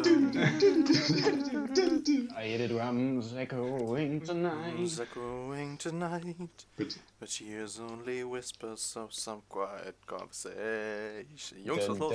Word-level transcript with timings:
I 0.00 0.02
hear 2.44 2.58
the 2.58 2.68
drums 2.68 3.34
echoing 3.36 4.22
tonight. 4.22 4.98
Echoing 4.98 5.76
tonight? 5.76 6.48
Gut. 6.78 6.96
But 7.18 7.28
she 7.28 7.44
hears 7.44 7.78
only 7.78 8.24
whispers 8.24 8.96
of 8.96 9.12
some 9.12 9.42
quiet 9.50 9.96
conversation. 10.06 11.58
Jungs, 11.66 11.86
was 11.86 11.98
los? 11.98 12.14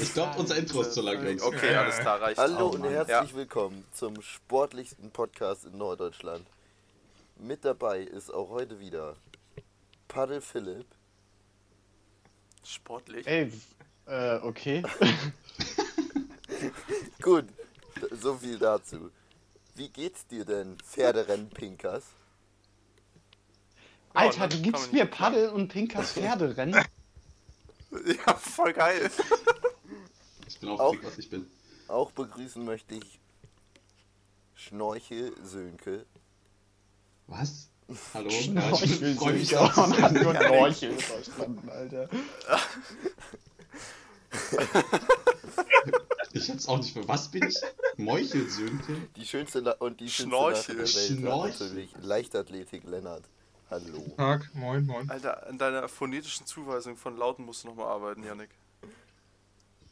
Ich 0.00 0.14
glaube, 0.14 0.38
unser 0.38 0.56
Intro 0.56 0.80
ist 0.80 0.94
zu 0.94 1.02
lang, 1.02 1.22
Jungs. 1.22 1.42
Okay, 1.42 1.74
alles 1.74 1.98
klar, 1.98 2.22
reicht 2.22 2.38
Hallo 2.38 2.68
und 2.68 2.84
herzlich 2.84 3.34
willkommen 3.34 3.84
zum 3.92 4.22
sportlichsten 4.22 5.10
Podcast 5.10 5.66
in 5.66 5.76
Norddeutschland. 5.76 6.46
Mit 7.36 7.66
dabei 7.66 8.00
ist 8.00 8.32
auch 8.32 8.48
heute 8.48 8.80
wieder 8.80 9.16
Paddel 10.08 10.40
Philipp, 10.40 10.86
Sportlich. 12.70 13.26
Ey, 13.26 13.52
äh, 14.06 14.36
okay. 14.36 14.82
Gut, 17.22 17.46
so 18.12 18.36
viel 18.36 18.58
dazu. 18.58 19.10
Wie 19.74 19.88
geht's 19.88 20.26
dir 20.26 20.44
denn, 20.44 20.78
Pferderennen-Pinkers? 20.78 22.04
Alter, 24.14 24.42
ne? 24.42 24.48
du 24.48 24.62
gibst 24.62 24.92
mir 24.92 25.06
Paddel 25.06 25.50
und 25.50 25.68
Pinkers 25.68 26.12
Pferderennen? 26.12 26.84
Ja, 28.24 28.34
voll 28.34 28.72
geil. 28.72 29.10
Ich 30.46 30.60
bin 30.60 30.68
auch 30.68 30.78
Auch- 30.78 30.96
was 31.02 31.18
ich 31.18 31.28
bin. 31.28 31.50
Auch 31.88 32.12
begrüßen 32.12 32.64
möchte 32.64 32.94
ich 32.94 33.18
Schnorchel 34.54 35.32
Sönke. 35.42 36.06
Was? 37.26 37.68
Hallo? 38.14 38.30
Schnorchel, 38.30 39.14
freue 39.16 39.32
mich 39.34 39.56
auch. 39.56 39.76
Man 39.76 40.02
hat 40.02 40.12
nur 40.12 40.34
Schnorchel 40.34 40.92
verstanden, 40.98 41.68
Alter. 41.68 42.08
Ich 46.32 46.48
hab's 46.48 46.68
auch 46.68 46.78
nicht 46.78 46.92
für 46.92 47.06
was 47.08 47.28
bin 47.30 47.48
ich? 47.48 47.58
Meuchelsöhnke? 47.96 48.96
Die 49.16 49.26
schönste 49.26 49.60
La 49.60 49.72
und 49.72 49.98
die 50.00 50.08
Schnorchel. 50.08 50.76
schönste 50.76 51.14
Lache 51.14 51.20
der 51.20 51.20
Welt 51.20 51.20
Schnorchel. 51.20 51.66
natürlich. 51.66 51.90
Leichtathletik 52.00 52.84
Lennart. 52.84 53.24
Hallo. 53.70 54.02
Tag, 54.16 54.48
moin, 54.54 54.86
moin. 54.86 55.10
Alter, 55.10 55.46
an 55.48 55.58
deiner 55.58 55.88
phonetischen 55.88 56.46
Zuweisung 56.46 56.96
von 56.96 57.16
Lauten 57.16 57.44
musst 57.44 57.64
du 57.64 57.68
nochmal 57.68 57.86
arbeiten, 57.86 58.24
Yannick. 58.24 58.50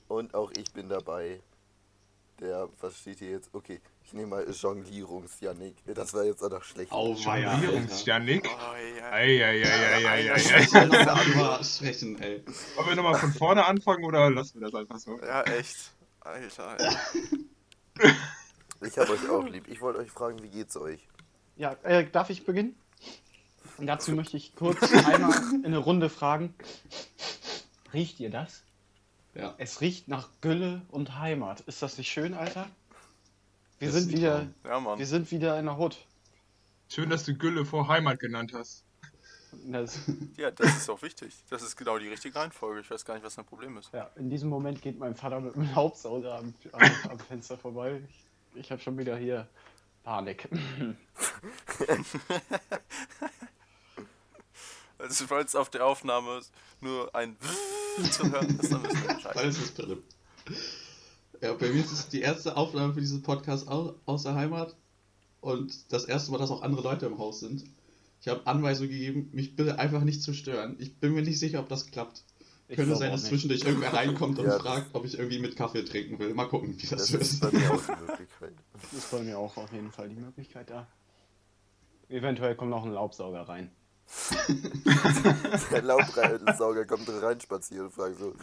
Und 0.09 0.35
auch 0.35 0.51
ich 0.53 0.73
bin 0.73 0.89
dabei. 0.89 1.41
Der, 2.41 2.69
was 2.81 2.97
steht 2.99 3.19
hier 3.19 3.31
jetzt? 3.31 3.51
Okay, 3.53 3.81
ich 4.09 4.15
nehme 4.15 4.29
mal 4.29 4.51
Jonglierungs-Janik. 4.51 5.77
Das 5.95 6.15
war 6.15 6.25
jetzt 6.25 6.43
auch 6.43 6.49
noch 6.49 6.65
schlecht. 6.65 6.91
Auweia, 6.91 7.51
Alter. 7.51 7.63
Jonglierungs-Janik. 7.67 8.49
Oh, 11.37 11.63
sprechen, 11.63 12.19
ey. 12.23 12.43
Wollen 12.77 12.89
wir 12.89 12.97
nochmal 12.97 13.17
von 13.17 13.35
vorne 13.35 13.67
anfangen 13.67 14.07
oder 14.07 14.31
lassen 14.31 14.61
wir 14.61 14.71
das 14.71 14.75
einfach 14.75 14.99
so? 14.99 15.21
Ja, 15.21 15.43
echt. 15.43 15.93
Alter, 16.21 16.69
Alter. 16.69 16.99
Ich 18.81 18.97
habe 18.97 19.13
euch 19.13 19.29
auch 19.29 19.47
lieb. 19.47 19.69
Ich 19.69 19.83
wollte 19.83 19.99
euch 19.99 20.11
fragen, 20.11 20.43
wie 20.43 20.49
geht's 20.49 20.79
euch? 20.79 21.07
Ja, 21.57 21.77
äh, 21.83 22.07
darf 22.11 22.31
ich 22.31 22.47
beginnen? 22.47 22.81
Und 23.77 23.89
dazu 23.89 24.13
möchte 24.13 24.39
ich 24.39 24.55
kurz 24.55 24.91
einmal 25.05 25.37
in 25.53 25.67
eine 25.67 25.79
Runde 25.79 26.09
fragen. 26.09 26.55
Riecht 27.93 28.21
ihr 28.21 28.31
das? 28.31 28.63
Ja. 29.35 29.55
Es 29.59 29.83
riecht 29.83 30.09
nach 30.09 30.31
Gülle 30.41 30.81
und 30.89 31.19
Heimat. 31.19 31.61
Ist 31.61 31.83
das 31.83 31.99
nicht 31.99 32.11
schön, 32.11 32.33
Alter? 32.33 32.71
Wir 33.79 33.89
Das 33.89 34.03
sind 34.03 34.13
wieder. 34.13 34.49
Ja, 34.65 34.81
Mann. 34.81 34.99
wir 34.99 35.07
sind 35.07 35.31
wieder 35.31 35.59
in 35.59 35.67
der 35.67 35.77
Hut. 35.77 35.97
Schön, 36.89 37.11
dass 37.11 37.25
du 37.25 37.35
Gülle 37.35 37.65
vor 37.65 37.89
Heimat 37.89 38.19
genannt 38.19 38.53
hast. 38.55 38.85
Das, 39.65 40.01
Ja, 40.37 40.51
das 40.51 40.77
ist 40.77 40.91
auch 40.91 41.03
wichtig. 41.03 41.35
Das 41.51 41.63
ist 41.63 41.77
genau 41.77 41.99
die 41.99 42.09
richtige 42.09 42.35
Reihenfolge. 42.35 42.81
Ich 42.81 42.91
weiß 42.91 43.05
gar 43.05 43.15
nicht, 43.15 43.25
was 43.25 43.37
dein 43.37 43.45
Problem 43.45 43.77
ist. 43.77 43.93
ja, 43.93 44.11
in 44.17 44.31
diesem 44.31 44.49
Moment 44.49 44.83
geht 44.83 44.99
mein 44.99 45.15
Vater 45.15 45.41
mit 45.41 45.55
dem 45.55 45.75
Hauptsauger 45.75 46.39
am, 46.39 46.55
am, 46.73 46.91
am 47.11 47.19
Fenster 47.19 47.57
vorbei. 47.57 48.03
Ich, 48.55 48.61
ich 48.61 48.71
habe 48.73 48.81
schon 48.81 48.99
wieder 48.99 49.17
hier 49.17 49.47
Panik. 50.03 50.49
Also, 55.01 55.29
falls 55.29 55.55
auf 55.55 55.71
der 55.71 55.87
Aufnahme 55.87 56.41
nur 56.81 57.15
ein 57.15 57.37
zu 58.11 58.29
hören 58.31 58.49
ist, 58.59 58.73
dann 58.73 58.83
wissen 58.83 59.03
wir 59.07 59.15
Bescheid. 59.15 59.37
Alles 59.37 59.59
ist 59.59 59.77
Philipp. 59.77 60.03
Ja, 61.41 61.53
bei 61.55 61.69
mir 61.69 61.81
ist 61.85 61.93
es 61.93 62.09
die 62.09 62.21
erste 62.21 62.57
Aufnahme 62.57 62.95
für 62.95 63.01
diesen 63.01 63.23
Podcast 63.23 63.69
au 63.69 63.95
aus 64.07 64.25
der 64.25 64.35
Heimat 64.35 64.75
und 65.41 65.93
das 65.93 66.05
erste 66.05 66.33
Mal, 66.33 66.39
dass 66.39 66.51
auch 66.51 66.63
andere 66.63 66.83
Leute 66.83 67.07
im 67.07 67.19
Haus 67.19 67.41
sind. 67.41 67.65
Ich 68.21 68.27
habe 68.29 68.47
Anweisungen 68.47 68.91
gegeben, 68.91 69.31
mich 69.33 69.55
bitte 69.55 69.79
einfach 69.79 70.03
nicht 70.03 70.23
zu 70.23 70.35
stören. 70.35 70.75
Ich 70.81 70.97
bin 70.99 71.13
mir 71.15 71.23
nicht 71.23 71.39
sicher, 71.39 71.61
ob 71.61 71.69
das 71.69 71.87
klappt. 71.91 72.25
Ich 72.67 72.77
Könnte 72.77 72.97
sein, 72.97 73.13
dass 73.13 73.25
zwischendurch 73.25 73.63
irgendwer 73.63 73.95
reinkommt 73.95 74.39
und 74.39 74.45
Ja, 74.47 74.55
das- 74.55 74.63
fragt, 74.63 74.87
ob 74.95 75.05
ich 75.05 75.17
irgendwie 75.17 75.39
mit 75.39 75.57
Kaffee 75.57 75.85
trinken 75.85 76.19
will. 76.19 76.35
Mal 76.35 76.47
gucken, 76.49 76.77
wie 76.77 76.87
das, 76.87 76.99
Das 77.03 77.13
wird. 77.13 77.23
ist 77.23 77.41
bei 77.41 77.51
mir 77.53 77.73
auch 77.73 77.81
die 77.81 77.93
Möglichkeit. 78.11 78.53
ist 78.97 79.11
bei 79.11 79.23
mir 79.23 79.39
auch 79.39 79.57
auf 79.57 79.73
jeden 79.73 79.93
Fall 79.93 80.09
die 80.09 80.17
Möglichkeit 80.17 80.69
da. 80.69 80.87
Eventuell 82.09 82.57
kommt 82.57 82.71
noch 82.71 82.85
ein 82.85 82.93
Laubsauger 82.93 83.43
rein. 83.43 83.71
Der 85.71 85.83
Lautsauger 85.83 86.85
kommt 86.87 87.09
rein 87.09 87.41
spazieren 87.41 87.87
und 87.87 87.93
fragt 87.93 88.19
so, 88.19 88.35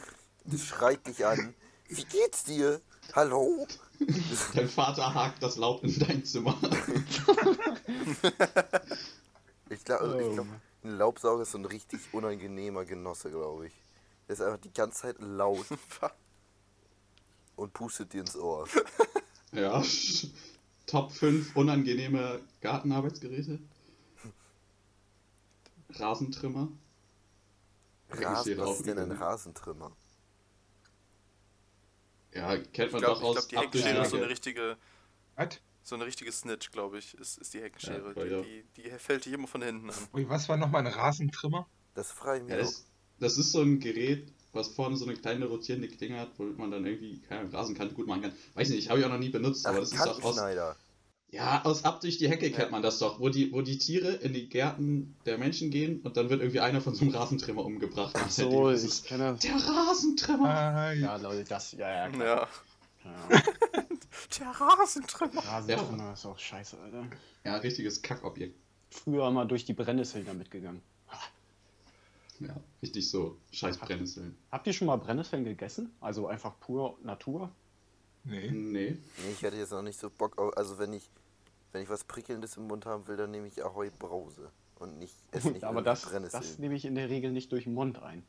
schreit 0.57 1.05
dich 1.07 1.25
an. 1.25 1.53
Wie 1.87 2.03
geht's 2.05 2.43
dir? 2.43 2.81
Hallo? 3.13 3.67
Dein 4.53 4.67
Vater 4.69 5.13
hakt 5.13 5.41
das 5.41 5.55
Laub 5.57 5.83
in 5.83 5.97
dein 5.99 6.23
Zimmer. 6.25 6.57
Ich 9.69 9.83
glaube, 9.83 10.21
ich 10.21 10.27
Oh. 10.27 10.33
glaub, 10.33 10.47
ein 10.83 10.97
Laubsauger 10.97 11.41
ist 11.41 11.51
so 11.51 11.57
ein 11.57 11.65
richtig 11.65 11.99
unangenehmer 12.13 12.85
Genosse, 12.85 13.31
glaube 13.31 13.67
ich. 13.67 13.73
Der 14.27 14.33
ist 14.35 14.41
einfach 14.41 14.59
die 14.59 14.71
ganze 14.71 15.01
Zeit 15.01 15.15
laut 15.19 15.65
und 17.55 17.73
pustet 17.73 18.13
dir 18.13 18.21
ins 18.21 18.35
Ohr. 18.35 18.67
Ja. 19.51 19.83
Top 20.85 21.11
5 21.11 21.55
unangenehme 21.55 22.41
Gartenarbeitsgeräte. 22.61 23.57
Rasentrimmer. 25.95 26.67
Rasen, 28.11 28.57
was 28.59 28.77
ist 28.77 28.85
denn 28.85 28.99
ein 28.99 29.11
Rasen? 29.11 29.23
Rasentrimmer? 29.53 29.91
Ja, 32.35 32.57
kennt 32.57 32.87
Ich 32.87 32.91
man 32.91 33.01
glaube, 33.01 33.19
doch 33.21 33.23
aus 33.23 33.35
glaub, 33.35 33.49
die 33.49 33.57
ab 33.57 33.71
durch 33.71 33.85
Heckenschere 33.85 34.03
ist 34.03 34.09
so 34.11 34.17
eine 34.17 34.29
richtige, 34.29 34.77
Was? 35.35 35.61
so 35.83 35.95
eine 35.95 36.05
richtige 36.05 36.31
Snitch, 36.31 36.71
glaube 36.71 36.97
ich, 36.97 37.13
ist, 37.15 37.37
ist 37.37 37.53
die 37.53 37.61
Heckenschere. 37.61 38.13
Ja, 38.15 38.25
ja. 38.25 38.41
die, 38.41 38.63
die, 38.75 38.83
die 38.83 38.89
fällt 38.99 39.25
dich 39.25 39.33
immer 39.33 39.47
von 39.47 39.61
hinten 39.61 39.89
an. 39.89 40.07
Ui, 40.13 40.27
was 40.27 40.49
war 40.49 40.57
nochmal 40.57 40.85
ein 40.85 40.91
Rasentrimmer? 40.93 41.67
Das 41.93 42.11
frage 42.11 42.43
ich 42.43 42.49
Ja, 42.49 42.57
mich 42.57 42.65
das, 42.65 42.85
das 43.19 43.37
ist 43.37 43.51
so 43.53 43.61
ein 43.61 43.79
Gerät, 43.79 44.33
was 44.51 44.67
vorne 44.69 44.97
so 44.97 45.05
eine 45.05 45.15
kleine 45.15 45.45
rotierende 45.45 45.87
Klinge 45.87 46.19
hat, 46.19 46.31
womit 46.37 46.57
man 46.57 46.71
dann 46.71 46.85
irgendwie 46.85 47.19
keine 47.21 47.51
Rasenkante 47.53 47.95
gut 47.95 48.07
machen 48.07 48.23
kann. 48.23 48.33
Weiß 48.53 48.69
nicht, 48.69 48.89
habe 48.89 48.99
ich 48.99 49.05
auch 49.05 49.09
noch 49.09 49.19
nie 49.19 49.29
benutzt, 49.29 49.65
auch. 49.65 49.71
aber 49.71 49.77
Ach, 49.77 49.83
das 49.83 49.93
ist 49.93 50.05
doch 50.05 50.23
aus. 50.23 50.35
Ja, 51.35 51.63
aus 51.65 51.83
ab 51.83 51.99
durch 52.01 52.17
die 52.17 52.29
Hecke 52.29 52.49
kennt 52.51 52.71
man 52.71 52.81
das 52.81 52.99
doch, 52.99 53.19
wo 53.19 53.29
die, 53.29 53.51
wo 53.51 53.61
die 53.61 53.77
Tiere 53.77 54.09
in 54.13 54.33
die 54.33 54.47
Gärten 54.47 55.15
der 55.25 55.37
Menschen 55.37 55.69
gehen 55.69 55.99
und 56.01 56.15
dann 56.17 56.29
wird 56.29 56.41
irgendwie 56.41 56.61
einer 56.61 56.79
von 56.81 56.95
so 56.95 57.03
einem 57.03 57.13
Rasentrimmer 57.13 57.63
umgebracht. 57.65 58.15
Ach 58.17 58.29
so, 58.29 58.69
ist 58.69 58.83
ich 58.83 58.89
es, 58.89 59.03
kenne 59.03 59.31
das. 59.33 59.39
der 59.41 59.55
Rasentrimmer! 59.55 60.49
Ah, 60.49 60.93
Ja, 60.93 61.17
Leute, 61.17 61.43
das, 61.43 61.73
ja, 61.73 61.89
ja, 61.89 62.09
klar. 62.09 62.47
Ja. 63.03 63.11
Ja. 63.31 63.41
Der 64.39 64.47
Rasentrimmer. 64.47 65.41
Rasentrimmer 65.45 66.13
ist 66.13 66.25
auch 66.25 66.39
scheiße, 66.39 66.77
Alter. 66.79 67.05
Ja, 67.43 67.57
richtiges 67.57 68.01
Kackobjekt. 68.01 68.57
Früher 68.89 69.29
mal 69.29 69.45
durch 69.45 69.65
die 69.65 69.73
Brennnesseln 69.73 70.25
damit 70.25 70.49
gegangen. 70.49 70.81
Ja, 72.39 72.55
richtig 72.81 73.09
so. 73.09 73.37
Scheiß 73.51 73.77
Brennnesseln. 73.77 74.35
Habt 74.51 74.67
ihr 74.67 74.73
schon 74.73 74.87
mal 74.87 74.95
Brennnesseln 74.97 75.43
gegessen? 75.45 75.93
Also 76.01 76.27
einfach 76.27 76.59
pur 76.59 76.97
Natur? 77.03 77.51
nee. 78.23 78.49
Nee. 78.51 78.97
Nee, 79.17 79.31
ich 79.31 79.41
hätte 79.43 79.57
jetzt 79.57 79.71
noch 79.71 79.83
nicht 79.83 79.99
so 79.99 80.09
Bock 80.09 80.37
auf. 80.37 80.57
Also, 80.57 80.77
wenn 80.79 80.91
ich, 80.93 81.09
wenn 81.75 81.81
ich 81.83 81.89
was 81.89 82.05
Prickelndes 82.05 82.55
im 82.55 82.67
Mund 82.67 82.85
haben 82.85 83.05
will, 83.05 83.17
dann 83.17 83.31
nehme 83.31 83.47
ich 83.47 83.61
Ahoi 83.61 83.91
Brause. 83.99 84.49
Und 84.79 84.97
nicht, 84.97 85.13
esse 85.31 85.51
nicht 85.51 85.63
Aber 85.65 85.81
das, 85.81 86.03
Brennnesseln. 86.03 86.41
das 86.41 86.57
nehme 86.57 86.73
ich 86.73 86.85
in 86.85 86.95
der 86.95 87.09
Regel 87.09 87.33
nicht 87.33 87.51
durch 87.51 87.65
den 87.65 87.73
Mund 87.73 88.01
ein. 88.01 88.25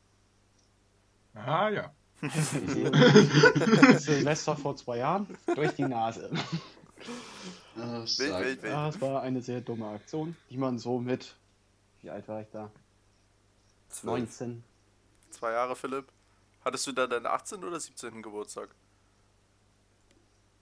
Ah, 1.33 1.69
ja. 1.69 1.93
Silvester 3.99 4.57
vor 4.57 4.75
zwei 4.75 4.97
Jahren 4.97 5.37
durch 5.55 5.71
die 5.73 5.83
Nase. 5.83 6.29
Ah, 7.79 8.01
Wild, 8.01 8.17
wild, 8.17 8.63
wild. 8.63 8.73
Das 8.73 8.99
war 9.01 9.21
eine 9.21 9.39
sehr 9.39 9.61
dumme 9.61 9.87
Aktion, 9.87 10.35
die 10.49 10.57
man 10.57 10.79
so 10.79 10.97
mit, 10.97 11.35
wie 12.01 12.09
alt 12.09 12.27
war 12.27 12.41
ich 12.41 12.49
da? 12.49 12.71
Zwölf. 13.89 14.17
19. 14.17 14.63
Zwei 15.29 15.51
Jahre, 15.51 15.75
Philipp. 15.75 16.11
Hattest 16.65 16.87
du 16.87 16.91
da 16.91 17.05
deinen 17.05 17.27
18. 17.27 17.63
oder 17.63 17.79
17. 17.79 18.23
Geburtstag? 18.23 18.73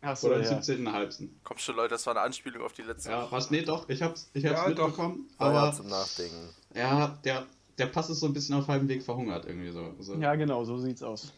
Achso, 0.06 0.28
Oder 0.28 0.42
ja. 0.44 0.50
den 0.54 0.62
17.5. 0.88 1.30
Komm 1.44 1.58
schon, 1.58 1.76
Leute, 1.76 1.90
das 1.96 2.06
war 2.06 2.14
eine 2.16 2.22
Anspielung 2.22 2.64
auf 2.64 2.74
die 2.74 2.84
letzte. 2.84 3.10
Ja, 3.10 3.32
was? 3.32 3.50
Nee, 3.52 3.64
doch, 3.64 3.90
ich 3.90 4.02
hab's, 4.02 4.30
ich 4.34 4.46
hab's 4.46 4.60
Ja, 4.60 4.70
doch. 4.72 4.88
mitbekommen. 4.88 5.30
Ja 5.40 5.46
Aber 5.48 5.74
zum 5.74 5.88
Nachdenken. 5.88 6.50
ja, 6.76 7.18
der, 7.24 7.46
der 7.78 7.88
Pass 7.88 8.10
ist 8.10 8.20
so 8.20 8.28
ein 8.28 8.34
bisschen 8.34 8.56
auf 8.56 8.68
halbem 8.68 8.88
Weg 8.88 9.04
verhungert 9.04 9.46
irgendwie 9.46 9.72
so. 9.72 9.94
so. 10.00 10.16
ja, 10.16 10.36
genau, 10.36 10.64
so 10.64 10.78
sieht's 10.78 11.02
aus. 11.04 11.34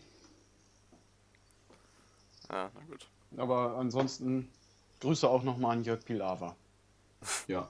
Ja, 2.50 2.70
na 2.74 2.82
gut. 2.90 3.06
Aber 3.38 3.78
ansonsten 3.78 4.48
Grüße 5.02 5.28
auch 5.30 5.44
nochmal 5.44 5.78
an 5.78 5.84
Jörg 5.84 6.04
Pilawa. 6.06 6.56
Ja. 7.48 7.68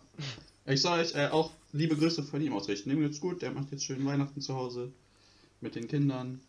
Ich 0.65 0.81
soll 0.81 0.99
euch 0.99 1.15
äh, 1.15 1.27
auch 1.29 1.51
liebe 1.71 1.95
Grüße 1.95 2.21
von 2.23 2.41
ihm 2.41 2.53
ausrichten. 2.53 2.89
Dem 2.89 2.99
geht's 2.99 3.21
gut, 3.21 3.41
der 3.41 3.51
macht 3.51 3.71
jetzt 3.71 3.85
schön 3.85 4.05
Weihnachten 4.05 4.41
zu 4.41 4.55
Hause 4.55 4.91
mit 5.61 5.75
den 5.75 5.87
Kindern. 5.87 6.41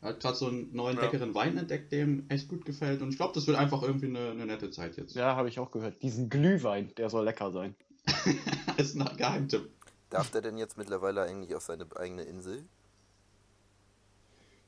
Er 0.00 0.10
hat 0.10 0.20
gerade 0.20 0.36
so 0.36 0.46
einen 0.46 0.74
neuen 0.74 0.96
Ja. 0.96 1.04
leckeren 1.04 1.34
Wein 1.34 1.58
entdeckt, 1.58 1.90
der 1.92 2.04
ihm 2.04 2.24
echt 2.28 2.48
gut 2.48 2.64
gefällt. 2.64 3.02
Und 3.02 3.10
ich 3.10 3.16
glaube, 3.16 3.34
das 3.34 3.46
wird 3.46 3.56
einfach 3.56 3.82
irgendwie 3.82 4.06
eine, 4.06 4.30
eine 4.30 4.46
nette 4.46 4.70
Zeit 4.70 4.96
jetzt. 4.96 5.16
Ja, 5.16 5.34
habe 5.34 5.48
ich 5.48 5.58
auch 5.58 5.70
gehört. 5.72 6.00
Diesen 6.02 6.30
Glühwein, 6.30 6.92
der 6.96 7.10
soll 7.10 7.24
lecker 7.24 7.50
sein. 7.50 7.74
ist 8.76 8.96
ein 8.96 9.16
Geheimtipp. 9.16 9.68
Darf 10.10 10.30
der 10.30 10.40
denn 10.40 10.56
jetzt 10.56 10.78
mittlerweile 10.78 11.22
eigentlich 11.22 11.54
auf 11.54 11.62
seine 11.62 11.84
eigene 11.96 12.22
Insel? 12.22 12.64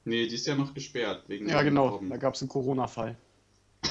Nee, 0.05 0.27
die 0.27 0.35
ist 0.35 0.47
ja 0.47 0.55
noch 0.57 0.75
gesperrt 0.75 1.25
wegen 1.29 1.49
Ja, 1.49 1.59
dem 1.63 1.67
genau. 1.67 1.89
Robben. 1.89 2.11
Da 2.11 2.17
gab 2.17 2.35
es 2.35 2.43
einen 2.43 2.49
Corona-Fall. 2.49 3.17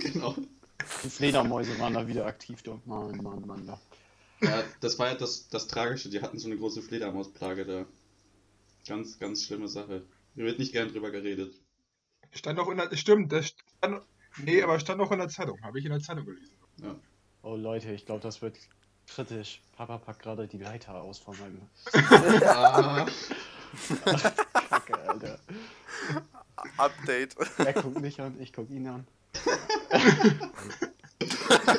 genau. 0.00 0.34
Die 1.04 1.10
Fledermäuse 1.10 1.78
waren 1.78 1.94
da 1.94 2.06
wieder 2.06 2.26
aktiv. 2.26 2.62
Dort. 2.62 2.86
Mann, 2.86 3.16
Mann, 3.22 3.46
Mann. 3.46 3.66
Da. 3.66 3.80
Ja, 4.40 4.62
das 4.80 4.98
war 4.98 5.08
ja 5.08 5.14
das, 5.14 5.48
das 5.48 5.66
Tragische. 5.66 6.10
Die 6.10 6.20
hatten 6.20 6.38
so 6.38 6.48
eine 6.48 6.56
große 6.56 6.82
Fledermausplage 6.82 7.64
da. 7.64 7.84
Ganz, 8.86 9.18
ganz 9.18 9.44
schlimme 9.44 9.68
Sache. 9.68 10.02
Hier 10.34 10.44
wird 10.44 10.58
nicht 10.58 10.72
gern 10.72 10.88
drüber 10.88 11.10
geredet. 11.10 11.54
Stand 12.32 12.58
auch 12.58 12.68
in 12.68 12.78
der. 12.78 12.94
Stimmt, 12.96 13.30
das 13.32 13.48
stand. 13.78 14.02
Nee, 14.38 14.62
aber 14.62 14.80
stand 14.80 15.00
auch 15.00 15.12
in 15.12 15.18
der 15.18 15.28
Zeitung. 15.28 15.60
Habe 15.62 15.78
ich 15.78 15.84
in 15.84 15.90
der 15.92 16.00
Zeitung 16.00 16.24
gelesen. 16.24 16.54
Ja. 16.82 16.96
Oh 17.42 17.56
Leute, 17.56 17.92
ich 17.92 18.06
glaube, 18.06 18.20
das 18.22 18.40
wird 18.40 18.56
kritisch. 19.06 19.60
Papa 19.76 19.98
packt 19.98 20.22
gerade 20.22 20.46
die 20.48 20.58
Leiter 20.58 20.94
aus 21.02 21.18
von 21.18 21.36
meinem 21.38 21.60
Ah, 22.44 23.06
Kacke, 24.70 24.98
Alter. 25.08 25.38
Update. 26.78 27.36
Er 27.58 27.72
guckt 27.74 28.00
mich 28.00 28.20
an, 28.20 28.40
ich 28.40 28.52
guck 28.52 28.70
ihn 28.70 28.86
an. 28.86 29.06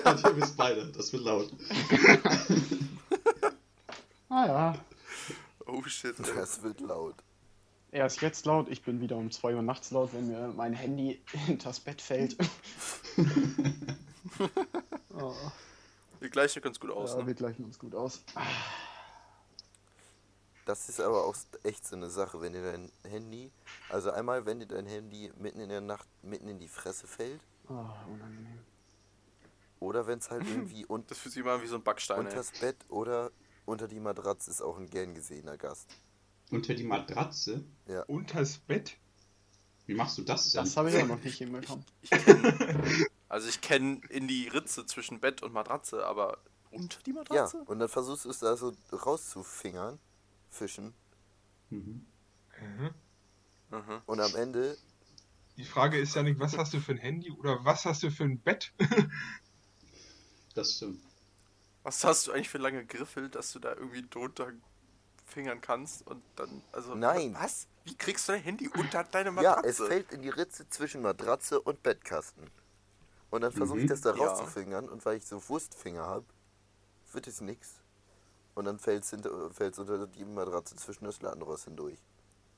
und 0.05 0.23
ihr 0.23 0.35
wisst 0.37 0.57
beide, 0.57 0.85
das 0.91 1.11
wird 1.13 1.23
laut. 1.23 1.51
Ah 4.29 4.47
ja. 4.47 4.75
Oh 5.73 5.83
shit. 5.83 6.19
ey. 6.19 6.35
Das 6.35 6.61
wird 6.61 6.79
laut. 6.81 7.15
Er 7.91 8.05
ist 8.07 8.21
jetzt 8.21 8.45
laut, 8.45 8.69
ich 8.69 8.81
bin 8.83 9.01
wieder 9.01 9.15
um 9.17 9.29
2 9.31 9.55
Uhr 9.55 9.61
nachts 9.61 9.91
laut, 9.91 10.13
wenn 10.13 10.27
mir 10.27 10.47
mein 10.55 10.73
Handy 10.73 11.21
hinters 11.45 11.79
Bett 11.79 12.01
fällt. 12.01 12.35
oh, 15.13 15.33
Wir 16.19 16.29
gleichen 16.29 16.61
ganz 16.61 16.79
gut 16.79 16.89
aus, 16.91 17.11
ja, 17.11 17.17
ne? 17.17 17.27
wir 17.27 17.33
gleichen 17.33 17.65
uns 17.65 17.77
gut 17.77 17.93
aus. 17.93 18.23
Das 20.65 20.87
ist 20.87 21.01
aber 21.01 21.25
auch 21.25 21.35
echt 21.63 21.85
so 21.85 21.97
eine 21.97 22.09
Sache, 22.09 22.39
wenn 22.39 22.53
dir 22.53 22.63
dein 22.63 22.89
Handy, 23.03 23.51
also 23.89 24.09
einmal, 24.11 24.45
wenn 24.45 24.59
dir 24.61 24.67
dein 24.67 24.85
Handy 24.85 25.31
mitten 25.37 25.59
in 25.59 25.67
der 25.69 25.81
Nacht 25.81 26.07
mitten 26.21 26.47
in 26.47 26.59
die 26.59 26.69
Fresse 26.69 27.07
fällt, 27.07 27.41
Oh, 27.67 27.85
unangenehm. 28.09 28.59
oder 29.81 30.07
wenn 30.07 30.19
es 30.19 30.31
halt 30.31 30.47
irgendwie 30.47 30.85
un 30.87 31.05
Das 31.07 31.17
fühlt 31.17 31.33
sich 31.33 31.41
immer 31.43 31.53
an 31.53 31.61
wie 31.61 31.67
so 31.67 31.75
ein 31.75 31.83
Backstein, 31.83 32.19
ey. 32.19 32.25
unters 32.25 32.51
Bett 32.59 32.77
oder 32.87 33.29
unter 33.65 33.87
die 33.87 33.99
Matratze 33.99 34.51
ist 34.51 34.61
auch 34.61 34.77
ein 34.77 34.89
gern 34.89 35.13
gesehener 35.13 35.57
Gast. 35.57 35.89
Unter 36.51 36.73
die 36.73 36.83
Matratze? 36.83 37.63
Unters 38.07 38.57
Bett? 38.59 38.97
Wie 39.85 39.95
machst 39.95 40.17
du 40.17 40.21
das 40.23 40.51
denn? 40.51 40.63
Das 40.63 40.77
habe 40.77 40.89
ich 40.91 40.97
auch 40.97 41.07
noch 41.07 41.21
nicht 41.23 41.37
hinbekommen. 41.37 41.85
Ich 42.01 42.09
kenn, 42.09 43.05
also 43.29 43.49
ich 43.49 43.61
kenne 43.61 44.01
in 44.09 44.27
die 44.27 44.47
Ritze 44.47 44.85
zwischen 44.85 45.19
Bett 45.19 45.41
und 45.43 45.51
Matratze, 45.53 46.05
aber 46.05 46.37
unter 46.71 46.99
die 47.05 47.11
Ja, 47.11 47.15
Matratze? 47.19 47.57
und 47.65 47.79
dann 47.79 47.89
versuchst 47.89 48.25
du 48.25 48.29
es 48.29 48.39
da 48.39 48.55
so 48.55 48.73
rauszufingern, 48.91 49.99
fischen, 50.49 50.93
Mhm. 51.69 52.05
Mhm. 52.61 52.91
Mhm. 53.71 54.01
und 54.05 54.19
am 54.21 54.35
Ende, 54.35 54.77
Die 55.57 55.65
Frage 55.65 55.97
ist 55.99 56.15
ja 56.15 56.23
nicht, 56.23 56.39
was 56.39 56.57
hast 56.57 56.73
du 56.73 56.79
für 56.79 56.93
ein 56.93 56.97
Handy 56.97 57.31
oder 57.31 57.63
was 57.65 57.85
hast 57.85 58.03
du 58.03 58.09
für 58.11 58.23
ein 58.23 58.39
Bett? 58.39 58.71
Das 60.55 60.73
stimmt. 60.75 61.01
Was 61.83 62.03
hast 62.03 62.27
du 62.27 62.31
eigentlich 62.31 62.49
für 62.49 62.57
lange 62.59 62.85
Griffel, 62.85 63.29
dass 63.29 63.51
du 63.51 63.59
da 63.59 63.73
irgendwie 63.75 64.05
drunter 64.09 64.51
fingern 65.25 65.61
kannst 65.61 66.05
und 66.07 66.21
dann, 66.35 66.61
also. 66.71 66.95
Nein. 66.95 67.33
Was? 67.39 67.67
Wie 67.85 67.95
kriegst 67.95 68.27
du 68.27 68.33
dein 68.33 68.41
Handy 68.41 68.69
unter 68.69 69.03
deine 69.03 69.29
ja, 69.29 69.31
Matratze? 69.55 69.67
es 69.67 69.77
fällt 69.77 70.11
in 70.13 70.21
die 70.21 70.29
Ritze 70.29 70.67
zwischen 70.69 71.01
Matratze 71.01 71.59
und 71.59 71.83
Bettkasten. 71.83 72.49
Und 73.29 73.41
dann 73.41 73.51
versuche 73.51 73.79
ich 73.79 73.85
Mhm. 73.85 73.89
das 73.89 74.01
da 74.01 74.15
Ja. 74.15 74.23
rauszufingern 74.25 74.87
und 74.87 75.05
weil 75.05 75.17
ich 75.17 75.25
so 75.25 75.41
Wurstfinger 75.49 76.03
habe, 76.03 76.25
wird 77.11 77.27
es 77.27 77.41
nix. 77.41 77.79
Und 78.55 78.65
dann 78.65 78.77
fällt 78.79 79.03
es 79.03 79.13
unter 79.79 80.07
die 80.07 80.23
Matratze 80.25 80.75
zwischen 80.75 81.05
das 81.05 81.21
Lattenrost 81.21 81.65
hindurch. 81.65 81.97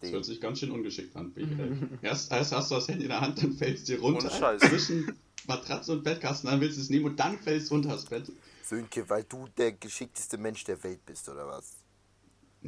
Das 0.02 0.10
Den. 0.10 0.16
hört 0.16 0.26
sich 0.26 0.42
ganz 0.42 0.60
schön 0.60 0.72
ungeschickt 0.72 1.16
an, 1.16 1.32
Michael. 1.34 1.98
Erst, 2.02 2.32
erst 2.32 2.52
hast 2.52 2.70
du 2.70 2.76
das 2.76 2.88
Handy 2.90 3.04
in 3.06 3.10
der 3.10 3.22
Hand, 3.22 3.42
dann 3.42 3.54
fällt 3.54 3.78
es 3.78 3.86
dir 3.86 4.00
runter. 4.02 4.28
Ohne 4.28 4.30
Scheiß. 4.38 4.62
Zwischen 4.62 5.18
Matratze 5.48 5.92
und 5.94 6.04
Bettkasten, 6.04 6.50
dann 6.50 6.62
willst 6.62 6.78
du 6.78 6.82
es 6.82 6.90
nehmen 6.90 7.06
und 7.06 7.20
dann 7.20 7.38
fällt 7.40 7.64
es 7.64 7.72
runter 7.72 7.90
das 7.90 8.06
Bett. 8.06 8.32
Sönke, 8.64 9.08
weil 9.10 9.24
du 9.24 9.48
der 9.58 9.74
geschickteste 9.74 10.38
Mensch 10.38 10.64
der 10.64 10.84
Welt 10.84 11.06
bist, 11.06 11.30
oder 11.30 11.48
was? 11.48 11.78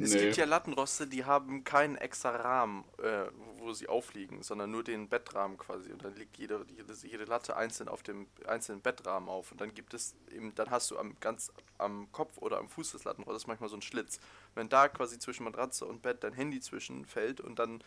Es 0.00 0.12
gibt 0.12 0.36
ja 0.36 0.44
Lattenroste, 0.44 1.06
die 1.06 1.24
haben 1.24 1.64
keinen 1.64 1.96
extra 1.96 2.30
Rahmen, 2.30 2.84
äh, 3.02 3.24
wo 3.56 3.72
sie 3.72 3.88
aufliegen, 3.88 4.42
sondern 4.42 4.70
nur 4.70 4.84
den 4.84 5.08
Bettrahmen 5.08 5.58
quasi. 5.58 5.90
Und 5.90 6.04
dann 6.04 6.14
liegt 6.14 6.36
jede, 6.38 6.64
jede, 6.68 6.94
jede 7.02 7.24
Latte 7.24 7.56
einzeln 7.56 7.88
auf 7.88 8.02
dem 8.02 8.26
einzelnen 8.46 8.80
Bettrahmen 8.80 9.28
auf. 9.28 9.50
Und 9.50 9.60
dann 9.60 9.74
gibt 9.74 9.94
es 9.94 10.14
eben, 10.30 10.54
dann 10.54 10.70
hast 10.70 10.90
du 10.90 10.98
am 10.98 11.16
ganz 11.20 11.52
am 11.78 12.10
Kopf 12.12 12.38
oder 12.38 12.58
am 12.58 12.68
Fuß 12.68 12.92
des 12.92 13.04
Lattenrostes 13.04 13.46
manchmal 13.46 13.68
so 13.68 13.74
einen 13.74 13.82
Schlitz. 13.82 14.20
Wenn 14.54 14.68
da 14.68 14.88
quasi 14.88 15.18
zwischen 15.18 15.44
Matratze 15.44 15.84
und 15.84 16.02
Bett 16.02 16.22
dein 16.22 16.32
Handy 16.32 16.60
zwischenfällt 16.60 17.40
und 17.40 17.58
dann 17.58 17.82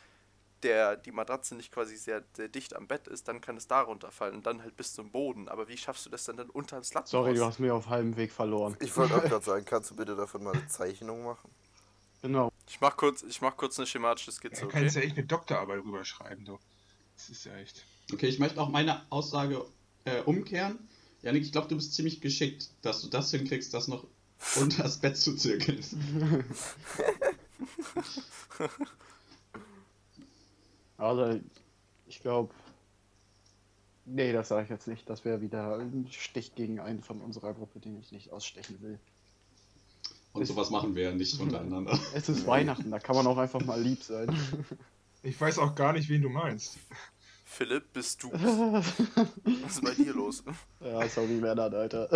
der, 0.64 0.96
die 0.96 1.12
Matratze 1.12 1.56
nicht 1.56 1.72
quasi 1.72 1.96
sehr, 1.96 2.24
sehr 2.34 2.48
dicht 2.48 2.76
am 2.76 2.88
Bett 2.88 3.08
ist, 3.08 3.28
dann 3.28 3.42
kann 3.42 3.58
es 3.58 3.68
da 3.68 3.82
runterfallen 3.82 4.36
und 4.36 4.46
dann 4.46 4.62
halt 4.62 4.76
bis 4.76 4.94
zum 4.94 5.12
Boden. 5.12 5.50
Aber 5.50 5.68
wie 5.68 5.78
schaffst 5.78 6.06
du 6.06 6.10
das 6.10 6.26
denn 6.26 6.38
dann 6.38 6.50
unter 6.50 6.78
das 6.78 6.94
Lattenrost? 6.94 7.12
Sorry, 7.12 7.34
du 7.34 7.46
hast 7.46 7.60
mir 7.60 7.74
auf 7.74 7.88
halbem 7.88 8.16
Weg 8.16 8.32
verloren. 8.32 8.76
Ich 8.80 8.96
wollte 8.96 9.16
auch 9.16 9.24
gerade 9.24 9.44
sagen, 9.44 9.66
kannst 9.66 9.92
du 9.92 9.96
bitte 9.96 10.16
davon 10.16 10.44
mal 10.44 10.54
eine 10.54 10.68
Zeichnung 10.68 11.24
machen? 11.24 11.50
Genau. 12.22 12.52
Ich 12.68 12.80
mach 12.80 12.96
kurz, 12.96 13.24
ich 13.24 13.42
mach 13.42 13.58
kurz 13.58 13.80
eine 13.80 13.88
schematische 13.88 14.32
Skizze, 14.32 14.62
Da 14.62 14.68
okay? 14.68 14.80
kannst 14.80 14.96
du 14.96 15.00
ja 15.00 15.06
echt 15.06 15.18
eine 15.18 15.26
Doktorarbeit 15.26 15.80
rüberschreiben, 15.84 16.46
du. 16.46 16.60
Das 17.16 17.30
ist 17.30 17.46
ja 17.46 17.56
echt. 17.56 17.84
Okay, 18.14 18.28
ich 18.28 18.40
möchte 18.40 18.60
auch 18.62 18.70
meine 18.70 19.02
Aussage 19.12 19.66
äh, 20.06 20.22
umkehren. 20.22 20.88
Janik, 21.22 21.44
ich 21.44 21.52
glaube, 21.52 21.68
du 21.68 21.76
bist 21.76 21.94
ziemlich 21.94 22.22
geschickt, 22.22 22.70
dass 22.82 23.02
du 23.02 23.08
das 23.08 23.32
hinkriegst, 23.32 23.74
das 23.74 23.88
noch 23.88 24.06
unter 24.56 24.84
das 24.84 24.98
Bett 24.98 25.18
zu 25.18 25.36
zirkeln. 25.36 25.84
Also, 31.02 31.40
ich 32.08 32.22
glaube. 32.22 32.54
Nee, 34.06 34.34
das 34.34 34.50
sage 34.50 34.64
ich 34.64 34.70
jetzt 34.70 34.88
nicht. 34.88 35.10
Das 35.10 35.26
wäre 35.26 35.42
wieder 35.42 35.78
ein 35.78 36.08
Stich 36.12 36.54
gegen 36.56 36.80
einen 36.80 37.02
von 37.02 37.22
unserer 37.22 37.54
Gruppe, 37.54 37.80
den 37.80 38.00
ich 38.00 38.12
nicht 38.12 38.32
ausstechen 38.32 38.82
will. 38.82 39.00
Und 40.34 40.46
sowas 40.46 40.70
machen 40.70 40.96
wir 40.96 41.04
ja 41.04 41.12
nicht 41.12 41.40
untereinander. 41.40 42.00
Es 42.14 42.30
ist 42.30 42.48
Weihnachten, 42.48 42.92
da 42.92 43.00
kann 43.00 43.16
man 43.16 43.28
auch 43.28 43.38
einfach 43.38 43.64
mal 43.66 43.82
lieb 43.82 44.04
sein. 44.04 44.36
Ich 45.24 45.40
weiß 45.40 45.60
auch 45.60 45.76
gar 45.76 45.94
nicht, 45.94 46.10
wen 46.10 46.24
du 46.24 46.30
meinst. 46.30 46.80
Philipp, 47.46 47.94
bist 47.94 48.24
du. 48.24 48.32
Was 48.34 49.74
ist 49.74 49.84
bei 49.84 49.94
dir 49.94 50.14
los? 50.14 50.44
ja, 50.80 51.08
sorry, 51.08 51.38
Bernhard, 51.40 51.76
Alter. 51.76 52.10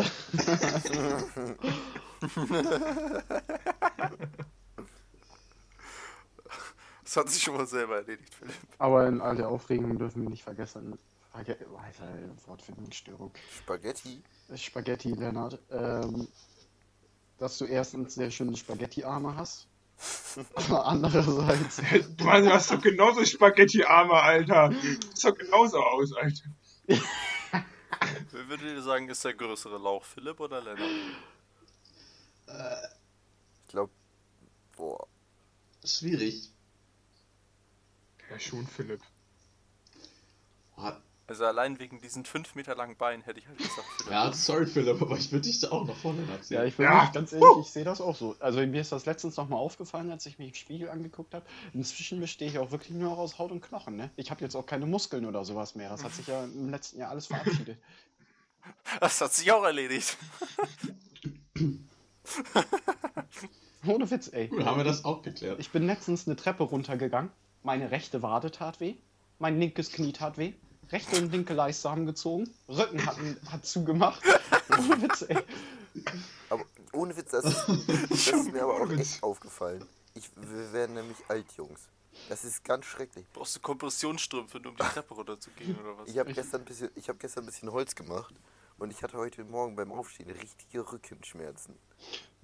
Das 7.06 7.18
hat 7.18 7.30
sich 7.30 7.44
schon 7.44 7.56
mal 7.56 7.68
selber 7.68 7.98
erledigt, 7.98 8.34
Philipp. 8.34 8.56
Aber 8.80 9.08
in 9.08 9.22
all 9.22 9.36
der 9.36 9.48
Aufregung 9.48 9.98
dürfen 9.98 10.24
wir 10.24 10.30
nicht 10.30 10.44
vergessen. 10.44 10.98
Spaghetti, 11.30 11.66
Alter, 11.78 12.08
Wortfindungsstörung. 12.48 13.32
Spaghetti? 13.56 14.24
Spaghetti, 14.56 15.12
Lennart. 15.12 15.60
Ähm, 15.70 16.28
dass 17.38 17.60
du 17.60 17.66
erstens 17.66 18.16
sehr 18.16 18.32
schöne 18.32 18.58
Spaghetti-Arme 18.58 19.36
hast. 19.36 19.68
Aber 20.56 20.86
andererseits. 20.86 21.82
Mann, 22.24 22.44
du 22.44 22.52
hast 22.52 22.72
doch 22.72 22.82
genauso 22.82 23.24
Spaghetti-Arme, 23.24 24.14
Alter. 24.14 24.70
Du 24.70 24.82
siehst 24.82 25.24
doch 25.24 25.38
genauso 25.38 25.78
aus, 25.80 26.12
Alter. 26.14 26.50
Wer 26.88 28.50
würde 28.50 28.74
dir 28.74 28.82
sagen, 28.82 29.10
ist 29.10 29.24
der 29.24 29.36
größere 29.36 29.78
Lauch, 29.78 30.04
Philipp 30.04 30.40
oder 30.40 30.62
Lennart? 30.62 30.90
Ich 32.48 33.68
glaube, 33.68 33.92
boah. 34.76 35.08
Schwierig. 35.86 36.52
Ja, 38.36 38.40
schon, 38.40 38.68
Philipp. 38.68 39.02
Also 41.28 41.46
allein 41.46 41.80
wegen 41.80 42.00
diesen 42.02 42.24
5 42.24 42.54
Meter 42.54 42.76
langen 42.76 42.98
Beinen 42.98 43.24
hätte 43.24 43.40
ich 43.40 43.48
halt 43.48 43.58
gesagt, 43.58 43.88
Philipp. 43.98 44.12
Ja, 44.12 44.32
sorry 44.34 44.66
Philipp, 44.68 45.02
aber 45.02 45.18
ich 45.18 45.32
würde 45.32 45.48
dich 45.48 45.60
da 45.60 45.72
auch 45.72 45.86
noch 45.86 45.96
vorne 45.98 46.22
Ja, 46.28 46.34
erzählen. 46.34 46.68
ich 46.68 46.76
bin 46.76 46.84
Ja. 46.86 47.10
ganz 47.12 47.32
ehrlich, 47.34 47.48
ich 47.62 47.72
sehe 47.72 47.84
das 47.86 48.00
auch 48.02 48.16
so. 48.16 48.36
Also 48.40 48.60
mir 48.60 48.82
ist 48.82 48.92
das 48.92 49.06
letztens 49.08 49.36
nochmal 49.38 49.58
aufgefallen, 49.60 50.12
als 50.12 50.26
ich 50.28 50.38
mich 50.38 50.50
im 50.50 50.54
Spiegel 50.54 50.90
angeguckt 50.90 51.34
habe. 51.34 51.46
Inzwischen 51.74 52.20
bestehe 52.20 52.48
ich 52.50 52.60
auch 52.60 52.70
wirklich 52.72 52.92
nur 52.92 53.10
noch 53.10 53.18
aus 53.18 53.40
Haut 53.40 53.52
und 53.52 53.62
Knochen, 53.62 53.96
ne? 53.96 54.12
Ich 54.18 54.30
habe 54.30 54.42
jetzt 54.42 54.56
auch 54.56 54.66
keine 54.68 54.86
Muskeln 54.86 55.26
oder 55.26 55.44
sowas 55.46 55.74
mehr. 55.74 55.90
Das 55.90 56.04
hat 56.04 56.14
sich 56.14 56.28
ja 56.28 56.44
im 56.44 56.70
letzten 56.70 57.00
Jahr 57.00 57.10
alles 57.10 57.28
verabschiedet. 57.28 57.78
Das 59.00 59.22
hat 59.22 59.32
sich 59.32 59.52
auch 59.52 59.64
erledigt. 59.64 60.18
Ohne 63.86 64.10
Witz, 64.10 64.30
ey. 64.34 64.50
Cool, 64.52 64.66
haben 64.66 64.78
wir 64.78 64.84
das 64.84 65.06
auch 65.06 65.22
geklärt. 65.22 65.60
Ich 65.60 65.70
bin 65.72 65.86
letztens 65.86 66.26
eine 66.28 66.36
Treppe 66.36 66.64
runtergegangen. 66.64 67.30
Meine 67.66 67.90
rechte 67.90 68.22
Wade 68.22 68.52
tat 68.52 68.80
weh. 68.80 68.96
Mein 69.40 69.60
linkes 69.60 69.92
Knie 69.92 70.14
tat 70.14 70.38
weh. 70.38 70.54
rechte 70.92 71.18
und 71.20 71.32
linke 71.32 71.56
Leiste 71.56 71.90
haben 71.90 72.06
gezogen, 72.06 72.48
Rücken 72.70 73.04
hat, 73.06 73.18
hat 73.52 73.66
zugemacht. 73.66 74.22
Ohne 74.70 75.02
Witz, 75.02 75.24
ey. 75.28 75.38
Aber 76.52 76.64
ohne 76.94 77.18
Witz, 77.18 77.32
das 77.32 77.46
ist, 77.46 77.66
das 78.10 78.28
ist 78.28 78.52
mir 78.52 78.62
aber 78.64 78.82
auch 78.82 78.90
echt 78.92 79.24
aufgefallen. 79.24 79.84
Ich, 80.14 80.30
wir 80.36 80.74
werden 80.74 80.94
nämlich 80.96 81.18
alt, 81.28 81.52
Jungs. 81.54 81.88
Das 82.30 82.46
ist 82.46 82.64
ganz 82.64 82.86
schrecklich. 82.86 83.26
Brauchst 83.34 83.56
du 83.56 83.60
Kompressionsstrümpfe, 83.62 84.58
um 84.60 84.76
die 84.76 84.84
Treppe 84.84 85.14
runterzugehen 85.16 85.76
oder 85.80 85.98
was? 85.98 86.08
Ich 86.10 86.18
habe 86.20 86.32
gestern, 86.34 86.62
ein 86.62 86.66
bisschen- 86.66 86.92
ich 86.96 87.10
hab 87.10 87.20
gestern 87.20 87.44
ein 87.44 87.48
bisschen 87.48 87.72
Holz 87.72 87.96
gemacht 87.96 88.36
und 88.78 88.92
ich 88.92 89.02
hatte 89.02 89.18
heute 89.18 89.44
Morgen 89.44 89.76
beim 89.76 89.92
Aufstehen 89.92 90.30
richtige 90.30 90.92
Rückenschmerzen. 90.92 91.76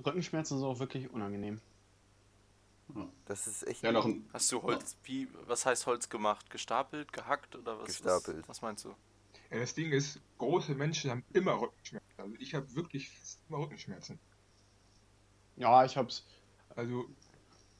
Rückenschmerzen 0.04 0.58
sind 0.58 0.66
auch 0.68 0.80
wirklich 0.80 1.12
unangenehm. 1.12 1.62
Das 3.26 3.48
ist 3.48 3.64
echt 3.68 3.84
Ja, 3.84 3.92
noch 3.92 4.06
ein. 4.06 4.30
Hast 4.34 4.52
du 4.52 4.62
Holz, 4.62 4.98
wie, 5.04 5.28
was 5.48 5.66
heißt 5.66 5.86
Holz 5.86 6.10
gemacht? 6.10 6.50
Gestapelt, 6.50 7.12
gehackt 7.14 7.56
oder 7.56 7.80
was? 7.80 7.88
Gestapelt. 7.88 8.40
Was, 8.44 8.50
was 8.50 8.62
meinst 8.62 8.86
du? 8.86 8.96
Ja, 9.52 9.60
das 9.60 9.74
Ding 9.76 9.92
ist, 9.92 10.20
große 10.38 10.74
Menschen 10.76 11.12
haben 11.12 11.24
immer 11.34 11.60
Rückenschmerzen. 11.62 12.08
Also 12.18 12.36
ich 12.40 12.54
habe 12.56 12.74
wirklich 12.76 13.12
immer 13.50 13.60
Rückenschmerzen. 13.60 14.20
Ja, 15.56 15.86
ich 15.86 15.98
hab's. 15.98 16.26
Also 16.76 17.06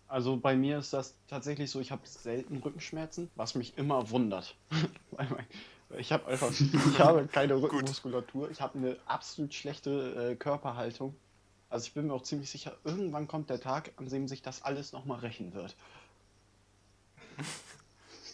Also 0.08 0.38
bei 0.38 0.56
mir 0.56 0.80
ist 0.80 0.94
das 0.94 1.16
tatsächlich 1.28 1.72
so, 1.72 1.80
ich 1.80 1.92
habe 1.92 2.08
selten 2.08 2.58
Rückenschmerzen, 2.58 3.32
was 3.36 3.56
mich 3.56 3.78
immer 3.78 4.10
wundert. 4.12 4.58
Ich 5.98 6.12
habe 6.14 6.28
einfach, 6.28 6.52
ich 6.52 6.72
habe 7.00 7.28
keine 7.28 7.62
Rückenmuskulatur, 7.62 8.50
ich 8.50 8.62
habe 8.62 8.78
eine 8.78 9.00
absolut 9.06 9.54
schlechte 9.54 10.32
äh, 10.32 10.36
Körperhaltung. 10.38 11.16
Also 11.72 11.88
ich 11.88 11.94
bin 11.94 12.08
mir 12.08 12.14
auch 12.14 12.24
ziemlich 12.24 12.52
sicher, 12.52 12.78
irgendwann 12.84 13.30
kommt 13.30 13.50
der 13.50 13.62
Tag, 13.62 13.94
an 13.96 14.10
dem 14.10 14.28
sich 14.28 14.42
das 14.42 14.62
alles 14.62 14.92
nochmal 14.92 15.20
rächen 15.20 15.54
wird. 15.54 15.74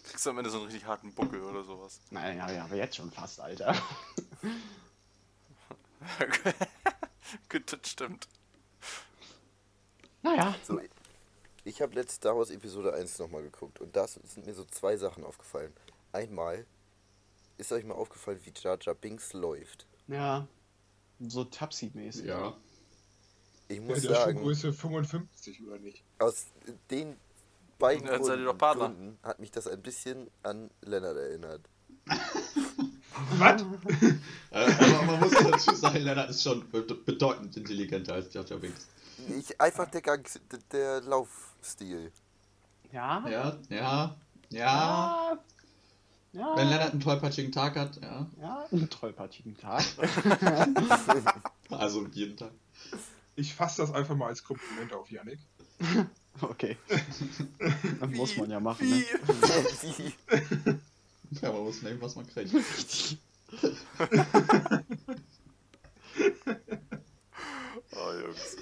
Kriegst 0.03 0.25
du 0.25 0.31
am 0.31 0.39
Ende 0.39 0.49
so 0.49 0.57
einen 0.57 0.65
richtig 0.65 0.87
harten 0.87 1.13
Buckel 1.13 1.43
oder 1.43 1.63
sowas? 1.63 1.99
Nein, 2.09 2.37
ja, 2.37 2.51
ja, 2.51 2.63
aber 2.63 2.75
jetzt 2.75 2.95
schon 2.95 3.11
fast, 3.11 3.39
Alter. 3.39 3.75
Gut, 7.49 7.71
das 7.71 7.91
stimmt. 7.91 8.27
Naja, 10.23 10.55
so. 10.63 10.81
Ich 11.63 11.79
habe 11.81 11.93
letzte 11.93 12.15
Star 12.15 12.35
Wars 12.35 12.49
Episode 12.49 12.95
1 12.95 13.19
nochmal 13.19 13.43
geguckt 13.43 13.79
und 13.79 13.95
da 13.95 14.07
sind 14.07 14.47
mir 14.47 14.55
so 14.55 14.65
zwei 14.65 14.97
Sachen 14.97 15.23
aufgefallen. 15.23 15.73
Einmal 16.11 16.65
ist 17.57 17.71
euch 17.71 17.85
mal 17.85 17.93
aufgefallen, 17.93 18.39
wie 18.45 18.53
Jar 18.55 18.79
Jar 18.81 18.95
Binks 18.95 19.33
läuft. 19.33 19.85
ja, 20.07 20.47
so 21.19 21.43
Tapsi-mäßig. 21.43 22.25
Ja. 22.25 22.57
Ich 23.69 23.77
ja, 23.77 23.81
muss 23.81 24.01
der 24.01 24.11
ist 24.11 24.17
schon 24.17 24.25
sagen, 24.25 24.39
Größe 24.41 24.73
55 24.73 25.63
oder 25.67 25.79
nicht? 25.79 26.03
aus 26.19 26.45
den 26.89 27.15
beiden 27.79 28.05
Dann 28.07 28.23
seid 28.23 28.39
ihr 28.39 28.45
Gründen, 28.45 28.45
doch 28.45 28.57
Partner. 28.57 28.85
Gründen 28.89 29.19
hat 29.23 29.39
mich 29.39 29.51
das 29.51 29.67
ein 29.67 29.81
bisschen 29.81 30.29
an 30.43 30.69
Leonard 30.81 31.17
erinnert. 31.17 31.61
Was? 33.39 33.61
Äh, 33.61 33.65
aber 34.51 35.03
man 35.03 35.19
muss 35.19 35.31
dazu 35.31 35.73
sagen, 35.75 35.99
Lennart 35.99 36.29
ist 36.29 36.43
schon 36.43 36.67
be- 36.69 36.83
bedeutend 36.83 37.57
intelligenter 37.57 38.13
als 38.13 38.33
Jar 38.33 38.43
Binks. 38.43 38.87
Ich, 39.37 39.59
einfach 39.59 39.89
der 39.89 40.01
Gang, 40.01 40.25
der, 40.51 40.59
der 40.71 41.01
Laufstil. 41.01 42.11
Ja? 42.91 43.27
Ja, 43.27 43.29
ja, 43.29 43.57
ja. 43.69 44.17
Ja. 44.49 45.37
Ja. 46.33 46.55
Wenn 46.55 46.67
Lennart 46.69 46.91
einen 46.91 47.01
tollpatschigen 47.01 47.51
Tag 47.51 47.75
hat, 47.75 47.99
ja. 48.01 48.27
Ja, 48.39 48.65
einen 48.71 48.89
tollpatschigen 48.89 49.57
Tag. 49.57 49.83
Also 51.69 52.05
jeden 52.07 52.37
Tag. 52.37 52.51
Ich 53.37 53.53
fasse 53.55 53.81
das 53.83 53.93
einfach 53.93 54.15
mal 54.15 54.27
als 54.27 54.43
Kompliment 54.43 54.91
auf, 54.93 55.09
Yannick. 55.09 55.39
Okay. 56.41 56.77
Das 57.99 58.09
muss 58.11 58.37
man 58.37 58.51
ja 58.51 58.59
machen, 58.59 58.87
ne? 58.89 59.03
Ja, 61.41 61.51
man 61.51 61.63
muss 61.63 61.81
nehmen, 61.81 61.99
was 61.99 62.15
man 62.15 62.27
kriegt. 62.27 62.53
Oh, 67.91 68.11
Jungs. 68.21 68.55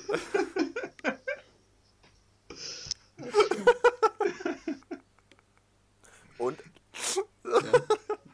Und, 6.38 6.58
Ja. 7.44 7.51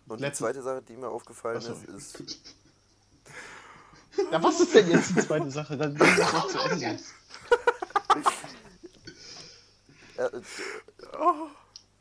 und 0.07 0.17
die 0.19 0.23
Letzte- 0.23 0.43
zweite 0.43 0.61
Sache, 0.61 0.81
die 0.81 0.95
mir 0.97 1.07
aufgefallen 1.09 1.57
Ach 1.59 1.61
so. 1.61 1.73
ist, 1.95 2.19
ist, 2.19 2.55
Ja, 4.31 4.43
was 4.43 4.59
ist 4.59 4.73
denn 4.75 4.89
jetzt 4.91 5.11
die 5.15 5.21
zweite 5.21 5.49
Sache? 5.51 5.77
Dann 5.77 5.93
bring 5.93 6.15
das 6.17 6.33
noch 6.33 6.47
zu 6.47 6.59
Ende. 6.59 6.97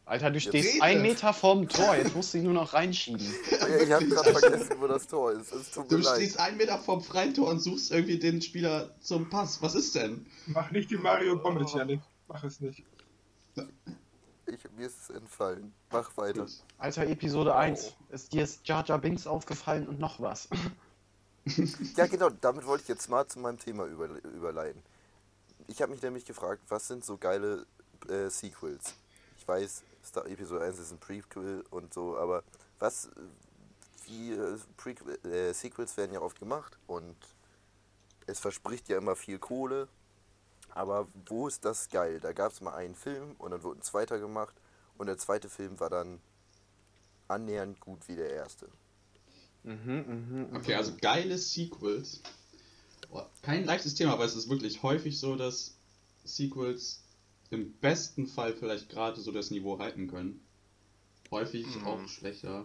Alter, 0.04 0.30
du 0.32 0.40
stehst 0.40 0.74
rede. 0.74 0.82
ein 0.82 1.02
Meter 1.02 1.32
vorm 1.32 1.68
Tor, 1.68 1.94
jetzt 1.94 2.16
musst 2.16 2.34
du 2.34 2.38
ihn 2.38 2.44
nur 2.44 2.52
noch 2.52 2.72
reinschieben. 2.72 3.20
ich 3.80 3.92
habe 3.92 4.06
gerade 4.08 4.34
vergessen, 4.34 4.76
wo 4.80 4.88
das 4.88 5.06
Tor 5.06 5.32
ist. 5.32 5.52
Es 5.52 5.70
tut 5.70 5.84
mir 5.90 5.98
Du 5.98 6.02
leid. 6.02 6.16
stehst 6.16 6.40
einen 6.40 6.56
Meter 6.56 6.78
vom 6.78 7.00
freien 7.00 7.32
Tor 7.32 7.48
und 7.48 7.60
suchst 7.60 7.92
irgendwie 7.92 8.18
den 8.18 8.42
Spieler 8.42 8.90
zum 9.00 9.30
Pass. 9.30 9.62
Was 9.62 9.76
ist 9.76 9.94
denn? 9.94 10.26
Mach 10.46 10.72
nicht 10.72 10.90
die 10.90 10.96
Mario 10.96 11.38
Gomez, 11.38 11.72
Yannick. 11.74 12.00
Mach 12.26 12.42
es 12.42 12.60
nicht. 12.60 12.82
Ich, 14.46 14.58
mir 14.76 14.86
ist 14.86 15.00
es 15.02 15.10
entfallen. 15.10 15.72
Mach 15.92 16.16
weiter. 16.16 16.44
Alter, 16.78 17.06
Episode 17.06 17.54
1. 17.54 17.92
Ist 18.10 18.32
dir 18.32 18.42
ist 18.42 18.66
Jar 18.66 18.84
Jar 18.84 18.98
Binks 18.98 19.28
aufgefallen 19.28 19.86
und 19.86 20.00
noch 20.00 20.18
was? 20.20 20.48
Ja, 21.96 22.06
genau, 22.06 22.30
damit 22.30 22.66
wollte 22.66 22.82
ich 22.82 22.88
jetzt 22.88 23.08
mal 23.08 23.26
zu 23.26 23.38
meinem 23.38 23.58
Thema 23.58 23.86
über, 23.86 24.06
überleiten. 24.06 24.82
Ich 25.66 25.80
habe 25.82 25.92
mich 25.92 26.02
nämlich 26.02 26.24
gefragt, 26.24 26.62
was 26.68 26.88
sind 26.88 27.04
so 27.04 27.16
geile 27.16 27.66
äh, 28.08 28.28
Sequels? 28.28 28.94
Ich 29.38 29.46
weiß, 29.46 29.82
Star 30.04 30.26
Episode 30.26 30.64
1 30.64 30.78
ist 30.78 30.92
ein 30.92 30.98
Prequel 30.98 31.64
und 31.70 31.94
so, 31.94 32.16
aber 32.18 32.42
was, 32.78 33.08
wie 34.06 34.32
äh, 34.32 34.58
Prequel, 34.76 35.18
äh, 35.24 35.52
Sequels 35.52 35.96
werden 35.96 36.12
ja 36.12 36.20
oft 36.20 36.38
gemacht 36.38 36.78
und 36.86 37.16
es 38.26 38.40
verspricht 38.40 38.88
ja 38.88 38.98
immer 38.98 39.16
viel 39.16 39.38
Kohle, 39.38 39.88
aber 40.70 41.08
wo 41.26 41.48
ist 41.48 41.64
das 41.64 41.88
geil? 41.88 42.20
Da 42.20 42.32
gab 42.32 42.52
es 42.52 42.60
mal 42.60 42.74
einen 42.74 42.94
Film 42.94 43.34
und 43.38 43.50
dann 43.50 43.62
wurde 43.62 43.80
ein 43.80 43.82
zweiter 43.82 44.18
gemacht 44.18 44.54
und 44.98 45.06
der 45.06 45.18
zweite 45.18 45.48
Film 45.48 45.80
war 45.80 45.90
dann 45.90 46.20
annähernd 47.28 47.80
gut 47.80 48.06
wie 48.08 48.16
der 48.16 48.30
erste. 48.30 48.68
Mhm, 49.64 50.46
mhm. 50.48 50.56
Okay, 50.56 50.74
also 50.74 50.92
geile 51.00 51.36
Sequels. 51.38 52.22
Boah, 53.10 53.28
Kein 53.42 53.64
leichtes 53.64 53.94
Thema, 53.94 54.12
aber 54.14 54.24
es 54.24 54.34
ist 54.36 54.48
wirklich 54.48 54.82
häufig 54.82 55.18
so, 55.18 55.36
dass 55.36 55.76
Sequels 56.24 57.02
im 57.50 57.72
besten 57.74 58.26
Fall 58.26 58.52
vielleicht 58.54 58.88
gerade 58.88 59.20
so 59.20 59.32
das 59.32 59.50
Niveau 59.50 59.78
halten 59.78 60.06
können. 60.08 60.40
Häufig 61.30 61.66
Mhm. 61.76 61.86
auch 61.86 62.08
schlechter. 62.08 62.64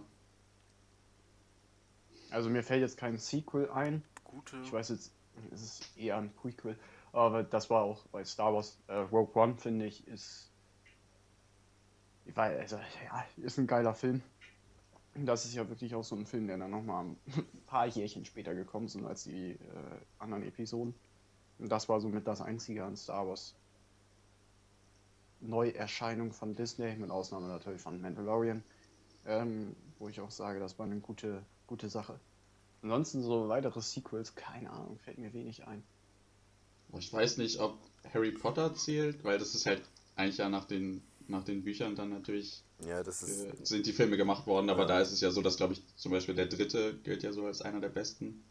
Also 2.32 2.50
mir 2.50 2.64
fällt 2.64 2.82
jetzt 2.82 2.98
kein 2.98 3.18
Sequel 3.18 3.70
ein. 3.70 4.04
Gute. 4.24 4.58
Ich 4.64 4.72
weiß 4.72 4.90
jetzt, 4.90 5.12
es 5.52 5.62
ist 5.62 5.98
eher 5.98 6.18
ein 6.18 6.34
Prequel. 6.34 6.78
Aber 7.12 7.44
das 7.44 7.70
war 7.70 7.84
auch 7.84 8.06
bei 8.08 8.25
Star 8.25 8.54
Wars. 8.54 8.78
Äh, 8.88 8.96
Rogue 8.96 9.34
One, 9.42 9.56
finde 9.58 9.86
ich, 9.86 10.06
ist. 10.08 10.50
Weil, 12.34 12.58
also, 12.60 12.78
ja, 12.78 13.25
ist 13.38 13.58
ein 13.60 13.68
geiler 13.68 13.94
Film. 13.94 14.22
Das 15.16 15.46
ist 15.46 15.54
ja 15.54 15.68
wirklich 15.70 15.96
auch 15.96 16.04
so 16.04 16.16
ein 16.16 16.26
Film, 16.26 16.48
der 16.48 16.58
dann 16.58 16.72
nochmal 16.72 17.06
ein 17.06 17.18
paar 17.68 17.88
Jährchen 17.88 18.26
später 18.26 18.54
gekommen 18.54 18.88
sind 18.90 19.06
als 19.06 19.24
die 19.24 19.52
äh, 19.52 19.58
anderen 20.20 20.44
Episoden. 20.44 20.94
Und 21.58 21.72
das 21.72 21.88
war 21.88 22.02
somit 22.02 22.28
das 22.28 22.42
einzige 22.42 22.84
an 22.84 22.98
Star 22.98 23.28
Wars 23.28 23.56
Neuerscheinung 25.40 26.32
von 26.32 26.56
Disney, 26.56 26.96
mit 26.96 27.12
Ausnahme 27.12 27.48
natürlich 27.48 27.82
von 27.82 28.02
Mandalorian. 28.02 28.64
Ähm, 29.26 29.76
wo 30.00 30.10
ich 30.10 30.20
auch 30.20 30.32
sage, 30.32 30.60
das 30.60 30.78
war 30.78 30.86
eine 30.86 31.00
gute, 31.00 31.44
gute 31.68 31.90
Sache. 31.90 32.20
Ansonsten 32.82 33.24
so 33.24 33.48
weitere 33.48 33.82
Sequels, 33.82 34.36
keine 34.36 34.70
Ahnung, 34.70 35.00
fällt 35.00 35.18
mir 35.18 35.34
wenig 35.34 35.66
ein. 35.66 35.84
Ich 36.98 37.12
weiß 37.12 37.38
nicht, 37.38 37.60
ob 37.60 37.78
Harry 38.14 38.32
Potter 38.32 38.74
zählt, 38.76 39.24
weil 39.24 39.40
das 39.40 39.56
ist 39.56 39.66
halt 39.66 39.82
eigentlich 40.16 40.38
ja 40.38 40.50
nach 40.50 40.66
den, 40.66 41.02
nach 41.28 41.44
den 41.44 41.64
Büchern 41.64 41.96
dann 41.96 42.10
natürlich 42.10 42.64
Ja, 42.79 43.03
das 43.03 43.24
ist. 43.24 43.46
äh, 43.46 43.65
sind 43.65 43.86
die 43.86 43.94
Filme 43.94 44.17
gemacht 44.17 44.46
worden, 44.48 44.70
aber 44.70 44.82
Ja. 44.82 44.88
da 44.88 45.00
ist 45.01 45.12
es 45.12 45.22
ja 45.22 45.32
so, 45.32 45.41
dass 45.41 45.58
glaube 45.58 45.74
ich 45.74 45.84
zum 45.96 46.12
Beispiel 46.12 46.36
der 46.36 46.48
dritte 46.48 46.96
gilt 47.03 47.24
ja 47.24 47.32
so 47.32 47.46
als 47.46 47.62
einer 47.62 47.79
der 47.79 47.89
besten. 47.89 48.44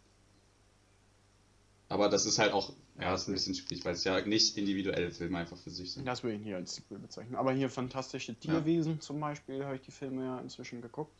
Aber 1.89 2.09
das 2.09 2.25
ist 2.27 2.39
halt 2.39 2.53
auch, 2.53 2.73
ja, 2.99 3.15
ist 3.15 3.29
ein 3.29 3.35
bisschen 3.35 3.55
schwierig, 3.55 3.85
weil 3.85 3.93
es 3.95 4.05
ja 4.05 4.21
nicht 4.25 4.57
individuelle 4.57 5.11
Filme 5.11 5.39
einfach 5.39 5.59
für 5.59 5.71
sich 5.71 5.93
sind. 5.93 6.07
Das 6.07 6.23
würde 6.23 6.37
ich 6.37 6.43
hier 6.43 6.57
als 6.57 6.75
Sequel 6.75 6.99
bezeichnen. 6.99 7.37
Aber 7.37 7.53
hier 7.53 7.69
Fantastische 7.69 8.35
Tierwesen 8.35 9.01
zum 9.01 9.21
Beispiel, 9.21 9.65
habe 9.65 9.77
ich 9.77 9.83
die 9.83 9.91
Filme 9.91 10.25
ja 10.25 10.41
inzwischen 10.41 10.81
geguckt. 10.81 11.13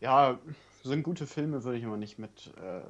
Ja, 0.00 0.40
sind 0.82 1.02
gute 1.02 1.26
Filme, 1.26 1.62
würde 1.64 1.78
ich 1.78 1.84
aber 1.84 1.96
nicht 1.96 2.18
mit 2.18 2.52
äh, 2.56 2.80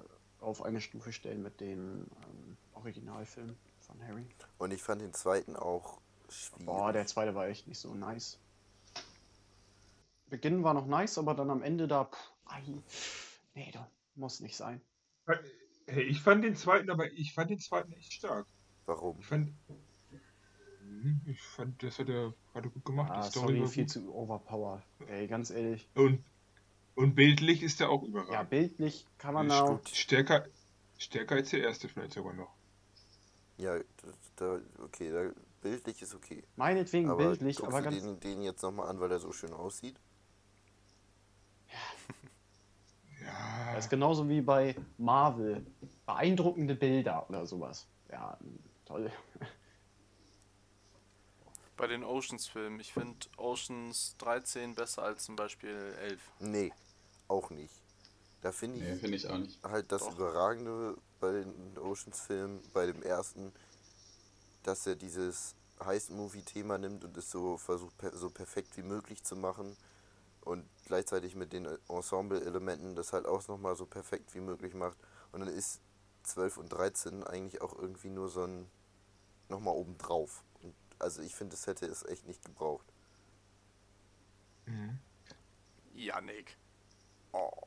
auf 0.40 0.62
eine 0.62 0.80
Stufe 0.80 1.12
stellen 1.12 1.42
mit 1.42 1.60
den 1.60 2.06
ähm, 2.22 2.56
Originalfilmen 2.74 3.56
von 3.80 4.00
Harry. 4.06 4.24
Und 4.58 4.70
ich 4.72 4.82
fand 4.82 5.02
den 5.02 5.12
zweiten 5.14 5.56
auch 5.56 6.00
schwierig. 6.28 6.66
Boah, 6.66 6.92
der 6.92 7.06
zweite 7.06 7.34
war 7.34 7.48
echt 7.48 7.66
nicht 7.66 7.78
so 7.78 7.94
nice. 7.94 8.38
Beginn 10.30 10.62
war 10.62 10.74
noch 10.74 10.86
nice, 10.86 11.18
aber 11.18 11.34
dann 11.34 11.50
am 11.50 11.62
Ende 11.62 11.88
da, 11.88 12.04
pff, 12.04 12.32
ai, 12.46 12.62
nee, 13.54 13.70
das 13.72 13.82
muss 14.14 14.40
nicht 14.40 14.56
sein. 14.56 14.80
Hey, 15.86 16.02
ich 16.04 16.20
fand 16.20 16.44
den 16.44 16.54
zweiten, 16.56 16.90
aber 16.90 17.10
ich 17.12 17.32
fand 17.34 17.50
den 17.50 17.60
zweiten 17.60 17.92
echt 17.92 18.12
stark. 18.12 18.46
Warum? 18.86 19.18
Ich 19.20 19.26
fand. 19.26 19.52
Hm, 20.80 21.20
Ich 21.26 21.40
fand, 21.42 21.82
das 21.82 21.98
hat 21.98 22.08
er, 22.08 22.34
hat 22.54 22.64
er 22.64 22.70
gut 22.70 22.84
gemacht. 22.84 23.10
Ah, 23.12 23.20
die 23.22 23.30
Story 23.30 23.46
sorry, 23.46 23.60
war 23.60 23.68
viel 23.68 23.84
gut. 23.84 23.92
zu 23.92 24.14
overpowered. 24.14 24.82
Ey, 25.08 25.26
ganz 25.28 25.50
ehrlich. 25.50 25.88
Und 25.94 26.24
Und 26.94 27.14
bildlich 27.14 27.62
ist 27.62 27.80
er 27.80 27.90
auch 27.90 28.02
überragend. 28.02 28.32
Ja, 28.34 28.42
bildlich 28.42 29.06
kann 29.18 29.34
man 29.34 29.50
auch. 29.50 29.80
Stärker, 29.86 30.46
stärker 30.98 31.36
als 31.36 31.50
der 31.50 31.60
erste 31.62 31.88
vielleicht 31.88 32.12
sogar 32.14 32.34
noch. 32.34 32.50
Ja, 33.56 33.78
da, 34.36 34.60
okay, 34.82 35.10
da, 35.10 35.30
bildlich 35.62 36.02
ist 36.02 36.14
okay. 36.14 36.42
Meinetwegen 36.56 37.10
Aber 37.10 37.28
bildlich, 37.28 37.62
aber 37.62 37.82
ganz. 37.82 38.02
den, 38.02 38.20
den 38.20 38.42
jetzt 38.42 38.62
nochmal 38.62 38.88
an, 38.88 39.00
weil 39.00 39.10
er 39.10 39.18
so 39.18 39.32
schön 39.32 39.52
aussieht? 39.52 40.00
Das 43.78 43.84
ist 43.84 43.90
genauso 43.90 44.28
wie 44.28 44.40
bei 44.40 44.74
Marvel. 44.96 45.64
Beeindruckende 46.04 46.74
Bilder 46.74 47.24
oder 47.28 47.46
sowas. 47.46 47.86
Ja, 48.10 48.36
toll. 48.84 49.08
Bei 51.76 51.86
den 51.86 52.02
Oceans-Filmen. 52.02 52.80
Ich 52.80 52.92
finde 52.92 53.28
Oceans 53.36 54.16
13 54.18 54.74
besser 54.74 55.04
als 55.04 55.26
zum 55.26 55.36
Beispiel 55.36 55.94
11. 56.00 56.20
Nee, 56.40 56.72
auch 57.28 57.50
nicht. 57.50 57.72
Da 58.40 58.50
finde 58.50 58.78
ich 58.78 58.82
Nee, 58.82 58.96
finde 58.96 59.16
ich 59.16 59.28
auch 59.28 59.38
nicht. 59.38 59.62
halt 59.62 59.92
das 59.92 60.02
Doch. 60.02 60.16
Überragende 60.16 60.96
bei 61.20 61.30
den 61.30 61.78
Oceans-Filmen, 61.78 62.60
bei 62.72 62.86
dem 62.86 63.00
ersten, 63.04 63.52
dass 64.64 64.88
er 64.88 64.96
dieses 64.96 65.54
Heist-Movie-Thema 65.84 66.78
nimmt 66.78 67.04
und 67.04 67.16
es 67.16 67.30
so 67.30 67.56
versucht, 67.56 67.96
per 67.96 68.12
so 68.16 68.28
perfekt 68.28 68.76
wie 68.76 68.82
möglich 68.82 69.22
zu 69.22 69.36
machen. 69.36 69.76
Und 70.48 70.64
gleichzeitig 70.86 71.34
mit 71.34 71.52
den 71.52 71.68
Ensemble-Elementen 71.90 72.94
das 72.94 73.12
halt 73.12 73.26
auch 73.26 73.46
nochmal 73.48 73.76
so 73.76 73.84
perfekt 73.84 74.34
wie 74.34 74.40
möglich 74.40 74.72
macht. 74.72 74.96
Und 75.30 75.40
dann 75.40 75.50
ist 75.50 75.82
12 76.22 76.56
und 76.56 76.68
13 76.70 77.22
eigentlich 77.22 77.60
auch 77.60 77.78
irgendwie 77.78 78.08
nur 78.08 78.30
so 78.30 78.44
ein 78.44 78.66
nochmal 79.50 79.74
obendrauf. 79.74 80.42
Und 80.62 80.74
also 80.98 81.20
ich 81.20 81.34
finde, 81.34 81.54
es 81.54 81.66
hätte 81.66 81.84
es 81.84 82.02
echt 82.02 82.26
nicht 82.26 82.42
gebraucht. 82.46 82.86
mhm. 84.64 84.98
Janik. 85.92 86.56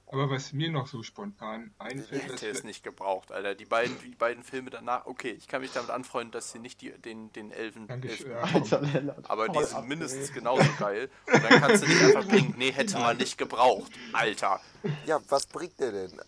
Aber 0.08 0.30
was 0.30 0.52
mir 0.52 0.70
noch 0.70 0.88
so 0.88 1.04
spontan 1.04 1.74
einfällt, 1.78 2.24
Hätte 2.24 2.48
ist, 2.48 2.60
es 2.60 2.64
nicht 2.64 2.84
gebraucht, 2.84 3.32
Alter. 3.32 3.56
Die 3.56 3.66
beiden, 3.66 3.98
die 4.02 4.16
beiden 4.16 4.44
Filme 4.44 4.70
danach, 4.70 5.06
okay, 5.06 5.32
ich 5.32 5.48
kann 5.48 5.62
mich 5.62 5.72
damit 5.72 5.90
anfreunden, 5.90 6.32
dass 6.32 6.52
sie 6.52 6.60
nicht 6.60 6.82
die, 6.82 6.92
den, 6.92 7.32
den 7.32 7.52
Elfen. 7.52 7.88
Elfen 7.90 8.30
Ja, 8.30 8.42
Alter, 8.42 8.82
Lennart, 8.82 9.30
aber 9.30 9.48
die 9.48 9.64
sind 9.64 9.78
ab, 9.78 9.88
mindestens 9.88 10.30
ey. 10.30 10.36
genauso 10.36 10.70
geil. 10.78 11.10
Und 11.34 11.44
dann 11.44 11.62
kannst 11.62 11.84
du 11.84 11.88
nicht 11.88 12.02
einfach 12.04 12.28
bringen, 12.30 12.56
nee, 12.58 12.72
hätte 12.72 13.00
man 13.00 13.16
nicht 13.18 13.38
gebraucht. 13.38 13.92
Alter. 14.12 14.60
Ja, 15.06 15.22
was 15.30 15.46
bringt 15.46 15.80
der 15.80 15.92
denn 15.92 16.22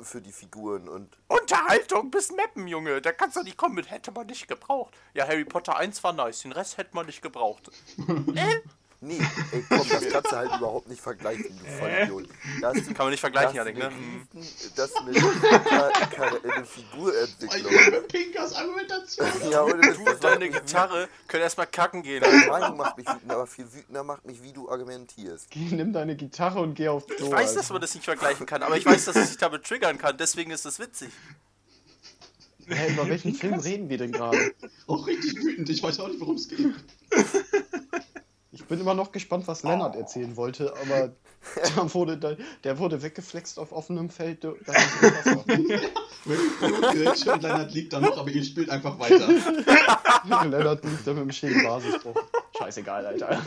für 0.00 0.20
die 0.20 0.32
Figuren 0.32 0.88
und 0.88 1.16
Unterhaltung 1.28 2.10
bis 2.10 2.30
Mappen, 2.32 2.68
Junge. 2.68 3.00
Da 3.00 3.12
kannst 3.12 3.36
du 3.36 3.42
nicht 3.42 3.56
kommen 3.56 3.74
mit, 3.74 3.90
hätte 3.90 4.12
man 4.12 4.26
nicht 4.26 4.48
gebraucht. 4.48 4.94
Ja, 5.14 5.26
Harry 5.26 5.44
Potter 5.44 5.76
1 5.76 6.02
war 6.04 6.12
nice, 6.12 6.42
den 6.42 6.52
Rest 6.52 6.76
hätte 6.76 6.94
man 6.94 7.06
nicht 7.06 7.22
gebraucht. 7.22 7.70
Nee, 9.00 9.18
ey, 9.52 9.64
komm, 9.68 9.86
das 9.88 10.08
kannst 10.08 10.32
du 10.32 10.36
halt 10.36 10.50
überhaupt 10.56 10.88
nicht 10.88 11.00
vergleichen, 11.02 11.44
du 11.58 11.64
Vollidiot. 11.78 12.28
Da 12.62 12.68
hast 12.68 12.76
du, 12.78 12.94
Kann 12.94 13.04
man 13.06 13.10
nicht 13.10 13.20
vergleichen, 13.20 13.54
Janik, 13.54 13.76
ne? 13.76 13.86
eine 13.88 13.94
Hm. 13.94 14.26
riesen- 14.34 14.72
Das 14.74 14.90
ist 14.90 14.96
eine, 14.96 15.10
eine 16.54 16.64
Figurentwicklung. 16.64 17.72
Pinkas 18.08 18.54
Argumentation. 18.54 19.26
Ja, 19.50 19.60
und 19.60 19.84
das, 19.84 19.96
Du 19.98 20.04
das 20.04 20.14
und 20.14 20.24
deine 20.24 20.48
Gitarre 20.50 21.08
können 21.28 21.42
erstmal 21.42 21.66
kacken 21.66 22.02
gehen. 22.02 22.22
Deine 22.22 22.46
Meinung 22.46 22.76
macht 22.78 22.96
mich 22.96 23.06
wütend, 23.06 23.30
aber 23.30 23.46
viel 23.46 23.70
wütender 23.72 24.02
macht 24.02 24.24
mich, 24.24 24.42
wie 24.42 24.52
du 24.52 24.68
argumentierst. 24.70 25.50
Geh, 25.50 25.60
nimm 25.74 25.92
deine 25.92 26.16
Gitarre 26.16 26.60
und 26.60 26.74
geh 26.74 26.88
auf 26.88 27.06
Klo. 27.06 27.26
Ich 27.26 27.30
weiß, 27.32 27.54
dass 27.54 27.68
man 27.70 27.80
das 27.82 27.94
nicht 27.94 28.04
vergleichen 28.04 28.46
kann, 28.46 28.62
aber 28.62 28.76
ich 28.78 28.86
weiß, 28.86 29.04
dass 29.04 29.16
es 29.16 29.28
sich 29.28 29.36
damit 29.38 29.64
triggern 29.64 29.98
kann. 29.98 30.16
Deswegen 30.16 30.50
ist 30.50 30.64
es 30.66 30.78
witzig. 30.78 31.10
Hä, 32.68 32.92
über 32.92 33.08
welchen 33.08 33.34
Film 33.34 33.60
reden 33.60 33.88
wir 33.88 33.98
denn 33.98 34.10
gerade? 34.10 34.54
Auch 34.88 35.06
richtig 35.06 35.36
wütend. 35.36 35.68
Ich 35.68 35.82
weiß 35.82 36.00
auch 36.00 36.08
nicht, 36.08 36.18
worum 36.20 36.34
es 36.36 36.48
geht. 36.48 36.74
Ich 38.56 38.64
bin 38.64 38.80
immer 38.80 38.94
noch 38.94 39.12
gespannt, 39.12 39.46
was 39.48 39.62
Lennart 39.62 39.94
erzählen 39.96 40.34
wollte, 40.36 40.74
aber 40.80 41.12
der 41.76 41.94
wurde, 41.94 42.16
da- 42.16 42.36
der 42.64 42.78
wurde 42.78 43.02
weggeflext 43.02 43.58
auf 43.58 43.70
offenem 43.72 44.08
Feld. 44.08 44.44
Das 44.44 44.56
und 47.26 47.42
Lennart 47.42 47.72
liegt 47.74 47.92
da 47.92 48.00
noch, 48.00 48.16
aber 48.16 48.30
ihr 48.30 48.42
spielt 48.42 48.70
einfach 48.70 48.98
weiter. 48.98 49.28
Lennart 50.48 50.82
liegt 50.84 51.06
da 51.06 51.12
mit 51.12 51.22
dem 51.24 51.32
Schädelbasisbruch. 51.32 52.16
Scheißegal, 52.58 53.04
Alter. 53.06 53.42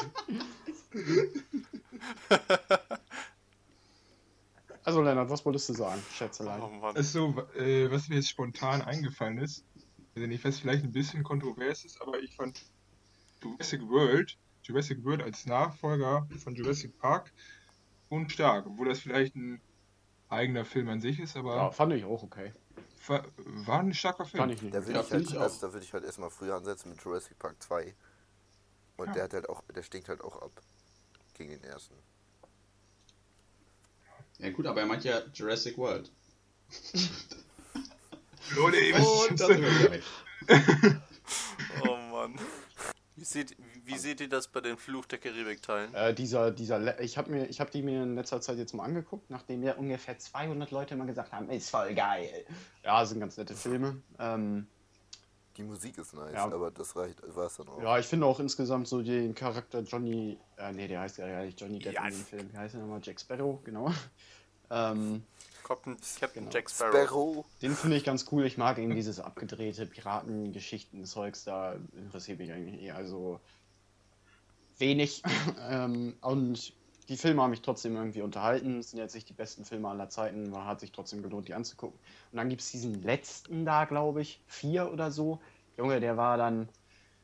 Also 4.83 5.01
Lennart, 5.01 5.29
was 5.29 5.43
wolltest 5.45 5.69
du 5.69 5.73
sagen, 5.73 6.01
Schätzelein? 6.13 6.61
Oh. 6.61 6.85
Also, 6.93 7.33
äh, 7.57 7.89
was 7.91 8.07
mir 8.09 8.15
jetzt 8.15 8.29
spontan 8.29 8.81
eingefallen 8.81 9.39
ist, 9.39 9.63
also 10.15 10.27
nicht, 10.27 10.43
was 10.43 10.59
vielleicht 10.59 10.83
ein 10.83 10.91
bisschen 10.91 11.23
kontrovers 11.23 11.83
ist, 11.85 11.99
aber 12.01 12.19
ich 12.19 12.35
fand 12.35 12.61
Jurassic 13.43 13.81
World, 13.89 14.37
Jurassic 14.69 15.03
World 15.03 15.23
als 15.23 15.47
Nachfolger 15.47 16.27
von 16.43 16.53
Jurassic 16.53 16.97
Park 16.99 17.31
und 18.09 18.31
stark, 18.31 18.67
obwohl 18.67 18.87
das 18.87 18.99
vielleicht 18.99 19.35
ein 19.35 19.59
eigener 20.29 20.63
Film 20.63 20.89
an 20.89 21.01
sich 21.01 21.19
ist, 21.19 21.35
aber 21.35 21.55
Ja, 21.55 21.71
fand 21.71 21.93
ich 21.93 22.05
auch 22.05 22.21
okay. 22.21 22.53
war, 23.07 23.25
war 23.37 23.79
ein 23.79 23.93
starker 23.95 24.25
Film. 24.25 24.43
Fand 24.43 24.53
ich 24.53 24.61
nicht. 24.61 24.75
Da 24.75 24.85
würde 24.85 24.99
Ja, 24.99 25.01
ich, 25.03 25.11
halt, 25.11 25.23
ich 25.23 25.37
also, 25.39 25.55
auch. 25.55 25.61
da 25.61 25.73
würde 25.73 25.83
ich 25.85 25.93
halt 25.93 26.03
erstmal 26.03 26.29
früher 26.29 26.55
ansetzen 26.55 26.89
mit 26.91 27.03
Jurassic 27.03 27.39
Park 27.39 27.61
2. 27.63 27.95
Und 28.97 29.07
Ja. 29.07 29.13
der 29.13 29.23
hat 29.23 29.33
halt 29.33 29.49
auch, 29.49 29.63
der 29.75 29.81
stinkt 29.81 30.07
halt 30.07 30.21
auch 30.21 30.39
ab 30.39 30.51
gegen 31.33 31.49
den 31.51 31.63
ersten. 31.63 31.95
Ja 34.37 34.51
gut, 34.51 34.67
aber 34.67 34.81
er 34.81 34.85
meint 34.85 35.03
ja 35.03 35.21
Jurassic 35.33 35.77
World. 35.77 36.11
Leute, 38.55 38.77
da 39.35 39.47
das. 39.47 39.49
Oh 41.81 41.95
Mann. 42.11 42.39
Wie 43.19 43.25
seht, 43.25 43.57
wie 43.85 43.97
seht 43.97 44.21
ihr 44.21 44.29
das 44.29 44.47
bei 44.47 44.61
den 44.61 44.77
Fluch 44.77 45.05
der 45.05 45.19
Karibik-Teilen? 45.19 45.93
Äh, 45.93 46.13
dieser, 46.13 46.51
dieser, 46.51 46.99
ich 47.01 47.17
habe 47.17 47.29
mir, 47.31 47.47
ich 47.49 47.59
habe 47.59 47.69
die 47.69 47.81
mir 47.81 48.03
in 48.03 48.15
letzter 48.15 48.39
Zeit 48.39 48.57
jetzt 48.57 48.73
mal 48.73 48.83
angeguckt, 48.85 49.29
nachdem 49.29 49.61
ja 49.63 49.73
ungefähr 49.75 50.17
200 50.17 50.71
Leute 50.71 50.93
immer 50.93 51.05
gesagt 51.05 51.31
haben, 51.33 51.49
ist 51.49 51.69
voll 51.69 51.93
geil. 51.93 52.45
Ja, 52.83 53.05
sind 53.05 53.19
ganz 53.19 53.35
nette 53.37 53.55
Filme. 53.55 54.01
Ähm, 54.19 54.67
Die 55.57 55.63
Musik 55.63 55.97
ist 55.97 56.13
nice, 56.13 56.33
Ja. 56.33 56.45
aber 56.45 56.71
das 56.71 56.95
reicht, 56.95 57.21
war 57.35 57.47
es 57.47 57.57
dann 57.57 57.67
auch. 57.67 57.81
ja, 57.81 57.99
ich 57.99 58.05
finde 58.05 58.25
auch 58.25 58.39
insgesamt 58.39 58.87
so 58.87 59.01
den 59.01 59.35
Charakter 59.35 59.81
Johnny, 59.81 60.37
äh, 60.57 60.71
nee, 60.71 60.87
der 60.87 61.01
heißt 61.01 61.17
ja 61.17 61.27
gar 61.27 61.43
nicht 61.43 61.59
Johnny 61.59 61.79
Depp 61.79 61.93
Ja. 61.95 62.05
in 62.07 62.13
dem 62.13 62.23
Film. 62.25 62.49
Wie 62.53 62.57
heißt 62.57 62.75
er 62.75 62.79
nochmal? 62.81 63.01
Jack 63.03 63.19
Sparrow, 63.19 63.61
genau. 63.63 63.91
Ähm, 64.71 65.23
Captain, 65.69 65.97
Captain 66.19 66.43
Genau. 66.45 66.51
Jack 66.51 66.69
Sparrow. 66.71 66.91
Sparrow, 66.91 67.45
den 67.61 67.75
finde 67.75 67.95
ich 67.97 68.03
ganz 68.03 68.25
cool. 68.31 68.43
Ich 68.45 68.57
mag 68.57 68.79
eben 68.79 68.95
dieses 68.95 69.19
abgedrehte 69.19 69.85
Piratengeschichten-Zeugs, 69.85 71.43
da 71.43 71.75
interessiert 71.95 72.39
mich 72.39 72.51
eigentlich 72.51 72.81
eher 72.81 73.05
so 73.05 73.39
wenig. 74.79 75.21
ähm, 75.69 76.15
und 76.21 76.73
die 77.07 77.17
Filme 77.17 77.43
haben 77.43 77.51
mich 77.51 77.61
trotzdem 77.61 77.95
irgendwie 77.95 78.23
unterhalten. 78.23 78.79
Es 78.79 78.89
sind 78.89 78.99
jetzt 78.99 79.13
nicht 79.13 79.29
die 79.29 79.33
besten 79.33 79.63
Filme 79.63 79.89
aller 79.89 80.09
Zeiten, 80.09 80.47
aber 80.47 80.65
hat 80.65 80.79
sich 80.79 80.91
trotzdem 80.91 81.21
gelohnt, 81.21 81.47
die 81.47 81.53
anzugucken. 81.53 81.99
Und 82.31 82.37
dann 82.37 82.49
gibt 82.49 82.61
es 82.61 82.71
diesen 82.71 83.03
letzten 83.03 83.63
da, 83.63 83.85
glaube 83.85 84.21
ich, 84.21 84.41
vier 84.47 84.91
oder 84.91 85.11
so. 85.11 85.39
Junge, 85.77 85.99
der 85.99 86.17
war 86.17 86.37
dann. 86.37 86.67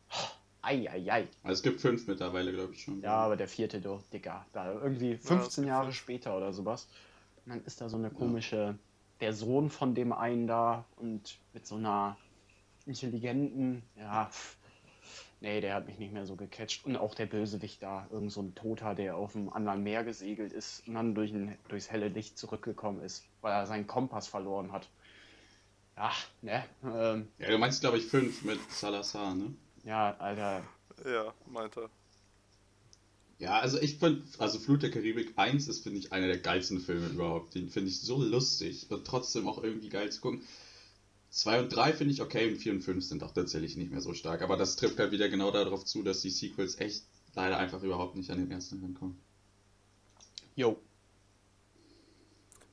Eieiei. 0.62 1.28
Also 1.44 1.54
es 1.54 1.62
gibt 1.62 1.80
fünf 1.80 2.08
mittlerweile, 2.08 2.52
glaube 2.52 2.74
ich 2.74 2.82
schon. 2.82 3.00
Ja, 3.02 3.18
aber 3.18 3.38
der 3.38 3.48
vierte, 3.48 3.80
doch, 3.80 4.02
Dicker. 4.12 4.48
Da 4.52 4.74
irgendwie 4.74 5.16
15 5.16 5.68
Jahre 5.68 5.94
später 5.94 6.36
oder 6.36 6.54
sowas. 6.54 6.88
Und 7.46 7.52
dann 7.52 7.64
ist 7.66 7.82
da 7.82 7.90
so 7.90 7.98
eine 7.98 8.10
komische, 8.10 8.78
der 9.22 9.34
Sohn 9.34 9.70
von 9.70 9.96
dem 9.96 10.12
einen 10.14 10.48
da 10.48 10.86
und 10.98 11.38
mit 11.54 11.66
so 11.68 11.76
einer 11.76 12.18
intelligenten, 12.86 13.84
ja, 13.96 14.26
pff, 14.28 14.58
nee, 15.42 15.62
der 15.62 15.76
hat 15.76 15.86
mich 15.88 16.00
nicht 16.00 16.14
mehr 16.14 16.26
so 16.26 16.36
gecatcht. 16.36 16.86
Und 16.86 16.98
auch 16.98 17.16
der 17.16 17.28
Bösewicht 17.28 17.84
da, 17.84 18.08
irgend 18.12 18.32
so 18.32 18.42
ein 18.42 18.56
Toter, 18.56 18.96
der 18.96 19.16
auf 19.18 19.36
einem 19.36 19.50
anderen 19.50 19.84
Meer 19.84 20.04
gesegelt 20.04 20.54
ist 20.54 20.88
und 20.88 20.96
dann 20.96 21.16
durch 21.16 21.32
ein, 21.32 21.58
durchs 21.68 21.92
helle 21.92 22.08
Licht 22.10 22.38
zurückgekommen 22.38 23.02
ist, 23.02 23.26
weil 23.42 23.54
er 23.54 23.68
seinen 23.68 23.88
Kompass 23.88 24.28
verloren 24.28 24.72
hat. 24.72 24.90
Ja, 25.98 26.12
ne, 26.42 26.64
ähm, 26.84 27.28
Ja, 27.38 27.50
du 27.50 27.58
meinst, 27.58 27.82
glaube 27.82 27.98
ich, 27.98 28.06
fünf 28.06 28.44
mit 28.44 28.60
Salazar, 28.72 29.34
ne? 29.36 29.54
ja, 29.84 30.16
Alter, 30.18 30.64
Ja, 31.06 31.34
meinte 31.46 31.82
er. 31.82 31.90
Ja, 33.38 33.60
also 33.60 33.80
ich 33.80 33.98
finde, 33.98 34.24
also 34.38 34.60
Flut 34.60 34.84
der 34.84 34.92
Karibik 34.92 35.34
1 35.36 35.68
ist, 35.68 35.84
finde 35.84 36.00
ich, 36.00 36.14
einer 36.14 36.28
der 36.28 36.40
geilsten 36.40 36.80
Filme 36.80 37.08
überhaupt. 37.08 37.56
Den 37.56 37.70
finde 37.70 37.90
ich 37.90 38.00
so 38.00 38.22
lustig 38.22 38.88
und 38.90 39.06
trotzdem 39.06 39.48
auch 39.48 39.62
irgendwie 39.62 39.90
geil 39.90 40.12
zu 40.12 40.22
gucken. 40.22 40.42
2 41.32 41.60
und 41.60 41.70
3 41.70 41.92
finde 41.92 42.14
ich 42.14 42.22
okay 42.22 42.50
und 42.50 42.58
4 42.58 42.74
und 42.74 42.82
5 42.82 43.04
sind 43.04 43.24
auch 43.24 43.34
tatsächlich 43.34 43.76
nicht 43.76 43.92
mehr 43.92 44.00
so 44.00 44.14
stark. 44.14 44.42
Aber 44.42 44.56
das 44.56 44.78
trifft 44.78 45.00
halt 45.00 45.12
wieder 45.12 45.28
genau 45.28 45.52
darauf 45.52 45.84
zu, 45.84 46.02
dass 46.02 46.22
die 46.22 46.30
Sequels 46.30 46.80
echt 46.80 47.04
leider 47.34 47.58
einfach 47.58 47.84
überhaupt 47.84 48.16
nicht 48.16 48.32
an 48.32 48.38
den 48.38 48.50
ersten 48.50 48.82
rankommen. 48.82 49.20
yo. 50.56 50.78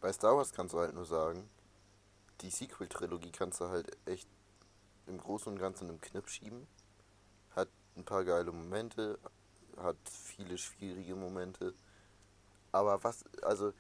bei 0.00 0.12
Star 0.12 0.36
Wars 0.36 0.52
kannst 0.52 0.74
du 0.74 0.78
halt 0.78 0.94
nur 0.94 1.06
sagen, 1.06 1.48
die 2.40 2.50
Sequel-Trilogie 2.50 3.32
kannst 3.32 3.60
du 3.60 3.68
halt 3.68 3.96
echt 4.06 4.28
im 5.08 5.18
Großen 5.18 5.52
und 5.52 5.58
Ganzen 5.58 5.88
im 5.90 6.00
Knipp 6.00 6.28
schieben. 6.28 6.68
Hat 7.56 7.68
ein 7.96 8.04
paar 8.04 8.24
geile 8.24 8.52
Momente, 8.52 9.18
hat 9.78 9.96
viele 10.08 10.58
schwierige 10.58 11.14
Momente. 11.14 11.74
Aber 12.72 13.02
was, 13.04 13.24
also, 13.42 13.72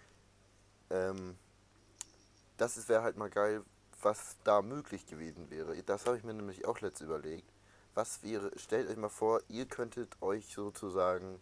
ähm, 0.90 1.36
das 2.56 2.88
wäre 2.88 3.02
halt 3.02 3.16
mal 3.16 3.30
geil, 3.30 3.64
was 4.02 4.36
da 4.44 4.62
möglich 4.62 5.06
gewesen 5.06 5.50
wäre. 5.50 5.80
Das 5.82 6.06
habe 6.06 6.16
ich 6.16 6.24
mir 6.24 6.34
nämlich 6.34 6.66
auch 6.66 6.80
letzt 6.80 7.00
überlegt. 7.00 7.50
Was 7.94 8.22
wäre, 8.22 8.50
stellt 8.56 8.88
euch 8.88 8.96
mal 8.96 9.08
vor, 9.08 9.40
ihr 9.48 9.66
könntet 9.66 10.20
euch 10.22 10.46
sozusagen 10.54 11.40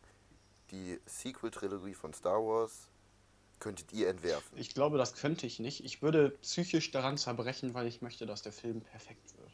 die 0.70 1.00
Sequel-Trilogie 1.06 1.94
von 1.94 2.12
Star 2.12 2.38
Wars 2.38 2.88
könntet 3.60 3.92
ihr 3.92 4.08
entwerfen? 4.08 4.58
Ich 4.58 4.74
glaube, 4.74 4.98
das 4.98 5.14
könnte 5.14 5.46
ich 5.46 5.60
nicht. 5.60 5.84
Ich 5.84 6.02
würde 6.02 6.30
psychisch 6.42 6.90
daran 6.90 7.18
zerbrechen, 7.18 7.74
weil 7.74 7.86
ich 7.86 8.02
möchte, 8.02 8.26
dass 8.26 8.42
der 8.42 8.52
Film 8.52 8.80
perfekt 8.80 9.36
wird. 9.38 9.49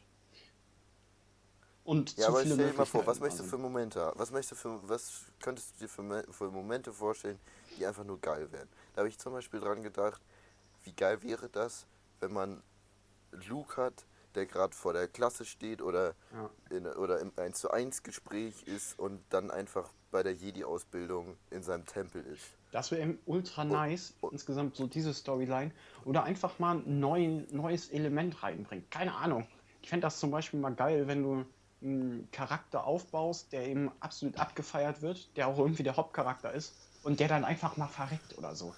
Und 1.87 2.17
ja, 2.17 2.27
aber 2.27 2.41
stell 2.41 2.57
dir 2.57 2.73
mal 2.73 2.85
vor, 2.85 3.07
was 3.07 3.21
möchtest 3.21 3.45
du 3.45 3.47
für 3.47 3.57
Momente 3.57 4.11
Was 4.15 4.29
möchtest 4.29 4.65
du 4.65 4.69
für, 4.69 4.89
was 4.89 5.21
könntest 5.39 5.71
du 5.75 5.85
dir 5.85 5.87
für, 5.87 6.33
für 6.33 6.51
Momente 6.51 6.91
vorstellen, 6.91 7.39
die 7.77 7.85
einfach 7.85 8.03
nur 8.03 8.19
geil 8.19 8.51
wären? 8.51 8.67
Da 8.93 8.99
habe 8.99 9.07
ich 9.07 9.17
zum 9.17 9.31
Beispiel 9.31 9.61
dran 9.61 9.81
gedacht, 9.81 10.21
wie 10.83 10.91
geil 10.91 11.23
wäre 11.23 11.47
das, 11.47 11.85
wenn 12.19 12.33
man 12.33 12.61
Luke 13.47 13.81
hat, 13.81 14.05
der 14.35 14.47
gerade 14.47 14.75
vor 14.75 14.91
der 14.91 15.07
Klasse 15.07 15.45
steht 15.45 15.81
oder, 15.81 16.13
ja. 16.33 16.49
in, 16.75 16.87
oder 16.87 17.21
im 17.21 17.31
1 17.37 17.57
zu 17.57 17.71
1 17.71 18.03
Gespräch 18.03 18.63
ist 18.63 18.99
und 18.99 19.21
dann 19.29 19.49
einfach 19.49 19.89
bei 20.11 20.23
der 20.23 20.33
Jedi-Ausbildung 20.33 21.37
in 21.51 21.63
seinem 21.63 21.85
Tempel 21.85 22.21
ist. 22.25 22.43
Das 22.73 22.91
wäre 22.91 23.17
ultra 23.25 23.63
nice, 23.63 24.13
und, 24.19 24.33
insgesamt 24.33 24.75
so 24.75 24.87
diese 24.87 25.13
Storyline. 25.13 25.71
Oder 26.03 26.23
einfach 26.23 26.59
mal 26.59 26.79
ein 26.79 26.99
neuen, 26.99 27.47
neues 27.49 27.91
Element 27.91 28.43
reinbringen. 28.43 28.85
Keine 28.89 29.15
Ahnung. 29.15 29.47
Ich 29.81 29.87
fände 29.87 30.05
das 30.05 30.19
zum 30.19 30.31
Beispiel 30.31 30.59
mal 30.59 30.75
geil, 30.75 31.07
wenn 31.07 31.23
du 31.23 31.45
einen 31.87 32.31
Charakter 32.31 32.85
aufbaust, 32.85 33.51
der 33.51 33.67
eben 33.67 33.91
absolut 33.99 34.37
abgefeiert 34.37 35.01
wird, 35.01 35.29
der 35.37 35.47
auch 35.47 35.57
irgendwie 35.57 35.83
der 35.83 35.97
Hauptcharakter 35.97 36.51
ist 36.51 36.75
und 37.03 37.19
der 37.19 37.27
dann 37.27 37.45
einfach 37.45 37.77
mal 37.77 37.87
verreckt 37.87 38.37
oder 38.37 38.55
so. 38.55 38.73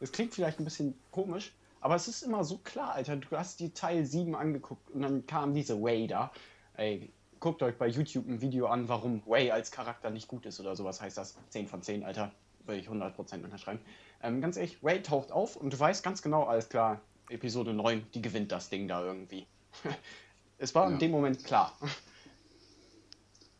Das 0.00 0.12
klingt 0.12 0.34
vielleicht 0.34 0.58
ein 0.60 0.64
bisschen 0.64 0.98
komisch, 1.10 1.52
aber 1.80 1.94
es 1.94 2.08
ist 2.08 2.22
immer 2.22 2.44
so 2.44 2.58
klar, 2.58 2.94
Alter. 2.94 3.16
Du 3.16 3.36
hast 3.36 3.60
die 3.60 3.70
Teil 3.70 4.04
7 4.04 4.34
angeguckt 4.34 4.90
und 4.90 5.02
dann 5.02 5.26
kam 5.26 5.54
diese 5.54 5.80
Way 5.82 6.06
da. 6.06 6.32
Ey, 6.76 7.10
guckt 7.38 7.62
euch 7.62 7.76
bei 7.76 7.86
YouTube 7.86 8.28
ein 8.28 8.40
Video 8.40 8.66
an, 8.66 8.88
warum 8.88 9.22
Way 9.26 9.50
als 9.50 9.70
Charakter 9.70 10.10
nicht 10.10 10.28
gut 10.28 10.46
ist 10.46 10.60
oder 10.60 10.76
sowas 10.76 11.00
heißt 11.00 11.18
das. 11.18 11.36
10 11.50 11.68
von 11.68 11.82
10, 11.82 12.04
Alter. 12.04 12.32
Würde 12.66 12.80
ich 12.80 12.88
100% 12.88 13.42
unterschreiben. 13.42 13.80
Ähm, 14.22 14.40
ganz 14.40 14.56
ehrlich, 14.56 14.82
Way 14.82 15.02
taucht 15.02 15.32
auf 15.32 15.56
und 15.56 15.72
du 15.72 15.78
weißt 15.78 16.04
ganz 16.04 16.20
genau, 16.20 16.44
alles 16.44 16.68
klar, 16.68 17.00
Episode 17.30 17.72
9, 17.72 18.06
die 18.12 18.22
gewinnt 18.22 18.52
das 18.52 18.68
Ding 18.68 18.86
da 18.86 19.02
irgendwie. 19.02 19.46
es 20.60 20.74
war 20.74 20.86
ja. 20.86 20.92
in 20.92 20.98
dem 20.98 21.10
Moment 21.10 21.42
klar. 21.44 21.76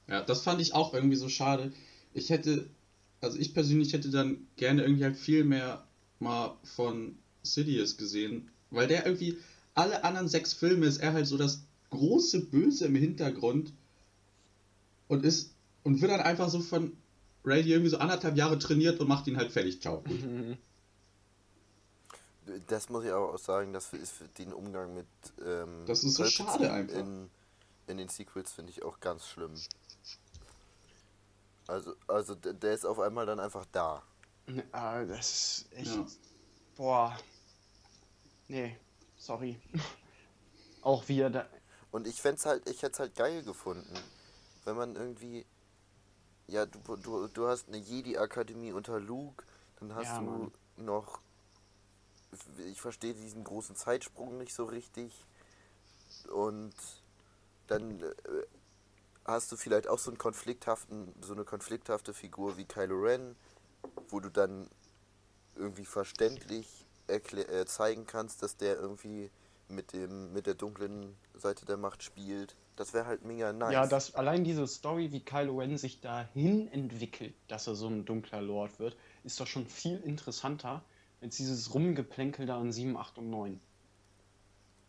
Ja, 0.06 0.22
das 0.22 0.42
fand 0.42 0.60
ich 0.60 0.74
auch 0.74 0.92
irgendwie 0.92 1.16
so 1.16 1.28
schade. 1.28 1.72
Ich 2.12 2.30
hätte, 2.30 2.68
also 3.20 3.38
ich 3.38 3.54
persönlich 3.54 3.92
hätte 3.92 4.10
dann 4.10 4.46
gerne 4.56 4.82
irgendwie 4.82 5.04
halt 5.04 5.16
viel 5.16 5.44
mehr 5.44 5.86
mal 6.18 6.56
von 6.62 7.16
Sidious 7.42 7.96
gesehen, 7.96 8.50
weil 8.70 8.86
der 8.86 9.06
irgendwie 9.06 9.38
alle 9.74 10.04
anderen 10.04 10.28
sechs 10.28 10.52
Filme 10.52 10.86
ist 10.86 10.98
er 10.98 11.12
halt 11.12 11.26
so 11.26 11.38
das 11.38 11.62
große 11.90 12.46
Böse 12.46 12.86
im 12.86 12.94
Hintergrund 12.96 13.72
und 15.08 15.24
ist 15.24 15.54
und 15.82 16.02
wird 16.02 16.10
dann 16.10 16.20
einfach 16.20 16.50
so 16.50 16.60
von 16.60 16.92
Ray 17.44 17.62
irgendwie 17.62 17.90
so 17.90 17.98
anderthalb 17.98 18.36
Jahre 18.36 18.58
trainiert 18.58 19.00
und 19.00 19.08
macht 19.08 19.26
ihn 19.26 19.38
halt 19.38 19.52
fertig. 19.52 19.80
Ciao. 19.80 20.04
Das 22.66 22.88
muss 22.88 23.04
ich 23.04 23.10
aber 23.10 23.34
auch 23.34 23.38
sagen, 23.38 23.72
das 23.72 23.92
ist 23.92 24.12
für 24.12 24.28
den 24.28 24.52
Umgang 24.52 24.94
mit. 24.94 25.06
Ähm, 25.44 25.84
das 25.86 26.04
ist 26.04 26.14
so 26.14 26.24
schade 26.24 26.72
einfach. 26.72 26.96
In, 26.96 27.30
in 27.86 27.98
den 27.98 28.08
Sequels 28.08 28.52
finde 28.52 28.70
ich 28.70 28.82
auch 28.82 29.00
ganz 29.00 29.26
schlimm. 29.26 29.54
Also, 31.66 31.94
also 32.08 32.34
der 32.34 32.72
ist 32.72 32.84
auf 32.84 32.98
einmal 32.98 33.26
dann 33.26 33.40
einfach 33.40 33.66
da. 33.70 34.02
Ah, 34.72 35.04
das 35.04 35.28
ist 35.28 35.72
echt. 35.72 35.94
Ja. 35.94 36.06
Boah. 36.76 37.18
Nee, 38.48 38.76
sorry. 39.16 39.60
auch 40.82 41.06
wir 41.08 41.30
da. 41.30 41.46
Und 41.92 42.06
ich 42.06 42.20
fände 42.20 42.42
halt, 42.44 42.68
ich 42.68 42.82
hätte 42.82 42.92
es 42.94 42.98
halt 43.00 43.14
geil 43.14 43.42
gefunden, 43.42 43.94
wenn 44.64 44.76
man 44.76 44.96
irgendwie. 44.96 45.46
Ja, 46.48 46.66
du, 46.66 46.96
du, 46.96 47.28
du 47.28 47.46
hast 47.46 47.68
eine 47.68 47.76
Jedi-Akademie 47.76 48.72
unter 48.72 48.98
Luke, 48.98 49.44
dann 49.78 49.94
hast 49.94 50.06
ja, 50.06 50.18
du 50.18 50.24
Mann. 50.24 50.52
noch. 50.76 51.20
Ich 52.70 52.80
verstehe 52.80 53.14
diesen 53.14 53.44
großen 53.44 53.76
Zeitsprung 53.76 54.38
nicht 54.38 54.54
so 54.54 54.64
richtig. 54.64 55.12
Und 56.32 56.74
dann 57.66 58.02
äh, 58.02 58.12
hast 59.24 59.50
du 59.52 59.56
vielleicht 59.56 59.88
auch 59.88 59.98
so 59.98 60.10
einen 60.10 60.18
konflikthaften, 60.18 61.12
so 61.20 61.32
eine 61.32 61.44
konflikthafte 61.44 62.14
Figur 62.14 62.56
wie 62.56 62.64
Kylo 62.64 63.00
Ren, 63.00 63.36
wo 64.08 64.20
du 64.20 64.28
dann 64.28 64.68
irgendwie 65.56 65.84
verständlich 65.84 66.86
äh, 67.08 67.64
zeigen 67.66 68.06
kannst, 68.06 68.42
dass 68.42 68.56
der 68.56 68.76
irgendwie 68.76 69.30
mit 69.68 69.92
dem 69.92 70.32
mit 70.32 70.46
der 70.46 70.54
dunklen 70.54 71.16
Seite 71.34 71.64
der 71.64 71.76
Macht 71.76 72.02
spielt. 72.02 72.56
Das 72.76 72.92
wäre 72.92 73.06
halt 73.06 73.24
mega 73.24 73.52
nice. 73.52 73.72
Ja, 73.72 73.86
dass 73.86 74.14
allein 74.14 74.42
diese 74.42 74.66
Story, 74.66 75.12
wie 75.12 75.20
Kylo 75.20 75.58
Ren 75.58 75.76
sich 75.76 76.00
dahin 76.00 76.66
entwickelt, 76.72 77.34
dass 77.48 77.66
er 77.66 77.74
so 77.74 77.88
ein 77.88 78.04
dunkler 78.04 78.40
Lord 78.40 78.78
wird, 78.78 78.96
ist 79.22 79.38
doch 79.38 79.46
schon 79.46 79.66
viel 79.66 79.98
interessanter 80.00 80.82
als 81.20 81.36
dieses 81.36 81.74
Rumgeplänkel 81.74 82.46
da 82.46 82.58
an 82.58 82.72
7, 82.72 82.96
8 82.96 83.18
und 83.18 83.30
9. 83.30 83.60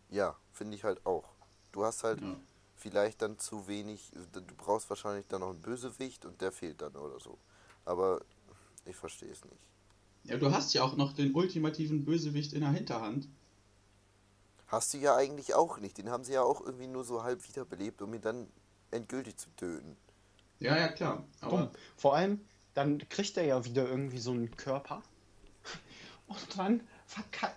Ja, 0.10 0.36
finde 0.52 0.76
ich 0.76 0.84
halt 0.84 1.06
auch. 1.06 1.30
Du 1.72 1.84
hast 1.84 2.04
halt 2.04 2.22
ja. 2.22 2.36
vielleicht 2.76 3.22
dann 3.22 3.38
zu 3.38 3.67
wenig, 3.67 4.12
du 4.32 4.41
brauchst 4.58 4.89
wahrscheinlich 4.89 5.28
dann 5.28 5.41
noch 5.41 5.52
einen 5.52 5.62
Bösewicht 5.62 6.26
und 6.26 6.41
der 6.41 6.52
fehlt 6.52 6.82
dann 6.82 6.96
oder 6.96 7.20
so. 7.20 7.38
Aber 7.86 8.22
ich 8.86 8.96
verstehe 8.96 9.32
es 9.32 9.44
nicht. 9.46 9.62
Ja, 10.24 10.38
du 10.38 10.52
hast 10.52 10.74
ja 10.74 10.84
auch 10.84 10.96
noch 10.96 11.13
den 11.13 11.34
ultimativen 11.34 12.06
Bösewicht 12.06 12.54
in 12.54 12.62
der 12.62 12.72
Hinterhand. 12.72 13.28
Hast 14.67 14.94
du 14.94 14.98
ja 15.00 15.15
eigentlich 15.15 15.54
auch 15.56 15.80
nicht. 15.80 15.98
Den 15.98 16.10
haben 16.10 16.24
sie 16.24 16.34
ja 16.34 16.44
auch 16.44 16.62
irgendwie 16.62 16.88
nur 16.88 17.04
so 17.04 17.24
halb 17.24 17.46
wiederbelebt, 17.48 18.02
um 18.02 18.13
ihn 18.13 18.22
dann 18.22 18.48
endgültig 18.91 19.38
zu 19.38 19.50
töten. 19.56 19.98
Ja, 20.60 20.78
ja, 20.78 20.89
klar. 20.89 21.26
Aber 21.41 21.72
Vor 21.98 22.15
allem, 22.15 22.39
dann 22.74 23.00
kriegt 23.10 23.36
er 23.38 23.46
ja 23.46 23.65
wieder 23.65 23.88
irgendwie 23.88 24.20
so 24.20 24.32
einen 24.32 24.56
Körper. 24.56 25.02
Und 26.32 26.58
dann 26.58 26.82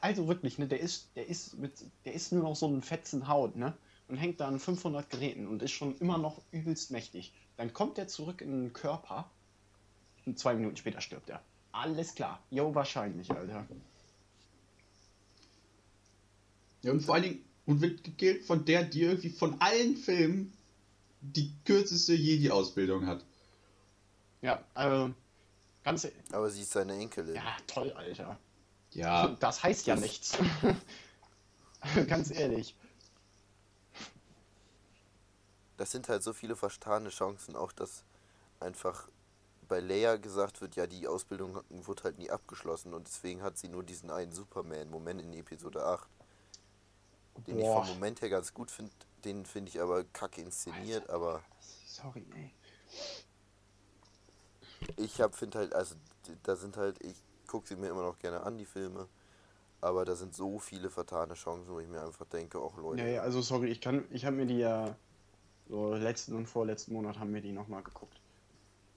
also 0.01 0.27
wirklich, 0.29 0.59
ne, 0.59 0.67
der 0.67 0.81
ist, 0.81 1.09
der 1.17 1.29
ist 1.29 1.59
mit, 1.59 1.73
der 2.05 2.15
ist 2.15 2.33
nur 2.33 2.43
noch 2.43 2.57
so 2.57 2.67
ein 2.67 2.83
fetzen 2.83 3.29
Haut, 3.29 3.57
ne? 3.57 3.77
Und 4.09 4.17
hängt 4.17 4.41
da 4.41 4.49
an 4.49 4.59
500 4.59 5.09
Geräten 5.09 5.47
und 5.47 5.63
ist 5.63 5.71
schon 5.71 5.97
immer 5.99 6.19
noch 6.19 6.43
übelst 6.51 6.91
mächtig. 6.91 7.33
Dann 7.57 7.73
kommt 7.73 7.99
er 7.99 8.09
zurück 8.09 8.41
in 8.41 8.51
den 8.51 8.73
Körper 8.73 9.31
und 10.27 10.39
zwei 10.39 10.55
Minuten 10.55 10.77
später 10.77 11.01
stirbt 11.01 11.31
er. 11.31 11.41
Alles 11.73 12.15
klar. 12.15 12.43
Jo, 12.51 12.75
wahrscheinlich, 12.75 13.31
Alter. 13.31 13.67
Ja, 16.83 16.93
und 16.93 17.01
vor 17.01 17.15
allen 17.15 17.25
Dingen, 17.25 17.45
und 17.67 17.81
wird 17.81 18.05
gekillt 18.05 18.45
von 18.45 18.65
der, 18.67 18.85
die 18.85 19.03
irgendwie 19.03 19.31
von 19.31 19.59
allen 19.61 19.97
Filmen 19.97 20.53
die 21.23 21.51
kürzeste 21.65 22.13
Jedi-Ausbildung 22.13 23.07
hat. 23.07 23.25
Ja, 24.43 24.63
also, 24.75 25.15
ganz. 25.83 26.07
Aber 26.31 26.51
sie 26.51 26.61
ist 26.61 26.73
seine 26.73 26.95
Enkelin. 26.95 27.37
Ja, 27.37 27.57
toll, 27.67 27.91
Alter. 27.93 28.39
Ja. 28.95 29.29
Das 29.41 29.63
heißt 29.63 29.87
ja 29.87 29.95
das 29.95 30.03
nichts. 30.03 30.39
ganz 32.09 32.31
ehrlich. 32.31 32.75
Das 35.77 35.91
sind 35.91 36.09
halt 36.09 36.23
so 36.23 36.33
viele 36.33 36.57
verstane 36.57 37.11
Chancen, 37.11 37.57
auch 37.57 37.73
dass 37.73 38.05
einfach 38.61 39.09
bei 39.69 39.81
Leia 39.81 40.17
gesagt 40.17 40.61
wird, 40.61 40.77
ja, 40.77 40.87
die 40.87 41.09
Ausbildung 41.09 41.61
wurde 41.69 42.05
halt 42.05 42.19
nie 42.19 42.31
abgeschlossen 42.31 42.95
und 42.95 43.09
deswegen 43.09 43.43
hat 43.43 43.59
sie 43.59 43.69
nur 43.69 43.83
diesen 43.83 44.11
einen 44.11 44.33
Superman-Moment 44.33 45.23
in 45.23 45.33
Episode 45.33 45.85
8. 45.85 46.09
Den 47.47 47.57
Boah. 47.57 47.81
ich 47.81 47.87
vom 47.89 47.95
Moment 47.97 48.21
her 48.23 48.29
ganz 48.29 48.55
gut 48.55 48.71
finde, 48.71 48.93
den 49.25 49.45
finde 49.45 49.71
ich 49.71 49.81
aber 49.81 50.05
kacke 50.05 50.41
inszeniert, 50.41 51.03
Alter. 51.03 51.15
aber. 51.15 51.43
Sorry, 51.87 52.25
ey. 52.37 52.53
Ich 54.97 55.21
hab, 55.21 55.35
finde 55.35 55.59
halt, 55.59 55.75
also 55.75 55.97
da 56.43 56.57
sind 56.57 56.77
halt, 56.77 57.03
ich 57.03 57.17
gucke 57.55 57.69
sie 57.69 57.77
mir 57.77 57.89
immer 57.89 58.03
noch 58.03 58.19
gerne 58.19 58.43
an, 58.43 58.59
die 58.59 58.65
Filme, 58.65 59.07
aber 59.81 60.05
da 60.05 60.17
sind 60.17 60.35
so 60.35 60.59
viele 60.59 60.91
vertane 60.91 61.35
Chancen, 61.35 61.69
wo 61.69 61.79
ich 61.79 61.87
mir 61.87 62.03
einfach 62.03 62.27
denke, 62.27 62.59
auch 62.59 62.77
Leute. 62.77 63.01
Ja, 63.01 63.09
ja, 63.09 63.23
also 63.23 63.43
sorry, 63.43 63.69
ich 63.69 63.81
kann, 63.81 64.05
ich 64.11 64.25
habe 64.25 64.35
mir 64.35 64.47
die 64.47 64.59
ja 64.59 64.97
so 65.69 65.95
letzten 65.95 66.35
und 66.35 66.47
vorletzten 66.47 66.95
Monat 66.95 67.21
haben 67.21 67.33
wir 67.33 67.41
die 67.41 67.53
nochmal 67.53 67.85
geguckt. 67.85 68.21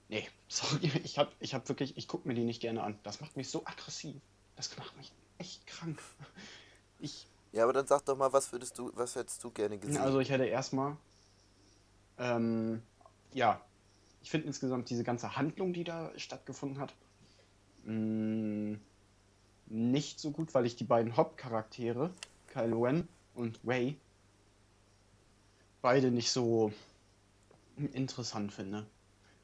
Nee, 0.08 0.26
sorry, 0.48 0.90
ich 1.04 1.18
hab, 1.20 1.32
ich 1.38 1.54
hab 1.54 1.68
wirklich, 1.68 1.96
ich 1.96 2.08
guck 2.08 2.26
mir 2.26 2.34
die 2.34 2.42
nicht 2.42 2.60
gerne 2.60 2.82
an. 2.82 2.98
Das 3.04 3.20
macht 3.20 3.36
mich 3.36 3.48
so 3.48 3.64
aggressiv. 3.64 4.16
Das 4.56 4.76
macht 4.76 4.96
mich 4.96 5.12
echt 5.38 5.66
krank. 5.66 6.02
Ich. 7.00 7.28
Ja, 7.52 7.62
aber 7.62 7.72
dann 7.72 7.86
sag 7.86 8.04
doch 8.06 8.16
mal, 8.16 8.32
was 8.32 8.50
würdest 8.50 8.76
du, 8.76 8.90
was 8.96 9.14
hättest 9.14 9.44
du 9.44 9.52
gerne 9.52 9.78
gesehen? 9.78 10.02
Also 10.02 10.18
ich 10.18 10.30
hätte 10.30 10.46
erstmal, 10.46 10.96
ähm, 12.18 12.82
ja, 13.32 13.60
ich 14.20 14.32
finde 14.32 14.48
insgesamt 14.48 14.90
diese 14.90 15.04
ganze 15.04 15.36
Handlung, 15.36 15.72
die 15.72 15.84
da 15.84 16.10
stattgefunden 16.16 16.80
hat, 16.80 16.92
mh, 17.88 18.74
mm, 18.74 18.80
nicht 19.66 20.20
so 20.20 20.30
gut, 20.30 20.54
weil 20.54 20.66
ich 20.66 20.76
die 20.76 20.84
beiden 20.84 21.16
Hauptcharaktere, 21.16 22.10
Kylo 22.48 22.84
Ren 22.84 23.08
und 23.34 23.60
Ray, 23.66 23.96
beide 25.82 26.10
nicht 26.10 26.30
so 26.30 26.72
interessant 27.92 28.52
finde. 28.52 28.86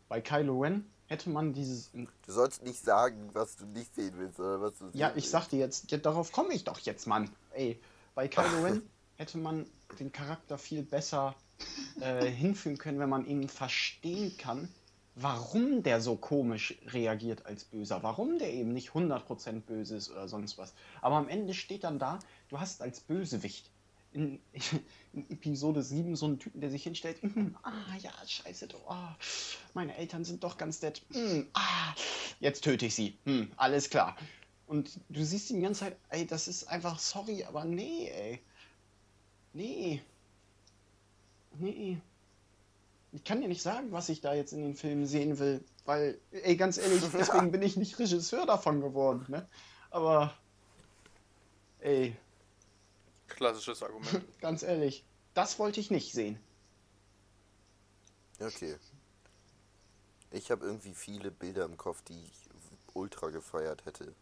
Bei 0.08 0.20
Kylo 0.20 0.60
Ren 0.60 0.84
hätte 1.06 1.30
man 1.30 1.52
dieses. 1.52 1.90
Du 1.92 2.32
sollst 2.32 2.62
nicht 2.62 2.82
sagen, 2.82 3.30
was 3.32 3.56
du 3.56 3.66
nicht 3.66 3.94
sehen 3.94 4.14
willst, 4.16 4.40
oder 4.40 4.60
was 4.60 4.78
du 4.78 4.90
Ja, 4.94 5.12
ich 5.14 5.28
sag 5.28 5.48
dir 5.48 5.58
jetzt, 5.58 5.90
ja, 5.90 5.98
darauf 5.98 6.32
komme 6.32 6.54
ich 6.54 6.64
doch 6.64 6.78
jetzt, 6.80 7.06
Mann. 7.06 7.30
Ey, 7.52 7.80
bei 8.14 8.28
Kylo 8.28 8.62
Ren 8.62 8.82
hätte 9.16 9.38
man 9.38 9.66
den 9.98 10.12
Charakter 10.12 10.58
viel 10.58 10.82
besser 10.82 11.34
äh, 12.00 12.26
hinführen 12.26 12.78
können, 12.78 12.98
wenn 12.98 13.08
man 13.08 13.26
ihn 13.26 13.48
verstehen 13.48 14.36
kann, 14.38 14.68
warum 15.14 15.82
der 15.82 16.00
so 16.00 16.16
komisch 16.16 16.74
reagiert 16.86 17.46
als 17.46 17.64
Böser, 17.64 18.02
warum 18.02 18.38
der 18.38 18.52
eben 18.52 18.72
nicht 18.72 18.90
100% 18.90 19.60
böse 19.60 19.96
ist 19.96 20.10
oder 20.10 20.28
sonst 20.28 20.58
was. 20.58 20.74
Aber 21.00 21.16
am 21.16 21.28
Ende 21.28 21.54
steht 21.54 21.84
dann 21.84 21.98
da, 21.98 22.18
du 22.48 22.58
hast 22.58 22.82
als 22.82 23.00
Bösewicht 23.00 23.70
in, 24.12 24.40
in 25.12 25.30
Episode 25.30 25.82
7 25.82 26.16
so 26.16 26.26
einen 26.26 26.38
Typen, 26.38 26.60
der 26.60 26.70
sich 26.70 26.84
hinstellt, 26.84 27.22
mm, 27.22 27.54
ah 27.62 27.96
ja, 28.00 28.12
scheiße, 28.26 28.68
oh, 28.88 28.94
meine 29.74 29.96
Eltern 29.96 30.24
sind 30.24 30.42
doch 30.42 30.56
ganz 30.56 30.80
nett, 30.82 31.02
mm, 31.10 31.42
ah, 31.52 31.94
jetzt 32.40 32.64
töte 32.64 32.86
ich 32.86 32.94
sie, 32.94 33.18
mm, 33.24 33.52
alles 33.56 33.90
klar. 33.90 34.16
Und 34.66 34.98
du 35.10 35.24
siehst 35.24 35.50
ihn 35.50 35.56
die 35.56 35.62
ganze 35.62 35.80
Zeit, 35.80 35.96
ey, 36.08 36.26
das 36.26 36.48
ist 36.48 36.64
einfach 36.64 36.98
sorry, 36.98 37.44
aber 37.44 37.64
nee, 37.64 38.08
ey. 38.08 38.40
Nee. 39.52 40.00
Nee. 41.58 41.98
Ich 43.14 43.22
kann 43.22 43.40
dir 43.40 43.46
nicht 43.46 43.62
sagen, 43.62 43.92
was 43.92 44.08
ich 44.08 44.20
da 44.20 44.34
jetzt 44.34 44.52
in 44.52 44.60
den 44.60 44.74
Filmen 44.74 45.06
sehen 45.06 45.38
will, 45.38 45.64
weil, 45.84 46.18
ey, 46.32 46.56
ganz 46.56 46.78
ehrlich, 46.78 47.00
deswegen 47.12 47.52
bin 47.52 47.62
ich 47.62 47.76
nicht 47.76 47.98
Regisseur 47.98 48.44
davon 48.44 48.80
geworden, 48.80 49.24
ne? 49.28 49.48
Aber, 49.90 50.36
ey. 51.78 52.16
Klassisches 53.28 53.84
Argument. 53.84 54.24
ganz 54.40 54.64
ehrlich, 54.64 55.04
das 55.32 55.60
wollte 55.60 55.78
ich 55.78 55.92
nicht 55.92 56.12
sehen. 56.12 56.40
Okay. 58.40 58.76
Ich 60.32 60.50
habe 60.50 60.66
irgendwie 60.66 60.92
viele 60.92 61.30
Bilder 61.30 61.64
im 61.66 61.76
Kopf, 61.76 62.02
die 62.02 62.18
ich 62.18 62.48
ultra 62.94 63.30
gefeiert 63.30 63.84
hätte, 63.84 64.12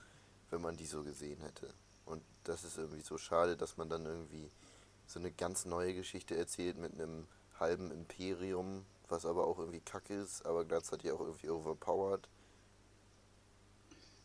wenn 0.51 0.61
man 0.61 0.77
die 0.77 0.85
so 0.85 1.03
gesehen 1.03 1.41
hätte. 1.41 1.73
Und 2.05 2.23
das 2.45 2.63
ist 2.65 2.77
irgendwie 2.77 3.01
so 3.01 3.17
schade, 3.17 3.57
dass 3.57 3.79
man 3.79 3.89
dann 3.89 4.05
irgendwie 4.05 4.51
so 5.07 5.19
eine 5.19 5.31
ganz 5.33 5.65
neue 5.65 5.95
Geschichte 5.95 6.37
erzählt 6.37 6.77
mit 6.77 6.93
einem 6.93 7.27
halben 7.59 7.91
Imperium, 7.91 8.85
was 9.09 9.25
aber 9.25 9.47
auch 9.47 9.59
irgendwie 9.59 9.81
kacke 9.81 10.15
ist, 10.15 10.45
aber 10.47 10.65
gleichzeitig 10.65 11.11
auch 11.13 11.21
irgendwie 11.21 11.49
overpowered. 11.49 12.29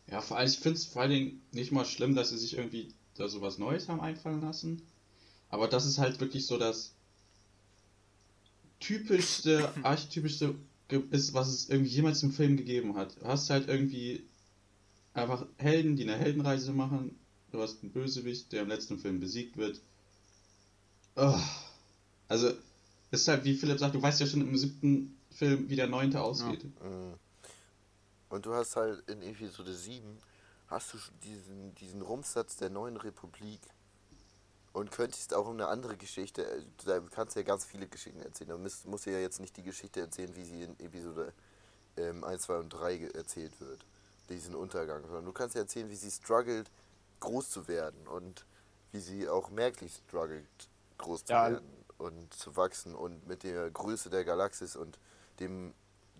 Ja, 0.09 0.21
vor 0.21 0.37
allem, 0.37 0.47
ich 0.47 0.59
finde 0.59 0.77
es 0.77 0.85
vor 0.85 1.01
allen 1.01 1.11
Dingen 1.11 1.41
nicht 1.51 1.71
mal 1.71 1.85
schlimm, 1.85 2.15
dass 2.15 2.29
sie 2.29 2.37
sich 2.37 2.57
irgendwie 2.57 2.93
da 3.15 3.27
sowas 3.27 3.57
Neues 3.57 3.89
haben 3.89 3.99
einfallen 3.99 4.41
lassen. 4.41 4.81
Aber 5.49 5.67
das 5.67 5.85
ist 5.85 5.97
halt 5.97 6.19
wirklich 6.19 6.45
so 6.45 6.57
das 6.57 6.93
typischste, 8.79 9.73
archetypischste 9.83 10.55
ist, 11.11 11.33
was 11.33 11.49
es 11.49 11.69
irgendwie 11.69 11.91
jemals 11.91 12.23
im 12.23 12.31
Film 12.31 12.55
gegeben 12.55 12.95
hat. 12.95 13.17
Du 13.21 13.25
hast 13.25 13.49
halt 13.49 13.67
irgendwie 13.67 14.25
einfach 15.13 15.45
Helden, 15.57 15.95
die 15.95 16.03
eine 16.03 16.15
Heldenreise 16.15 16.71
machen. 16.71 17.19
Du 17.51 17.61
hast 17.61 17.81
einen 17.81 17.91
Bösewicht, 17.91 18.51
der 18.51 18.61
im 18.61 18.69
letzten 18.69 18.99
Film 18.99 19.19
besiegt 19.19 19.57
wird. 19.57 19.81
Oh. 21.15 21.39
Also, 22.29 22.53
ist 23.11 23.27
halt, 23.27 23.43
wie 23.43 23.55
Philipp 23.55 23.79
sagt, 23.79 23.95
du 23.95 24.01
weißt 24.01 24.19
ja 24.19 24.25
schon 24.25 24.41
im 24.41 24.57
siebten 24.57 25.17
Film, 25.31 25.69
wie 25.69 25.75
der 25.75 25.87
neunte 25.87 26.21
ausgeht. 26.21 26.63
Ja. 26.63 26.89
Mhm. 26.89 27.13
Und 28.29 28.45
du 28.45 28.53
hast 28.53 28.75
halt 28.75 29.07
in 29.09 29.21
Episode 29.21 29.73
7 29.73 30.17
hast 30.67 30.93
du 30.93 30.97
diesen, 31.23 31.73
diesen 31.75 32.01
Rumsatz 32.01 32.57
der 32.57 32.69
neuen 32.69 32.97
Republik 32.97 33.61
und 34.73 34.91
könntest 34.91 35.33
auch 35.33 35.49
eine 35.49 35.67
andere 35.67 35.95
Geschichte, 35.95 36.45
da 36.85 36.99
kannst 36.99 37.35
du 37.35 37.39
ja 37.39 37.45
ganz 37.45 37.63
viele 37.63 37.87
Geschichten 37.87 38.19
erzählen. 38.19 38.49
Da 38.49 38.57
musst, 38.57 38.85
musst 38.85 39.05
du 39.05 39.11
ja 39.11 39.19
jetzt 39.19 39.39
nicht 39.39 39.55
die 39.55 39.63
Geschichte 39.63 40.01
erzählen, 40.01 40.35
wie 40.35 40.43
sie 40.43 40.63
in 40.63 40.79
Episode 40.79 41.33
ähm, 41.95 42.23
1, 42.23 42.41
2 42.43 42.57
und 42.57 42.69
3 42.69 43.11
erzählt 43.13 43.59
wird, 43.61 43.85
diesen 44.29 44.55
Untergang, 44.55 45.03
sondern 45.03 45.25
du 45.25 45.31
kannst 45.31 45.55
ja 45.55 45.61
erzählen, 45.61 45.89
wie 45.89 45.95
sie 45.95 46.11
struggelt, 46.11 46.69
groß 47.21 47.49
zu 47.49 47.67
werden 47.69 48.07
und 48.07 48.45
wie 48.91 48.99
sie 48.99 49.29
auch 49.29 49.49
merklich 49.49 49.93
struggelt, 50.05 50.45
groß 50.97 51.25
zu 51.25 51.33
ja, 51.33 51.51
werden 51.51 51.76
und 51.97 52.33
zu 52.33 52.55
wachsen 52.55 52.95
und 52.95 53.27
mit 53.27 53.43
der 53.43 53.69
Größe 53.71 54.09
der 54.09 54.23
Galaxis 54.23 54.75
und 54.75 54.99
dem, 55.39 55.73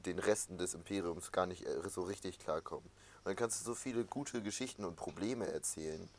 den 0.06 0.20
Resten 0.20 0.58
des 0.58 0.74
Imperiums 0.74 1.32
gar 1.32 1.46
nicht 1.46 1.66
äh, 1.66 1.90
so 1.90 2.04
richtig 2.04 2.40
klarkommen. 2.40 2.86
Und 2.86 3.26
dann 3.26 3.36
kannst 3.36 3.62
du 3.62 3.66
so 3.66 3.76
viele 3.76 4.06
gute 4.06 4.42
Geschichten 4.42 4.86
und 4.86 4.96
Probleme 4.96 5.48
erzählen, 5.48 6.10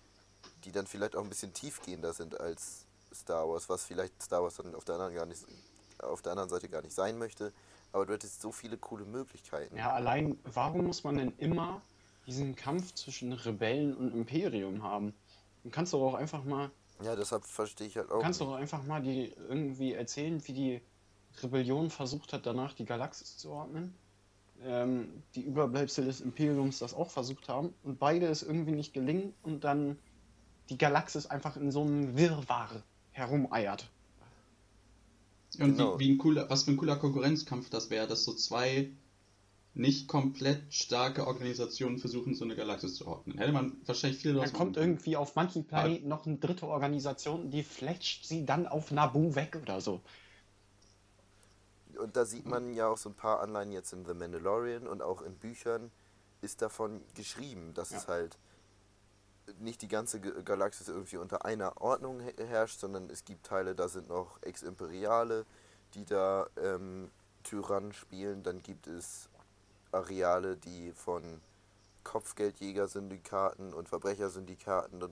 die 0.64 0.72
dann 0.72 0.86
vielleicht 0.86 1.16
auch 1.16 1.22
ein 1.22 1.28
bisschen 1.28 1.52
tiefgehender 1.52 2.12
sind 2.12 2.38
als 2.40 2.86
Star 3.14 3.48
Wars, 3.48 3.68
was 3.68 3.84
vielleicht 3.84 4.22
Star 4.22 4.42
Wars 4.42 4.56
dann 4.56 4.74
auf 4.74 4.84
der 4.84 4.96
anderen, 4.96 5.14
gar 5.14 5.26
nicht, 5.26 5.44
auf 5.98 6.22
der 6.22 6.32
anderen 6.32 6.50
Seite 6.50 6.68
gar 6.68 6.82
nicht 6.82 6.94
sein 6.94 7.18
möchte. 7.18 7.52
Aber 7.92 8.04
du 8.04 8.12
hättest 8.12 8.40
so 8.40 8.52
viele 8.52 8.76
coole 8.76 9.04
Möglichkeiten. 9.04 9.76
Ja, 9.76 9.92
allein, 9.92 10.38
warum 10.44 10.86
muss 10.86 11.04
man 11.04 11.16
denn 11.16 11.32
immer 11.38 11.80
diesen 12.26 12.54
Kampf 12.54 12.94
zwischen 12.94 13.32
Rebellen 13.32 13.96
und 13.96 14.12
Imperium 14.12 14.82
haben? 14.82 15.14
Du 15.64 15.70
kannst 15.70 15.92
doch 15.94 16.02
auch 16.02 16.14
einfach 16.14 16.44
mal 16.44 16.70
ja, 17.02 17.16
deshalb 17.16 17.44
verstehe 17.44 17.86
ich 17.86 17.96
halt 17.96 18.10
auch. 18.10 18.20
Kannst 18.20 18.40
nicht. 18.40 18.50
du 18.50 18.54
einfach 18.54 18.84
mal 18.84 19.00
die 19.02 19.32
irgendwie 19.48 19.92
erzählen, 19.92 20.40
wie 20.46 20.52
die 20.52 20.80
Rebellion 21.42 21.90
versucht 21.90 22.32
hat, 22.32 22.46
danach 22.46 22.74
die 22.74 22.84
Galaxis 22.84 23.36
zu 23.36 23.50
ordnen? 23.50 23.94
Ähm, 24.64 25.22
die 25.36 25.42
Überbleibsel 25.42 26.04
des 26.04 26.20
Imperiums 26.20 26.80
das 26.80 26.92
auch 26.92 27.10
versucht 27.10 27.48
haben 27.48 27.72
und 27.84 28.00
beide 28.00 28.26
es 28.26 28.42
irgendwie 28.42 28.72
nicht 28.72 28.92
gelingen 28.92 29.32
und 29.44 29.62
dann 29.62 29.96
die 30.68 30.76
Galaxis 30.76 31.26
einfach 31.26 31.56
in 31.56 31.70
so 31.70 31.82
einem 31.82 32.16
Wirrwarr 32.16 32.82
herumeiert. 33.12 33.88
Und 35.58 35.76
genau. 35.76 35.98
wie, 35.98 36.06
wie, 36.06 36.12
ein 36.12 36.18
cooler, 36.18 36.50
was 36.50 36.64
für 36.64 36.72
ein 36.72 36.76
cooler 36.76 36.96
Konkurrenzkampf 36.96 37.70
das 37.70 37.90
wäre, 37.90 38.06
dass 38.06 38.24
so 38.24 38.34
zwei 38.34 38.90
nicht 39.78 40.08
komplett 40.08 40.74
starke 40.74 41.26
Organisationen 41.26 41.98
versuchen, 41.98 42.34
so 42.34 42.44
eine 42.44 42.56
Galaxis 42.56 42.96
zu 42.96 43.06
ordnen. 43.06 43.38
Hätte 43.38 43.52
man 43.52 43.76
wahrscheinlich 43.86 44.20
viel 44.20 44.34
Da 44.34 44.48
kommt 44.48 44.76
irgendwie 44.76 45.16
auf 45.16 45.36
manchen 45.36 45.66
Planeten 45.66 46.08
noch 46.08 46.26
eine 46.26 46.36
dritte 46.36 46.66
Organisation, 46.66 47.50
die 47.50 47.62
fletscht 47.62 48.26
sie 48.26 48.44
dann 48.44 48.66
auf 48.66 48.90
Nabu 48.90 49.36
weg 49.36 49.56
oder 49.62 49.80
so. 49.80 50.00
Und 51.96 52.16
da 52.16 52.24
sieht 52.24 52.46
man 52.46 52.74
ja 52.74 52.88
auch 52.88 52.98
so 52.98 53.08
ein 53.08 53.14
paar 53.14 53.40
Anleihen 53.40 53.72
jetzt 53.72 53.92
in 53.92 54.04
The 54.04 54.14
Mandalorian 54.14 54.86
und 54.86 55.00
auch 55.00 55.22
in 55.22 55.34
Büchern 55.34 55.90
ist 56.40 56.60
davon 56.60 57.00
geschrieben, 57.14 57.72
dass 57.74 57.90
ja. 57.90 57.98
es 57.98 58.08
halt 58.08 58.36
nicht 59.60 59.80
die 59.82 59.88
ganze 59.88 60.20
Galaxis 60.20 60.88
irgendwie 60.88 61.16
unter 61.16 61.44
einer 61.44 61.80
Ordnung 61.80 62.20
herrscht, 62.20 62.80
sondern 62.80 63.10
es 63.10 63.24
gibt 63.24 63.46
Teile, 63.46 63.74
da 63.74 63.88
sind 63.88 64.08
noch 64.08 64.42
Ex-Imperiale, 64.42 65.46
die 65.94 66.04
da 66.04 66.48
ähm, 66.62 67.10
Tyrannen 67.44 67.92
spielen. 67.92 68.42
Dann 68.42 68.62
gibt 68.62 68.86
es 68.86 69.27
Areale, 69.92 70.56
die 70.56 70.92
von 70.92 71.40
Kopfgeldjäger-Syndikaten 72.04 73.74
und 73.74 73.88
Verbrechersyndikaten 73.88 75.02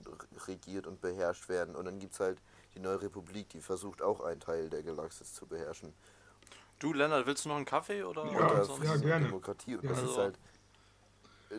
regiert 0.47 0.87
und 0.87 0.99
beherrscht 0.99 1.47
werden. 1.47 1.75
Und 1.75 1.85
dann 1.85 1.99
gibt 1.99 2.13
es 2.13 2.19
halt 2.19 2.39
die 2.73 2.79
Neue 2.79 3.01
Republik, 3.01 3.49
die 3.49 3.61
versucht 3.61 4.01
auch 4.01 4.21
einen 4.21 4.39
Teil 4.39 4.69
der 4.69 4.83
Galaxis 4.83 5.33
zu 5.33 5.45
beherrschen. 5.45 5.93
Du, 6.79 6.93
Lennart, 6.93 7.25
willst 7.25 7.45
du 7.45 7.49
noch 7.49 7.55
einen 7.55 7.65
Kaffee 7.65 8.03
oder? 8.03 8.25
Ja, 8.25 8.63
oder 8.63 8.83
ja 8.83 8.95
gerne. 8.97 9.25
Demokratie. 9.25 9.75
Und 9.75 9.83
ja, 9.83 9.89
das 9.89 9.99
also. 9.99 10.11
ist 10.11 10.17
halt, 10.17 10.39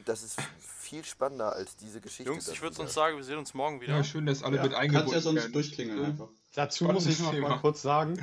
das 0.04 0.22
ist 0.22 0.40
viel 0.58 1.04
spannender 1.04 1.52
als 1.52 1.76
diese 1.76 2.00
Geschichte. 2.00 2.30
Jungs, 2.30 2.48
ich 2.48 2.62
würde 2.62 2.76
sonst 2.76 2.94
sagen, 2.94 3.16
wir 3.16 3.24
sehen 3.24 3.38
uns 3.38 3.54
morgen 3.54 3.80
wieder. 3.80 3.96
Ja, 3.96 4.04
schön, 4.04 4.26
dass 4.26 4.42
alle 4.42 4.56
ja. 4.56 4.62
mit 4.64 4.74
eingebunden 4.74 5.12
Kannst 5.12 5.26
ja 5.26 5.32
sonst 5.32 5.54
durchklingeln 5.54 6.04
einfach. 6.04 6.28
Dazu 6.54 6.84
muss 6.84 7.06
ich 7.06 7.20
noch 7.20 7.32
mal 7.32 7.58
kurz 7.60 7.82
sagen, 7.82 8.18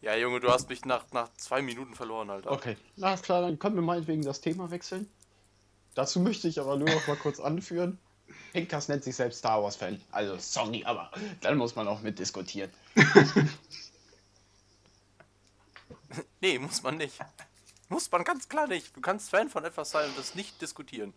ja, 0.00 0.14
Junge, 0.14 0.40
du 0.40 0.50
hast 0.50 0.68
mich 0.68 0.84
nach, 0.84 1.04
nach 1.12 1.32
zwei 1.36 1.62
Minuten 1.62 1.94
verloren, 1.94 2.30
Alter. 2.30 2.52
Okay, 2.52 2.76
na 2.96 3.16
klar, 3.16 3.42
dann 3.42 3.58
können 3.58 3.76
wir 3.76 3.82
meinetwegen 3.82 4.22
das 4.22 4.40
Thema 4.40 4.70
wechseln. 4.70 5.08
Dazu 5.94 6.20
möchte 6.20 6.46
ich 6.48 6.60
aber 6.60 6.76
nur 6.76 6.88
noch 6.88 7.06
mal 7.06 7.16
kurz 7.16 7.40
anführen. 7.40 7.98
Pinkas 8.52 8.88
nennt 8.88 9.04
sich 9.04 9.16
selbst 9.16 9.38
Star 9.38 9.62
Wars-Fan. 9.62 10.00
Also, 10.12 10.36
sorry, 10.38 10.84
aber 10.84 11.10
dann 11.40 11.56
muss 11.56 11.74
man 11.74 11.88
auch 11.88 12.02
mitdiskutieren. 12.02 12.70
nee, 16.40 16.58
muss 16.58 16.82
man 16.82 16.96
nicht. 16.96 17.18
Muss 17.88 18.10
man 18.10 18.24
ganz 18.24 18.48
klar 18.48 18.66
nicht. 18.66 18.96
Du 18.96 19.00
kannst 19.00 19.30
Fan 19.30 19.48
von 19.48 19.64
etwas 19.64 19.90
sein 19.90 20.08
und 20.08 20.18
das 20.18 20.34
nicht 20.34 20.60
diskutieren. 20.60 21.14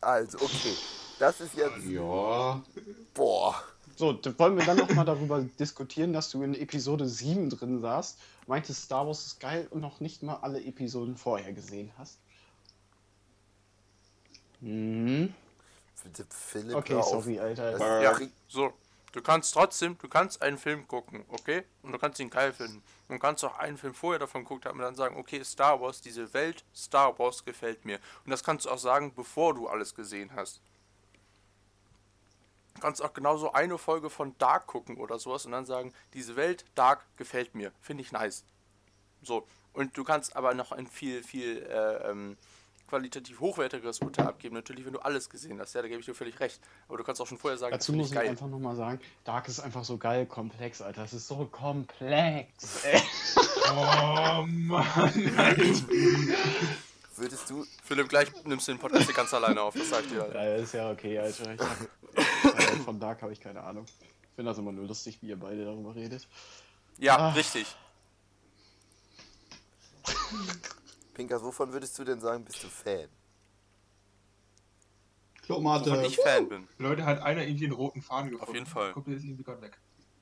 Also, 0.00 0.38
okay. 0.38 0.76
Das 1.18 1.40
ist 1.40 1.54
jetzt. 1.54 1.86
Ja. 1.86 2.62
Boah. 3.14 3.62
So, 3.96 4.18
wollen 4.38 4.56
wir 4.56 4.64
dann 4.64 4.78
noch 4.78 4.90
mal 4.94 5.04
darüber 5.04 5.40
diskutieren, 5.58 6.12
dass 6.12 6.30
du 6.30 6.42
in 6.42 6.54
Episode 6.54 7.06
7 7.06 7.50
drin 7.50 7.80
saßt, 7.80 8.18
meintest, 8.46 8.84
Star 8.84 9.06
Wars 9.06 9.26
ist 9.26 9.40
geil 9.40 9.66
und 9.70 9.80
noch 9.80 10.00
nicht 10.00 10.22
mal 10.22 10.36
alle 10.36 10.62
Episoden 10.64 11.16
vorher 11.16 11.52
gesehen 11.52 11.90
hast? 11.98 12.18
Mhm. 14.60 15.34
Philipp, 16.30 16.74
okay, 16.74 17.00
sorry, 17.02 17.38
Alter. 17.38 18.02
Ja, 18.02 18.18
so. 18.48 18.72
Du 19.12 19.20
kannst 19.20 19.52
trotzdem, 19.52 19.98
du 19.98 20.08
kannst 20.08 20.40
einen 20.40 20.56
Film 20.56 20.88
gucken, 20.88 21.22
okay? 21.28 21.64
Und 21.82 21.92
du 21.92 21.98
kannst 21.98 22.18
ihn 22.18 22.30
geil 22.30 22.50
finden. 22.50 22.82
Du 23.08 23.18
kannst 23.18 23.44
auch 23.44 23.58
einen 23.58 23.76
Film 23.76 23.92
vorher 23.92 24.18
davon 24.18 24.42
gucken 24.42 24.70
haben 24.70 24.78
und 24.78 24.84
dann 24.84 24.94
sagen, 24.94 25.18
okay, 25.18 25.44
Star 25.44 25.78
Wars, 25.82 26.00
diese 26.00 26.32
Welt 26.32 26.64
Star 26.74 27.18
Wars 27.18 27.44
gefällt 27.44 27.84
mir. 27.84 27.98
Und 28.24 28.30
das 28.30 28.42
kannst 28.42 28.64
du 28.64 28.70
auch 28.70 28.78
sagen, 28.78 29.12
bevor 29.14 29.54
du 29.54 29.68
alles 29.68 29.94
gesehen 29.94 30.30
hast 30.34 30.62
kannst 32.82 33.02
auch 33.02 33.14
genauso 33.14 33.52
eine 33.52 33.78
Folge 33.78 34.10
von 34.10 34.36
Dark 34.38 34.66
gucken 34.66 34.98
oder 34.98 35.18
sowas 35.18 35.46
und 35.46 35.52
dann 35.52 35.64
sagen, 35.64 35.94
diese 36.12 36.36
Welt 36.36 36.66
Dark 36.74 37.04
gefällt 37.16 37.54
mir, 37.54 37.72
finde 37.80 38.02
ich 38.02 38.12
nice. 38.12 38.44
So. 39.22 39.46
Und 39.72 39.96
du 39.96 40.04
kannst 40.04 40.36
aber 40.36 40.52
noch 40.52 40.72
ein 40.72 40.86
viel, 40.86 41.22
viel 41.22 41.62
äh, 41.62 42.10
ähm, 42.10 42.36
qualitativ 42.88 43.40
hochwertigeres 43.40 44.00
Urteil 44.00 44.26
abgeben, 44.26 44.54
natürlich, 44.54 44.84
wenn 44.84 44.92
du 44.92 44.98
alles 44.98 45.30
gesehen 45.30 45.58
hast. 45.58 45.72
Ja, 45.74 45.80
da 45.80 45.88
gebe 45.88 46.00
ich 46.00 46.06
dir 46.06 46.14
völlig 46.14 46.38
recht. 46.40 46.60
Aber 46.88 46.98
du 46.98 47.04
kannst 47.04 47.22
auch 47.22 47.26
schon 47.26 47.38
vorher 47.38 47.56
sagen, 47.56 47.72
Dazu 47.72 47.94
muss 47.94 48.08
ich 48.08 48.14
geil. 48.14 48.28
einfach 48.28 48.48
nochmal 48.48 48.76
sagen, 48.76 49.00
Dark 49.24 49.48
ist 49.48 49.60
einfach 49.60 49.84
so 49.84 49.96
geil 49.96 50.26
komplex, 50.26 50.82
Alter. 50.82 51.00
Das 51.00 51.14
ist 51.14 51.26
so 51.26 51.46
komplex. 51.50 52.84
Oh 53.70 54.44
Mann. 54.46 54.86
Würdest 57.22 57.48
du, 57.48 57.64
Philipp, 57.84 58.08
gleich 58.08 58.28
nimmst 58.44 58.66
du 58.66 58.72
den 58.72 58.80
Podcast 58.80 59.04
hier 59.06 59.14
ganz 59.14 59.32
alleine 59.32 59.62
auf, 59.62 59.74
das 59.74 59.88
sag 59.90 60.00
ich 60.04 60.08
dir. 60.10 60.24
Alter. 60.24 60.44
Ja, 60.44 60.56
ist 60.56 60.74
ja 60.74 60.90
okay, 60.90 61.18
Alter. 61.20 61.54
Ich 61.54 61.60
hab, 61.60 62.58
äh, 62.58 62.76
von 62.84 62.98
Dark 62.98 63.22
habe 63.22 63.32
ich 63.32 63.38
keine 63.40 63.62
Ahnung. 63.62 63.84
Ich 64.00 64.34
finde 64.34 64.50
das 64.50 64.58
immer 64.58 64.72
nur 64.72 64.86
lustig, 64.88 65.18
wie 65.22 65.28
ihr 65.28 65.38
beide 65.38 65.64
darüber 65.64 65.94
redet. 65.94 66.26
Ja, 66.98 67.16
Ah. 67.16 67.30
richtig. 67.30 67.76
Pinkas, 71.14 71.42
wovon 71.44 71.72
würdest 71.72 71.96
du 71.96 72.02
denn 72.04 72.20
sagen, 72.20 72.44
bist 72.44 72.60
du 72.64 72.66
Fan? 72.68 73.08
Klomate. 75.42 75.90
Wovon 75.92 76.04
ich 76.04 76.16
Fan 76.16 76.48
bin. 76.48 76.66
Leute, 76.78 77.04
hat 77.04 77.20
einer 77.22 77.46
irgendwie 77.46 77.66
einen 77.66 77.74
roten 77.74 78.02
Faden 78.02 78.32
gefunden. 78.32 78.54
jeden 78.54 78.66
Fall. 78.66 78.92
Kommt 78.94 79.06
jetzt 79.06 79.22
irgendwie 79.24 79.44
gerade 79.44 79.62
weg. 79.62 79.78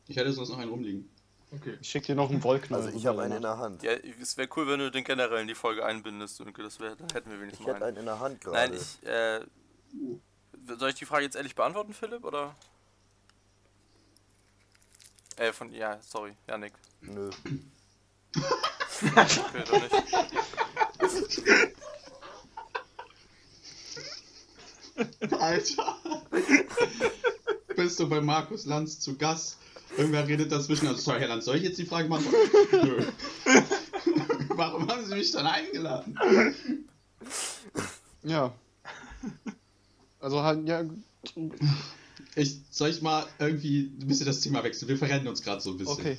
Ich 0.07 0.17
hätte 0.17 0.33
sonst 0.35 0.51
noch 0.51 0.59
einen 0.59 0.71
rumliegen. 0.71 1.09
Okay. 1.53 1.79
Ich 1.81 1.91
schicke 1.91 2.07
dir 2.07 2.15
noch 2.15 2.31
einen 2.31 2.43
Wollknall. 2.45 2.81
Also 2.83 2.97
ich 2.97 3.07
habe 3.07 3.23
einen 3.23 3.37
in 3.37 3.43
der 3.43 3.59
Hand. 3.59 3.83
Ja, 3.83 3.93
es 3.93 4.37
wäre 4.37 4.49
cool, 4.57 4.69
wenn 4.69 4.79
du 4.79 4.91
den 4.91 5.03
generell 5.03 5.41
in 5.41 5.49
die 5.49 5.55
Folge 5.57 5.85
einbindest. 5.85 6.41
Und 6.41 6.57
das 6.57 6.79
wär, 6.79 6.95
dann 6.95 7.09
hätten 7.13 7.31
wir 7.31 7.41
wenigstens 7.41 7.61
Ich 7.61 7.67
mal 7.67 7.75
hätte 7.75 7.87
einen. 7.87 7.97
einen 7.97 8.07
in 8.07 8.07
der 8.07 8.21
Hand 8.21 8.41
gerade. 8.41 8.57
Nein, 8.57 8.75
ich, 8.75 9.07
äh, 9.07 9.41
soll 10.79 10.91
ich 10.91 10.95
die 10.95 11.07
Frage 11.07 11.25
jetzt 11.25 11.35
ehrlich 11.35 11.55
beantworten, 11.57 11.93
Philipp, 11.93 12.25
oder? 12.25 12.55
Äh, 15.37 15.53
von, 15.53 15.73
ja, 15.73 15.99
sorry, 16.03 16.37
Janik. 16.47 16.75
Nö. 17.01 17.31
Okay, 19.03 19.65
doch 19.67 19.81
nicht. 19.81 19.95
Alter. 25.33 25.97
Bist 27.77 27.99
du 27.99 28.09
bei 28.09 28.21
Markus 28.21 28.67
Lanz 28.67 29.01
zu 29.01 29.17
Gast? 29.17 29.57
Irgendwer 29.97 30.27
redet 30.27 30.53
dazwischen. 30.53 30.89
Also, 30.89 31.01
sorry, 31.01 31.21
Herr 31.21 31.41
soll 31.43 31.57
ich 31.57 31.63
jetzt 31.65 31.79
die 31.79 31.85
Frage 31.85 32.09
machen? 32.09 32.27
Nö. 32.73 33.05
Warum 34.49 34.89
haben 34.89 35.05
Sie 35.05 35.15
mich 35.15 35.31
dann 35.33 35.47
eingeladen? 35.47 36.17
Ja. 38.23 38.55
Also 40.21 40.43
halt, 40.43 40.69
ja. 40.69 40.85
Ich, 42.35 42.61
soll 42.71 42.91
ich 42.91 43.03
mal 43.03 43.27
irgendwie 43.39 43.91
ein 44.01 44.07
bisschen 44.07 44.27
das 44.27 44.41
Thema 44.41 44.63
wechseln? 44.63 44.89
Wir 44.89 44.99
verrennen 44.99 45.29
uns 45.29 45.43
gerade 45.43 45.61
so 45.61 45.71
ein 45.71 45.79
bisschen. 45.79 45.93
Okay. 45.95 46.19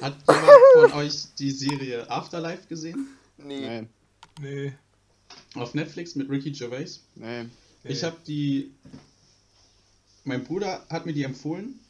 Hat 0.00 0.16
jemand 0.28 0.92
von 0.92 1.00
euch 1.00 1.34
die 1.38 1.50
Serie 1.50 2.08
Afterlife 2.10 2.66
gesehen? 2.68 3.08
Nee. 3.38 3.80
Nee, 3.80 3.86
Nee. 4.40 4.72
Auf 5.54 5.74
Netflix 5.74 6.14
mit 6.14 6.30
Ricky 6.30 6.52
Gervais? 6.52 7.00
nee. 7.14 7.46
Ich 7.84 8.04
habe 8.04 8.16
die. 8.26 8.72
Mein 10.24 10.44
Bruder 10.44 10.86
hat 10.88 11.04
mir 11.04 11.12
die 11.12 11.24
empfohlen. 11.24 11.80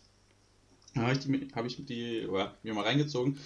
Da 0.94 1.02
habe 1.02 1.12
ich, 1.12 1.18
die, 1.20 1.48
hab 1.54 1.64
ich 1.64 1.84
die 1.84 2.26
oder, 2.26 2.56
mir 2.62 2.74
mal 2.74 2.84
reingezogen. 2.84 3.38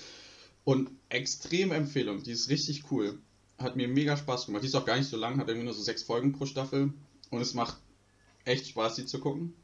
Und 0.64 0.90
extreme 1.09 1.74
Empfehlung. 1.74 2.22
Die 2.22 2.32
ist 2.32 2.48
richtig 2.48 2.90
cool. 2.90 3.18
Hat 3.59 3.76
mir 3.76 3.88
mega 3.88 4.16
Spaß 4.16 4.46
gemacht. 4.46 4.62
Die 4.62 4.66
ist 4.66 4.74
auch 4.74 4.85
gar 4.85 4.96
nicht 4.96 5.09
so 5.09 5.16
lang, 5.16 5.38
hat 5.38 5.48
irgendwie 5.48 5.66
nur 5.66 5.74
so 5.74 5.82
sechs 5.82 6.02
Folgen 6.02 6.32
pro 6.32 6.46
Staffel. 6.46 6.92
Und 7.30 7.40
es 7.40 7.54
macht 7.54 7.76
echt 8.44 8.66
Spaß, 8.68 8.96
die 8.96 9.06
zu 9.06 9.20
gucken. 9.20 9.54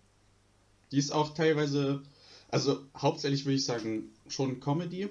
Die 0.92 0.99
ist 0.99 1.12
auch 1.12 1.35
teilweise, 1.35 2.03
also 2.49 2.81
hauptsächlich 2.97 3.45
würde 3.45 3.57
ich 3.57 3.64
sagen, 3.64 4.11
schon 4.29 4.61
Comedy. 4.61 5.09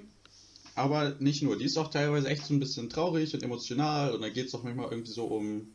Aber 0.74 1.16
nicht 1.18 1.42
nur. 1.42 1.58
Die 1.58 1.66
ist 1.66 1.76
auch 1.76 1.90
teilweise 1.90 2.28
echt 2.28 2.46
so 2.46 2.54
ein 2.54 2.60
bisschen 2.60 2.88
traurig 2.88 3.34
und 3.34 3.42
emotional. 3.42 4.14
Und 4.14 4.22
da 4.22 4.30
geht 4.30 4.46
es 4.46 4.54
auch 4.54 4.62
manchmal 4.62 4.90
irgendwie 4.90 5.12
so 5.12 5.26
um 5.26 5.68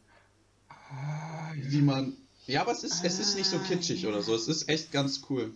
Ah, 0.89 1.53
wie 1.55 1.81
man. 1.81 2.17
Ja, 2.45 2.62
aber 2.62 2.71
es 2.71 2.83
ist, 2.83 3.03
es 3.03 3.19
ist 3.19 3.36
nicht 3.36 3.49
so 3.49 3.60
kitschig 3.60 4.07
oder 4.07 4.21
so. 4.21 4.33
Es 4.33 4.47
ist 4.47 4.69
echt 4.69 4.91
ganz 4.91 5.21
cool. 5.29 5.53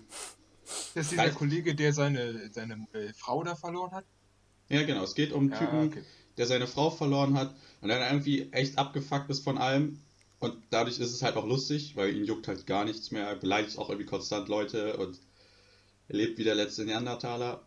Das 0.93 1.05
ist 1.05 1.11
dieser 1.11 1.23
Weiß- 1.23 1.33
Kollege, 1.33 1.75
der 1.75 1.93
seine, 1.93 2.49
seine 2.51 2.87
äh, 2.93 3.13
Frau 3.13 3.43
da 3.43 3.55
verloren 3.55 3.91
hat? 3.91 4.05
Ja, 4.69 4.83
genau. 4.83 5.03
Es 5.03 5.15
geht 5.15 5.31
um 5.31 5.43
einen 5.43 5.51
Ja, 5.51 5.57
Typen, 5.59 5.87
okay. 5.87 6.03
der 6.37 6.47
seine 6.47 6.67
Frau 6.67 6.89
verloren 6.89 7.37
hat 7.37 7.53
und 7.81 7.89
dann 7.89 8.01
irgendwie 8.01 8.51
echt 8.51 8.77
abgefuckt 8.77 9.29
ist 9.29 9.43
von 9.43 9.57
allem. 9.57 9.99
Und 10.39 10.55
dadurch 10.71 10.99
ist 10.99 11.11
es 11.13 11.21
halt 11.21 11.35
auch 11.35 11.45
lustig, 11.45 11.95
weil 11.95 12.15
ihn 12.15 12.25
juckt 12.25 12.47
halt 12.47 12.65
gar 12.65 12.83
nichts 12.85 13.11
mehr. 13.11 13.27
Er 13.27 13.35
beleidigt 13.35 13.77
auch 13.77 13.89
irgendwie 13.89 14.07
konstant 14.07 14.47
Leute 14.49 14.97
und 14.97 15.19
er 16.07 16.15
lebt 16.15 16.37
wie 16.37 16.43
der 16.43 16.55
letzte 16.55 16.83
Neandertaler. 16.83 17.61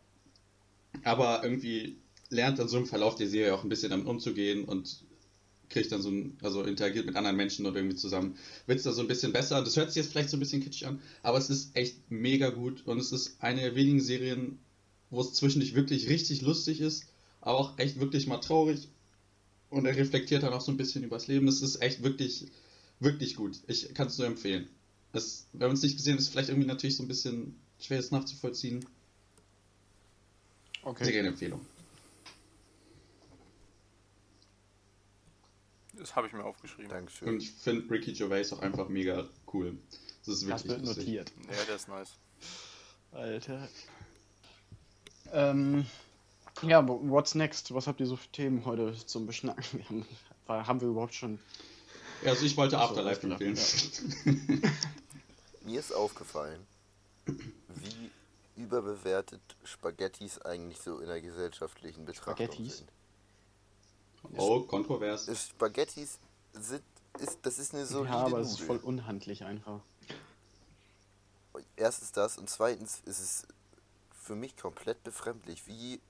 Aber 1.05 1.43
irgendwie 1.45 1.97
lernt 2.31 2.59
dann 2.59 2.69
so 2.69 2.79
im 2.79 2.87
Verlauf 2.87 3.15
der 3.17 3.29
Serie 3.29 3.55
auch 3.55 3.63
ein 3.63 3.69
bisschen 3.69 3.91
damit 3.91 4.07
umzugehen 4.07 4.65
und 4.65 5.05
kriegt 5.69 5.93
dann 5.93 6.03
so 6.03 6.11
ein, 6.11 6.37
also 6.43 6.63
interagiert 6.63 7.07
mit 7.07 7.17
anderen 7.17 7.37
Menschen 7.37 7.67
und 7.67 7.75
irgendwie 7.75 7.97
zusammen. 7.97 8.37
Wird 8.67 8.79
es 8.79 8.85
da 8.85 8.93
so 8.93 9.01
ein 9.01 9.09
bisschen 9.09 9.33
besser. 9.33 9.63
Das 9.63 9.77
hört 9.77 9.91
sich 9.91 10.03
jetzt 10.03 10.13
vielleicht 10.13 10.31
so 10.31 10.37
ein 10.37 10.41
bisschen 10.41 10.63
kitschig 10.63 10.87
an, 10.87 11.01
aber 11.23 11.39
es 11.39 11.51
ist 11.51 11.77
echt 11.77 12.11
mega 12.11 12.51
gut 12.51 12.87
und 12.87 12.99
es 12.99 13.13
ist 13.13 13.37
eine 13.41 13.61
der 13.61 13.75
wenigen 13.75 14.01
Serien, 14.01 14.59
wo 15.11 15.21
es 15.21 15.33
zwischendurch 15.33 15.75
wirklich 15.75 16.09
richtig 16.09 16.43
lustig 16.43 16.81
ist, 16.81 17.07
aber 17.41 17.59
auch 17.59 17.79
echt 17.79 18.01
wirklich 18.01 18.27
mal 18.27 18.39
traurig. 18.39 18.89
Und 19.71 19.87
er 19.87 19.97
reflektiert 19.97 20.45
dann 20.45 20.53
auch 20.53 20.61
so 20.61 20.71
ein 20.71 20.77
bisschen 20.77 21.03
übers 21.03 21.27
Leben. 21.27 21.47
Das 21.47 21.61
ist 21.61 21.83
echt 21.83 22.03
wirklich, 22.03 22.47
wirklich 23.01 23.35
gut. 23.35 23.59
Ich 23.67 23.93
kann 23.93 24.07
es 24.07 24.19
nur 24.19 24.27
empfehlen. 24.27 24.69
Es, 25.13 25.47
wenn 25.53 25.69
man 25.69 25.77
es 25.77 25.83
nicht 25.83 25.97
gesehen 25.97 26.15
hat, 26.15 26.21
ist 26.21 26.27
es 26.27 26.33
vielleicht 26.33 26.49
irgendwie 26.49 26.69
natürlich 26.69 26.97
so 26.97 27.03
ein 27.03 27.09
bisschen 27.09 27.57
schwer, 27.81 27.99
es 27.99 28.11
nachzuvollziehen. 28.11 28.85
Okay. 30.83 31.05
gerne 31.13 31.31
Das 35.99 36.17
habe 36.17 36.27
ich 36.27 36.33
mir 36.33 36.45
aufgeschrieben. 36.45 36.91
Dankeschön. 36.91 37.29
Und 37.29 37.43
ich 37.43 37.53
finde 37.53 37.89
Ricky 37.91 38.13
Gervais 38.13 38.53
auch 38.53 38.61
einfach 38.61 38.89
mega 38.89 39.29
cool. 39.53 39.77
Das 40.27 40.35
ist 40.35 40.49
Das 40.49 40.65
wirklich 40.65 40.69
wird 40.69 40.87
lustig. 40.87 41.07
notiert. 41.07 41.33
Ja, 41.51 41.65
der 41.67 41.77
ist 41.77 41.89
nice. 41.89 42.11
Alter. 43.13 43.69
Ähm, 45.33 45.87
ja, 46.63 46.87
what's 46.87 47.35
next? 47.35 47.73
Was 47.75 47.87
habt 47.87 48.01
ihr 48.01 48.07
so 48.07 48.17
für 48.17 48.29
Themen 48.29 48.65
heute 48.65 48.95
zum 49.07 49.27
Beschnacken? 49.27 49.65
Wir 49.79 49.85
haben, 49.89 50.07
war- 50.47 50.67
haben 50.67 50.81
wir 50.81 50.89
überhaupt 50.89 51.15
schon. 51.15 51.39
Ja, 52.23 52.31
also 52.31 52.45
ich 52.47 52.57
wollte 52.57 52.79
Ach 52.79 52.85
so, 52.85 52.89
Afterlife 52.91 53.27
empfehlen. 53.27 53.53
Afterlife, 53.57 54.73
Mir 55.65 55.81
ist 55.81 55.93
aufgefallen, 55.95 56.61
wie 57.27 58.11
überbewertet 58.57 59.41
Spaghettis 59.65 60.39
eigentlich 60.43 60.79
so 60.79 60.99
in 61.01 61.09
der 61.09 61.21
gesellschaftlichen 61.21 62.05
Betrachtung 62.05 62.47
Spaghettis? 62.47 62.79
sind. 62.79 62.93
Oh, 64.37 64.61
kontrovers. 64.63 65.29
Ist 65.29 65.51
Spaghettis 65.51 66.19
sind, 66.53 66.83
ist, 67.19 67.39
das 67.43 67.59
ist 67.59 67.75
eine 67.75 67.87
solide 67.87 68.15
ja, 68.15 68.25
aber 68.25 68.39
es 68.39 68.53
ist 68.53 68.61
voll 68.61 68.79
unhandlich 68.79 69.45
einfach. 69.45 69.81
Erstens 71.77 72.13
das 72.13 72.39
und 72.39 72.49
zweitens 72.51 73.01
ist 73.05 73.21
es 73.21 73.47
für 74.23 74.35
mich 74.35 74.57
komplett 74.57 75.03
befremdlich, 75.05 75.67
wie 75.67 76.01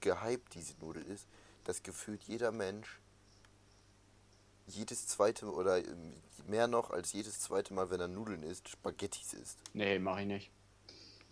gehypt 0.00 0.54
diese 0.54 0.74
Nudel 0.80 1.04
ist, 1.04 1.26
dass 1.64 1.82
gefühlt 1.82 2.22
jeder 2.24 2.52
Mensch 2.52 2.98
jedes 4.66 5.06
zweite 5.06 5.52
oder 5.52 5.78
ähm, 5.78 6.12
mehr 6.48 6.66
noch 6.66 6.90
als 6.90 7.12
jedes 7.12 7.40
zweite 7.40 7.74
Mal, 7.74 7.90
wenn 7.90 8.00
er 8.00 8.08
Nudeln 8.08 8.42
isst, 8.42 8.68
Spaghettis 8.68 9.34
isst. 9.34 9.58
Nee, 9.74 9.98
mach 9.98 10.18
ich 10.18 10.26
nicht. 10.26 10.50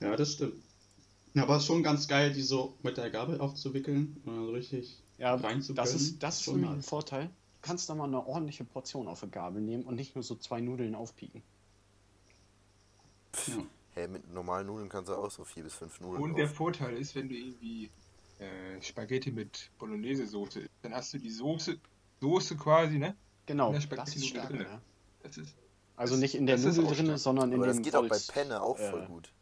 Ja, 0.00 0.16
das 0.16 0.32
stimmt. 0.32 0.62
Ja, 1.34 1.44
aber 1.44 1.56
es 1.56 1.62
ist 1.62 1.66
schon 1.66 1.82
ganz 1.82 2.08
geil, 2.08 2.32
die 2.32 2.42
so 2.42 2.74
mit 2.82 2.96
der 2.96 3.10
Gabel 3.10 3.40
aufzuwickeln 3.40 4.20
und 4.24 4.34
dann 4.34 4.46
so 4.46 4.52
richtig 4.52 4.98
Ja, 5.20 5.36
das 5.36 5.94
ist, 5.94 6.22
das 6.22 6.36
ist 6.36 6.42
Schon 6.44 6.54
nämlich 6.60 6.70
ein. 6.78 6.82
Vorteil. 6.82 7.26
Du 7.26 7.60
kannst 7.62 7.88
da 7.90 7.94
mal 7.94 8.04
eine 8.04 8.26
ordentliche 8.26 8.64
Portion 8.64 9.06
auf 9.06 9.22
eine 9.22 9.30
Gabel 9.30 9.60
nehmen 9.60 9.84
und 9.84 9.94
nicht 9.96 10.14
nur 10.14 10.24
so 10.24 10.34
zwei 10.34 10.60
Nudeln 10.60 10.94
aufpieken. 10.94 11.42
Ja. 13.46 13.62
Hä, 13.94 14.08
mit 14.08 14.32
normalen 14.32 14.66
Nudeln 14.66 14.88
kannst 14.88 15.08
du 15.10 15.14
auch 15.14 15.30
so 15.30 15.44
vier 15.44 15.64
bis 15.64 15.74
fünf 15.74 16.00
Nudeln 16.00 16.22
Und 16.22 16.36
der 16.36 16.46
auf. 16.46 16.54
Vorteil 16.54 16.96
ist, 16.96 17.14
wenn 17.14 17.28
du 17.28 17.34
irgendwie 17.34 17.90
äh, 18.38 18.80
Spaghetti 18.80 19.30
mit 19.30 19.70
Bolognese-Soße 19.78 20.60
isst, 20.60 20.70
dann 20.82 20.94
hast 20.94 21.12
du 21.12 21.18
die 21.18 21.30
Soße, 21.30 21.76
Soße 22.20 22.56
quasi, 22.56 22.98
ne? 22.98 23.14
Genau, 23.46 23.66
In 23.66 23.72
der 23.72 23.80
das 23.80 23.84
Spaghetti 23.84 24.16
ist 24.18 24.26
stark. 24.28 24.48
drinne. 24.48 24.64
Ja. 24.64 24.80
Das 25.22 25.36
ist, 25.36 25.54
Also 25.96 26.14
Das- 26.14 26.20
nicht 26.20 26.34
in 26.34 26.46
der 26.46 26.56
das 26.56 26.64
Nudel 26.76 26.94
drin, 26.94 27.06
stark. 27.06 27.18
sondern 27.18 27.52
in 27.52 27.58
Aber 27.58 27.66
das 27.66 27.76
dem 27.76 27.82
geht 27.82 27.94
auch 27.96 28.02
bei 28.02 28.08
Holz- 28.10 28.28
Penne 28.28 28.62
auch 28.62 28.78
voll 28.78 29.02
äh, 29.02 29.06
gut. 29.06 29.32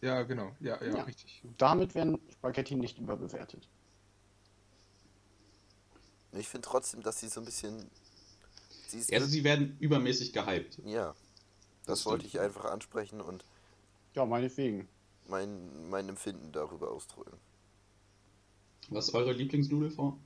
ja, 0.00 0.22
genau. 0.22 0.52
Ja, 0.60 0.82
ja, 0.82 0.96
Ja. 0.96 1.02
richtig. 1.02 1.42
Damit 1.58 1.94
werden 1.94 2.18
Spaghetti 2.32 2.74
nicht 2.76 2.98
überbewertet. 2.98 3.68
Ich 6.32 6.48
finde 6.48 6.66
trotzdem, 6.68 7.02
dass 7.02 7.20
sie 7.20 7.28
so 7.28 7.40
ein 7.40 7.44
bisschen. 7.46 7.90
Sie 8.88 8.98
ist 8.98 9.12
Also 9.12 9.26
sie 9.26 9.44
werden 9.44 9.76
übermäßig 9.80 10.32
gehypt. 10.32 10.78
ja, 10.84 11.14
das 11.86 12.00
Das 12.00 12.06
wollte 12.06 12.26
ich 12.26 12.38
einfach 12.40 12.64
ansprechen 12.66 13.20
und 13.20 13.44
Ja, 14.14 14.24
meinetwegen. 14.24 14.88
mein, 15.26 15.88
mein 15.90 16.08
Empfinden 16.08 16.52
darüber 16.52 16.90
ausdrücken. 16.90 17.36
Was 18.90 19.08
ist 19.08 19.14
eure 19.14 19.32
Lieblingsnudelform? 19.32 20.18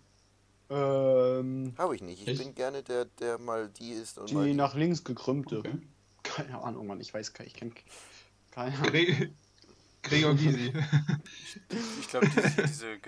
Ähm, 0.71 1.75
Habe 1.77 1.97
ich 1.97 2.03
nicht. 2.03 2.23
Ich 2.23 2.29
Echt? 2.29 2.43
bin 2.43 2.55
gerne 2.55 2.83
der, 2.83 3.05
der 3.07 3.39
mal 3.39 3.69
die 3.69 3.91
ist 3.93 4.19
und 4.19 4.33
mal 4.33 4.45
die 4.45 4.51
die. 4.53 4.57
nach 4.57 4.75
links 4.75 5.03
gekrümmte. 5.05 5.59
Okay. 5.59 5.79
Keine 6.23 6.63
Ahnung, 6.63 6.87
Mann, 6.87 7.01
ich 7.01 7.13
weiß 7.13 7.33
gar 7.33 7.45
nicht, 7.45 7.55
ich 7.55 7.59
kenne 7.61 7.73
keine 8.53 8.77
Ahnung. 8.79 8.91
Gre 8.93 9.31
Gregor 10.03 10.35
Gysi. 10.35 10.73
Ich 12.01 12.09
glaube, 12.09 12.29
diese, 12.29 12.63
diese 12.67 12.99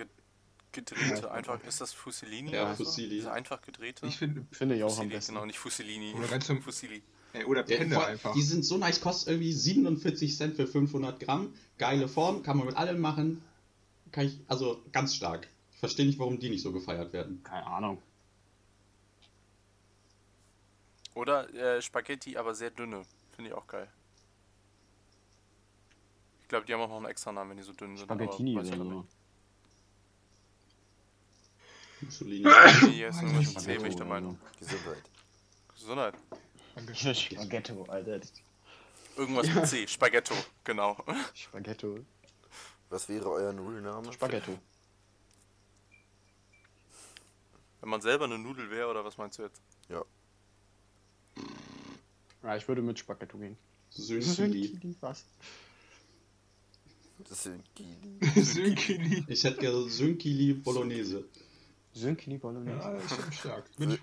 Gedrehte, 0.75 1.31
einfach, 1.31 1.63
ist 1.63 1.81
das 1.81 1.93
Fusilini? 1.93 2.51
Ja, 2.51 2.63
oder 2.65 2.75
so? 2.75 2.83
Fusilli. 2.83 3.09
Diese 3.15 3.31
einfach 3.31 3.61
gedrehte? 3.61 4.05
Ich 4.05 4.17
finde, 4.17 4.45
Finde 4.51 4.75
ich 4.75 4.83
auch 4.83 4.87
am 4.89 4.93
Fusilli, 4.95 5.09
besten. 5.15 5.33
genau, 5.33 5.45
nicht 5.45 5.57
Fusilini. 5.59 6.13
Oder 6.13 6.27
ganz 6.27 6.45
zum- 6.45 6.61
Fusilli. 6.61 7.01
ey, 7.33 7.43
oder 7.45 7.67
Ja, 7.67 7.77
Penne 7.77 7.95
vor- 7.95 8.05
einfach. 8.05 8.33
Die 8.33 8.41
sind 8.41 8.63
so 8.65 8.77
nice, 8.77 9.01
kostet 9.01 9.29
irgendwie 9.29 9.51
47 9.53 10.35
Cent 10.37 10.55
für 10.55 10.67
500 10.67 11.19
Gramm. 11.19 11.53
Geile 11.77 12.07
Form, 12.07 12.43
kann 12.43 12.57
man 12.57 12.67
mit 12.67 12.75
allem 12.77 12.99
machen. 12.99 13.41
Kann 14.11 14.27
ich, 14.27 14.39
also 14.47 14.81
ganz 14.91 15.15
stark. 15.15 15.47
Ich 15.73 15.79
verstehe 15.79 16.05
nicht, 16.05 16.19
warum 16.19 16.39
die 16.39 16.49
nicht 16.49 16.61
so 16.61 16.71
gefeiert 16.71 17.11
werden. 17.13 17.41
Keine 17.43 17.65
Ahnung. 17.67 18.01
Oder 21.13 21.53
äh, 21.53 21.81
Spaghetti, 21.81 22.37
aber 22.37 22.53
sehr 22.55 22.71
dünne. 22.71 23.03
Finde 23.35 23.51
ich 23.51 23.55
auch 23.55 23.67
geil. 23.67 23.87
Ich 26.41 26.47
glaube, 26.49 26.65
die 26.65 26.73
haben 26.73 26.81
auch 26.81 26.89
noch 26.89 26.97
einen 26.97 27.05
extra 27.07 27.31
Namen, 27.31 27.51
wenn 27.51 27.57
die 27.57 27.63
so 27.63 27.73
dünn 27.73 27.97
sind. 27.97 28.09
aber 28.09 28.23
Spaghettini 28.23 28.55
weiß 28.55 28.67
ich 28.69 28.75
oder 28.79 28.89
so. 28.89 29.05
Mussolini. 32.01 32.45
nicht. 32.83 32.93
Hier 32.93 33.09
ist 33.09 33.21
mit 33.21 33.59
C, 33.59 33.77
bin 33.77 33.85
ich 33.87 33.95
der 33.95 34.05
Meinung. 34.05 34.39
Gesundheit. 34.59 35.03
Gesundheit. 35.73 36.15
Spaghetto, 36.93 37.83
Alter. 37.85 38.19
Irgendwas 39.17 39.47
mit 39.53 39.67
C. 39.67 39.87
Spaghetto, 39.87 40.35
genau. 40.63 40.97
Spaghetto. 41.33 41.99
Was 42.89 43.07
wäre 43.09 43.29
euer 43.29 43.53
Nudelname? 43.53 44.11
Spaghetto. 44.11 44.57
Wenn 47.81 47.89
man 47.89 48.01
selber 48.01 48.25
eine 48.25 48.37
Nudel 48.37 48.69
wäre, 48.69 48.89
oder 48.89 49.05
was 49.05 49.17
meinst 49.17 49.37
du 49.37 49.43
jetzt? 49.43 49.61
Ja. 49.89 50.03
Ja, 52.43 52.55
ich 52.55 52.67
würde 52.67 52.81
mit 52.81 52.99
Spaghetto 52.99 53.37
gehen. 53.37 53.57
Sönkili. 53.89 54.95
Was? 54.99 55.25
Gili. 57.75 58.43
Sönkili. 58.43 59.23
Ich 59.27 59.43
hätte 59.43 59.59
gerne 59.59 59.89
Sönkili 59.89 60.53
Bolognese. 60.53 61.25
Sönkili 61.95 62.37
Bolognese. 62.37 62.77
Ja, 62.77 62.91
ist 62.97 63.09
schon 63.09 63.31
stark. 63.31 63.63
Würde 63.77 63.97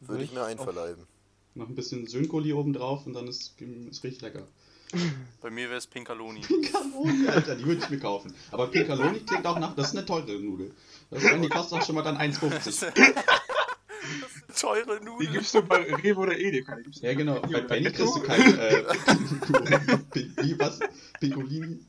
würde 0.00 0.24
ich 0.24 0.32
mir 0.32 0.44
einverleiben. 0.44 1.06
Noch 1.54 1.68
ein 1.68 1.74
bisschen 1.74 2.06
Sönkoli 2.06 2.52
oben 2.52 2.72
drauf 2.72 3.06
und 3.06 3.12
dann 3.12 3.28
ist 3.28 3.54
es 3.90 4.02
richtig 4.02 4.22
lecker. 4.22 4.48
Bei 5.40 5.50
mir 5.50 5.68
wäre 5.68 5.78
es 5.78 5.86
Pinkaloni. 5.86 6.40
Pinkaloni, 6.40 7.28
Alter, 7.28 7.54
die 7.56 7.64
würde 7.66 7.82
ich 7.82 7.90
mir 7.90 7.98
kaufen. 8.00 8.34
Aber 8.50 8.66
Pinkaloni 8.68 9.20
klingt 9.20 9.46
auch 9.46 9.58
nach, 9.58 9.74
das 9.76 9.88
ist 9.88 9.96
eine 9.96 10.06
teure 10.06 10.40
Nudel. 10.40 10.72
Das 11.10 11.22
ist, 11.22 11.30
die 11.42 11.48
kostet 11.48 11.78
auch 11.78 11.86
schon 11.86 11.94
mal 11.94 12.02
dann 12.02 12.16
1,50. 12.16 12.92
Teure 14.60 14.98
Die 15.00 15.04
Nudel. 15.04 15.26
gibst 15.28 15.54
du 15.54 15.62
bei 15.62 15.78
Rewe 15.94 16.20
oder 16.20 16.38
Edeka. 16.38 16.76
Die 16.76 17.00
Ja, 17.00 17.14
genau. 17.14 17.40
Bei 17.40 17.60
Penny 17.62 17.90
kriegst 17.90 18.14
du 18.16 18.20
keine 18.22 18.44
äh, 18.70 18.84
Pin- 20.12 20.32
wie, 20.40 20.58
was? 20.58 20.78
Pinkolini? 21.18 21.80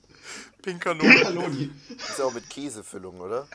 Pinkanoni. 0.62 1.10
Pinkaloni. 1.14 1.70
Ist 1.96 2.22
auch 2.22 2.34
mit 2.34 2.50
Käsefüllung, 2.50 3.20
oder? 3.20 3.48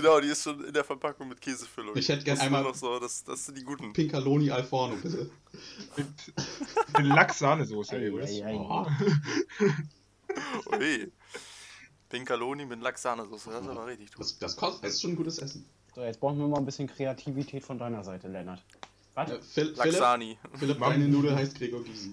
Genau, 0.00 0.20
die 0.20 0.28
ist 0.28 0.42
schon 0.44 0.62
in 0.64 0.72
der 0.72 0.84
Verpackung 0.84 1.28
mit 1.28 1.40
Käsefüllung. 1.40 1.96
Ich 1.96 2.08
hätte 2.08 2.22
gern 2.24 2.36
Das 2.36 2.40
ist 2.44 2.46
einmal- 2.46 2.62
noch 2.62 2.74
so, 2.74 2.98
das, 3.00 3.24
das 3.24 3.46
sind 3.46 3.58
die 3.58 3.64
guten. 3.64 3.92
Pinkaloni 3.92 4.50
al 4.50 4.62
forno, 4.64 4.94
bitte. 4.96 5.28
Mit, 5.96 6.06
mit 6.98 7.06
Lachs-Sahnesoße. 7.06 7.96
Übrigens. 7.96 8.40
Oh. 8.46 8.86
Ui. 10.72 11.12
Pinkaloni 12.08 12.64
mit 12.66 12.80
Lachs-Sahnesoße, 12.80 13.50
das 13.50 13.62
ist 13.62 13.68
aber 13.68 13.86
richtig 13.86 14.12
gut. 14.12 14.20
Das, 14.24 14.38
das 14.38 14.56
kostet, 14.56 14.84
das 14.84 14.92
ist 14.94 15.02
schon 15.02 15.10
ein 15.12 15.16
gutes 15.16 15.38
Essen. 15.38 15.66
So, 15.94 16.02
jetzt 16.02 16.20
brauchen 16.20 16.38
wir 16.38 16.46
mal 16.46 16.58
ein 16.58 16.64
bisschen 16.64 16.86
Kreativität 16.86 17.64
von 17.64 17.76
deiner 17.78 18.04
Seite, 18.04 18.28
Lennart. 18.28 18.62
Was? 19.14 19.30
Äh, 19.30 19.40
Phil, 19.42 19.74
Philipp, 19.74 19.76
Laxani. 19.78 20.38
Philipp, 20.54 20.78
deine 20.78 21.08
Nudel 21.08 21.34
heißt 21.34 21.56
Gregor 21.58 21.82
Gysi. 21.82 22.12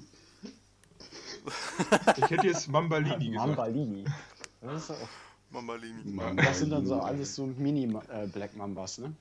Ich 2.18 2.30
hätte 2.32 2.48
jetzt 2.48 2.68
Mambalini 2.68 3.30
gesagt. 3.32 3.48
Mambalini. 3.48 4.06
Das, 4.62 4.84
ist 4.84 4.92
auch, 4.92 5.08
Mamalini. 5.56 6.36
das 6.36 6.60
sind 6.60 6.70
dann 6.72 6.86
so 6.86 6.96
alles 7.00 7.36
so 7.36 7.46
Mini-Black 7.46 8.56
Mambas, 8.56 8.98
ne? 8.98 9.14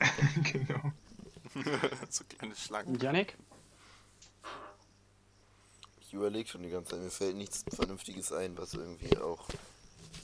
genau. 0.52 0.92
so 2.10 2.24
kleine 2.24 2.56
Schlangen. 2.56 2.94
Und 2.94 3.02
Yannick? 3.02 3.36
Ich 6.00 6.12
überlege 6.12 6.48
schon 6.48 6.62
die 6.62 6.70
ganze 6.70 6.92
Zeit. 6.92 7.02
Mir 7.02 7.10
fällt 7.10 7.36
nichts 7.36 7.64
Vernünftiges 7.72 8.32
ein, 8.32 8.58
was 8.58 8.74
irgendwie 8.74 9.16
auch 9.18 9.48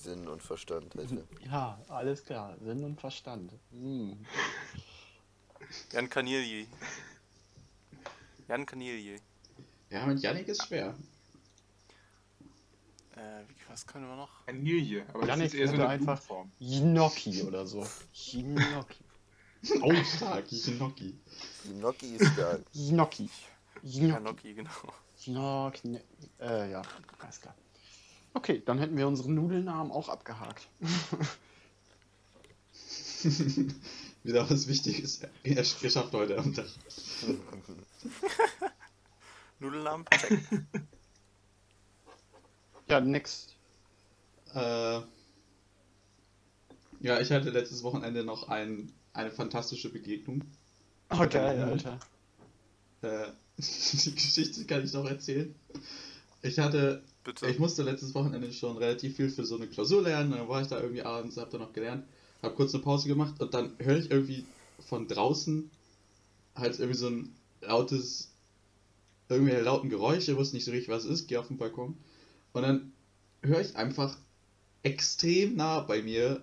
Sinn 0.03 0.27
und 0.27 0.43
Verstand 0.43 0.95
hätte. 0.95 1.25
Ja, 1.47 1.79
alles 1.89 2.25
klar. 2.25 2.57
Sinn 2.62 2.85
und 2.85 3.01
Verstand. 3.01 3.53
Hm. 3.71 4.19
Jan 5.93 6.09
Kanilje. 6.09 6.66
Jan 8.49 8.66
Kanilje. 8.66 9.21
Ja, 9.91 10.07
mit 10.07 10.21
Yannick 10.21 10.49
ist 10.49 10.66
schwer. 10.66 10.95
Äh, 13.19 13.43
wie, 13.49 13.55
was 13.69 13.87
können 13.87 14.07
wir 14.07 14.16
noch? 14.16 14.47
Vanille, 14.47 15.05
aber 15.09 15.21
das 15.21 15.29
Yannick 15.29 15.47
ist 15.47 15.55
eher 15.55 15.69
so 15.69 15.75
eine 15.75 15.89
einfach- 15.89 16.21
Blumenform. 16.27 16.53
Gnocchi 16.61 17.43
oder 17.43 17.66
so. 17.66 17.87
Gnocchi. 18.33 19.05
Oh, 19.83 19.93
stark, 20.05 20.45
Gnocchi. 20.51 21.19
Gnocchi 21.64 22.14
ist 22.14 22.33
stark. 22.33 22.62
Gnocchi. 22.73 23.29
Gnocchi. 23.83 24.55
Genau. 24.55 24.71
Gnocchi. 25.25 25.99
Äh, 26.39 26.71
ja, 26.71 26.83
alles 27.19 27.41
klar. 27.41 27.57
Okay, 28.35 28.62
dann 28.64 28.79
hätten 28.79 28.97
wir 28.97 29.09
unseren 29.09 29.35
Nudelnamen 29.35 29.91
auch 29.91 30.09
abgehakt. 30.09 30.69
Wieder 34.23 34.49
was 34.49 34.69
Wichtiges 34.69 35.23
geschafft 35.81 36.12
heute 36.12 36.39
am 36.39 36.55
Tag. 36.55 36.66
Nudelnamen? 39.59 40.07
Check. 40.12 40.41
Ja, 42.89 43.01
next. 43.01 43.55
Äh, 44.55 45.01
ja, 47.01 47.20
ich 47.20 47.30
hatte 47.30 47.51
letztes 47.51 47.82
Wochenende 47.82 48.24
noch 48.24 48.49
ein, 48.49 48.93
eine 49.12 49.30
fantastische 49.30 49.91
Begegnung. 49.91 50.43
Oh, 51.11 51.26
geil, 51.28 51.62
Alter. 51.62 52.01
Äh, 53.03 53.26
die 53.59 54.14
Geschichte 54.14 54.64
kann 54.64 54.84
ich 54.84 54.93
noch 54.93 55.09
erzählen. 55.09 55.55
Ich 56.43 56.59
hatte, 56.59 57.03
Bitte. 57.24 57.47
ich 57.47 57.59
musste 57.59 57.82
letztes 57.82 58.14
Wochenende 58.14 58.53
schon 58.53 58.76
relativ 58.78 59.16
viel 59.16 59.30
für 59.30 59.45
so 59.45 59.57
eine 59.57 59.66
Klausur 59.66 60.03
lernen. 60.03 60.32
Dann 60.32 60.49
war 60.49 60.62
ich 60.62 60.68
da 60.68 60.80
irgendwie 60.80 61.03
abends, 61.03 61.36
hab 61.36 61.51
da 61.51 61.59
noch 61.59 61.72
gelernt, 61.72 62.05
hab 62.43 62.57
kurz 62.57 62.74
eine 62.74 62.82
Pause 62.82 63.09
gemacht 63.09 63.41
und 63.41 63.53
dann 63.53 63.76
höre 63.78 63.99
ich 63.99 64.11
irgendwie 64.11 64.47
von 64.89 65.09
draußen 65.09 65.70
halt 66.55 66.78
irgendwie 66.78 66.99
so 66.99 67.09
ein 67.09 67.34
lautes, 67.61 68.30
irgendwelche 69.28 69.62
lauten 69.62 69.91
Geräusche, 69.91 70.36
wusste 70.36 70.57
nicht 70.57 70.64
so 70.64 70.70
richtig, 70.70 70.89
was 70.89 71.05
es 71.05 71.11
ist, 71.11 71.28
gehe 71.28 71.39
auf 71.39 71.49
den 71.49 71.59
Balkon 71.59 71.97
und 72.53 72.62
dann 72.62 72.92
höre 73.42 73.61
ich 73.61 73.76
einfach 73.76 74.16
extrem 74.82 75.57
nah 75.57 75.80
bei 75.80 76.03
mir 76.03 76.40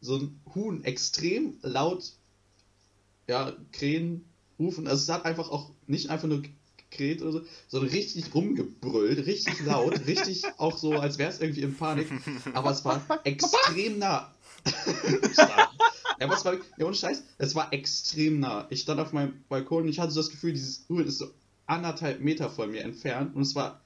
so 0.00 0.16
ein 0.16 0.40
Huhn 0.54 0.84
extrem 0.84 1.58
laut, 1.62 2.12
ja, 3.26 3.52
krähen, 3.72 4.24
rufen. 4.58 4.86
Also 4.86 5.02
es 5.02 5.08
hat 5.08 5.24
einfach 5.24 5.50
auch 5.50 5.70
nicht 5.86 6.10
einfach 6.10 6.28
nur 6.28 6.42
gekräht 6.76 7.22
oder 7.22 7.32
so, 7.32 7.42
sondern 7.68 7.90
richtig 7.90 8.34
rumgebrüllt, 8.34 9.26
richtig 9.26 9.64
laut, 9.64 9.94
richtig 10.06 10.44
auch 10.58 10.76
so, 10.76 10.92
als 10.94 11.18
wäre 11.18 11.30
es 11.30 11.40
irgendwie 11.40 11.62
in 11.62 11.76
Panik. 11.76 12.08
Aber 12.52 12.70
es 12.70 12.84
war 12.84 13.02
extrem 13.24 13.98
nah. 13.98 14.34
Ja, 16.20 16.26
aber 16.26 16.36
es 16.36 16.44
war, 16.44 16.54
ja, 16.76 16.86
ohne 16.86 16.94
Scheiß, 16.94 17.24
es 17.38 17.56
war 17.56 17.72
extrem 17.72 18.38
nah. 18.38 18.68
Ich 18.70 18.82
stand 18.82 19.00
auf 19.00 19.12
meinem 19.12 19.42
Balkon 19.48 19.82
und 19.82 19.88
ich 19.88 19.98
hatte 19.98 20.12
so 20.12 20.20
das 20.20 20.30
Gefühl, 20.30 20.52
dieses 20.52 20.84
Huhn 20.88 21.04
ist 21.04 21.18
so 21.18 21.26
anderthalb 21.66 22.20
Meter 22.20 22.48
von 22.50 22.70
mir 22.70 22.82
entfernt 22.82 23.34
und 23.34 23.42
es 23.42 23.56
war 23.56 23.80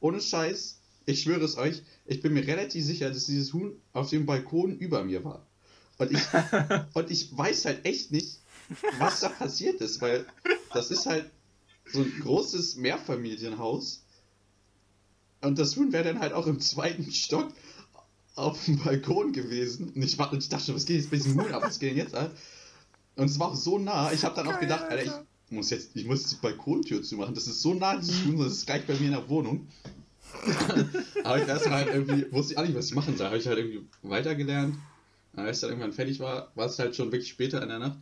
ohne 0.00 0.20
Scheiß, 0.20 0.79
ich 1.10 1.22
schwöre 1.22 1.44
es 1.44 1.56
euch, 1.56 1.82
ich 2.06 2.20
bin 2.20 2.34
mir 2.34 2.46
relativ 2.46 2.84
sicher, 2.84 3.10
dass 3.10 3.26
dieses 3.26 3.52
Huhn 3.52 3.72
auf 3.92 4.10
dem 4.10 4.26
Balkon 4.26 4.76
über 4.78 5.04
mir 5.04 5.24
war. 5.24 5.46
Und 5.98 6.12
ich, 6.12 6.22
und 6.94 7.10
ich 7.10 7.36
weiß 7.36 7.66
halt 7.66 7.84
echt 7.84 8.10
nicht, 8.10 8.38
was 8.98 9.20
da 9.20 9.28
passiert 9.28 9.80
ist, 9.80 10.00
weil 10.00 10.24
das 10.72 10.90
ist 10.90 11.06
halt 11.06 11.30
so 11.92 12.00
ein 12.00 12.12
großes 12.20 12.76
Mehrfamilienhaus. 12.76 14.04
Und 15.42 15.58
das 15.58 15.76
Huhn 15.76 15.92
wäre 15.92 16.04
dann 16.04 16.20
halt 16.20 16.32
auch 16.32 16.46
im 16.46 16.60
zweiten 16.60 17.10
Stock 17.12 17.52
auf 18.36 18.64
dem 18.64 18.78
Balkon 18.78 19.32
gewesen. 19.32 19.92
Und 19.94 20.02
ich, 20.02 20.18
war, 20.18 20.32
und 20.32 20.42
ich 20.42 20.48
dachte 20.48 20.66
schon, 20.66 20.74
was 20.76 20.86
geht 20.86 20.96
jetzt 20.96 21.10
bei 21.10 21.16
diesem 21.16 21.40
Huhn 21.40 21.52
ab? 21.52 21.62
Was 21.62 21.78
geht 21.78 21.90
denn 21.90 21.98
jetzt 21.98 22.14
ab? 22.14 22.30
Und 23.16 23.26
es 23.26 23.38
war 23.38 23.48
auch 23.48 23.56
so 23.56 23.78
nah. 23.78 24.12
Ich 24.12 24.24
habe 24.24 24.34
dann 24.36 24.48
auch 24.48 24.60
gedacht, 24.60 24.84
Alter, 24.84 25.24
ich 25.46 25.56
muss 25.56 25.70
jetzt, 25.70 25.90
ich 25.94 26.06
muss 26.06 26.20
jetzt 26.20 26.32
die 26.32 26.36
Balkontür 26.36 27.02
zumachen. 27.02 27.34
Das 27.34 27.46
ist 27.46 27.60
so 27.60 27.74
nah, 27.74 27.96
dieses 27.96 28.24
Huhn, 28.24 28.38
das 28.38 28.52
ist 28.52 28.66
gleich 28.66 28.86
bei 28.86 28.94
mir 28.94 29.06
in 29.06 29.12
der 29.12 29.28
Wohnung. 29.28 29.66
Aber 31.24 31.40
ich 31.40 31.48
erst 31.48 31.70
halt 31.70 31.88
irgendwie, 31.88 32.30
wusste 32.32 32.54
ich 32.54 32.58
auch 32.58 32.64
nicht, 32.64 32.74
was 32.74 32.86
ich 32.86 32.94
machen 32.94 33.16
soll. 33.16 33.26
Habe 33.26 33.38
ich 33.38 33.46
halt 33.46 33.58
irgendwie 33.58 33.86
weitergelernt. 34.02 34.76
Als 35.36 35.58
ich 35.58 35.60
dann 35.60 35.70
irgendwann 35.70 35.92
fertig 35.92 36.20
war, 36.20 36.50
war 36.54 36.66
es 36.66 36.78
halt 36.78 36.96
schon 36.96 37.12
wirklich 37.12 37.30
später 37.30 37.62
in 37.62 37.68
der 37.68 37.78
Nacht. 37.78 37.98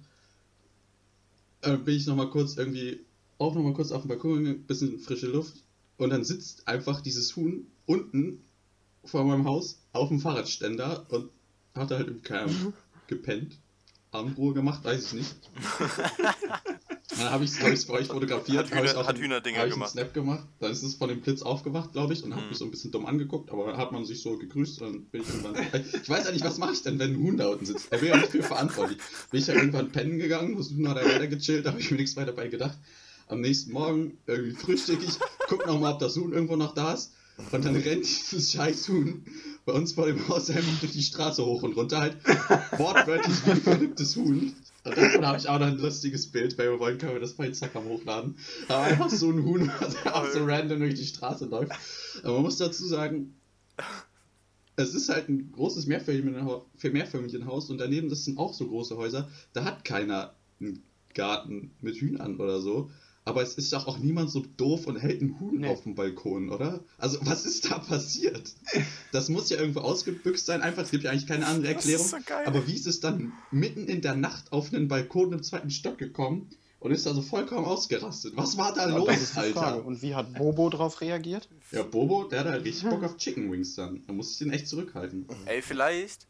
Äh, 1.62 1.76
bin 1.76 1.96
ich 1.96 2.06
nochmal 2.06 2.30
kurz 2.30 2.56
irgendwie, 2.56 3.00
auch 3.38 3.54
nochmal 3.54 3.74
kurz 3.74 3.92
auf 3.92 4.02
den 4.02 4.08
Balkon 4.08 4.44
gegangen, 4.44 4.64
bisschen 4.64 4.98
frische 4.98 5.26
Luft. 5.26 5.56
Und 5.96 6.10
dann 6.10 6.24
sitzt 6.24 6.66
einfach 6.68 7.00
dieses 7.00 7.34
Huhn 7.36 7.66
unten 7.86 8.42
vor 9.04 9.24
meinem 9.24 9.44
Haus 9.44 9.80
auf 9.92 10.08
dem 10.08 10.20
Fahrradständer 10.20 11.06
und 11.10 11.30
hat 11.74 11.90
halt 11.90 12.08
im 12.08 12.22
Keim 12.22 12.72
gepennt. 13.08 13.58
Abendruhe 14.10 14.54
gemacht, 14.54 14.84
weiß 14.84 15.06
ich 15.06 15.12
nicht. 15.12 15.36
Dann 17.16 17.30
habe 17.30 17.44
ich 17.44 17.50
es 17.52 17.60
hab 17.62 17.72
ich's 17.72 17.84
für 17.84 17.92
euch 17.94 18.06
fotografiert. 18.08 18.66
Hat 18.70 18.74
hab 18.76 18.84
ich 18.84 18.90
Hühner- 18.90 18.98
auch 19.00 19.06
hat 19.06 19.14
einen- 19.14 19.24
Hühnerdinger 19.24 19.58
hab 19.60 19.66
ich 19.66 19.72
einen 19.72 19.80
gemacht. 19.80 19.90
Snap 19.92 20.12
gemacht. 20.14 20.46
Dann 20.60 20.70
ist 20.72 20.82
es 20.82 20.94
von 20.96 21.08
dem 21.08 21.20
Blitz 21.22 21.40
aufgewacht, 21.42 21.92
glaube 21.92 22.12
ich, 22.12 22.22
und 22.22 22.34
hat 22.34 22.42
Mhm. 22.42 22.48
mich 22.50 22.58
so 22.58 22.64
ein 22.66 22.70
bisschen 22.70 22.90
dumm 22.90 23.06
angeguckt, 23.06 23.50
aber 23.50 23.66
dann 23.68 23.76
hat 23.78 23.92
man 23.92 24.04
sich 24.04 24.20
so 24.20 24.36
gegrüßt 24.36 24.82
und 24.82 24.86
dann 24.92 25.04
bin 25.06 25.22
ich 25.22 25.28
irgendwann. 25.28 25.54
ich 26.02 26.08
weiß 26.08 26.26
ja 26.26 26.32
nicht, 26.32 26.44
was 26.44 26.58
mache 26.58 26.72
ich 26.74 26.82
denn, 26.82 26.98
wenn 26.98 27.14
ein 27.14 27.18
Huhn 27.18 27.36
da 27.38 27.48
unten 27.48 27.64
sitzt? 27.64 27.90
Er 27.90 28.02
wäre 28.02 28.16
ja 28.16 28.20
nicht 28.20 28.32
für 28.32 28.42
verantwortlich. 28.42 28.98
Bin 29.30 29.40
ich 29.40 29.46
ja 29.46 29.54
irgendwann 29.54 29.90
pennen 29.90 30.18
gegangen, 30.18 30.56
das 30.56 30.70
Huhn 30.70 30.86
hat 30.88 30.98
da 30.98 31.04
weiter 31.04 31.26
gechillt, 31.28 31.64
da 31.64 31.70
habe 31.70 31.80
ich 31.80 31.90
mir 31.90 31.96
nichts 31.96 32.14
weiter 32.16 32.32
bei 32.32 32.48
gedacht. 32.48 32.76
Am 33.26 33.40
nächsten 33.40 33.72
Morgen 33.72 34.18
irgendwie 34.26 34.52
frühstück 34.52 35.00
ich, 35.02 35.14
guck 35.48 35.66
nochmal, 35.66 35.94
ob 35.94 35.98
das 36.00 36.14
Huhn 36.16 36.32
irgendwo 36.32 36.56
noch 36.56 36.74
da 36.74 36.92
ist. 36.92 37.12
Und 37.52 37.64
dann 37.64 37.76
rennt 37.76 38.04
dieses 38.04 38.52
scheiß 38.52 38.88
Huhn 38.88 39.24
bei 39.64 39.72
uns 39.72 39.92
vor 39.92 40.06
dem 40.06 40.26
Haus 40.28 40.50
einfach 40.50 40.80
durch 40.80 40.92
die 40.92 41.02
Straße 41.02 41.44
hoch 41.44 41.62
und 41.62 41.76
runter, 41.76 42.00
halt 42.00 42.16
wortwörtlich 42.76 43.34
wie 43.46 43.50
ein 43.52 43.62
verrücktes 43.62 44.16
Huhn. 44.16 44.54
Und 44.84 44.96
davon 44.96 45.26
habe 45.26 45.38
ich 45.38 45.48
auch 45.48 45.58
noch 45.58 45.66
ein 45.66 45.78
lustiges 45.78 46.30
Bild, 46.30 46.56
wenn 46.56 46.70
wir 46.70 46.78
wollen, 46.78 46.98
können 46.98 47.14
wir 47.14 47.20
das 47.20 47.34
bei 47.34 47.46
Instagram 47.46 47.84
hochladen. 47.84 48.36
Aber 48.68 48.82
einfach 48.82 49.10
so 49.10 49.30
ein 49.30 49.44
Huhn, 49.44 49.70
was 49.80 49.96
einfach 49.96 50.30
so 50.32 50.44
random 50.44 50.80
durch 50.80 50.94
die 50.94 51.06
Straße 51.06 51.46
läuft. 51.46 51.72
Aber 52.22 52.34
man 52.34 52.42
muss 52.42 52.58
dazu 52.58 52.86
sagen, 52.86 53.34
es 54.76 54.94
ist 54.94 55.08
halt 55.08 55.28
ein 55.28 55.50
großes 55.52 55.86
Mehrfamilienhaus 55.86 57.70
und 57.70 57.78
daneben, 57.78 58.08
das 58.08 58.24
sind 58.24 58.38
auch 58.38 58.54
so 58.54 58.68
große 58.68 58.96
Häuser, 58.96 59.28
da 59.52 59.64
hat 59.64 59.84
keiner 59.84 60.34
einen 60.60 60.84
Garten 61.14 61.72
mit 61.80 61.96
Hühnern 61.96 62.36
oder 62.36 62.60
so. 62.60 62.90
Aber 63.28 63.42
es 63.42 63.54
ist 63.54 63.72
doch 63.74 63.86
auch 63.86 63.98
niemand 63.98 64.30
so 64.30 64.42
doof 64.56 64.86
und 64.86 64.96
hält 64.96 65.20
einen 65.20 65.38
Huhn 65.38 65.58
Nee. 65.58 65.68
auf 65.68 65.82
dem 65.82 65.94
Balkon, 65.94 66.48
oder? 66.50 66.80
Also, 66.96 67.18
was 67.22 67.44
ist 67.44 67.70
da 67.70 67.78
passiert? 67.78 68.54
Das 69.12 69.28
muss 69.28 69.50
ja 69.50 69.58
irgendwo 69.58 69.80
ausgebüxt 69.80 70.46
sein, 70.46 70.62
einfach, 70.62 70.84
es 70.84 70.90
gibt 70.90 71.04
ja 71.04 71.10
eigentlich 71.10 71.26
keine 71.26 71.46
andere 71.46 71.74
Das 71.74 71.84
Erklärung. 71.84 72.04
ist 72.06 72.10
so 72.10 72.16
geil. 72.24 72.46
Aber 72.46 72.66
wie 72.66 72.72
ist 72.74 72.86
es 72.86 73.00
dann 73.00 73.32
mitten 73.50 73.86
in 73.86 74.00
der 74.00 74.14
Nacht 74.14 74.50
auf 74.52 74.72
einen 74.72 74.88
Balkon 74.88 75.32
im 75.32 75.42
zweiten 75.42 75.70
Stock 75.70 75.98
gekommen 75.98 76.48
und 76.80 76.90
ist 76.92 77.04
da 77.06 77.12
so 77.12 77.20
vollkommen 77.22 77.66
ausgerastet? 77.66 78.32
Was 78.36 78.56
war 78.56 78.72
da 78.74 78.88
Ja, 78.88 78.96
los, 78.96 79.06
das 79.08 79.20
ist 79.22 79.34
die 79.34 79.38
Alter? 79.40 79.60
Frage. 79.60 79.82
Und 79.82 80.00
wie 80.02 80.14
hat 80.14 80.32
Bobo 80.34 80.70
darauf 80.70 81.00
reagiert? 81.02 81.48
Ja, 81.70 81.82
Bobo, 81.82 82.24
der 82.24 82.40
hat 82.40 82.46
halt 82.46 82.64
richtig 82.64 82.88
Bock 82.88 83.02
auf 83.04 83.16
Chicken 83.18 83.52
Wings 83.52 83.74
dann. 83.74 84.02
Da 84.06 84.12
muss 84.14 84.32
ich 84.32 84.38
den 84.38 84.50
echt 84.52 84.68
zurückhalten. 84.68 85.26
Ey, 85.44 85.60
vielleicht, 85.60 86.26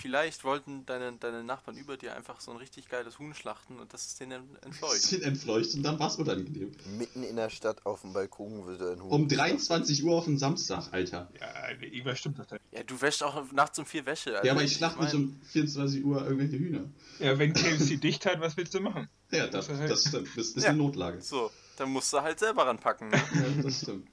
vielleicht 0.00 0.44
wollten 0.44 0.86
deine, 0.86 1.12
deine 1.12 1.42
Nachbarn 1.42 1.76
über 1.76 1.96
dir 1.96 2.14
einfach 2.14 2.40
so 2.40 2.50
ein 2.52 2.56
richtig 2.56 2.88
geiles 2.88 3.18
Huhn 3.18 3.34
schlachten 3.34 3.78
und 3.80 3.92
das 3.92 4.06
ist 4.06 4.20
denen 4.20 4.56
entfleucht. 4.62 4.92
Bisschen 4.92 5.22
entfleucht 5.22 5.74
und 5.74 5.82
dann 5.82 5.98
war 5.98 6.08
es 6.08 6.16
unangenehm. 6.16 6.72
Mitten 6.96 7.22
in 7.24 7.36
der 7.36 7.50
Stadt 7.50 7.84
auf 7.84 8.02
dem 8.02 8.12
Balkon 8.12 8.64
würde 8.66 8.92
ein 8.92 9.02
Huhn. 9.02 9.10
Um 9.10 9.28
23 9.28 10.04
Uhr 10.04 10.16
auf 10.16 10.24
den 10.26 10.38
Samstag, 10.38 10.88
Alter. 10.92 11.28
Ja, 11.40 11.70
irgendwas 11.80 12.18
stimmt 12.20 12.38
doch 12.38 12.46
da. 12.46 12.56
Ja, 12.72 12.82
du 12.84 13.00
wäschst 13.00 13.22
auch 13.22 13.50
nachts 13.52 13.78
um 13.78 13.86
vier 13.86 14.06
Wäsche. 14.06 14.30
Ja, 14.30 14.38
also 14.38 14.50
aber 14.52 14.62
ich 14.62 14.72
schlacht 14.74 15.00
nicht 15.00 15.12
mein- 15.12 15.22
um 15.24 15.40
24 15.50 16.04
Uhr 16.04 16.22
irgendwelche 16.24 16.58
Hühner. 16.58 16.84
Ja, 17.18 17.38
wenn 17.38 17.52
KFC 17.52 17.96
dicht 17.96 18.24
hat, 18.26 18.40
was 18.40 18.56
willst 18.56 18.74
du 18.74 18.80
machen? 18.80 19.08
Ja, 19.30 19.46
das, 19.48 19.66
das 19.66 20.04
stimmt. 20.08 20.28
Das 20.36 20.46
ist 20.48 20.62
Ja. 20.62 20.70
eine 20.70 20.78
Notlage. 20.78 21.20
So, 21.20 21.50
dann 21.76 21.90
musst 21.90 22.12
du 22.12 22.20
halt 22.22 22.38
selber 22.38 22.66
ranpacken. 22.66 23.08
Ne? 23.10 23.16
Ja, 23.34 23.62
das 23.62 23.82
stimmt. 23.82 24.06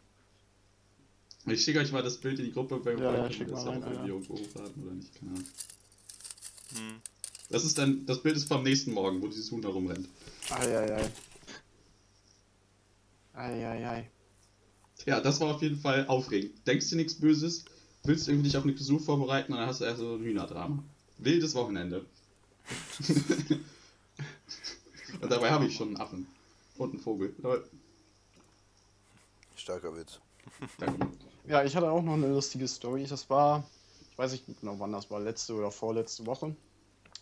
Ich 1.48 1.64
schicke 1.64 1.78
euch 1.80 1.92
mal 1.92 2.02
das 2.02 2.18
Bild 2.18 2.40
in 2.40 2.46
die 2.46 2.52
Gruppe, 2.52 2.84
wenn 2.84 2.98
Ja, 2.98 3.14
wir 3.14 3.30
ja, 3.30 3.46
das 3.46 3.52
mal 3.52 3.56
auch 3.60 3.68
rein, 3.68 3.84
Alter. 3.84 4.06
irgendwo 4.06 4.34
hochladen 4.34 4.84
oder 4.84 4.94
nicht. 4.96 5.14
Keine 5.14 5.32
Ahnung. 5.34 5.44
Hm. 6.78 7.02
Das 7.50 7.64
ist 7.64 7.78
dann, 7.78 8.06
das 8.06 8.22
Bild 8.22 8.36
ist 8.36 8.48
vom 8.48 8.64
nächsten 8.64 8.92
Morgen, 8.92 9.22
wo 9.22 9.28
dieses 9.28 9.52
Huhn 9.52 9.62
da 9.62 9.70
rumrennt. 9.70 10.10
Eieiei. 10.50 11.10
Eieiei. 13.34 14.10
Ja, 15.06 15.20
das 15.20 15.40
war 15.40 15.56
auf 15.56 15.62
jeden 15.62 15.78
Fall 15.78 16.08
aufregend. 16.08 16.66
Denkst 16.66 16.90
du 16.90 16.96
nichts 16.96 17.16
Böses, 17.16 17.66
willst 18.04 18.28
irgendwie 18.28 18.48
dich 18.48 18.58
auf 18.58 18.64
eine 18.64 18.72
Besuch 18.74 19.02
vorbereiten 19.02 19.54
und 19.54 19.60
dann 19.60 19.68
hast 19.68 19.82
du 19.82 19.86
erst 19.86 20.00
so 20.00 20.16
ein 20.16 20.24
Hühnerdrama. 20.24 20.84
Wildes 21.18 21.54
Wochenende. 21.54 22.06
und 25.22 25.32
dabei 25.32 25.52
habe 25.52 25.68
ich 25.68 25.76
schon 25.76 25.90
einen 25.90 25.98
Affen. 25.98 26.28
Und 26.78 26.92
einen 26.92 27.00
Vogel. 27.00 27.36
Lol. 27.42 27.64
Starker 29.56 29.96
Witz. 29.96 30.20
Danke. 30.80 31.08
Ja, 31.48 31.64
ich 31.64 31.76
hatte 31.76 31.90
auch 31.90 32.02
noch 32.02 32.14
eine 32.14 32.28
lustige 32.28 32.68
Story. 32.68 33.06
Das 33.08 33.30
war, 33.30 33.64
ich 34.16 34.20
weiß 34.20 34.32
nicht 34.32 34.62
genau 34.62 34.80
wann 34.80 34.94
das 34.94 35.12
war, 35.12 35.20
letzte 35.20 35.54
oder 35.54 35.72
vorletzte 35.72 36.26
Woche. 36.26 36.56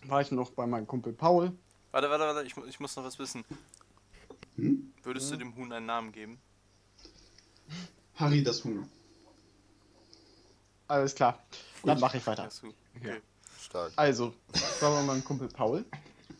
War 0.03 0.21
ich 0.21 0.29
noch 0.29 0.51
bei 0.51 0.67
meinem 0.67 0.85
Kumpel 0.85 1.11
Paul. 1.11 1.51
Warte, 1.89 2.07
warte, 2.07 2.23
warte, 2.23 2.45
ich, 2.45 2.55
ich 2.55 2.79
muss 2.79 2.95
noch 2.95 3.03
was 3.03 3.17
wissen. 3.17 3.43
Hm? 4.57 4.93
Würdest 5.01 5.31
du 5.31 5.37
dem 5.37 5.55
Huhn 5.55 5.71
einen 5.73 5.87
Namen 5.87 6.11
geben? 6.11 6.39
Harry 8.13 8.43
das 8.43 8.63
Huhn. 8.63 8.87
Alles 10.87 11.15
klar. 11.15 11.39
Dann 11.83 11.99
mache 11.99 12.17
ich 12.17 12.27
weiter. 12.27 12.47
Okay. 12.95 13.21
Stark. 13.59 13.91
Also, 13.95 14.31
ich 14.53 14.81
war 14.83 14.91
bei 14.91 15.01
meinem 15.01 15.23
Kumpel 15.23 15.47
Paul. 15.47 15.83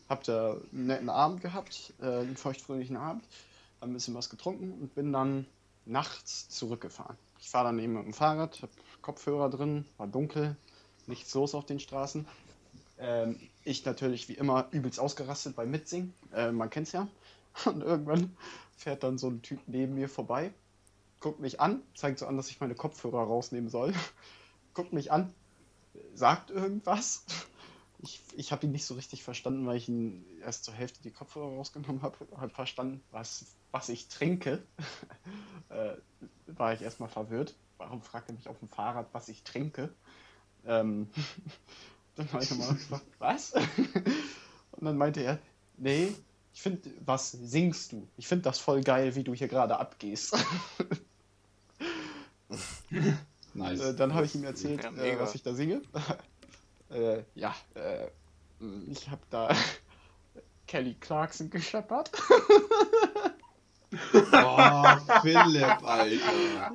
Hab 0.07 0.23
da 0.23 0.57
einen 0.71 0.85
netten 0.85 1.09
Abend 1.09 1.41
gehabt, 1.41 1.95
äh, 1.99 2.05
einen 2.05 2.37
feuchtfröhlichen 2.37 2.95
Abend. 2.95 3.23
Hab 3.81 3.89
ein 3.89 3.93
bisschen 3.93 4.13
was 4.13 4.29
getrunken 4.29 4.71
und 4.73 4.93
bin 4.93 5.11
dann 5.11 5.47
nachts 5.85 6.47
zurückgefahren. 6.49 7.17
Ich 7.39 7.49
fahre 7.49 7.65
dann 7.65 7.79
eben 7.79 7.93
mit 7.93 8.05
dem 8.05 8.13
Fahrrad, 8.13 8.61
hab 8.61 8.69
Kopfhörer 9.03 9.51
drin, 9.51 9.85
war 9.97 10.07
dunkel, 10.07 10.55
nichts 11.05 11.33
los 11.35 11.53
auf 11.53 11.67
den 11.67 11.79
Straßen. 11.79 12.25
Ähm, 12.97 13.39
ich 13.63 13.85
natürlich 13.85 14.29
wie 14.29 14.33
immer 14.33 14.67
übelst 14.71 14.99
ausgerastet 14.99 15.55
beim 15.55 15.69
Mitsingen. 15.69 16.13
Äh, 16.33 16.51
man 16.51 16.71
kennt's 16.71 16.91
ja. 16.91 17.07
Und 17.65 17.81
irgendwann 17.81 18.35
fährt 18.77 19.03
dann 19.03 19.19
so 19.19 19.29
ein 19.29 19.41
Typ 19.41 19.59
neben 19.67 19.93
mir 19.93 20.09
vorbei, 20.09 20.51
guckt 21.19 21.39
mich 21.39 21.61
an, 21.61 21.83
zeigt 21.95 22.19
so 22.19 22.25
an, 22.25 22.37
dass 22.37 22.49
ich 22.49 22.59
meine 22.59 22.75
Kopfhörer 22.75 23.23
rausnehmen 23.23 23.69
soll. 23.69 23.93
guckt 24.73 24.93
mich 24.93 25.11
an, 25.11 25.33
sagt 26.15 26.49
irgendwas. 26.49 27.25
Ich, 28.05 28.19
ich 28.35 28.51
habe 28.51 28.65
ihn 28.65 28.73
nicht 28.73 28.83
so 28.83 28.95
richtig 28.95 29.23
verstanden, 29.23 29.65
weil 29.65 29.77
ich 29.77 29.87
ihn 29.87 30.25
erst 30.41 30.65
zur 30.65 30.73
Hälfte 30.73 31.01
die 31.01 31.11
Kopfhörer 31.11 31.55
rausgenommen 31.55 32.01
habe. 32.01 32.17
Habe 32.35 32.49
verstanden, 32.49 33.01
was, 33.11 33.45
was 33.71 33.87
ich 33.87 34.09
trinke. 34.09 34.61
äh, 35.69 35.93
war 36.47 36.73
ich 36.73 36.81
erstmal 36.81 37.07
verwirrt. 37.07 37.55
Warum 37.77 38.01
fragt 38.01 38.29
er 38.29 38.35
mich 38.35 38.47
auf 38.47 38.59
dem 38.59 38.69
Fahrrad, 38.69 39.07
was 39.13 39.29
ich 39.29 39.43
trinke? 39.43 39.93
Ähm, 40.65 41.09
dann 42.15 42.31
habe 42.31 42.43
ich 42.43 42.51
nochmal 42.51 42.73
gefragt, 42.73 43.05
was? 43.19 43.53
Und 44.71 44.85
dann 44.85 44.97
meinte 44.97 45.21
er, 45.21 45.39
nee, 45.77 46.13
ich 46.53 46.61
finde, 46.61 46.89
was 47.05 47.31
singst 47.31 47.91
du? 47.91 48.07
Ich 48.17 48.27
finde 48.27 48.43
das 48.43 48.59
voll 48.59 48.81
geil, 48.81 49.15
wie 49.15 49.23
du 49.23 49.33
hier 49.33 49.47
gerade 49.47 49.77
abgehst. 49.77 50.35
Nice. 53.55 53.79
Äh, 53.81 53.95
dann 53.95 54.13
habe 54.13 54.25
ich 54.25 54.35
ihm 54.35 54.43
erzählt, 54.43 54.83
Ja, 54.83 55.03
äh, 55.03 55.19
was 55.19 55.35
ich 55.35 55.43
da 55.43 55.53
singe. 55.53 55.81
äh, 56.89 57.23
ja, 57.35 57.55
äh, 57.75 58.07
ich 58.87 59.09
habe 59.09 59.21
da 59.29 59.55
Kelly 60.67 60.95
Clarkson 60.95 61.49
gescheppert. 61.49 62.11
Oh, 64.33 64.97
Philipp, 65.21 65.83
Alter. 65.83 66.71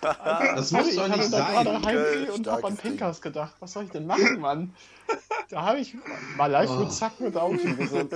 Das 0.00 0.70
muss 0.72 0.88
ich 0.88 0.96
doch 0.96 1.08
hatte 1.08 1.18
nicht 1.18 1.32
da 1.32 1.50
gerade 1.50 1.70
sein. 1.70 1.84
Heimweh 1.86 2.30
und 2.30 2.46
habe 2.46 2.66
an. 2.66 2.76
Pinkers 2.76 3.20
gedacht. 3.20 3.54
Was 3.60 3.72
soll 3.72 3.84
ich 3.84 3.90
denn 3.90 4.06
machen, 4.06 4.40
Mann? 4.40 4.74
Da 5.48 5.62
habe 5.62 5.78
ich 5.80 5.94
mal 6.36 6.46
live 6.46 6.70
Oh. 6.70 6.80
mit 6.80 6.92
Zack 6.92 7.20
mit 7.20 7.36
Auto 7.36 7.56
gesungen. 7.74 8.10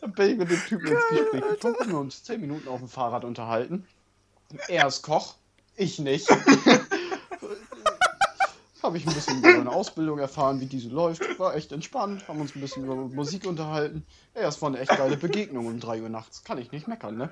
Dann 0.00 0.12
bin 0.12 0.30
ich 0.30 0.38
mit 0.38 0.50
dem 0.50 0.64
Typen 0.66 0.86
ins 0.86 1.08
Gespräch 1.08 1.42
gekommen, 1.60 1.76
wir 1.90 1.98
uns 1.98 2.24
10 2.24 2.40
Minuten 2.40 2.68
auf 2.68 2.78
dem 2.78 2.88
Fahrrad 2.88 3.24
unterhalten. 3.24 3.86
Er 4.68 4.86
ist 4.86 5.02
Koch, 5.02 5.34
ich 5.76 5.98
nicht. 5.98 6.28
Habe 8.90 8.98
ich 8.98 9.06
ein 9.06 9.14
bisschen 9.14 9.38
über 9.38 9.52
seine 9.52 9.70
Ausbildung 9.70 10.18
erfahren, 10.18 10.60
wie 10.60 10.66
diese 10.66 10.88
läuft. 10.88 11.38
War 11.38 11.54
echt 11.54 11.70
entspannt, 11.70 12.26
haben 12.26 12.40
uns 12.40 12.56
ein 12.56 12.60
bisschen 12.60 12.82
über 12.82 12.96
Musik 12.96 13.46
unterhalten. 13.46 14.04
Ja, 14.34 14.48
es 14.48 14.60
war 14.60 14.68
eine 14.68 14.80
echt 14.80 14.90
geile 14.90 15.16
Begegnung 15.16 15.68
um 15.68 15.78
3 15.78 16.02
Uhr 16.02 16.08
nachts. 16.08 16.42
Kann 16.42 16.58
ich 16.58 16.72
nicht 16.72 16.88
meckern, 16.88 17.16
ne? 17.16 17.30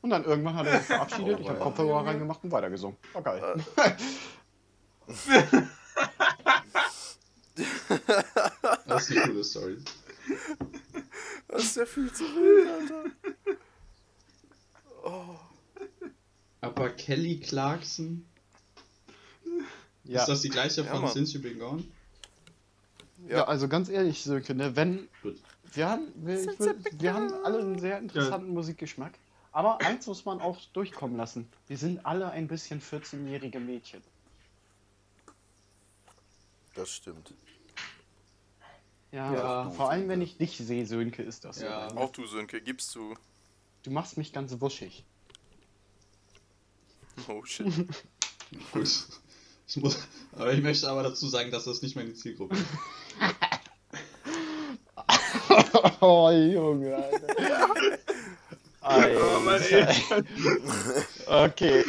Und 0.00 0.08
dann 0.08 0.24
irgendwann 0.24 0.54
hat 0.54 0.66
er 0.68 0.78
sich 0.78 0.86
verabschiedet, 0.86 1.38
ich 1.38 1.46
habe 1.50 1.58
Kopfhörer 1.58 2.06
reingemacht 2.06 2.42
und 2.44 2.50
weitergesungen. 2.50 2.96
War 3.12 3.20
geil. 3.20 3.62
Das 8.86 9.10
ist 9.10 9.18
eine 9.18 9.26
coole 9.26 9.44
Story. 9.44 9.76
Das 11.48 11.62
ist 11.62 11.76
ja 11.76 11.84
viel 11.84 12.10
zu 12.10 12.24
wild, 12.24 12.70
Alter. 12.70 13.04
Oh. 15.04 15.36
Aber 16.62 16.88
Kelly 16.88 17.38
Clarkson, 17.38 18.24
Ja, 20.04 20.20
ist 20.20 20.28
das 20.28 20.42
die 20.42 20.48
gleiche 20.50 20.82
Ja, 20.82 20.90
von 20.92 21.02
Mann. 21.02 21.12
Since 21.12 21.36
You've 21.36 21.42
Been 21.42 21.58
Gone? 21.58 21.84
ja. 23.28 23.44
also 23.44 23.68
ganz 23.68 23.88
ehrlich, 23.88 24.22
Sönke, 24.22 24.54
ne, 24.54 24.76
wenn 24.76 25.08
Gut. 25.22 25.40
wir 25.72 25.88
haben, 25.88 26.12
wir, 26.16 26.40
ich 26.40 26.58
will, 26.58 26.76
wir 26.98 27.14
haben 27.14 27.32
alle 27.44 27.58
einen 27.60 27.78
sehr 27.78 27.98
interessanten 27.98 28.52
Musikgeschmack. 28.52 29.12
Aber 29.52 29.80
eins 29.82 30.06
muss 30.08 30.24
man 30.24 30.40
auch 30.40 30.60
durchkommen 30.72 31.16
lassen. 31.16 31.48
Wir 31.68 31.78
sind 31.78 32.04
alle 32.04 32.30
ein 32.32 32.48
bisschen 32.48 32.82
14-jährige 32.82 33.60
Mädchen. 33.60 34.02
Das 36.74 36.90
stimmt. 36.90 37.32
Ja, 39.12 39.32
Ja. 39.32 39.70
vor 39.70 39.90
allem 39.90 40.08
wenn 40.08 40.20
ich 40.22 40.36
dich 40.38 40.56
sehe, 40.58 40.84
Sönke, 40.86 41.22
ist 41.22 41.44
das 41.44 41.60
Ja. 41.60 41.88
so. 41.88 41.96
Auch 41.96 42.10
du, 42.10 42.26
Sönke, 42.26 42.60
gibst 42.60 42.94
du. 42.96 43.14
Du 43.84 43.90
machst 43.92 44.16
mich 44.18 44.32
ganz 44.32 44.60
wuschig. 44.60 45.04
Oh 47.28 47.44
shit. 47.44 47.66
Gut. 48.72 49.06
Ich 49.66 49.76
muss, 49.78 49.98
aber 50.32 50.52
ich 50.52 50.62
möchte 50.62 50.88
aber 50.88 51.02
dazu 51.02 51.26
sagen, 51.28 51.50
dass 51.50 51.64
das 51.64 51.82
nicht 51.82 51.96
meine 51.96 52.12
Zielgruppe 52.14 52.56
ist. 52.56 52.64
oh, 56.00 56.30
Junge, 56.30 56.96
Alter. 56.96 57.68
Oh, 58.82 59.40
Mann, 59.40 59.62
ey. 59.62 59.86
Okay. 61.26 61.84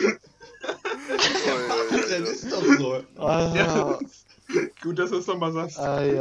Das 1.89 2.29
ist 2.29 2.51
doch 2.51 2.63
so. 2.77 3.03
Ah, 3.17 3.53
Ja. 3.55 3.99
Gut, 4.81 4.99
dass 4.99 5.09
du 5.09 5.17
es 5.17 5.27
nochmal 5.27 5.51
sagst. 5.51 5.79
Ai. 5.79 6.19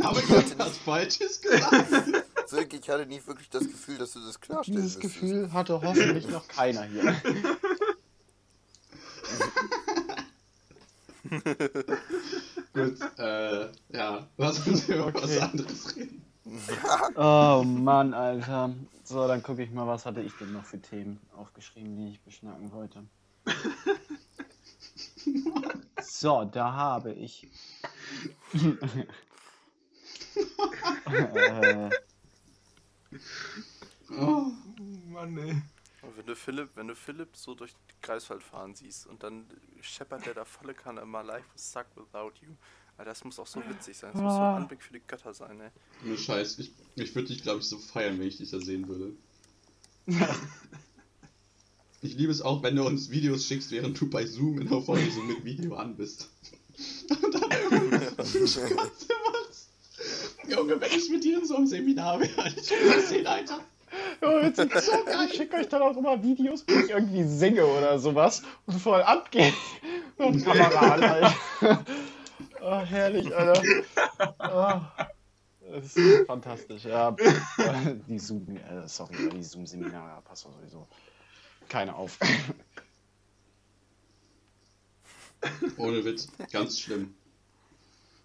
Aber 0.00 0.18
ich 0.18 0.28
habe 0.30 0.44
was 0.58 0.78
Falsches 0.78 1.40
gesagt. 1.40 2.24
Silke, 2.46 2.76
ich 2.78 2.88
hatte 2.88 3.04
nie 3.06 3.20
wirklich 3.26 3.50
das 3.50 3.64
Gefühl, 3.64 3.98
dass 3.98 4.12
du 4.12 4.20
das 4.20 4.40
klarstellen 4.40 4.80
Dieses 4.80 4.96
müsstest. 4.96 5.20
Gefühl 5.20 5.52
hatte 5.52 5.80
hoffentlich 5.82 6.28
noch 6.28 6.48
keiner 6.48 6.84
hier. 6.84 7.14
Gut, 12.72 12.98
äh, 13.18 13.68
ja, 13.90 14.28
lass 14.36 14.66
uns 14.66 14.88
über 14.88 15.12
was 15.14 15.22
Okay. 15.24 15.40
anderes 15.40 15.96
reden. 15.96 16.24
Oh 17.16 17.62
Mann, 17.64 18.14
Alter. 18.14 18.74
So, 19.04 19.28
dann 19.28 19.42
gucke 19.42 19.62
ich 19.62 19.70
mal, 19.70 19.86
was 19.86 20.06
hatte 20.06 20.22
ich 20.22 20.34
denn 20.36 20.52
noch 20.52 20.64
für 20.64 20.80
Themen 20.80 21.20
aufgeschrieben, 21.36 21.96
die 21.96 22.08
ich 22.08 22.22
beschnacken 22.22 22.72
wollte. 22.72 23.04
So, 26.00 26.44
da 26.44 26.72
habe 26.72 27.12
ich. 27.12 27.46
äh, 31.06 31.90
Oh, 34.10 34.50
Mann, 35.06 35.36
ey. 35.38 35.62
Wenn 36.18 36.26
du 36.26 36.34
Philipp, 36.34 36.70
wenn 36.74 36.88
du 36.88 36.96
Philipp 36.96 37.36
so 37.36 37.54
durch 37.54 37.70
die 37.70 37.94
Greifswald 38.02 38.42
fahren 38.42 38.74
siehst 38.74 39.06
und 39.06 39.22
dann 39.22 39.46
scheppert 39.80 40.26
der 40.26 40.34
da 40.34 40.44
volle 40.44 40.74
Kanne 40.74 41.02
immer 41.02 41.22
life 41.22 41.46
was 41.54 41.70
suck 41.70 41.86
without 41.94 42.32
you. 42.42 42.48
Alter, 42.96 43.10
das 43.10 43.22
muss 43.22 43.38
auch 43.38 43.46
so 43.46 43.62
witzig 43.68 43.96
sein. 43.96 44.10
Das 44.12 44.20
muss 44.20 44.32
so 44.32 44.40
ein 44.40 44.62
Anblick 44.62 44.82
für 44.82 44.94
die 44.94 44.98
Götter 44.98 45.32
sein, 45.32 45.60
ey. 45.60 45.70
nur 46.02 46.18
Scheiß. 46.18 46.58
Ich, 46.58 46.72
ich 46.96 47.14
würde 47.14 47.28
dich, 47.28 47.44
glaube 47.44 47.60
ich, 47.60 47.66
so 47.66 47.78
feiern, 47.78 48.18
wenn 48.18 48.26
ich 48.26 48.38
dich 48.38 48.50
da 48.50 48.58
sehen 48.58 48.88
würde. 48.88 49.12
Ich 52.00 52.14
liebe 52.14 52.30
es 52.30 52.42
auch, 52.42 52.62
wenn 52.62 52.76
du 52.76 52.86
uns 52.86 53.10
Videos 53.10 53.44
schickst, 53.44 53.72
während 53.72 54.00
du 54.00 54.08
bei 54.08 54.24
Zoom 54.24 54.60
in 54.60 54.68
der 54.68 54.80
Vorlesung 54.80 55.26
mit 55.26 55.44
Video 55.44 55.74
an 55.74 55.96
bist. 55.96 56.30
Und 57.10 57.34
dann. 57.34 57.50
Junge, 60.48 60.80
wenn 60.80 60.92
ich 60.92 61.10
mit 61.10 61.24
dir 61.24 61.40
in 61.40 61.44
so 61.44 61.56
einem 61.56 61.66
Seminar 61.66 62.20
wäre, 62.20 62.54
ich 62.56 62.70
würde 62.70 62.94
das 62.94 63.08
sehen, 63.08 63.26
Alter. 63.26 63.64
Oh, 64.22 64.38
jetzt 64.42 64.56
so 64.56 64.66
geil. 64.66 65.28
Ich 65.28 65.36
schicke 65.36 65.56
euch 65.56 65.68
dann 65.68 65.82
auch 65.82 65.96
immer 65.96 66.22
Videos, 66.22 66.64
wo 66.68 66.78
ich 66.78 66.90
irgendwie 66.90 67.24
singe 67.24 67.66
oder 67.66 67.98
sowas 67.98 68.42
und 68.66 68.80
voll 68.80 69.02
abgehe. 69.02 69.52
Und 70.16 70.44
Kamera 70.44 70.94
an, 70.94 71.02
Alter. 71.02 71.84
Oh, 72.60 72.78
herrlich, 72.80 73.34
Alter. 73.34 73.62
Oh. 74.38 74.80
Das 75.70 75.96
ist 75.96 76.26
fantastisch, 76.26 76.84
ja. 76.84 77.14
Die 78.08 78.18
Zoom, 78.18 78.56
äh, 78.56 78.88
sorry, 78.88 79.28
die 79.30 79.42
Zoom-Seminare 79.42 80.22
passt 80.22 80.46
doch 80.46 80.52
sowieso 80.52 80.88
keine 81.68 81.94
auf. 81.94 82.18
Ohne 85.76 86.04
Witz, 86.04 86.28
ganz 86.50 86.80
schlimm. 86.80 87.14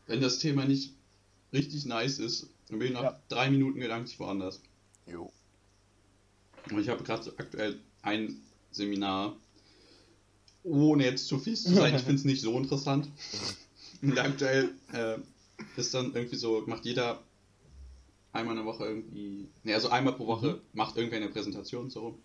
Wenn 0.07 0.21
das 0.21 0.39
Thema 0.39 0.65
nicht 0.65 0.93
richtig 1.51 1.85
nice 1.85 2.19
ist, 2.19 2.47
dann 2.69 2.79
bin 2.79 2.87
ich 2.89 2.93
nach 2.93 3.03
Ja. 3.03 3.19
drei 3.29 3.49
Minuten 3.51 3.79
gedanklich 3.79 4.19
woanders. 4.19 4.61
Jo. 5.05 5.31
Und 6.70 6.80
ich 6.80 6.89
habe 6.89 7.03
gerade 7.03 7.34
aktuell 7.38 7.80
ein 8.01 8.41
Seminar, 8.72 9.36
ohne 10.64 11.03
jetzt 11.03 11.28
zu 11.28 11.39
fies 11.39 11.64
zu 11.64 11.74
sein, 11.74 11.95
ich 11.95 12.01
finde 12.03 12.16
es 12.16 12.26
nicht 12.26 12.41
so 12.41 12.57
interessant. 12.57 13.09
Und 14.01 14.18
aktuell 14.18 14.72
äh, 14.91 15.18
ist 15.78 15.93
dann 15.93 16.14
irgendwie 16.14 16.36
so, 16.36 16.64
macht 16.66 16.86
jeder 16.86 17.24
einmal 18.32 18.57
in 18.57 18.64
der 18.64 18.66
Woche 18.66 18.86
irgendwie, 18.86 19.47
ne, 19.64 19.74
also 19.74 19.89
einmal 19.89 20.14
pro 20.14 20.28
Woche 20.28 20.61
macht 20.74 20.97
irgendwer 20.97 21.20
eine 21.20 21.30
Präsentation 21.30 21.89
so. 21.89 22.18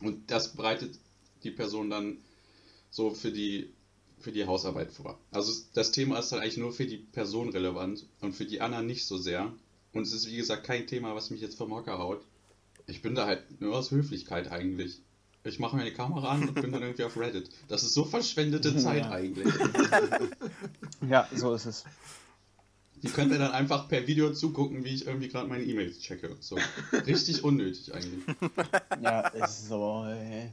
Und 0.00 0.30
das 0.30 0.54
bereitet 0.54 0.98
die 1.44 1.50
Person 1.50 1.88
dann 1.88 2.18
so 2.90 3.10
für 3.10 3.30
die 3.30 3.72
für 4.18 4.32
die 4.32 4.46
Hausarbeit 4.46 4.90
vor. 4.90 5.18
Also 5.30 5.52
das 5.74 5.92
Thema 5.92 6.18
ist 6.18 6.32
dann 6.32 6.40
eigentlich 6.40 6.56
nur 6.56 6.72
für 6.72 6.86
die 6.86 6.96
Person 6.96 7.50
relevant 7.50 8.06
und 8.20 8.32
für 8.32 8.46
die 8.46 8.60
anderen 8.60 8.86
nicht 8.86 9.04
so 9.06 9.18
sehr. 9.18 9.52
Und 9.92 10.02
es 10.02 10.12
ist 10.12 10.28
wie 10.28 10.36
gesagt 10.36 10.64
kein 10.64 10.86
Thema, 10.86 11.14
was 11.14 11.30
mich 11.30 11.42
jetzt 11.42 11.58
vom 11.58 11.72
Hocker 11.72 11.98
haut. 11.98 12.24
Ich 12.86 13.02
bin 13.02 13.14
da 13.14 13.26
halt 13.26 13.60
nur 13.60 13.76
aus 13.76 13.90
Höflichkeit 13.90 14.50
eigentlich. 14.50 15.00
Ich 15.46 15.58
mache 15.58 15.76
meine 15.76 15.92
Kamera 15.92 16.28
an 16.30 16.48
und 16.48 16.54
bin 16.54 16.72
dann 16.72 16.82
irgendwie 16.82 17.04
auf 17.04 17.18
Reddit. 17.18 17.50
Das 17.68 17.82
ist 17.82 17.92
so 17.94 18.04
verschwendete 18.04 18.76
Zeit 18.76 19.04
Ja. 19.04 19.10
eigentlich. 19.10 19.52
Ja, 21.08 21.28
so 21.34 21.52
ist 21.54 21.66
es. 21.66 21.84
Die 23.02 23.08
könnt 23.08 23.30
ihr 23.32 23.38
dann 23.38 23.52
einfach 23.52 23.88
per 23.88 24.06
Video 24.06 24.32
zugucken, 24.32 24.84
wie 24.84 24.94
ich 24.94 25.06
irgendwie 25.06 25.28
gerade 25.28 25.46
meine 25.48 25.64
E-Mails 25.64 25.98
checke. 25.98 26.34
So. 26.40 26.56
Richtig 27.06 27.44
unnötig 27.44 27.92
eigentlich. 27.94 28.24
Ja, 29.02 29.28
es 29.34 29.50
ist 29.60 29.68
so. 29.68 30.04
Geil. 30.04 30.52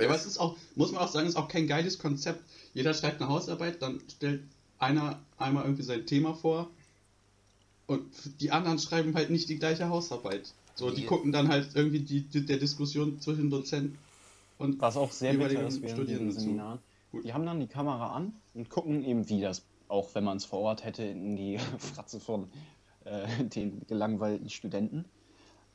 Ja, 0.00 0.06
aber 0.06 0.14
es 0.14 0.26
ist 0.26 0.38
auch, 0.38 0.56
muss 0.76 0.92
man 0.92 1.02
auch 1.02 1.10
sagen, 1.10 1.26
ist 1.26 1.34
auch 1.36 1.48
kein 1.48 1.66
geiles 1.66 1.98
Konzept. 1.98 2.40
Jeder 2.74 2.94
schreibt 2.94 3.20
eine 3.20 3.28
Hausarbeit, 3.30 3.82
dann 3.82 4.00
stellt 4.14 4.42
einer 4.78 5.20
einmal 5.38 5.64
irgendwie 5.64 5.82
sein 5.82 6.06
Thema 6.06 6.34
vor 6.34 6.70
und 7.86 8.04
die 8.40 8.50
anderen 8.52 8.78
schreiben 8.78 9.14
halt 9.14 9.30
nicht 9.30 9.48
die 9.48 9.58
gleiche 9.58 9.88
Hausarbeit. 9.88 10.52
So, 10.76 10.90
die 10.90 11.02
Nee. 11.02 11.06
gucken 11.06 11.32
dann 11.32 11.48
halt 11.48 11.70
irgendwie 11.74 12.00
die, 12.00 12.20
die, 12.20 12.44
der 12.44 12.58
Diskussion 12.58 13.18
zwischen 13.20 13.50
Dozent 13.50 13.96
und 14.58 14.80
Was 14.80 14.96
auch 14.96 15.10
sehr 15.10 15.34
bitter 15.34 15.66
ist 15.66 15.82
während 15.82 15.98
Studierenden 15.98 16.28
diesen. 16.28 16.42
Seminaren. 16.42 16.78
Die 17.24 17.32
haben 17.32 17.46
dann 17.46 17.60
die 17.60 17.66
Kamera 17.66 18.14
an 18.14 18.34
und 18.54 18.68
gucken 18.68 19.02
eben, 19.02 19.28
wie 19.28 19.40
das, 19.40 19.64
auch 19.88 20.14
wenn 20.14 20.24
man 20.24 20.36
es 20.36 20.44
vor 20.44 20.60
Ort 20.60 20.84
hätte, 20.84 21.02
in 21.02 21.34
die 21.36 21.58
Fratze 21.78 22.20
von 22.20 22.48
äh, 23.04 23.26
den 23.44 23.86
gelangweilten 23.86 24.50
Studenten. 24.50 25.06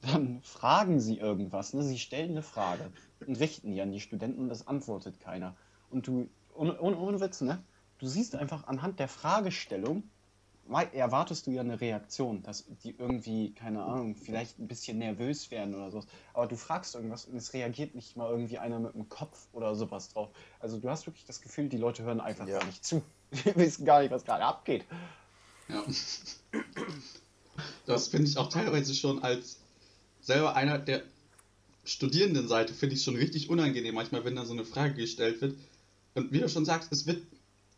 Dann 0.01 0.41
fragen 0.43 0.99
sie 0.99 1.17
irgendwas, 1.17 1.73
ne? 1.73 1.83
sie 1.83 1.99
stellen 1.99 2.31
eine 2.31 2.43
Frage 2.43 2.91
und 3.25 3.39
richten 3.39 3.71
die 3.71 3.81
an 3.81 3.91
die 3.91 3.99
Studenten 3.99 4.39
und 4.39 4.49
das 4.49 4.67
antwortet 4.67 5.19
keiner. 5.19 5.55
Und 5.89 6.07
du, 6.07 6.29
ohne, 6.55 6.79
ohne, 6.79 7.19
Witz, 7.21 7.41
ne? 7.41 7.63
Du 7.99 8.07
siehst 8.07 8.35
einfach 8.35 8.67
anhand 8.67 8.99
der 8.99 9.07
Fragestellung, 9.07 10.03
erwartest 10.93 11.47
du 11.47 11.51
ja 11.51 11.61
eine 11.61 11.79
Reaktion, 11.81 12.43
dass 12.43 12.65
die 12.83 12.95
irgendwie, 12.97 13.53
keine 13.53 13.83
Ahnung, 13.83 14.15
vielleicht 14.15 14.59
ein 14.59 14.67
bisschen 14.67 14.97
nervös 14.99 15.51
werden 15.51 15.75
oder 15.75 15.91
so. 15.91 16.03
Aber 16.33 16.47
du 16.47 16.55
fragst 16.55 16.95
irgendwas 16.95 17.25
und 17.25 17.35
es 17.35 17.53
reagiert 17.53 17.95
nicht 17.95 18.15
mal 18.15 18.29
irgendwie 18.29 18.57
einer 18.57 18.79
mit 18.79 18.93
dem 18.93 19.09
Kopf 19.09 19.47
oder 19.53 19.75
sowas 19.75 20.09
drauf. 20.09 20.29
Also 20.59 20.79
du 20.79 20.89
hast 20.89 21.07
wirklich 21.07 21.25
das 21.25 21.41
Gefühl, 21.41 21.69
die 21.69 21.77
Leute 21.77 22.03
hören 22.03 22.21
einfach 22.21 22.47
Ja. 22.47 22.59
gar 22.59 22.65
nicht 22.65 22.83
zu. 22.85 23.01
Die 23.31 23.55
wissen 23.55 23.85
gar 23.85 24.01
nicht, 24.01 24.11
was 24.11 24.25
gerade 24.25 24.43
abgeht. 24.43 24.85
Ja. 25.69 25.83
Das 27.85 28.09
finde 28.09 28.27
ich 28.27 28.37
auch 28.37 28.49
teilweise 28.49 28.93
schon 28.93 29.23
als 29.23 29.57
selber 30.21 30.55
einer 30.55 30.77
der 30.77 31.03
Studierendenseite 31.83 32.73
finde 32.73 32.95
ich 32.95 33.03
schon 33.03 33.15
richtig 33.15 33.49
unangenehm 33.49 33.95
manchmal, 33.95 34.23
wenn 34.23 34.35
da 34.35 34.45
so 34.45 34.53
eine 34.53 34.65
Frage 34.65 34.95
gestellt 34.95 35.41
wird. 35.41 35.55
Und 36.13 36.31
wie 36.31 36.39
du 36.39 36.49
schon 36.49 36.65
sagst, 36.65 36.91
es 36.91 37.07
wird, 37.07 37.23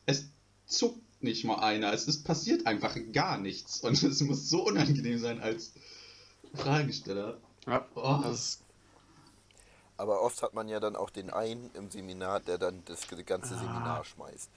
es 0.05 0.25
zuckt 0.65 0.99
nicht 1.23 1.43
mal 1.45 1.59
einer. 1.59 1.93
Es 1.93 2.07
ist 2.07 2.23
passiert 2.23 2.65
einfach 2.65 2.95
gar 3.11 3.37
nichts. 3.37 3.79
Und 3.81 4.01
es 4.03 4.21
muss 4.21 4.49
so 4.49 4.65
unangenehm 4.67 5.19
sein 5.19 5.41
als 5.41 5.73
Fragesteller. 6.53 7.37
Ja, 7.65 7.85
Oh. 7.95 8.19
das 8.23 8.59
Aber 9.97 10.21
oft 10.21 10.41
hat 10.41 10.53
man 10.53 10.67
ja 10.67 10.79
dann 10.79 10.95
auch 10.95 11.09
den 11.09 11.29
einen 11.29 11.71
im 11.75 11.89
Seminar, 11.89 12.39
der 12.41 12.57
dann 12.57 12.83
das 12.85 13.07
ganze 13.25 13.55
Seminar 13.55 14.03
schmeißt. 14.05 14.49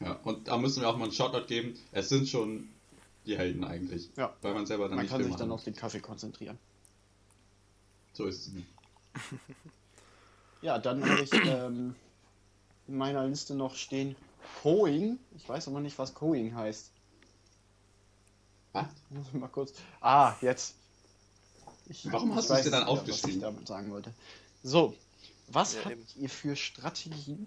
Ja, 0.00 0.12
und 0.24 0.48
da 0.48 0.56
müssen 0.56 0.80
wir 0.82 0.88
auch 0.88 0.96
mal 0.96 1.04
einen 1.04 1.12
Shoutout 1.12 1.46
geben. 1.46 1.76
Es 1.92 2.08
sind 2.08 2.28
schon 2.28 2.68
die 3.26 3.38
Helden 3.38 3.64
eigentlich. 3.64 4.10
Ja. 4.16 4.34
Weil 4.42 4.54
man 4.54 4.66
selber 4.66 4.84
dann 4.88 4.96
man 4.96 5.04
nicht 5.04 5.12
kann 5.12 5.22
sich 5.24 5.34
dann 5.36 5.50
auf 5.50 5.64
den 5.64 5.74
Kaffee 5.74 6.00
konzentrieren. 6.00 6.58
So 8.12 8.26
ist 8.26 8.46
es. 8.46 8.52
nicht. 8.52 8.68
Ja, 10.62 10.78
dann 10.78 11.06
habe 11.06 11.20
ich 11.20 11.30
ähm, 11.34 11.94
in 12.88 12.96
meiner 12.96 13.26
Liste 13.26 13.54
noch 13.54 13.74
stehen 13.74 14.16
Coing. 14.62 15.18
Ich 15.36 15.48
weiß 15.48 15.68
aber 15.68 15.80
nicht, 15.80 15.98
was 15.98 16.14
Coing 16.14 16.54
heißt. 16.54 16.90
Was? 18.72 18.86
Muss 19.10 19.26
ich 19.28 19.34
mal 19.34 19.48
kurz. 19.48 19.72
Ah, 20.00 20.34
jetzt. 20.40 20.74
Ich, 21.86 22.10
Warum 22.10 22.30
ich 22.30 22.36
hast 22.36 22.50
du 22.50 22.54
es 22.54 22.62
dir 22.64 22.70
dann 22.70 22.84
aufgeschrieben? 22.84 23.30
Was 23.30 23.34
ich 23.36 23.40
damit 23.42 23.68
sagen 23.68 23.90
wollte. 23.90 24.12
So, 24.62 24.94
was 25.48 25.74
Ja, 25.74 25.80
habt 25.84 25.92
eben. 25.92 26.06
ihr 26.16 26.30
für 26.30 26.56
Strategien, 26.56 27.46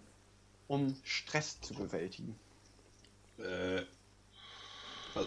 um 0.68 0.96
Stress 1.04 1.60
zu 1.62 1.74
bewältigen? 1.74 2.38
Äh, 3.40 3.82
was- 5.14 5.26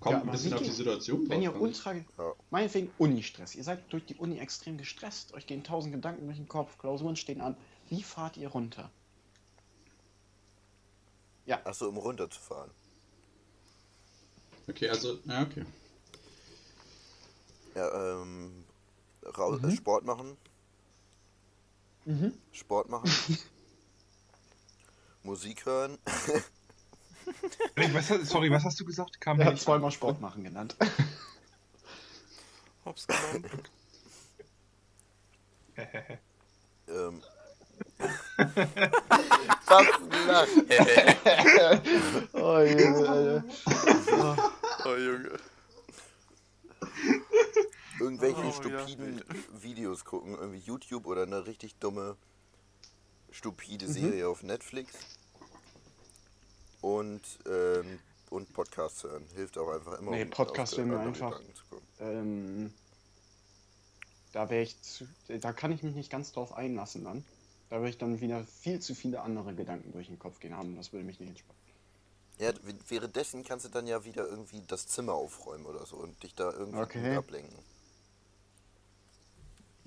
kommt 0.00 0.14
Ja, 0.16 0.20
ein 0.22 0.30
bisschen 0.30 0.54
auf 0.54 0.62
die 0.62 0.70
Situation 0.70 1.28
Wenn 1.28 1.42
ihr 1.42 1.58
ultra, 1.60 1.94
Ja. 1.94 2.04
meinetwegen 2.50 2.90
Uni-Stress, 2.98 3.54
ihr 3.54 3.64
seid 3.64 3.90
durch 3.92 4.04
die 4.06 4.14
Uni 4.16 4.38
extrem 4.38 4.76
gestresst, 4.78 5.32
euch 5.34 5.46
gehen 5.46 5.64
tausend 5.64 5.94
Gedanken 5.94 6.26
durch 6.26 6.36
den 6.38 6.48
Kopf, 6.48 6.78
Klausuren 6.78 7.16
stehen 7.16 7.40
an. 7.40 7.56
Wie 7.88 8.02
fahrt 8.02 8.36
ihr 8.36 8.48
runter? 8.48 8.90
Achso, 11.64 11.88
um 11.88 11.96
runterzufahren. 11.98 12.70
Okay, 14.68 14.88
also, 14.88 15.18
ja, 15.24 15.42
okay. 15.42 15.64
Ja, 17.74 18.20
ähm, 18.22 18.64
rau- 19.24 19.58
Mhm. 19.58 19.76
Sport 19.76 20.04
machen. 20.04 20.36
Mhm. 22.06 22.32
Sport 22.52 22.88
machen. 22.88 23.10
Musik 25.22 25.64
hören. 25.66 25.98
was, 27.76 28.08
sorry, 28.28 28.50
was 28.50 28.64
hast 28.64 28.78
du 28.80 28.84
gesagt? 28.84 29.20
Kam 29.20 29.40
er 29.40 29.46
hat 29.46 29.58
zweimal 29.58 29.90
Sport 29.90 30.20
machen 30.20 30.44
genannt. 30.44 30.76
Hops 32.84 33.06
genommen. 33.06 33.44
ähm. 36.88 37.22
Was 39.66 39.86
lach? 40.26 40.48
oh, 42.32 42.60
Junge, 42.60 43.44
oh, 44.84 44.96
Junge. 44.96 45.38
Irgendwelche 48.00 48.44
oh, 48.44 48.52
stupiden 48.52 49.18
ja. 49.18 49.62
Videos 49.62 50.04
gucken, 50.04 50.34
irgendwie 50.34 50.58
YouTube 50.58 51.06
oder 51.06 51.22
eine 51.22 51.46
richtig 51.46 51.76
dumme, 51.76 52.16
stupide 53.30 53.86
mhm. 53.86 53.92
Serie 53.92 54.28
auf 54.28 54.42
Netflix. 54.42 54.92
Und, 56.80 57.22
ähm, 57.46 58.00
und 58.30 58.52
Podcasts 58.52 59.04
hören. 59.04 59.24
Hilft 59.34 59.56
auch 59.58 59.72
einfach 59.72 59.98
immer. 60.00 60.10
Nee, 60.10 60.24
um 60.24 60.30
Podcast 60.30 60.76
wäre 60.76 60.86
mir 60.86 60.98
einfach. 60.98 61.40
Ähm, 62.00 62.74
da 64.32 64.50
wäre 64.50 64.62
ich 64.62 64.80
zu, 64.82 65.06
da 65.28 65.52
kann 65.52 65.70
ich 65.72 65.82
mich 65.82 65.94
nicht 65.94 66.10
ganz 66.10 66.32
drauf 66.32 66.52
einlassen 66.52 67.04
dann. 67.04 67.24
Da 67.74 67.80
würde 67.80 67.90
ich 67.90 67.98
dann 67.98 68.20
wieder 68.20 68.44
viel 68.44 68.78
zu 68.78 68.94
viele 68.94 69.20
andere 69.20 69.52
Gedanken 69.52 69.90
durch 69.90 70.06
den 70.06 70.16
Kopf 70.16 70.38
gehen 70.38 70.56
haben. 70.56 70.76
Das 70.76 70.92
würde 70.92 71.04
mich 71.04 71.18
nicht 71.18 71.30
entspannen. 71.30 71.58
Ja, 72.38 72.52
währenddessen 72.86 73.42
kannst 73.42 73.64
du 73.64 73.68
dann 73.68 73.88
ja 73.88 74.04
wieder 74.04 74.28
irgendwie 74.28 74.62
das 74.68 74.86
Zimmer 74.86 75.14
aufräumen 75.14 75.66
oder 75.66 75.84
so 75.84 75.96
und 75.96 76.22
dich 76.22 76.36
da 76.36 76.52
irgendwie 76.52 76.78
okay. 76.78 77.16
ablenken. 77.16 77.58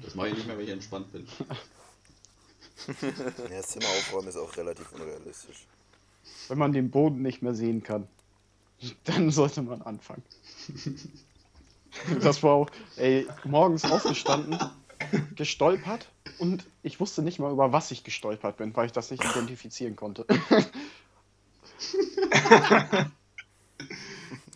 Das 0.02 0.16
mache 0.16 0.28
ich 0.28 0.34
nicht 0.36 0.48
mehr, 0.48 0.58
wenn 0.58 0.66
ich 0.66 0.72
entspannt 0.72 1.14
bin. 1.14 1.26
ja, 3.02 3.58
das 3.58 3.68
Zimmer 3.68 3.88
aufräumen 3.88 4.28
ist 4.28 4.36
auch 4.36 4.58
relativ 4.58 4.92
unrealistisch. 4.92 5.66
Wenn 6.50 6.58
man 6.58 6.74
den 6.74 6.92
Boden 6.92 7.22
nicht 7.22 7.42
mehr 7.42 7.56
sehen 7.56 7.84
kann, 7.84 8.06
dann 9.06 9.32
sollte 9.32 9.62
man 9.62 9.82
anfangen. 9.82 10.24
Das 12.22 12.44
war 12.44 12.52
auch, 12.52 12.70
ey, 12.98 13.26
morgens 13.44 13.84
aufgestanden, 13.86 14.60
gestolpert 15.36 16.10
und 16.40 16.66
ich 16.84 17.00
wusste 17.00 17.22
nicht 17.22 17.40
mal, 17.40 17.52
über 17.52 17.72
was 17.72 17.92
ich 17.92 18.04
gestolpert 18.04 18.58
bin, 18.58 18.76
weil 18.76 18.88
ich 18.88 18.92
das 18.92 19.12
nicht 19.12 19.24
identifizieren 19.24 19.96
konnte. 19.96 20.26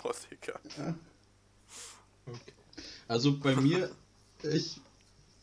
Boah, 0.02 0.16
Digga. 0.30 0.60
Ja. 0.78 0.96
Okay. 2.26 2.54
Also 3.08 3.38
bei 3.38 3.56
mir, 3.56 3.92
ich, 4.44 4.80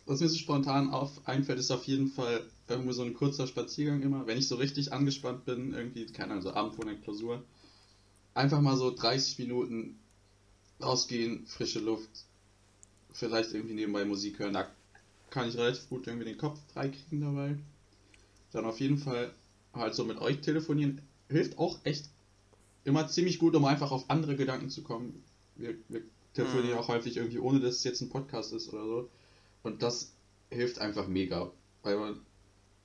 was 0.07 0.20
mir 0.20 0.28
so 0.28 0.36
spontan 0.36 0.91
auf 0.91 1.26
einfällt, 1.26 1.59
ist 1.59 1.70
auf 1.70 1.84
jeden 1.84 2.09
Fall 2.09 2.45
irgendwo 2.68 2.93
so 2.93 3.03
ein 3.03 3.14
kurzer 3.14 3.47
Spaziergang 3.47 4.03
immer. 4.03 4.26
Wenn 4.26 4.39
ich 4.39 4.49
so 4.49 4.57
richtig 4.57 4.93
angespannt 4.93 5.45
bin, 5.45 5.74
irgendwie, 5.74 6.07
keine 6.07 6.32
Ahnung, 6.32 6.43
so 6.43 6.53
Abend 6.53 6.74
vor 6.74 6.84
der 6.84 6.97
Klausur, 6.97 7.43
einfach 8.34 8.61
mal 8.61 8.76
so 8.76 8.95
30 8.95 9.39
Minuten 9.39 9.99
rausgehen, 10.82 11.47
frische 11.47 11.80
Luft, 11.80 12.11
vielleicht 13.12 13.53
irgendwie 13.53 13.74
nebenbei 13.74 14.05
Musik 14.05 14.39
hören, 14.39 14.55
da 14.55 14.70
kann 15.31 15.49
ich 15.49 15.57
relativ 15.57 15.89
gut 15.89 16.07
irgendwie 16.07 16.26
den 16.26 16.39
Kopf 16.39 16.59
freikriegen 16.72 17.20
dabei. 17.20 17.57
Dann 18.53 18.64
auf 18.64 18.81
jeden 18.81 18.99
Fall 18.99 19.33
halt 19.72 19.95
so 19.95 20.05
mit 20.05 20.18
euch 20.20 20.41
telefonieren, 20.41 21.03
hilft 21.29 21.59
auch 21.59 21.79
echt 21.85 22.09
immer 22.85 23.09
ziemlich 23.09 23.39
gut, 23.39 23.55
um 23.55 23.64
einfach 23.64 23.91
auf 23.91 24.09
andere 24.09 24.37
Gedanken 24.37 24.70
zu 24.70 24.83
kommen. 24.83 25.22
Wir, 25.57 25.74
wir 25.89 26.03
telefonieren 26.33 26.72
mhm. 26.72 26.79
auch 26.79 26.89
häufig 26.89 27.16
irgendwie, 27.16 27.39
ohne 27.39 27.61
dass 27.61 27.76
es 27.76 27.85
jetzt 27.85 28.01
ein 28.01 28.09
Podcast 28.09 28.53
ist 28.53 28.72
oder 28.72 28.85
so. 28.85 29.11
Und 29.62 29.83
das 29.83 30.12
hilft 30.51 30.79
einfach 30.79 31.07
mega, 31.07 31.51
weil 31.83 31.99
man 31.99 32.20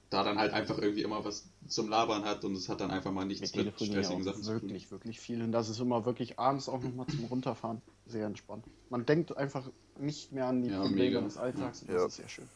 da 0.09 0.23
dann 0.23 0.37
halt 0.37 0.53
einfach 0.53 0.77
irgendwie 0.77 1.01
immer 1.01 1.25
was 1.25 1.47
zum 1.67 1.89
Labern 1.89 2.23
hat 2.23 2.45
und 2.45 2.55
es 2.55 2.69
hat 2.69 2.81
dann 2.81 2.91
einfach 2.91 3.11
mal 3.11 3.25
nichts 3.25 3.55
mit 3.55 3.73
stressigen 3.73 4.23
Sachen 4.23 4.43
zu 4.43 4.51
tun. 4.51 4.61
Wirklich, 4.61 4.91
wirklich 4.91 5.19
viel. 5.19 5.41
Und 5.41 5.51
das 5.51 5.69
ist 5.69 5.79
immer 5.79 6.05
wirklich 6.05 6.37
abends 6.37 6.69
auch 6.69 6.83
nochmal 6.83 7.07
zum 7.07 7.25
Runterfahren 7.25 7.81
sehr 8.05 8.25
entspannt. 8.25 8.65
Man 8.89 9.05
denkt 9.05 9.35
einfach 9.37 9.69
nicht 9.97 10.31
mehr 10.31 10.47
an 10.47 10.61
die 10.61 10.69
ja, 10.69 10.81
Probleme 10.81 11.05
mega. 11.05 11.21
des 11.21 11.37
Alltags 11.37 11.81
und 11.81 11.89
das 11.89 11.95
ja. 11.95 12.05
ist 12.07 12.15
sehr 12.15 12.29
schön. 12.29 12.49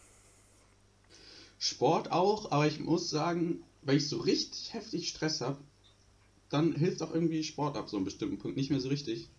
Sport 1.60 2.12
auch, 2.12 2.52
aber 2.52 2.68
ich 2.68 2.80
muss 2.80 3.10
sagen, 3.10 3.64
wenn 3.82 3.98
ich 3.98 4.08
so 4.08 4.18
richtig 4.18 4.74
heftig 4.74 5.10
Stress 5.10 5.42
habe, 5.42 5.58
dann 6.50 6.74
hilft 6.74 7.02
auch 7.02 7.14
irgendwie 7.14 7.44
Sport 7.44 7.78
ab 7.78 7.90
so 7.90 7.98
einem 7.98 8.06
bestimmten 8.06 8.38
Punkt 8.38 8.58
nicht 8.58 8.70
mehr 8.70 8.80
so 8.80 8.90
richtig. 8.90 9.30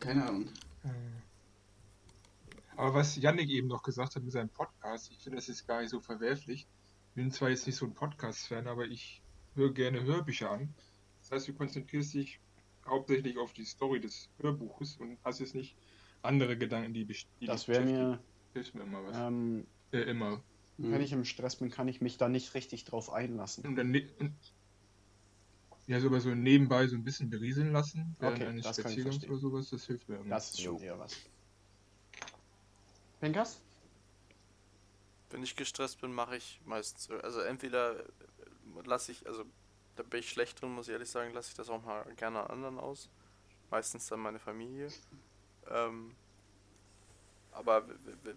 Keine 0.00 0.26
Ahnung. 0.26 0.48
Äh. 0.84 0.88
Aber 2.76 2.94
was 2.94 3.16
Yannick 3.16 3.48
eben 3.48 3.68
noch 3.68 3.82
gesagt 3.82 4.16
hat 4.16 4.22
mit 4.22 4.32
seinem 4.32 4.50
Podcast, 4.50 5.10
ich 5.10 5.18
finde, 5.18 5.36
das 5.36 5.48
ist 5.48 5.66
gar 5.66 5.80
nicht 5.80 5.90
so 5.90 6.00
verwerflich. 6.00 6.66
Ich 7.08 7.14
bin 7.14 7.30
zwar 7.30 7.48
jetzt 7.48 7.66
nicht 7.66 7.76
so 7.76 7.86
ein 7.86 7.94
Podcast-Fan, 7.94 8.66
aber 8.66 8.84
ich 8.84 9.22
höre 9.54 9.72
gerne 9.72 10.02
Hörbücher 10.02 10.50
an. 10.50 10.74
Das 11.22 11.32
heißt, 11.32 11.48
du 11.48 11.54
konzentrierst 11.54 12.12
dich 12.12 12.38
hauptsächlich 12.86 13.38
auf 13.38 13.52
die 13.52 13.64
Story 13.64 14.00
des 14.00 14.28
Hörbuches 14.40 14.96
und 14.96 15.18
hast 15.24 15.40
jetzt 15.40 15.54
nicht 15.54 15.76
andere 16.22 16.56
Gedanken, 16.56 16.92
die, 16.94 17.04
die 17.04 17.46
Das 17.46 17.68
wäre 17.68 17.84
mir. 17.84 18.18
Hilft 18.52 18.74
mir 18.74 18.82
immer 18.82 19.04
was. 19.04 19.16
Ähm, 19.16 19.66
äh, 19.92 19.98
immer. 19.98 20.42
Wenn 20.78 21.00
ich 21.00 21.12
im 21.12 21.24
Stress 21.24 21.56
bin, 21.56 21.70
kann 21.70 21.88
ich 21.88 22.00
mich 22.00 22.18
da 22.18 22.28
nicht 22.28 22.54
richtig 22.54 22.84
drauf 22.84 23.10
einlassen. 23.10 23.66
Und 23.66 23.76
dann, 23.76 23.90
ne 23.90 24.06
ja, 25.86 26.00
sogar 26.00 26.20
so 26.20 26.34
nebenbei 26.34 26.86
so 26.88 26.96
ein 26.96 27.04
bisschen 27.04 27.30
berieseln 27.30 27.72
lassen, 27.72 28.16
okay, 28.20 28.46
eines 28.46 28.66
Spaziergangs 28.66 29.24
oder 29.24 29.38
sowas, 29.38 29.70
das 29.70 29.86
hilft 29.86 30.08
mir 30.08 30.16
immer. 30.16 30.30
Das 30.30 30.50
ist 30.50 30.60
schon 30.60 30.80
eher 30.80 30.98
was. 30.98 31.16
Pinkas? 33.20 33.60
Wenn 35.30 35.42
ich 35.42 35.54
gestresst 35.54 36.00
bin, 36.00 36.12
mache 36.12 36.36
ich 36.36 36.60
meistens, 36.64 37.10
also 37.10 37.40
entweder 37.40 38.04
lasse 38.84 39.12
ich, 39.12 39.26
also 39.26 39.44
da 39.96 40.02
bin 40.02 40.20
ich 40.20 40.30
schlecht 40.30 40.60
drin, 40.60 40.74
muss 40.74 40.88
ich 40.88 40.92
ehrlich 40.92 41.10
sagen, 41.10 41.32
lasse 41.32 41.50
ich 41.50 41.56
das 41.56 41.68
auch 41.68 41.82
mal 41.82 42.04
gerne 42.16 42.40
an 42.40 42.50
anderen 42.50 42.78
aus. 42.78 43.08
Meistens 43.70 44.06
dann 44.06 44.20
meine 44.20 44.38
Familie. 44.38 44.92
Ähm, 45.68 46.14
aber 47.52 47.88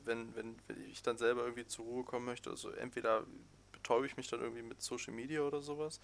wenn, 0.05 0.34
wenn, 0.36 0.55
wenn 0.68 0.89
ich 0.89 1.03
dann 1.03 1.18
selber 1.18 1.43
irgendwie 1.43 1.68
zur 1.68 1.86
Ruhe 1.86 2.03
kommen 2.03 2.26
möchte, 2.26 2.49
also 2.49 2.72
entweder 2.72 3.26
betäube 3.72 4.05
ich 4.05 4.18
mich 4.18 4.30
dann 4.30 4.39
irgendwie 4.39 4.64
mit 4.64 4.82
Social 4.82 5.14
Media 5.14 5.41
oder 5.41 5.62
sowas, 5.62 5.99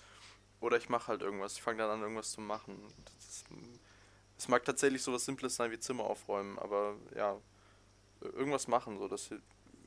oder 0.59 0.77
ich 0.77 0.89
mache 0.89 1.07
halt 1.07 1.21
irgendwas. 1.21 1.53
Ich 1.53 1.61
fange 1.61 1.79
dann 1.79 1.89
an, 1.89 2.01
irgendwas 2.01 2.31
zu 2.31 2.41
machen. 2.41 2.77
Es 4.37 4.47
mag 4.47 4.65
tatsächlich 4.65 5.01
sowas 5.01 5.25
Simples 5.25 5.55
sein 5.55 5.71
wie 5.71 5.79
Zimmer 5.79 6.03
aufräumen, 6.03 6.57
aber 6.59 6.95
ja, 7.15 7.37
irgendwas 8.21 8.67
machen, 8.67 8.97
so 8.97 9.07
dass 9.07 9.29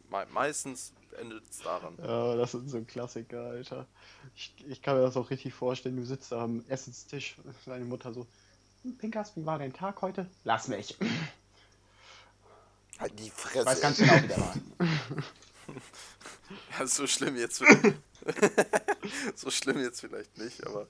meistens 0.08 0.92
endet 1.14 1.44
es 1.50 1.58
daran. 1.58 1.94
Ja, 1.98 2.36
das 2.36 2.54
ist 2.54 2.70
so 2.70 2.76
ein 2.76 2.86
Klassiker, 2.86 3.42
Alter. 3.42 3.86
Ich, 4.34 4.54
ich 4.68 4.82
kann 4.82 4.96
mir 4.96 5.02
das 5.02 5.16
auch 5.16 5.30
richtig 5.30 5.54
vorstellen. 5.54 5.96
Du 5.96 6.04
sitzt 6.04 6.32
am 6.32 6.64
Essenstisch, 6.68 7.36
deine 7.66 7.84
Mutter 7.84 8.12
so, 8.12 8.26
Pinkas, 8.98 9.36
wie 9.36 9.44
war 9.44 9.58
dein 9.58 9.72
Tag 9.72 10.00
heute? 10.02 10.26
Lass 10.44 10.68
mich. 10.68 10.96
Halt 12.98 13.18
die 13.18 13.30
Fresse. 13.30 13.66
Weiß 13.66 13.80
ganz 13.80 13.98
genau, 13.98 14.22
wie 14.22 14.28
der 14.28 14.38
war. 14.38 14.54
ja, 16.78 16.86
so 16.86 17.06
schlimm 17.06 17.36
jetzt. 17.36 17.62
so 19.34 19.50
schlimm 19.50 19.80
jetzt 19.80 20.00
vielleicht 20.00 20.38
nicht, 20.38 20.66
aber 20.66 20.86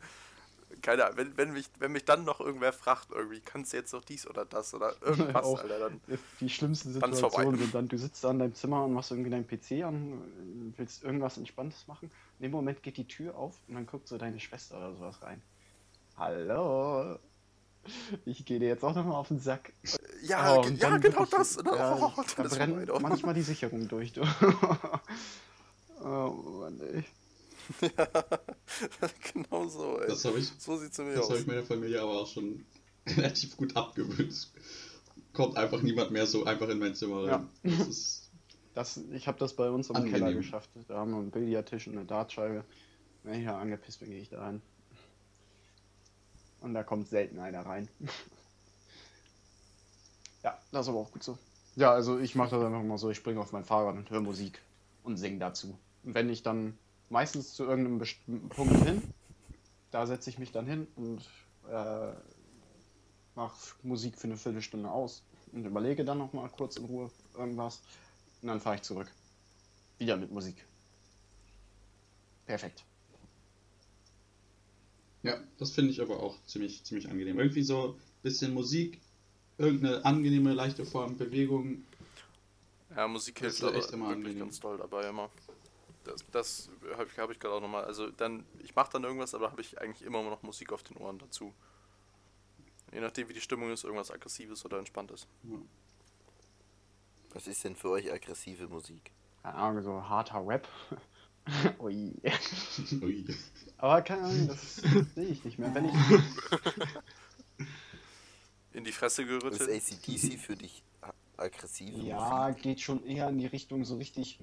keine 0.82 1.04
Ahnung, 1.04 1.16
wenn, 1.16 1.36
wenn, 1.36 1.52
mich, 1.52 1.68
wenn 1.78 1.92
mich 1.92 2.04
dann 2.04 2.24
noch 2.24 2.40
irgendwer 2.40 2.72
fragt, 2.72 3.08
irgendwie, 3.10 3.40
kannst 3.40 3.72
du 3.72 3.76
jetzt 3.76 3.92
noch 3.92 4.04
dies 4.04 4.26
oder 4.26 4.44
das 4.44 4.74
oder 4.74 4.94
irgendwas, 5.02 5.44
auch 5.44 5.60
Alter, 5.60 5.78
dann. 5.78 6.00
Die 6.40 6.48
schlimmsten 6.48 6.92
Situationen 6.92 7.58
sind 7.58 7.74
dann, 7.74 7.88
du 7.88 7.98
sitzt 7.98 8.24
da 8.24 8.30
in 8.30 8.38
deinem 8.38 8.54
Zimmer 8.54 8.84
und 8.84 8.92
machst 8.92 9.10
irgendwie 9.10 9.30
deinen 9.30 9.46
PC 9.46 9.84
an, 9.84 10.72
willst 10.76 11.04
irgendwas 11.04 11.36
Entspanntes 11.36 11.86
machen. 11.86 12.10
In 12.38 12.44
dem 12.44 12.52
Moment 12.52 12.82
geht 12.82 12.96
die 12.96 13.06
Tür 13.06 13.36
auf 13.36 13.56
und 13.68 13.74
dann 13.74 13.86
guckt 13.86 14.08
so 14.08 14.18
deine 14.18 14.38
Schwester 14.40 14.76
oder 14.78 14.94
sowas 14.94 15.22
rein. 15.22 15.42
Hallo. 16.16 17.18
Ich 18.24 18.44
gehe 18.44 18.58
dir 18.58 18.68
jetzt 18.68 18.84
auch 18.84 18.94
nochmal 18.94 19.14
auf 19.14 19.28
den 19.28 19.38
Sack. 19.38 19.72
Ja, 20.22 20.56
oh, 20.56 20.64
ja 20.64 20.96
genau 20.98 21.24
ich, 21.24 21.30
das. 21.30 21.58
Oder? 21.58 21.76
Ja, 21.76 21.94
oh, 21.94 22.22
da 22.36 22.42
brennt 22.42 23.02
manchmal 23.02 23.34
die 23.34 23.42
Sicherung 23.42 23.88
durch. 23.88 24.12
Du. 24.12 24.22
oh 26.04 26.60
Mann, 26.60 26.80
ey. 26.80 27.04
Ja, 29.00 29.08
genau 29.32 29.68
so, 29.68 30.00
ey. 30.00 30.08
Das 30.08 30.24
ich, 30.24 30.50
so 30.58 30.76
sieht's 30.76 30.98
nämlich 30.98 31.16
das 31.16 31.24
aus. 31.24 31.30
Das 31.30 31.38
habe 31.38 31.40
ich 31.40 31.46
meiner 31.46 31.62
Familie 31.62 32.02
aber 32.02 32.20
auch 32.20 32.26
schon 32.26 32.64
relativ 33.06 33.56
gut 33.56 33.76
abgewöhnt. 33.76 34.50
Kommt 35.32 35.56
einfach 35.56 35.82
niemand 35.82 36.10
mehr 36.10 36.26
so 36.26 36.44
einfach 36.44 36.68
in 36.68 36.78
mein 36.78 36.94
Zimmer 36.94 37.24
rein. 37.24 37.48
Ja. 37.64 37.78
Das 37.78 37.88
ist 37.88 38.28
das, 38.78 38.96
ich 39.10 39.26
habe 39.26 39.40
das 39.40 39.54
bei 39.54 39.68
uns 39.70 39.90
im 39.90 39.96
angenehm. 39.96 40.20
Keller 40.20 40.34
geschafft. 40.34 40.70
Da 40.86 40.98
haben 40.98 41.10
wir 41.10 41.18
einen 41.18 41.32
Billardtisch 41.32 41.88
und 41.88 41.96
eine 41.96 42.04
Dartscheibe. 42.04 42.64
Wenn 43.24 43.40
ich 43.40 43.46
da 43.46 43.58
angepisst 43.58 43.98
bin, 43.98 44.10
gehe 44.10 44.20
ich 44.20 44.28
da 44.28 44.40
rein. 44.40 44.62
Und 46.60 46.74
da 46.74 46.84
kommt 46.84 47.08
selten 47.08 47.40
einer 47.40 47.66
rein. 47.66 47.88
ja, 50.44 50.56
das 50.70 50.86
ist 50.86 50.90
aber 50.90 51.00
auch 51.00 51.10
gut 51.10 51.24
so. 51.24 51.36
Ja, 51.74 51.90
also 51.90 52.20
ich 52.20 52.36
mache 52.36 52.50
das 52.50 52.64
einfach 52.64 52.84
mal 52.84 52.98
so, 52.98 53.10
ich 53.10 53.16
springe 53.16 53.40
auf 53.40 53.50
mein 53.50 53.64
Fahrrad 53.64 53.96
und 53.96 54.10
höre 54.10 54.20
Musik 54.20 54.60
und 55.02 55.16
singe 55.16 55.38
dazu. 55.38 55.76
Und 56.04 56.14
wenn 56.14 56.30
ich 56.30 56.44
dann 56.44 56.78
meistens 57.10 57.54
zu 57.54 57.64
irgendeinem 57.64 57.98
bestimmten 57.98 58.48
Punkt 58.48 58.84
hin. 58.84 59.02
Da 59.90 60.06
setze 60.06 60.30
ich 60.30 60.38
mich 60.38 60.52
dann 60.52 60.66
hin 60.66 60.86
und 60.96 61.20
äh, 61.70 62.12
mache 63.34 63.74
Musik 63.82 64.18
für 64.18 64.26
eine 64.26 64.36
Viertelstunde 64.36 64.90
aus 64.90 65.22
und 65.52 65.64
überlege 65.64 66.04
dann 66.04 66.18
noch 66.18 66.32
mal 66.32 66.48
kurz 66.48 66.76
in 66.76 66.84
Ruhe 66.84 67.10
irgendwas 67.36 67.80
und 68.42 68.48
dann 68.48 68.60
fahre 68.60 68.76
ich 68.76 68.82
zurück. 68.82 69.10
Wieder 69.98 70.16
mit 70.16 70.30
Musik. 70.30 70.64
perfekt. 72.46 72.84
Ja, 75.22 75.38
das 75.58 75.72
finde 75.72 75.90
ich 75.90 76.00
aber 76.00 76.22
auch 76.22 76.36
ziemlich, 76.46 76.84
ziemlich 76.84 77.10
angenehm. 77.10 77.38
Irgendwie 77.38 77.62
so 77.62 77.88
ein 77.88 78.22
bisschen 78.22 78.54
Musik, 78.54 79.00
irgendeine 79.58 80.04
angenehme, 80.04 80.54
leichte 80.54 80.84
Form, 80.84 81.16
Bewegung. 81.16 81.84
Ja, 82.94 83.08
Musik 83.08 83.40
hilft 83.40 83.62
aber 83.62 83.74
echt 83.74 83.90
immer 83.90 84.10
wirklich 84.10 84.38
ganz 84.38 84.60
toll 84.60 84.78
dabei 84.78 85.08
immer. 85.08 85.30
Das, 86.08 86.24
das 86.32 86.70
habe 86.96 87.08
ich, 87.10 87.18
hab 87.18 87.30
ich 87.30 87.38
gerade 87.38 87.54
auch 87.54 87.60
nochmal. 87.60 87.84
Also 87.84 88.10
dann, 88.10 88.44
ich 88.62 88.74
mache 88.74 88.90
dann 88.92 89.04
irgendwas, 89.04 89.34
aber 89.34 89.50
habe 89.50 89.60
ich 89.60 89.80
eigentlich 89.80 90.02
immer 90.02 90.22
noch 90.22 90.42
Musik 90.42 90.72
auf 90.72 90.82
den 90.82 90.96
Ohren 90.96 91.18
dazu. 91.18 91.52
Je 92.92 93.00
nachdem, 93.00 93.28
wie 93.28 93.34
die 93.34 93.40
Stimmung 93.40 93.70
ist, 93.70 93.84
irgendwas 93.84 94.10
Aggressives 94.10 94.64
oder 94.64 94.78
Entspanntes. 94.78 95.26
Was 97.30 97.46
ist 97.46 97.62
denn 97.64 97.76
für 97.76 97.90
euch 97.90 98.10
aggressive 98.10 98.66
Musik? 98.68 99.12
Keine 99.42 99.54
Ahnung, 99.54 99.82
so 99.82 100.08
harter 100.08 100.46
Rap. 100.46 100.66
Ui. 101.78 102.14
Ui. 103.02 103.24
Aber 103.76 104.02
keine 104.02 104.22
Ahnung, 104.22 104.48
das 104.48 104.76
sehe 104.76 105.26
ich 105.26 105.44
nicht 105.44 105.58
mehr. 105.58 105.74
Wenn 105.74 105.86
ich. 105.86 105.92
In 108.72 108.84
die 108.84 108.92
Fresse 108.92 109.26
gerüttelt. 109.26 109.60
Ist 109.60 109.92
ACDC 109.92 110.38
für 110.38 110.56
dich 110.56 110.82
aggressiv? 111.36 112.02
Ja, 112.02 112.48
Musik? 112.48 112.62
geht 112.62 112.80
schon 112.80 113.04
eher 113.04 113.28
in 113.28 113.38
die 113.38 113.46
Richtung 113.46 113.84
so 113.84 113.96
richtig. 113.96 114.38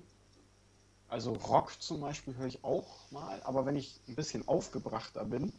Also 1.15 1.31
Rock 1.31 1.81
zum 1.81 2.01
Beispiel 2.01 2.35
höre 2.35 2.47
ich 2.47 2.61
auch 2.65 3.09
mal, 3.09 3.41
aber 3.43 3.65
wenn 3.65 3.77
ich 3.77 4.01
ein 4.09 4.15
bisschen 4.15 4.45
aufgebrachter 4.49 5.23
bin, 5.23 5.53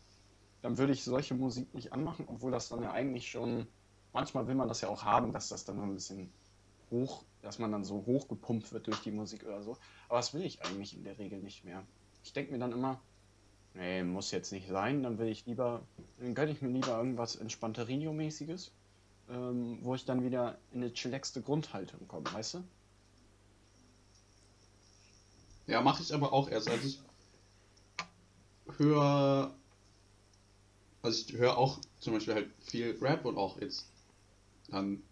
dann 0.61 0.77
würde 0.77 0.93
ich 0.93 1.03
solche 1.03 1.33
Musik 1.33 1.73
nicht 1.73 1.95
anmachen, 1.95 2.27
obwohl 2.29 2.51
das 2.51 2.69
dann 2.69 2.83
ja 2.83 2.93
eigentlich 2.93 3.31
schon. 3.31 3.67
Manchmal 4.13 4.47
will 4.49 4.55
man 4.55 4.69
das 4.69 4.83
ja 4.83 4.91
auch 4.91 5.05
haben, 5.05 5.33
dass 5.33 5.49
das 5.49 5.65
dann 5.65 5.79
so 5.79 5.83
ein 5.85 5.95
bisschen 5.95 6.31
hoch, 6.91 7.25
dass 7.41 7.59
man 7.59 7.73
dann 7.73 7.85
so 7.85 8.05
hochgepumpt 8.05 8.71
wird 8.71 8.87
durch 8.87 9.01
die 9.01 9.11
Musik 9.11 9.47
oder 9.47 9.63
so. 9.63 9.79
Aber 10.11 10.19
das 10.19 10.35
will 10.35 10.45
ich 10.45 10.63
eigentlich 10.63 10.95
in 10.95 11.05
der 11.05 11.19
Regel 11.19 11.41
nicht 11.41 11.65
mehr. 11.65 11.83
Ich 12.23 12.35
denke 12.35 12.53
mir 12.53 12.59
dann 12.59 12.73
immer, 12.73 13.01
nee, 13.73 14.03
muss 14.03 14.33
jetzt 14.33 14.53
nicht 14.53 14.69
sein, 14.69 15.03
dann 15.03 15.17
will 15.17 15.29
ich 15.29 15.47
lieber, 15.47 15.81
dann 16.19 16.35
gönne 16.35 16.53
ich 16.53 16.61
mir 16.61 16.69
lieber 16.69 16.99
irgendwas 16.99 17.35
Entspanterinho-mäßiges, 17.41 18.73
ähm, 19.31 19.79
wo 19.81 19.95
ich 19.95 20.05
dann 20.05 20.23
wieder 20.23 20.59
in 20.71 20.83
eine 20.83 20.93
chillaxte 20.93 21.41
Grundhaltung 21.41 22.07
komme, 22.09 22.31
weißt 22.31 22.55
du? 22.57 22.65
Ja, 25.67 25.81
mache 25.83 26.03
ich 26.03 26.15
aber 26.15 26.33
auch 26.33 26.49
erst. 26.49 26.69
Also 26.69 26.87
ich 26.87 27.01
höre, 28.77 29.55
also 31.03 31.25
ich 31.27 31.37
höre 31.37 31.57
auch 31.57 31.79
zum 32.01 32.15
Beispiel 32.15 32.35
halt 32.35 32.51
viel 32.65 32.97
Rap 33.01 33.25
und 33.25 33.37
auch 33.37 33.61
jetzt 33.61 33.87
dann 34.69 35.03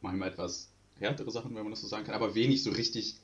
manchmal 0.00 0.30
etwas 0.30 0.68
härtere 0.98 1.30
Sachen, 1.30 1.54
wenn 1.54 1.62
man 1.62 1.72
das 1.72 1.80
so 1.80 1.88
sagen 1.88 2.04
kann, 2.04 2.14
aber 2.14 2.34
wenig 2.34 2.62
so 2.62 2.70
richtig 2.70 3.16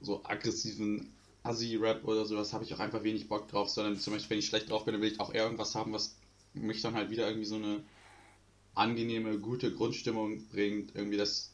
so 0.00 0.24
aggressiven 0.24 1.12
Assi-Rap 1.42 2.04
oder 2.04 2.26
sowas 2.26 2.52
habe 2.52 2.64
ich 2.64 2.74
auch 2.74 2.80
einfach 2.80 3.02
wenig 3.02 3.28
Bock 3.28 3.48
drauf, 3.48 3.70
sondern 3.70 3.98
zum 3.98 4.12
Beispiel, 4.12 4.30
wenn 4.30 4.38
ich 4.38 4.46
schlecht 4.46 4.70
drauf 4.70 4.84
bin, 4.84 4.92
dann 4.94 5.02
will 5.02 5.12
ich 5.12 5.20
auch 5.20 5.32
eher 5.32 5.44
irgendwas 5.44 5.74
haben, 5.74 5.92
was 5.92 6.16
mich 6.54 6.82
dann 6.82 6.94
halt 6.94 7.10
wieder 7.10 7.26
irgendwie 7.28 7.46
so 7.46 7.56
eine 7.56 7.82
angenehme, 8.74 9.38
gute 9.38 9.72
Grundstimmung 9.72 10.46
bringt, 10.48 10.94
irgendwie 10.94 11.16
das 11.16 11.50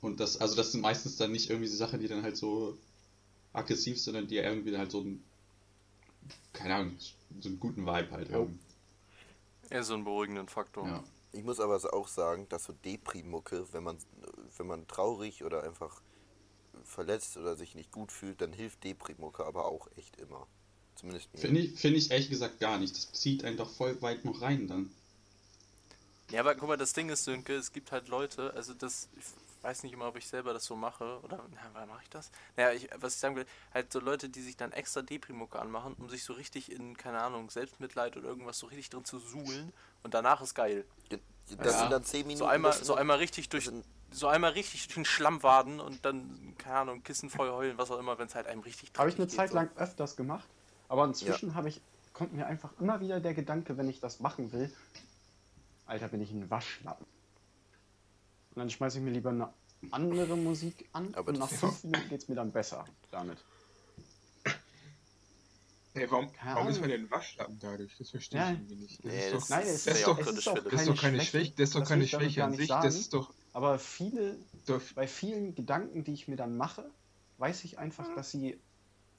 und 0.00 0.20
das, 0.20 0.38
also 0.40 0.54
das 0.56 0.72
sind 0.72 0.80
meistens 0.80 1.16
dann 1.16 1.32
nicht 1.32 1.50
irgendwie 1.50 1.68
so 1.68 1.76
Sachen, 1.76 2.00
die 2.00 2.08
dann 2.08 2.22
halt 2.22 2.36
so 2.36 2.78
aggressiv, 3.56 3.96
sind, 3.96 4.04
sondern 4.04 4.26
die 4.26 4.36
irgendwie 4.36 4.76
halt 4.76 4.90
so 4.90 5.00
einen, 5.00 5.24
keine 6.52 6.74
Ahnung, 6.74 6.96
so 7.40 7.48
einen 7.48 7.60
guten 7.60 7.86
Vibe 7.86 8.10
halt 8.10 8.32
haben. 8.32 8.58
Eher 9.70 9.82
so 9.82 9.94
einen 9.94 10.04
beruhigenden 10.04 10.48
Faktor. 10.48 10.86
Ja. 10.86 11.04
Ich 11.32 11.44
muss 11.44 11.60
aber 11.60 11.76
auch 11.92 12.08
sagen, 12.08 12.48
dass 12.48 12.64
so 12.64 12.72
Depri-Mucke, 12.72 13.66
wenn 13.72 13.82
man, 13.82 13.98
wenn 14.56 14.66
man 14.66 14.86
traurig 14.86 15.44
oder 15.44 15.64
einfach 15.64 16.00
verletzt 16.84 17.36
oder 17.36 17.56
sich 17.56 17.74
nicht 17.74 17.92
gut 17.92 18.12
fühlt, 18.12 18.40
dann 18.40 18.52
hilft 18.52 18.84
Depri-Mucke 18.84 19.44
aber 19.44 19.66
auch 19.66 19.88
echt 19.96 20.16
immer. 20.20 20.46
Zumindest 20.94 21.32
mir. 21.34 21.40
Finde 21.40 21.60
ich, 21.60 21.78
find 21.78 21.96
ich 21.96 22.10
ehrlich 22.10 22.30
gesagt 22.30 22.58
gar 22.58 22.78
nicht. 22.78 22.96
Das 22.96 23.12
zieht 23.12 23.44
einen 23.44 23.56
doch 23.56 23.70
voll 23.70 24.00
weit 24.00 24.24
noch 24.24 24.40
rein 24.40 24.66
dann. 24.66 24.90
Ja, 26.30 26.40
aber 26.40 26.54
guck 26.54 26.68
mal, 26.68 26.76
das 26.76 26.92
Ding 26.92 27.08
ist, 27.10 27.24
Sönke, 27.24 27.54
es 27.54 27.72
gibt 27.72 27.92
halt 27.92 28.08
Leute, 28.08 28.52
also 28.54 28.74
das, 28.74 29.08
weiß 29.66 29.82
nicht 29.82 29.92
immer, 29.92 30.06
ob 30.06 30.16
ich 30.16 30.26
selber 30.26 30.52
das 30.52 30.64
so 30.64 30.76
mache. 30.76 31.18
Oder, 31.22 31.44
na, 31.74 31.86
mache 31.86 32.02
ich 32.02 32.10
das? 32.10 32.30
Naja, 32.56 32.72
ich, 32.72 32.88
was 32.98 33.14
ich 33.14 33.20
sagen 33.20 33.36
will, 33.36 33.46
halt 33.74 33.92
so 33.92 33.98
Leute, 33.98 34.28
die 34.28 34.40
sich 34.40 34.56
dann 34.56 34.72
extra 34.72 35.02
Deprimucke 35.02 35.58
anmachen, 35.58 35.94
um 35.98 36.08
sich 36.08 36.24
so 36.24 36.32
richtig 36.34 36.70
in, 36.70 36.96
keine 36.96 37.20
Ahnung, 37.20 37.50
Selbstmitleid 37.50 38.16
oder 38.16 38.28
irgendwas 38.28 38.58
so 38.58 38.66
richtig 38.66 38.90
drin 38.90 39.04
zu 39.04 39.18
suhlen 39.18 39.72
und 40.04 40.14
danach 40.14 40.40
ist 40.40 40.54
geil. 40.54 40.84
Das 41.08 41.74
ja. 41.74 41.80
sind 41.80 41.92
dann 41.92 42.04
10 42.04 42.26
Minuten. 42.26 42.38
So 42.38 42.46
einmal, 42.46 42.72
so 42.72 42.94
einmal 42.94 43.18
richtig 43.18 43.48
durch. 43.48 43.70
So 44.12 44.28
einmal 44.28 44.52
richtig 44.52 44.86
durch 44.86 44.94
den 44.94 45.04
Schlamm 45.04 45.42
waden 45.42 45.80
und 45.80 46.04
dann, 46.04 46.54
keine 46.58 46.76
Ahnung, 46.76 47.02
Kissen 47.02 47.28
voll 47.28 47.50
heulen, 47.50 47.76
was 47.76 47.90
auch 47.90 47.98
immer, 47.98 48.18
wenn 48.18 48.28
es 48.28 48.36
halt 48.36 48.46
einem 48.46 48.60
richtig 48.60 48.92
Habe 48.96 49.10
ich 49.10 49.16
eine 49.16 49.26
Zeit 49.26 49.50
so. 49.50 49.56
lang 49.56 49.68
öfters 49.76 50.14
gemacht, 50.14 50.48
aber 50.88 51.04
inzwischen 51.04 51.50
ja. 51.50 51.54
habe 51.56 51.68
ich, 51.68 51.80
kommt 52.12 52.32
mir 52.32 52.46
einfach 52.46 52.70
immer 52.78 53.00
wieder 53.00 53.18
der 53.18 53.34
Gedanke, 53.34 53.76
wenn 53.76 53.88
ich 53.88 53.98
das 53.98 54.20
machen 54.20 54.52
will, 54.52 54.72
Alter, 55.86 56.08
bin 56.08 56.20
ich 56.20 56.30
ein 56.30 56.48
Waschlappen. 56.50 57.04
Und 58.56 58.60
dann 58.60 58.70
schmeiße 58.70 58.98
ich 58.98 59.04
mir 59.04 59.10
lieber 59.10 59.28
eine 59.28 59.52
andere 59.90 60.34
Musik 60.34 60.88
an 60.92 61.14
Aber 61.14 61.28
und 61.28 61.38
nach 61.38 61.50
fünf 61.50 61.84
Minuten 61.84 62.08
geht 62.08 62.22
es 62.22 62.28
mir 62.28 62.36
dann 62.36 62.52
besser 62.52 62.86
damit. 63.10 63.36
Hey, 65.92 66.10
warum, 66.10 66.30
warum 66.42 66.68
ist 66.68 66.80
man 66.80 66.88
denn 66.88 67.10
Waschlappen 67.10 67.58
dadurch? 67.60 67.94
Das 67.98 68.10
verstehe 68.10 68.40
ja. 68.40 68.52
ich 68.52 68.58
irgendwie 68.58 68.76
nicht. 68.76 69.04
Das 69.04 69.12
nee, 69.12 69.26
ist 69.26 69.34
doch, 69.34 69.48
nein, 69.50 69.60
das 69.60 69.74
ist, 69.74 69.86
ist, 69.86 70.06
doch, 70.06 70.18
das 70.18 70.28
ist, 70.28 70.46
doch 70.46 70.54
das 70.54 70.80
ist 70.80 70.88
doch 70.88 71.00
keine 71.00 71.20
Schwäche, 71.20 71.52
das 71.52 71.68
ist 71.68 71.74
doch 71.74 71.84
keine 71.84 72.06
Schwäche 72.06 72.44
an 72.44 72.54
sich. 72.54 72.68
Sagen, 72.68 72.84
das 72.86 72.94
ist 72.94 73.12
doch. 73.12 73.32
Aber 73.52 73.78
viele, 73.78 74.38
doch. 74.64 74.80
bei 74.94 75.06
vielen 75.06 75.54
Gedanken, 75.54 76.02
die 76.04 76.14
ich 76.14 76.26
mir 76.26 76.36
dann 76.36 76.56
mache, 76.56 76.90
weiß 77.36 77.64
ich 77.64 77.78
einfach, 77.78 78.14
dass 78.14 78.30
sie 78.30 78.58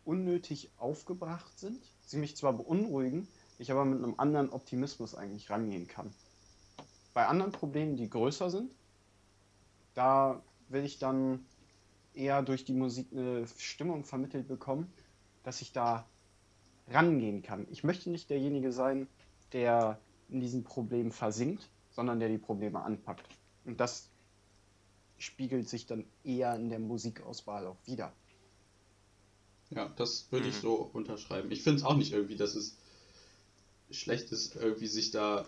unnötig 0.03 0.71
aufgebracht 0.77 1.59
sind. 1.59 1.79
Sie 2.07 2.17
mich 2.17 2.35
zwar 2.35 2.53
beunruhigen, 2.53 3.27
ich 3.59 3.71
aber 3.71 3.85
mit 3.85 4.03
einem 4.03 4.15
anderen 4.17 4.49
Optimismus 4.49 5.13
eigentlich 5.13 5.51
rangehen 5.51 5.87
kann. 5.87 6.11
Bei 7.13 7.27
anderen 7.27 7.51
Problemen, 7.51 7.97
die 7.97 8.09
größer 8.09 8.49
sind, 8.49 8.71
da 9.97 10.43
will 10.69 10.85
ich 10.85 10.99
dann 10.99 11.43
eher 12.13 12.43
durch 12.43 12.63
die 12.63 12.73
Musik 12.73 13.07
eine 13.11 13.47
Stimmung 13.57 14.03
vermittelt 14.03 14.47
bekommen, 14.47 14.91
dass 15.43 15.61
ich 15.61 15.71
da 15.71 16.05
rangehen 16.87 17.41
kann. 17.41 17.65
Ich 17.71 17.83
möchte 17.83 18.11
nicht 18.11 18.29
derjenige 18.29 18.71
sein, 18.71 19.07
der 19.53 19.99
in 20.29 20.39
diesem 20.39 20.63
Problem 20.63 21.11
versinkt, 21.11 21.67
sondern 21.89 22.19
der 22.19 22.29
die 22.29 22.37
Probleme 22.37 22.81
anpackt. 22.83 23.25
Und 23.65 23.79
das 23.79 24.09
spiegelt 25.17 25.67
sich 25.67 25.87
dann 25.87 26.05
eher 26.23 26.55
in 26.55 26.69
der 26.69 26.79
Musikauswahl 26.79 27.65
auch 27.65 27.77
wieder. 27.85 28.13
Ja, 29.71 29.91
das 29.97 30.27
würde 30.31 30.45
mhm. 30.45 30.51
ich 30.51 30.57
so 30.57 30.75
unterschreiben. 30.93 31.49
Ich 31.49 31.63
finde 31.63 31.79
es 31.79 31.83
auch 31.83 31.97
nicht 31.97 32.13
irgendwie, 32.13 32.35
dass 32.35 32.53
es 32.53 32.77
schlecht 33.89 34.31
ist, 34.31 34.55
irgendwie 34.55 34.87
sich 34.87 35.09
da 35.09 35.47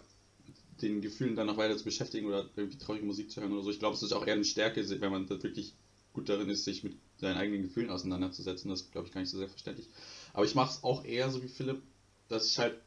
den 0.81 1.01
Gefühlen 1.01 1.35
dann 1.35 1.47
noch 1.47 1.57
weiter 1.57 1.77
zu 1.77 1.83
beschäftigen 1.83 2.27
oder 2.27 2.49
irgendwie 2.55 2.77
traurige 2.77 3.05
Musik 3.05 3.31
zu 3.31 3.41
hören 3.41 3.53
oder 3.53 3.63
so. 3.63 3.71
Ich 3.71 3.79
glaube, 3.79 3.95
es 3.95 4.03
ist 4.03 4.13
auch 4.13 4.25
eher 4.25 4.33
eine 4.33 4.45
Stärke, 4.45 4.87
wenn 5.01 5.11
man 5.11 5.29
wirklich 5.29 5.73
gut 6.13 6.29
darin 6.29 6.49
ist, 6.49 6.65
sich 6.65 6.83
mit 6.83 6.97
seinen 7.17 7.37
eigenen 7.37 7.63
Gefühlen 7.63 7.89
auseinanderzusetzen. 7.89 8.69
Das 8.69 8.91
glaube 8.91 9.07
ich 9.07 9.13
gar 9.13 9.21
nicht 9.21 9.29
so 9.29 9.37
selbstverständlich. 9.37 9.87
Aber 10.33 10.45
ich 10.45 10.55
mache 10.55 10.71
es 10.71 10.83
auch 10.83 11.05
eher 11.05 11.29
so 11.29 11.43
wie 11.43 11.47
Philipp, 11.47 11.81
dass 12.27 12.47
ich 12.47 12.59
halt, 12.59 12.79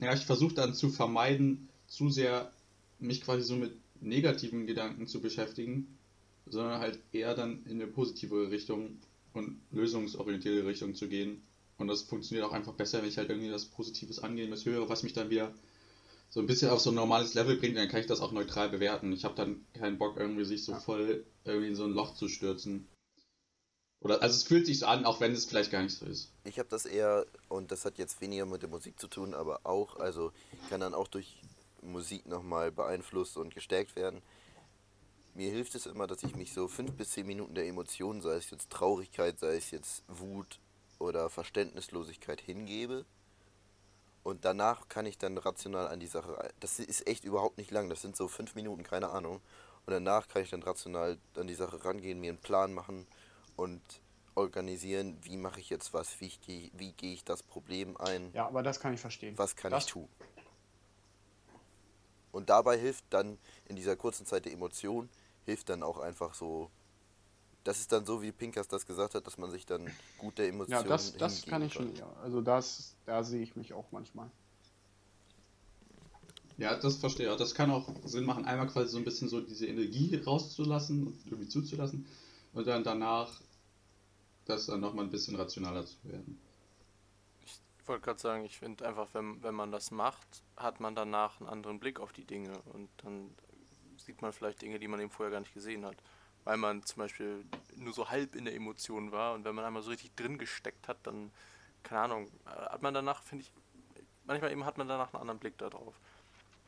ja, 0.00 0.14
ich 0.14 0.24
versuche 0.24 0.54
dann 0.54 0.74
zu 0.74 0.90
vermeiden, 0.90 1.68
zu 1.86 2.10
sehr 2.10 2.52
mich 2.98 3.22
quasi 3.22 3.42
so 3.42 3.56
mit 3.56 3.72
negativen 4.00 4.66
Gedanken 4.66 5.06
zu 5.06 5.20
beschäftigen, 5.20 5.98
sondern 6.46 6.80
halt 6.80 6.98
eher 7.12 7.34
dann 7.34 7.64
in 7.66 7.80
eine 7.80 7.86
positive 7.86 8.50
Richtung 8.50 8.98
und 9.32 9.60
lösungsorientierte 9.70 10.66
Richtung 10.66 10.94
zu 10.94 11.08
gehen. 11.08 11.42
Und 11.78 11.88
das 11.88 12.02
funktioniert 12.02 12.46
auch 12.46 12.52
einfach 12.52 12.74
besser, 12.74 13.02
wenn 13.02 13.08
ich 13.08 13.18
halt 13.18 13.30
irgendwie 13.30 13.50
das 13.50 13.66
Positives 13.66 14.18
angehen, 14.18 14.50
das 14.50 14.66
höre, 14.66 14.88
was 14.88 15.02
mich 15.02 15.12
dann 15.12 15.30
wieder 15.30 15.54
so 16.32 16.40
ein 16.40 16.46
bisschen 16.46 16.70
auf 16.70 16.80
so 16.80 16.90
ein 16.90 16.94
normales 16.94 17.34
Level 17.34 17.56
bringt, 17.56 17.76
dann 17.76 17.88
kann 17.88 18.00
ich 18.00 18.06
das 18.06 18.22
auch 18.22 18.32
neutral 18.32 18.70
bewerten. 18.70 19.12
Ich 19.12 19.24
habe 19.24 19.34
dann 19.34 19.66
keinen 19.74 19.98
Bock, 19.98 20.16
irgendwie 20.16 20.46
sich 20.46 20.64
so 20.64 20.74
voll 20.74 21.26
irgendwie 21.44 21.68
in 21.68 21.74
so 21.74 21.84
ein 21.84 21.92
Loch 21.92 22.14
zu 22.14 22.28
stürzen. 22.28 22.88
Oder, 24.00 24.22
also 24.22 24.34
es 24.34 24.44
fühlt 24.44 24.64
sich 24.64 24.78
so 24.78 24.86
an, 24.86 25.04
auch 25.04 25.20
wenn 25.20 25.32
es 25.32 25.44
vielleicht 25.44 25.70
gar 25.70 25.82
nicht 25.82 25.94
so 25.94 26.06
ist. 26.06 26.32
Ich 26.44 26.58
habe 26.58 26.70
das 26.70 26.86
eher, 26.86 27.26
und 27.50 27.70
das 27.70 27.84
hat 27.84 27.98
jetzt 27.98 28.22
weniger 28.22 28.46
mit 28.46 28.62
der 28.62 28.70
Musik 28.70 28.98
zu 28.98 29.08
tun, 29.08 29.34
aber 29.34 29.60
auch, 29.64 29.96
also 29.96 30.32
kann 30.70 30.80
dann 30.80 30.94
auch 30.94 31.06
durch 31.06 31.42
Musik 31.82 32.26
nochmal 32.26 32.72
beeinflusst 32.72 33.36
und 33.36 33.54
gestärkt 33.54 33.94
werden. 33.94 34.22
Mir 35.34 35.50
hilft 35.50 35.74
es 35.74 35.84
immer, 35.84 36.06
dass 36.06 36.22
ich 36.22 36.34
mich 36.34 36.54
so 36.54 36.66
fünf 36.66 36.92
bis 36.92 37.10
zehn 37.10 37.26
Minuten 37.26 37.54
der 37.54 37.66
Emotionen, 37.66 38.22
sei 38.22 38.36
es 38.36 38.50
jetzt 38.50 38.70
Traurigkeit, 38.70 39.38
sei 39.38 39.56
es 39.56 39.70
jetzt 39.70 40.02
Wut 40.08 40.60
oder 40.98 41.28
Verständnislosigkeit 41.28 42.40
hingebe 42.40 43.04
und 44.22 44.44
danach 44.44 44.88
kann 44.88 45.06
ich 45.06 45.18
dann 45.18 45.36
rational 45.36 45.88
an 45.88 46.00
die 46.00 46.06
Sache. 46.06 46.50
Das 46.60 46.78
ist 46.78 47.06
echt 47.06 47.24
überhaupt 47.24 47.58
nicht 47.58 47.70
lang. 47.70 47.88
Das 47.88 48.02
sind 48.02 48.16
so 48.16 48.28
fünf 48.28 48.54
Minuten, 48.54 48.82
keine 48.84 49.10
Ahnung. 49.10 49.40
Und 49.84 49.92
danach 49.92 50.28
kann 50.28 50.42
ich 50.42 50.50
dann 50.50 50.62
rational 50.62 51.18
an 51.36 51.48
die 51.48 51.54
Sache 51.54 51.84
rangehen, 51.84 52.20
mir 52.20 52.30
einen 52.30 52.38
Plan 52.38 52.72
machen 52.72 53.06
und 53.56 53.82
organisieren, 54.34 55.18
wie 55.22 55.36
mache 55.36 55.60
ich 55.60 55.70
jetzt 55.70 55.92
was, 55.92 56.20
wie, 56.20 56.26
ich, 56.26 56.40
wie 56.74 56.92
gehe 56.92 57.12
ich 57.12 57.24
das 57.24 57.42
Problem 57.42 57.96
ein. 57.96 58.30
Ja, 58.32 58.46
aber 58.46 58.62
das 58.62 58.80
kann 58.80 58.94
ich 58.94 59.00
verstehen. 59.00 59.36
Was 59.36 59.56
kann 59.56 59.72
das 59.72 59.86
ich 59.86 59.90
tun? 59.90 60.08
Und 62.30 62.48
dabei 62.48 62.78
hilft 62.78 63.04
dann 63.10 63.38
in 63.66 63.76
dieser 63.76 63.96
kurzen 63.96 64.24
Zeit 64.24 64.46
der 64.46 64.52
Emotion, 64.52 65.10
hilft 65.44 65.68
dann 65.68 65.82
auch 65.82 65.98
einfach 65.98 66.32
so 66.32 66.70
das 67.64 67.80
ist 67.80 67.92
dann 67.92 68.04
so, 68.04 68.22
wie 68.22 68.32
Pinkas 68.32 68.68
das 68.68 68.86
gesagt 68.86 69.14
hat, 69.14 69.26
dass 69.26 69.38
man 69.38 69.50
sich 69.50 69.66
dann 69.66 69.90
gut 70.18 70.38
der 70.38 70.48
Emotionen 70.48 70.82
Ja, 70.82 70.88
das, 70.88 71.16
das 71.16 71.44
kann 71.46 71.62
ich 71.62 71.72
schon, 71.72 71.94
ja. 71.96 72.10
Also 72.22 72.40
das, 72.40 72.94
da 73.06 73.22
sehe 73.22 73.42
ich 73.42 73.56
mich 73.56 73.72
auch 73.72 73.90
manchmal. 73.92 74.30
Ja, 76.58 76.76
das 76.76 76.96
verstehe 76.96 77.26
ich 77.26 77.32
auch. 77.32 77.36
Das 77.36 77.54
kann 77.54 77.70
auch 77.70 77.88
Sinn 78.04 78.24
machen, 78.24 78.44
einmal 78.44 78.66
quasi 78.68 78.90
so 78.90 78.98
ein 78.98 79.04
bisschen 79.04 79.28
so 79.28 79.40
diese 79.40 79.66
Energie 79.66 80.14
rauszulassen 80.16 81.06
und 81.06 81.26
irgendwie 81.26 81.48
zuzulassen 81.48 82.06
und 82.52 82.66
dann 82.66 82.84
danach 82.84 83.40
das 84.44 84.66
dann 84.66 84.80
nochmal 84.80 85.04
ein 85.04 85.10
bisschen 85.10 85.36
rationaler 85.36 85.86
zu 85.86 85.96
werden. 86.04 86.38
Ich 87.42 87.88
wollte 87.88 88.04
gerade 88.04 88.20
sagen, 88.20 88.44
ich 88.44 88.58
finde 88.58 88.86
einfach, 88.86 89.08
wenn, 89.12 89.42
wenn 89.42 89.54
man 89.54 89.72
das 89.72 89.90
macht, 89.90 90.44
hat 90.56 90.78
man 90.78 90.94
danach 90.94 91.40
einen 91.40 91.48
anderen 91.48 91.80
Blick 91.80 91.98
auf 91.98 92.12
die 92.12 92.24
Dinge 92.24 92.52
und 92.72 92.88
dann 92.98 93.34
sieht 93.96 94.22
man 94.22 94.32
vielleicht 94.32 94.62
Dinge, 94.62 94.78
die 94.78 94.88
man 94.88 95.00
eben 95.00 95.10
vorher 95.10 95.32
gar 95.32 95.40
nicht 95.40 95.54
gesehen 95.54 95.84
hat. 95.84 95.96
Weil 96.44 96.56
man 96.56 96.84
zum 96.84 96.98
Beispiel 96.98 97.44
nur 97.76 97.92
so 97.92 98.10
halb 98.10 98.34
in 98.34 98.44
der 98.44 98.54
Emotion 98.54 99.12
war 99.12 99.34
und 99.34 99.44
wenn 99.44 99.54
man 99.54 99.64
einmal 99.64 99.82
so 99.82 99.90
richtig 99.90 100.14
drin 100.16 100.38
gesteckt 100.38 100.88
hat, 100.88 100.98
dann, 101.04 101.30
keine 101.82 102.00
Ahnung, 102.02 102.30
hat 102.46 102.82
man 102.82 102.94
danach, 102.94 103.22
finde 103.22 103.44
ich, 103.44 103.52
manchmal 104.24 104.50
eben 104.50 104.64
hat 104.64 104.78
man 104.78 104.88
danach 104.88 105.12
einen 105.12 105.20
anderen 105.20 105.38
Blick 105.38 105.56
darauf. 105.58 105.94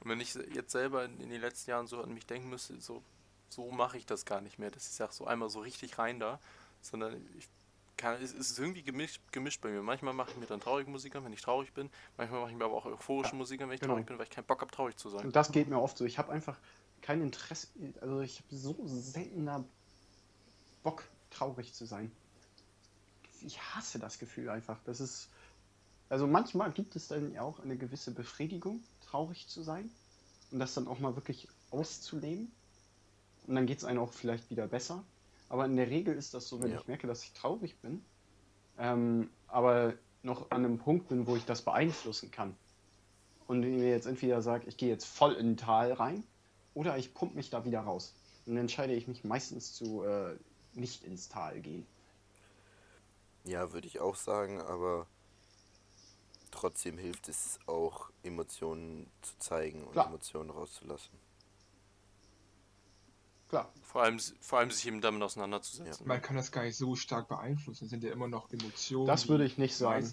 Und 0.01 0.11
wenn 0.11 0.20
ich 0.20 0.35
jetzt 0.35 0.72
selber 0.72 1.05
in, 1.05 1.20
in 1.20 1.31
den 1.31 1.41
letzten 1.41 1.70
Jahren 1.70 1.87
so 1.87 2.03
an 2.03 2.12
mich 2.12 2.27
denken 2.27 2.51
müsste, 2.51 2.81
so, 2.81 3.03
so 3.49 3.70
mache 3.70 3.97
ich 3.97 4.07
das 4.07 4.25
gar 4.25 4.41
nicht 4.41 4.59
mehr. 4.59 4.70
Das 4.70 4.87
ist 4.87 4.99
ja 4.99 5.11
so 5.11 5.27
einmal 5.27 5.51
so 5.51 5.61
richtig 5.61 5.99
rein 5.99 6.20
da, 6.20 6.39
sondern 6.83 7.27
ich 7.39 7.49
kann, 7.97 8.20
es 8.22 8.33
ist 8.33 8.59
irgendwie 8.59 8.83
gemischt, 8.83 9.20
gemischt 9.33 9.61
bei 9.61 9.70
mir. 9.70 9.83
Manchmal 9.83 10.12
mache 10.12 10.31
ich 10.31 10.37
mir 10.37 10.47
dann 10.47 10.61
traurige 10.61 10.91
Musik 10.91 11.14
an, 11.16 11.25
wenn 11.25 11.33
ich 11.33 11.41
traurig 11.41 11.72
bin. 11.72 11.91
Manchmal 12.16 12.41
mache 12.41 12.51
ich 12.51 12.57
mir 12.57 12.64
aber 12.64 12.75
auch 12.75 12.87
euphorische 12.87 13.33
ja, 13.33 13.39
Musik 13.39 13.61
an, 13.62 13.68
wenn 13.68 13.75
ich 13.75 13.81
genau. 13.81 13.95
traurig 13.95 14.07
bin, 14.07 14.18
weil 14.18 14.25
ich 14.25 14.31
keinen 14.31 14.45
Bock 14.45 14.61
habe, 14.61 14.70
traurig 14.70 14.97
zu 14.97 15.09
sein. 15.09 15.25
Und 15.25 15.37
das 15.37 15.53
geht 15.53 15.68
mir 15.68 15.81
oft 15.81 15.97
so. 15.97 16.05
Ich 16.05 16.18
habe 16.18 16.33
einfach 16.33 16.59
kein 17.05 17.21
Interesse, 17.21 17.69
also 18.01 18.21
ich 18.21 18.39
habe 18.39 18.57
so 18.57 18.75
seltener 18.87 19.63
Bock, 20.83 21.05
traurig 21.29 21.75
zu 21.75 21.85
sein. 21.85 22.11
Ich 23.43 23.61
hasse 23.61 23.99
das 23.99 24.19
Gefühl 24.19 24.49
einfach. 24.49 24.79
Das 24.85 25.01
ist, 25.01 25.29
also 26.09 26.27
manchmal 26.27 26.73
gibt 26.73 26.97
es 26.97 27.09
dann 27.09 27.37
auch 27.37 27.61
eine 27.61 27.77
gewisse 27.77 28.11
Befriedigung, 28.11 28.83
traurig 29.03 29.49
zu 29.49 29.63
sein 29.63 29.91
und 30.51 30.61
das 30.61 30.73
dann 30.73 30.89
auch 30.89 30.99
mal 30.99 31.15
wirklich 31.15 31.47
auszuleben. 31.71 32.51
Und 33.47 33.55
dann 33.55 33.67
geht 33.67 33.79
es 33.79 33.85
einem 33.85 33.99
auch 33.99 34.13
vielleicht 34.13 34.49
wieder 34.49 34.67
besser. 34.67 35.05
Aber 35.51 35.67
in 35.67 35.77
der 35.77 35.91
Regel 35.91 36.15
ist 36.15 36.33
das 36.33 36.49
so, 36.49 36.63
wenn 36.63 36.71
ja. 36.71 36.81
ich 36.81 36.87
merke, 36.87 37.07
dass 37.07 37.23
ich 37.23 37.35
traurig 37.35 37.79
bin, 37.81 38.03
ähm, 38.79 39.29
aber 39.47 39.93
noch 40.23 40.51
an 40.51 40.65
einem 40.65 40.79
Punkt 40.79 41.09
bin, 41.09 41.27
wo 41.27 41.37
ich 41.37 41.45
das 41.45 41.61
beeinflussen 41.61 42.31
kann. 42.31 42.57
Und 43.47 43.61
mir 43.61 43.91
jetzt 43.91 44.07
entweder 44.07 44.41
sage, 44.41 44.67
ich 44.69 44.79
gehe 44.79 44.89
jetzt 44.89 45.05
voll 45.05 45.35
in 45.35 45.51
ein 45.51 45.57
Tal 45.59 45.93
rein 45.93 46.25
oder 46.75 46.99
ich 46.99 47.14
pump 47.14 47.35
mich 47.35 47.51
da 47.51 47.64
wieder 47.64 47.81
raus. 47.81 48.14
Und 48.47 48.55
dann 48.55 48.62
entscheide 48.62 48.95
ich 48.95 49.09
mich 49.09 49.25
meistens 49.25 49.72
zu 49.72 50.03
äh, 50.03 50.37
nicht 50.75 51.05
ins 51.05 51.29
Tal 51.29 51.61
gehen. 51.61 51.87
Ja, 53.45 53.72
würde 53.72 53.87
ich 53.87 54.01
auch 54.01 54.16
sagen, 54.16 54.61
aber 54.61 55.07
trotzdem 56.51 56.99
hilft 56.99 57.29
es 57.29 57.59
auch, 57.66 58.11
Emotionen 58.22 59.11
zu 59.22 59.39
zeigen 59.39 59.85
und 59.85 59.93
Klar. 59.93 60.09
Emotionen 60.09 60.51
rauszulassen. 60.51 61.18
Klar. 63.49 63.72
Vor 63.83 64.03
allem, 64.03 64.18
vor 64.41 64.59
allem 64.59 64.70
sich 64.70 64.87
eben 64.87 65.01
damit 65.01 65.22
auseinanderzusetzen. 65.22 66.07
Ja. 66.07 66.09
Man 66.09 66.22
kann 66.22 66.37
das 66.37 66.51
gar 66.51 66.64
nicht 66.64 66.77
so 66.77 66.97
stark 66.97 67.29
beeinflussen. 67.29 67.85
Es 67.85 67.91
sind 67.91 68.03
ja 68.03 68.11
immer 68.11 68.27
noch 68.27 68.51
Emotionen. 68.51 69.07
Das 69.07 69.29
würde 69.29 69.45
ich 69.45 69.59
nicht 69.59 69.77
sagen. 69.77 70.11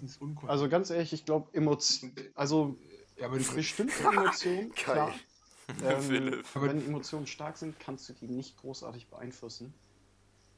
Also 0.47 0.69
ganz 0.69 0.89
ehrlich, 0.89 1.13
ich 1.13 1.25
glaube, 1.25 1.49
Emotionen. 1.53 2.13
Also 2.35 2.77
ja, 3.17 3.27
aber 3.27 3.37
bestimmte 3.37 4.03
Emotionen, 4.03 4.71
klar. 4.75 5.13
Ähm, 5.83 6.43
wenn 6.55 6.85
Emotionen 6.85 7.27
stark 7.27 7.57
sind, 7.57 7.79
kannst 7.79 8.07
du 8.09 8.13
die 8.13 8.27
nicht 8.27 8.57
großartig 8.57 9.07
beeinflussen. 9.07 9.73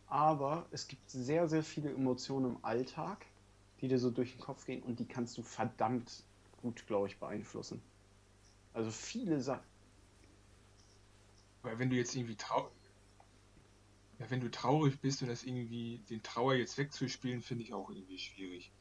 Aber 0.08 0.68
es 0.72 0.88
gibt 0.88 1.10
sehr, 1.10 1.48
sehr 1.48 1.64
viele 1.64 1.92
Emotionen 1.92 2.56
im 2.56 2.66
Alltag, 2.66 3.26
die 3.82 3.88
dir 3.88 4.00
so 4.00 4.12
durch 4.12 4.34
den 4.34 4.42
Kopf 4.42 4.66
gehen 4.66 4.84
und 4.84 5.00
die 5.00 5.06
kannst 5.06 5.38
du 5.38 5.44
verdammt 5.44 6.24
gut, 6.62 6.86
glaube 6.88 7.08
ich, 7.08 7.18
beeinflussen. 7.18 7.82
Also 8.74 8.92
viele 8.92 9.42
Sachen. 9.42 9.64
Weil 11.64 11.80
wenn 11.80 11.90
du 11.90 11.96
jetzt 11.96 12.16
irgendwie 12.16 12.36
traurig. 12.36 12.72
Ja, 14.20 14.30
wenn 14.30 14.42
du 14.42 14.52
traurig 14.52 15.00
bist 15.00 15.22
und 15.22 15.30
das 15.30 15.44
irgendwie 15.44 16.00
den 16.10 16.22
Trauer 16.22 16.56
jetzt 16.56 16.78
wegzuspielen, 16.78 17.42
finde 17.42 17.64
ich 17.64 17.74
auch 17.74 17.90
irgendwie 17.90 18.20
schwierig. 18.20 18.72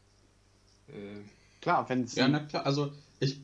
Äh, 0.89 1.22
klar, 1.61 1.89
wenn 1.89 2.03
es. 2.03 2.14
Ja, 2.14 2.28
na 2.28 2.41
klar, 2.41 2.66
also 2.66 2.93
ich, 3.20 3.41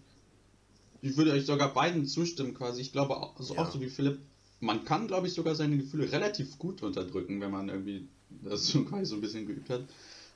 ich 1.03 1.17
würde 1.17 1.33
euch 1.33 1.47
sogar 1.47 1.73
beiden 1.73 2.07
zustimmen 2.07 2.55
quasi. 2.55 2.81
Ich 2.81 2.93
glaube, 2.93 3.17
auch, 3.17 3.39
also 3.39 3.55
ja. 3.55 3.63
auch 3.63 3.71
so 3.71 3.81
wie 3.81 3.89
Philipp, 3.89 4.19
man 4.61 4.85
kann, 4.85 5.07
glaube 5.07 5.29
ich, 5.29 5.35
sogar 5.35 5.55
seine 5.55 5.77
Gefühle 5.77 6.11
relativ 6.11 6.59
gut 6.59 6.83
unterdrücken, 6.83 7.41
wenn 7.41 7.51
man 7.51 7.69
irgendwie 7.69 8.09
das 8.43 8.67
so 8.69 8.85
quasi 8.85 9.07
so 9.07 9.15
ein 9.17 9.21
bisschen 9.21 9.47
geübt 9.47 9.71
hat. 9.71 9.83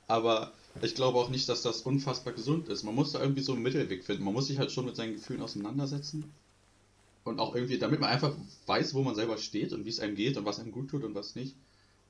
Aber 0.07 0.53
ich 0.81 0.95
glaube 0.95 1.17
auch 1.17 1.29
nicht, 1.29 1.47
dass 1.49 1.61
das 1.61 1.81
unfassbar 1.81 2.33
gesund 2.33 2.67
ist. 2.67 2.83
Man 2.83 2.95
muss 2.95 3.11
da 3.11 3.21
irgendwie 3.21 3.41
so 3.41 3.53
einen 3.53 3.61
Mittelweg 3.61 4.03
finden. 4.03 4.23
Man 4.23 4.33
muss 4.33 4.47
sich 4.47 4.57
halt 4.59 4.71
schon 4.71 4.85
mit 4.85 4.95
seinen 4.95 5.13
Gefühlen 5.13 5.41
auseinandersetzen. 5.41 6.25
Und 7.23 7.39
auch 7.39 7.55
irgendwie, 7.55 7.77
damit 7.77 8.01
man 8.01 8.09
einfach 8.09 8.35
weiß, 8.65 8.93
wo 8.93 9.01
man 9.01 9.15
selber 9.15 9.37
steht 9.37 9.71
und 9.71 9.85
wie 9.85 9.89
es 9.89 10.01
einem 10.01 10.15
geht 10.15 10.35
und 10.35 10.45
was 10.45 10.59
einem 10.59 10.71
gut 10.71 10.89
tut 10.89 11.03
und 11.03 11.15
was 11.15 11.35
nicht. 11.35 11.55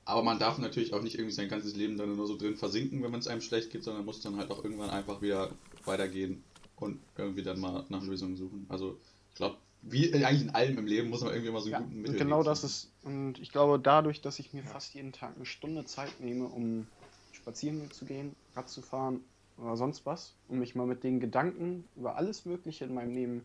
Aber 0.04 0.22
man 0.22 0.38
darf 0.38 0.58
natürlich 0.58 0.92
auch 0.92 1.02
nicht 1.02 1.14
irgendwie 1.14 1.34
sein 1.34 1.48
ganzes 1.48 1.76
Leben 1.76 1.96
dann 1.96 2.16
nur 2.16 2.26
so 2.26 2.36
drin 2.36 2.56
versinken, 2.56 3.02
wenn 3.02 3.12
man 3.12 3.20
es 3.20 3.28
einem 3.28 3.40
schlecht 3.40 3.70
geht, 3.70 3.84
sondern 3.84 4.04
muss 4.04 4.20
dann 4.20 4.36
halt 4.36 4.50
auch 4.50 4.64
irgendwann 4.64 4.90
einfach 4.90 5.22
wieder 5.22 5.52
weitergehen 5.84 6.42
und 6.76 7.00
irgendwie 7.16 7.42
dann 7.42 7.60
mal 7.60 7.84
nach 7.88 8.02
Lösungen 8.02 8.36
suchen. 8.36 8.66
Also 8.68 8.98
ich 9.30 9.36
glaube, 9.36 9.56
wie 9.82 10.12
eigentlich 10.14 10.42
in 10.42 10.50
allem 10.50 10.78
im 10.78 10.86
Leben 10.86 11.10
muss 11.10 11.22
man 11.22 11.32
irgendwie 11.32 11.52
mal 11.52 11.60
so 11.60 11.66
einen 11.66 11.72
ja, 11.72 11.80
guten 11.80 11.96
Mittelweg 12.00 12.20
Genau 12.20 12.42
das 12.42 12.64
ist, 12.64 12.90
und 13.02 13.38
ich 13.38 13.50
glaube 13.50 13.78
dadurch, 13.78 14.22
dass 14.22 14.38
ich 14.38 14.52
mir 14.52 14.62
fast 14.62 14.94
jeden 14.94 15.12
Tag 15.12 15.36
eine 15.36 15.46
Stunde 15.46 15.84
Zeit 15.84 16.20
nehme, 16.20 16.46
um 16.46 16.86
spazieren 17.32 17.90
zu 17.90 18.04
gehen, 18.04 18.34
Rad 18.56 18.68
zu 18.68 18.80
fahren 18.80 19.20
oder 19.58 19.76
sonst 19.76 20.06
was, 20.06 20.34
um 20.48 20.58
mich 20.58 20.74
mal 20.74 20.86
mit 20.86 21.04
den 21.04 21.20
Gedanken 21.20 21.84
über 21.96 22.16
alles 22.16 22.46
Mögliche 22.46 22.84
in 22.84 22.94
meinem 22.94 23.14
Leben 23.14 23.42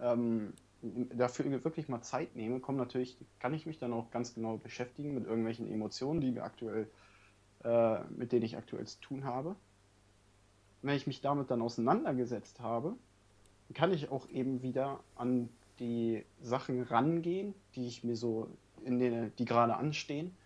ähm, 0.00 0.52
dafür 0.82 1.64
wirklich 1.64 1.88
mal 1.88 2.02
Zeit 2.02 2.34
nehme, 2.36 2.60
kommt 2.60 2.78
natürlich, 2.78 3.16
kann 3.38 3.54
ich 3.54 3.66
mich 3.66 3.78
dann 3.78 3.92
auch 3.92 4.10
ganz 4.10 4.34
genau 4.34 4.56
beschäftigen 4.56 5.14
mit 5.14 5.26
irgendwelchen 5.26 5.70
Emotionen, 5.70 6.20
die 6.20 6.30
mir 6.30 6.42
aktuell, 6.42 6.88
äh, 7.64 8.00
mit 8.16 8.32
denen 8.32 8.44
ich 8.44 8.56
aktuell 8.56 8.86
zu 8.86 9.00
tun 9.00 9.24
habe. 9.24 9.56
Wenn 10.82 10.96
ich 10.96 11.06
mich 11.06 11.20
damit 11.20 11.50
dann 11.50 11.62
auseinandergesetzt 11.62 12.60
habe, 12.60 12.96
kann 13.74 13.92
ich 13.92 14.10
auch 14.10 14.28
eben 14.28 14.62
wieder 14.62 15.00
an 15.16 15.48
die 15.78 16.24
Sachen 16.42 16.82
rangehen, 16.82 17.54
die 17.74 17.86
ich 17.86 18.04
mir 18.04 18.16
so 18.16 18.48
in 18.84 18.98
den, 18.98 19.34
die 19.36 19.44
gerade 19.44 19.76
anstehen 19.76 20.36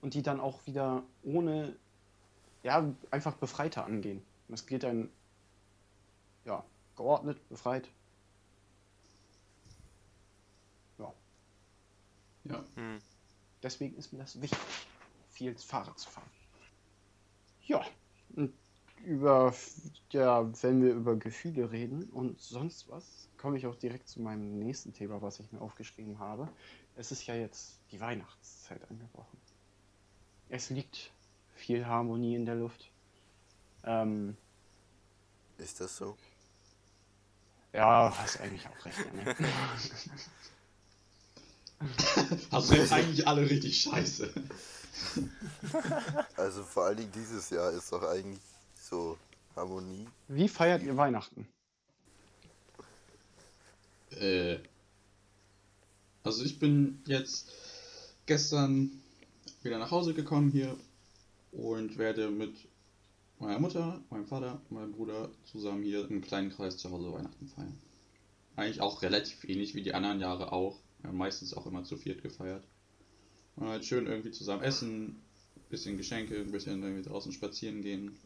und 0.00 0.14
die 0.14 0.22
dann 0.22 0.40
auch 0.40 0.66
wieder 0.66 1.02
ohne 1.22 1.76
ja, 2.62 2.84
einfach 3.10 3.34
befreiter 3.36 3.84
angehen. 3.84 4.22
Das 4.48 4.66
geht 4.66 4.82
dann, 4.82 5.10
ja, 6.44 6.64
geordnet, 6.96 7.38
befreit. 7.48 7.88
Ja. 10.98 11.12
Ja. 12.44 12.64
Hm. 12.74 12.98
Deswegen 13.62 13.96
ist 13.96 14.12
mir 14.12 14.18
das 14.18 14.40
wichtig, 14.40 14.58
viel 15.30 15.56
Fahrrad 15.56 15.98
zu 15.98 16.08
fahren. 16.08 16.30
Ja, 17.66 17.84
und 18.34 18.52
über, 19.06 19.54
ja, 20.10 20.50
wenn 20.62 20.82
wir 20.82 20.92
über 20.92 21.14
Gefühle 21.14 21.70
reden 21.70 22.10
und 22.10 22.40
sonst 22.40 22.88
was, 22.88 23.28
komme 23.38 23.56
ich 23.56 23.66
auch 23.66 23.76
direkt 23.76 24.08
zu 24.08 24.20
meinem 24.20 24.58
nächsten 24.58 24.92
Thema, 24.92 25.22
was 25.22 25.38
ich 25.38 25.52
mir 25.52 25.60
aufgeschrieben 25.60 26.18
habe. 26.18 26.48
Es 26.96 27.12
ist 27.12 27.24
ja 27.26 27.36
jetzt 27.36 27.78
die 27.92 28.00
Weihnachtszeit 28.00 28.80
angebrochen. 28.90 29.38
Es 30.48 30.70
liegt 30.70 31.12
viel 31.54 31.86
Harmonie 31.86 32.34
in 32.34 32.46
der 32.46 32.56
Luft. 32.56 32.90
Ähm, 33.84 34.36
ist 35.58 35.80
das 35.80 35.96
so? 35.96 36.16
Ja, 37.72 38.12
hast 38.18 38.40
eigentlich 38.40 38.66
auch 38.66 38.84
recht. 38.84 39.14
Ne? 39.14 39.36
Hast 42.50 42.70
du 42.70 42.74
jetzt 42.74 42.92
eigentlich 42.92 43.28
alle 43.28 43.48
richtig 43.48 43.82
scheiße? 43.82 44.32
Also 46.36 46.64
vor 46.64 46.86
allen 46.86 46.96
Dingen 46.96 47.12
dieses 47.12 47.50
Jahr 47.50 47.70
ist 47.70 47.92
doch 47.92 48.02
eigentlich 48.02 48.40
so 48.88 49.18
Harmonie. 49.54 50.06
Wie 50.28 50.48
feiert 50.48 50.82
ihr 50.82 50.96
Weihnachten? 50.96 51.48
Äh, 54.10 54.58
also 56.22 56.44
ich 56.44 56.58
bin 56.58 57.02
jetzt 57.06 57.52
gestern 58.26 58.90
wieder 59.62 59.78
nach 59.78 59.90
Hause 59.90 60.14
gekommen 60.14 60.50
hier 60.50 60.76
und 61.52 61.98
werde 61.98 62.30
mit 62.30 62.54
meiner 63.38 63.58
Mutter, 63.58 64.00
meinem 64.10 64.26
Vater, 64.26 64.60
meinem 64.70 64.92
Bruder 64.92 65.30
zusammen 65.44 65.82
hier 65.82 66.08
im 66.08 66.22
kleinen 66.22 66.50
Kreis 66.50 66.76
zu 66.76 66.90
Hause 66.90 67.12
Weihnachten 67.12 67.48
feiern. 67.48 67.78
Eigentlich 68.54 68.80
auch 68.80 69.02
relativ 69.02 69.44
ähnlich 69.44 69.74
wie 69.74 69.82
die 69.82 69.94
anderen 69.94 70.20
Jahre 70.20 70.52
auch. 70.52 70.78
Wir 71.00 71.08
haben 71.08 71.18
meistens 71.18 71.54
auch 71.54 71.66
immer 71.66 71.84
zu 71.84 71.96
viert 71.96 72.22
gefeiert. 72.22 72.64
Und 73.56 73.68
halt 73.68 73.84
schön 73.84 74.06
irgendwie 74.06 74.30
zusammen 74.30 74.62
essen, 74.62 75.22
bisschen 75.68 75.96
Geschenke, 75.96 76.38
ein 76.38 76.52
bisschen 76.52 76.82
irgendwie 76.82 77.08
draußen 77.08 77.32
spazieren 77.32 77.82
gehen. 77.82 78.16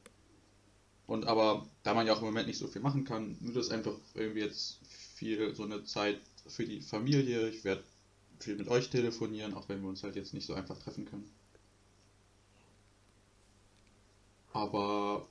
Und 1.11 1.27
aber, 1.27 1.67
da 1.83 1.93
man 1.93 2.07
ja 2.07 2.13
auch 2.13 2.21
im 2.21 2.27
Moment 2.27 2.47
nicht 2.47 2.59
so 2.59 2.69
viel 2.69 2.83
machen 2.83 3.05
kann, 3.05 3.37
nur 3.41 3.53
das 3.53 3.71
einfach 3.71 3.97
irgendwie 4.15 4.43
jetzt 4.43 4.79
viel 4.87 5.53
so 5.57 5.65
eine 5.65 5.83
Zeit 5.83 6.21
für 6.47 6.65
die 6.65 6.81
Familie. 6.83 7.49
Ich 7.49 7.65
werde 7.65 7.83
viel 8.39 8.55
mit 8.55 8.69
euch 8.69 8.91
telefonieren, 8.91 9.55
auch 9.55 9.69
wenn 9.69 9.83
wir 9.83 9.89
uns 9.89 10.05
halt 10.05 10.15
jetzt 10.15 10.35
nicht 10.35 10.47
so 10.47 10.55
einfach 10.55 10.79
treffen 10.79 11.07
können. 11.07 11.29
Aber 14.53 15.27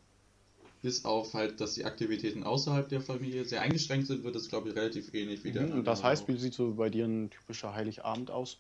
bis 0.82 1.06
auf 1.06 1.34
halt, 1.34 1.62
dass 1.62 1.76
die 1.76 1.86
Aktivitäten 1.86 2.44
außerhalb 2.44 2.90
der 2.90 3.00
Familie 3.00 3.46
sehr 3.46 3.62
eingeschränkt 3.62 4.08
sind, 4.08 4.26
wird 4.26 4.36
es, 4.36 4.50
glaube 4.50 4.68
ich, 4.68 4.76
relativ 4.76 5.14
ähnlich 5.14 5.46
wie 5.46 5.54
der. 5.54 5.68
Mhm, 5.68 5.72
und 5.72 5.86
das 5.86 6.04
heißt, 6.04 6.28
wie 6.28 6.38
sieht 6.38 6.56
so 6.56 6.74
bei 6.74 6.90
dir 6.90 7.06
ein 7.06 7.30
typischer 7.30 7.74
Heiligabend 7.74 8.32
aus? 8.32 8.58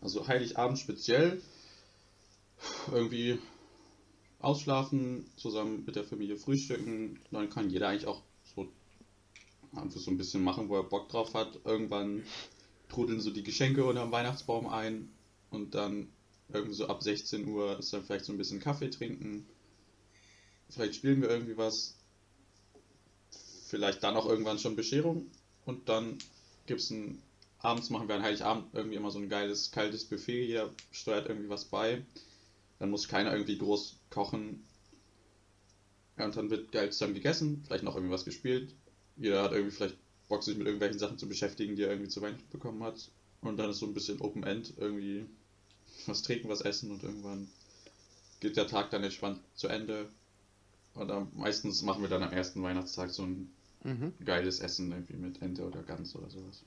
Also 0.00 0.26
Heiligabend 0.26 0.78
speziell. 0.78 1.42
Irgendwie 2.90 3.38
ausschlafen, 4.42 5.26
zusammen 5.36 5.84
mit 5.84 5.96
der 5.96 6.04
Familie 6.04 6.36
frühstücken. 6.36 7.20
Dann 7.30 7.50
kann 7.50 7.70
jeder 7.70 7.88
eigentlich 7.88 8.06
auch 8.06 8.22
so 8.54 8.68
einfach 9.74 10.00
so 10.00 10.10
ein 10.10 10.18
bisschen 10.18 10.42
machen, 10.42 10.68
wo 10.68 10.76
er 10.76 10.84
Bock 10.84 11.08
drauf 11.08 11.34
hat. 11.34 11.60
Irgendwann 11.64 12.24
trudeln 12.88 13.20
so 13.20 13.30
die 13.30 13.42
Geschenke 13.42 13.84
unter 13.84 14.02
dem 14.02 14.12
Weihnachtsbaum 14.12 14.68
ein 14.68 15.08
und 15.50 15.74
dann 15.74 16.08
irgendwie 16.52 16.74
so 16.74 16.86
ab 16.88 17.02
16 17.02 17.48
Uhr 17.48 17.78
ist 17.78 17.92
dann 17.92 18.04
vielleicht 18.04 18.24
so 18.24 18.32
ein 18.32 18.38
bisschen 18.38 18.60
Kaffee 18.60 18.90
trinken. 18.90 19.46
Vielleicht 20.68 20.96
spielen 20.96 21.22
wir 21.22 21.30
irgendwie 21.30 21.56
was. 21.56 21.96
Vielleicht 23.68 24.02
dann 24.02 24.16
auch 24.16 24.26
irgendwann 24.26 24.58
schon 24.58 24.76
Bescherung 24.76 25.30
und 25.64 25.88
dann 25.88 26.18
gibt 26.66 26.80
es 26.80 26.90
ein 26.90 27.22
abends 27.62 27.90
machen 27.90 28.08
wir 28.08 28.16
an 28.16 28.22
Heiligabend 28.22 28.74
irgendwie 28.74 28.96
immer 28.96 29.10
so 29.10 29.18
ein 29.18 29.28
geiles 29.28 29.70
kaltes 29.70 30.04
Buffet, 30.04 30.46
jeder 30.46 30.70
steuert 30.90 31.28
irgendwie 31.28 31.48
was 31.48 31.64
bei. 31.64 32.04
Dann 32.78 32.90
muss 32.90 33.08
keiner 33.08 33.32
irgendwie 33.32 33.58
groß 33.58 33.96
kochen. 34.12 34.64
Ja, 36.18 36.26
und 36.26 36.36
dann 36.36 36.50
wird 36.50 36.70
geil 36.72 36.92
zusammen 36.92 37.14
gegessen, 37.14 37.62
vielleicht 37.64 37.84
noch 37.84 37.96
irgendwie 37.96 38.12
was 38.12 38.24
gespielt. 38.24 38.74
Jeder 39.16 39.42
hat 39.42 39.52
irgendwie 39.52 39.74
vielleicht 39.74 39.96
Bock, 40.28 40.42
sich 40.42 40.56
mit 40.56 40.66
irgendwelchen 40.66 40.98
Sachen 40.98 41.18
zu 41.18 41.28
beschäftigen, 41.28 41.76
die 41.76 41.82
er 41.82 41.90
irgendwie 41.90 42.08
zu 42.08 42.22
Weihnachten 42.22 42.48
bekommen 42.50 42.82
hat. 42.82 43.10
Und 43.40 43.56
dann 43.56 43.70
ist 43.70 43.78
so 43.78 43.86
ein 43.86 43.94
bisschen 43.94 44.20
Open 44.20 44.44
End, 44.44 44.74
irgendwie 44.76 45.26
was 46.06 46.22
trinken, 46.22 46.48
was 46.48 46.60
essen 46.60 46.90
und 46.90 47.02
irgendwann 47.02 47.48
geht 48.40 48.56
der 48.56 48.66
Tag 48.66 48.90
dann 48.90 49.04
entspannt 49.04 49.40
zu 49.54 49.68
Ende. 49.68 50.08
Und 50.94 51.08
dann, 51.08 51.28
meistens 51.34 51.82
machen 51.82 52.02
wir 52.02 52.08
dann 52.08 52.22
am 52.22 52.32
ersten 52.32 52.62
Weihnachtstag 52.62 53.10
so 53.10 53.22
ein 53.22 53.50
mhm. 53.84 54.12
geiles 54.24 54.60
Essen 54.60 54.90
irgendwie 54.90 55.16
mit 55.16 55.40
Ente 55.40 55.64
oder 55.66 55.82
Gans 55.82 56.14
oder 56.14 56.28
sowas. 56.28 56.64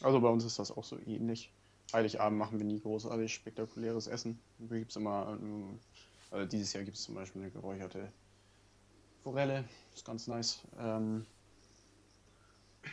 Also 0.00 0.20
bei 0.20 0.28
uns 0.28 0.44
ist 0.44 0.58
das 0.58 0.70
auch 0.70 0.84
so 0.84 0.98
ähnlich. 1.06 1.50
Heiligabend 1.92 2.38
machen 2.38 2.58
wir 2.58 2.66
nie 2.66 2.80
großartig 2.80 3.32
spektakuläres 3.32 4.06
Essen. 4.06 4.38
Wir 4.58 4.80
gibt's 4.80 4.96
immer, 4.96 5.38
also 6.30 6.46
dieses 6.46 6.72
Jahr 6.72 6.84
gibt 6.84 6.96
es 6.96 7.04
zum 7.04 7.14
Beispiel 7.14 7.42
eine 7.42 7.50
geräucherte 7.50 8.12
Forelle, 9.22 9.64
ist 9.94 10.04
ganz 10.04 10.26
nice. 10.26 10.60
Ähm, 10.78 11.26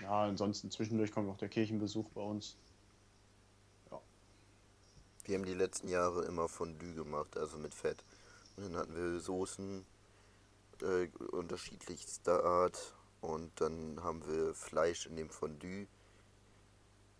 ja, 0.01 0.23
ansonsten 0.23 0.71
zwischendurch 0.71 1.11
kommt 1.11 1.29
auch 1.29 1.37
der 1.37 1.49
Kirchenbesuch 1.49 2.09
bei 2.09 2.21
uns. 2.21 2.57
Ja. 3.91 4.01
Wir 5.25 5.37
haben 5.37 5.45
die 5.45 5.53
letzten 5.53 5.87
Jahre 5.87 6.25
immer 6.25 6.47
Fondue 6.47 6.93
gemacht, 6.93 7.37
also 7.37 7.57
mit 7.57 7.73
Fett. 7.73 8.03
Und 8.55 8.63
dann 8.63 8.77
hatten 8.77 8.95
wir 8.95 9.19
Soßen 9.19 9.85
äh, 10.81 11.07
unterschiedlichster 11.31 12.43
Art 12.43 12.93
und 13.21 13.51
dann 13.59 14.01
haben 14.03 14.25
wir 14.27 14.53
Fleisch 14.53 15.05
in 15.07 15.15
dem 15.15 15.29
Fondue 15.29 15.87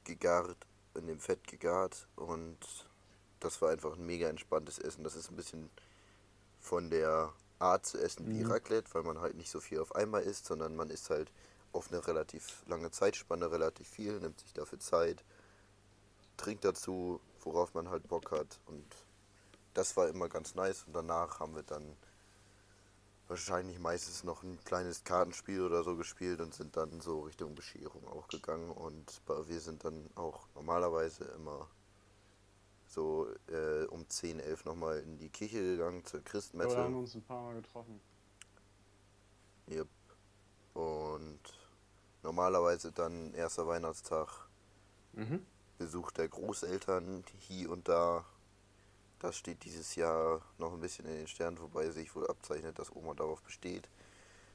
gegart, 0.04 0.58
in 0.96 1.08
dem 1.08 1.20
Fett 1.20 1.46
gegart 1.48 2.08
und 2.16 2.58
das 3.40 3.62
war 3.62 3.72
einfach 3.72 3.96
ein 3.96 4.06
mega 4.06 4.30
entspanntes 4.30 4.80
Essen. 4.80 5.04
Das 5.04 5.16
ist 5.16 5.30
ein 5.30 5.36
bisschen 5.36 5.70
von 6.66 6.90
der 6.90 7.32
Art 7.60 7.86
zu 7.86 7.98
essen 7.98 8.28
wie 8.28 8.44
mhm. 8.44 8.52
Raclette, 8.52 8.94
weil 8.94 9.04
man 9.04 9.20
halt 9.20 9.36
nicht 9.36 9.50
so 9.50 9.60
viel 9.60 9.80
auf 9.80 9.96
einmal 9.96 10.24
isst, 10.24 10.46
sondern 10.46 10.76
man 10.76 10.90
isst 10.90 11.10
halt 11.10 11.32
auf 11.72 11.92
eine 11.92 12.06
relativ 12.06 12.64
lange 12.68 12.92
Zeitspanne 12.92 13.52
relativ 13.52 13.88
viel, 13.88 14.20
nimmt 14.20 14.40
sich 14.40 14.54
dafür 14.54 14.80
Zeit, 14.80 15.24
trinkt 16.38 16.66
dazu, 16.66 17.20
worauf 17.42 17.74
man 17.74 17.90
halt 17.90 18.08
Bock 18.08 18.32
hat 18.32 18.60
und 18.66 18.86
das 19.74 19.96
war 19.98 20.08
immer 20.08 20.30
ganz 20.30 20.56
nice 20.56 20.84
und 20.88 20.94
danach 20.94 21.40
haben 21.40 21.56
wir 21.56 21.64
dann 21.64 21.96
wahrscheinlich 23.28 23.80
meistens 23.80 24.24
noch 24.24 24.44
ein 24.44 24.60
kleines 24.64 25.04
Kartenspiel 25.04 25.62
oder 25.62 25.84
so 25.84 25.96
gespielt 25.96 26.42
und 26.42 26.54
sind 26.54 26.78
dann 26.78 27.02
so 27.02 27.22
Richtung 27.22 27.56
Bescherung 27.56 28.08
auch 28.08 28.28
gegangen. 28.28 28.70
Und 28.70 29.22
wir 29.48 29.60
sind 29.60 29.84
dann 29.84 30.10
auch 30.16 30.48
normalerweise 30.56 31.26
immer 31.36 31.68
so 32.96 33.28
äh, 33.48 33.86
um 33.86 34.10
10, 34.10 34.40
11 34.40 34.66
nochmal 34.66 35.00
in 35.00 35.18
die 35.18 35.30
Kirche 35.30 35.62
gegangen 35.62 36.04
zur 36.06 36.24
Christmesse. 36.24 36.76
wir 36.76 36.84
haben 36.84 36.98
uns 36.98 37.14
ein 37.14 37.22
paar 37.22 37.44
Mal 37.44 37.62
getroffen. 37.62 38.02
Yep. 39.70 39.88
Und 40.74 41.40
normalerweise 42.24 42.92
dann 42.92 43.34
erster 43.34 43.68
Weihnachtstag 43.68 44.48
mhm. 45.14 45.46
Besuch 45.78 46.12
der 46.12 46.30
Großeltern 46.30 47.24
hier 47.40 47.70
und 47.70 47.88
da 47.88 48.26
das 49.20 49.38
steht 49.38 49.64
dieses 49.64 49.96
Jahr 49.96 50.42
noch 50.58 50.74
ein 50.74 50.82
bisschen 50.82 51.06
in 51.06 51.16
den 51.16 51.28
Sternen, 51.28 51.60
wobei 51.60 51.90
sich 51.90 52.16
wohl 52.16 52.28
abzeichnet, 52.28 52.78
dass 52.78 52.96
Oma 52.96 53.14
darauf 53.14 53.42
besteht. 53.42 53.90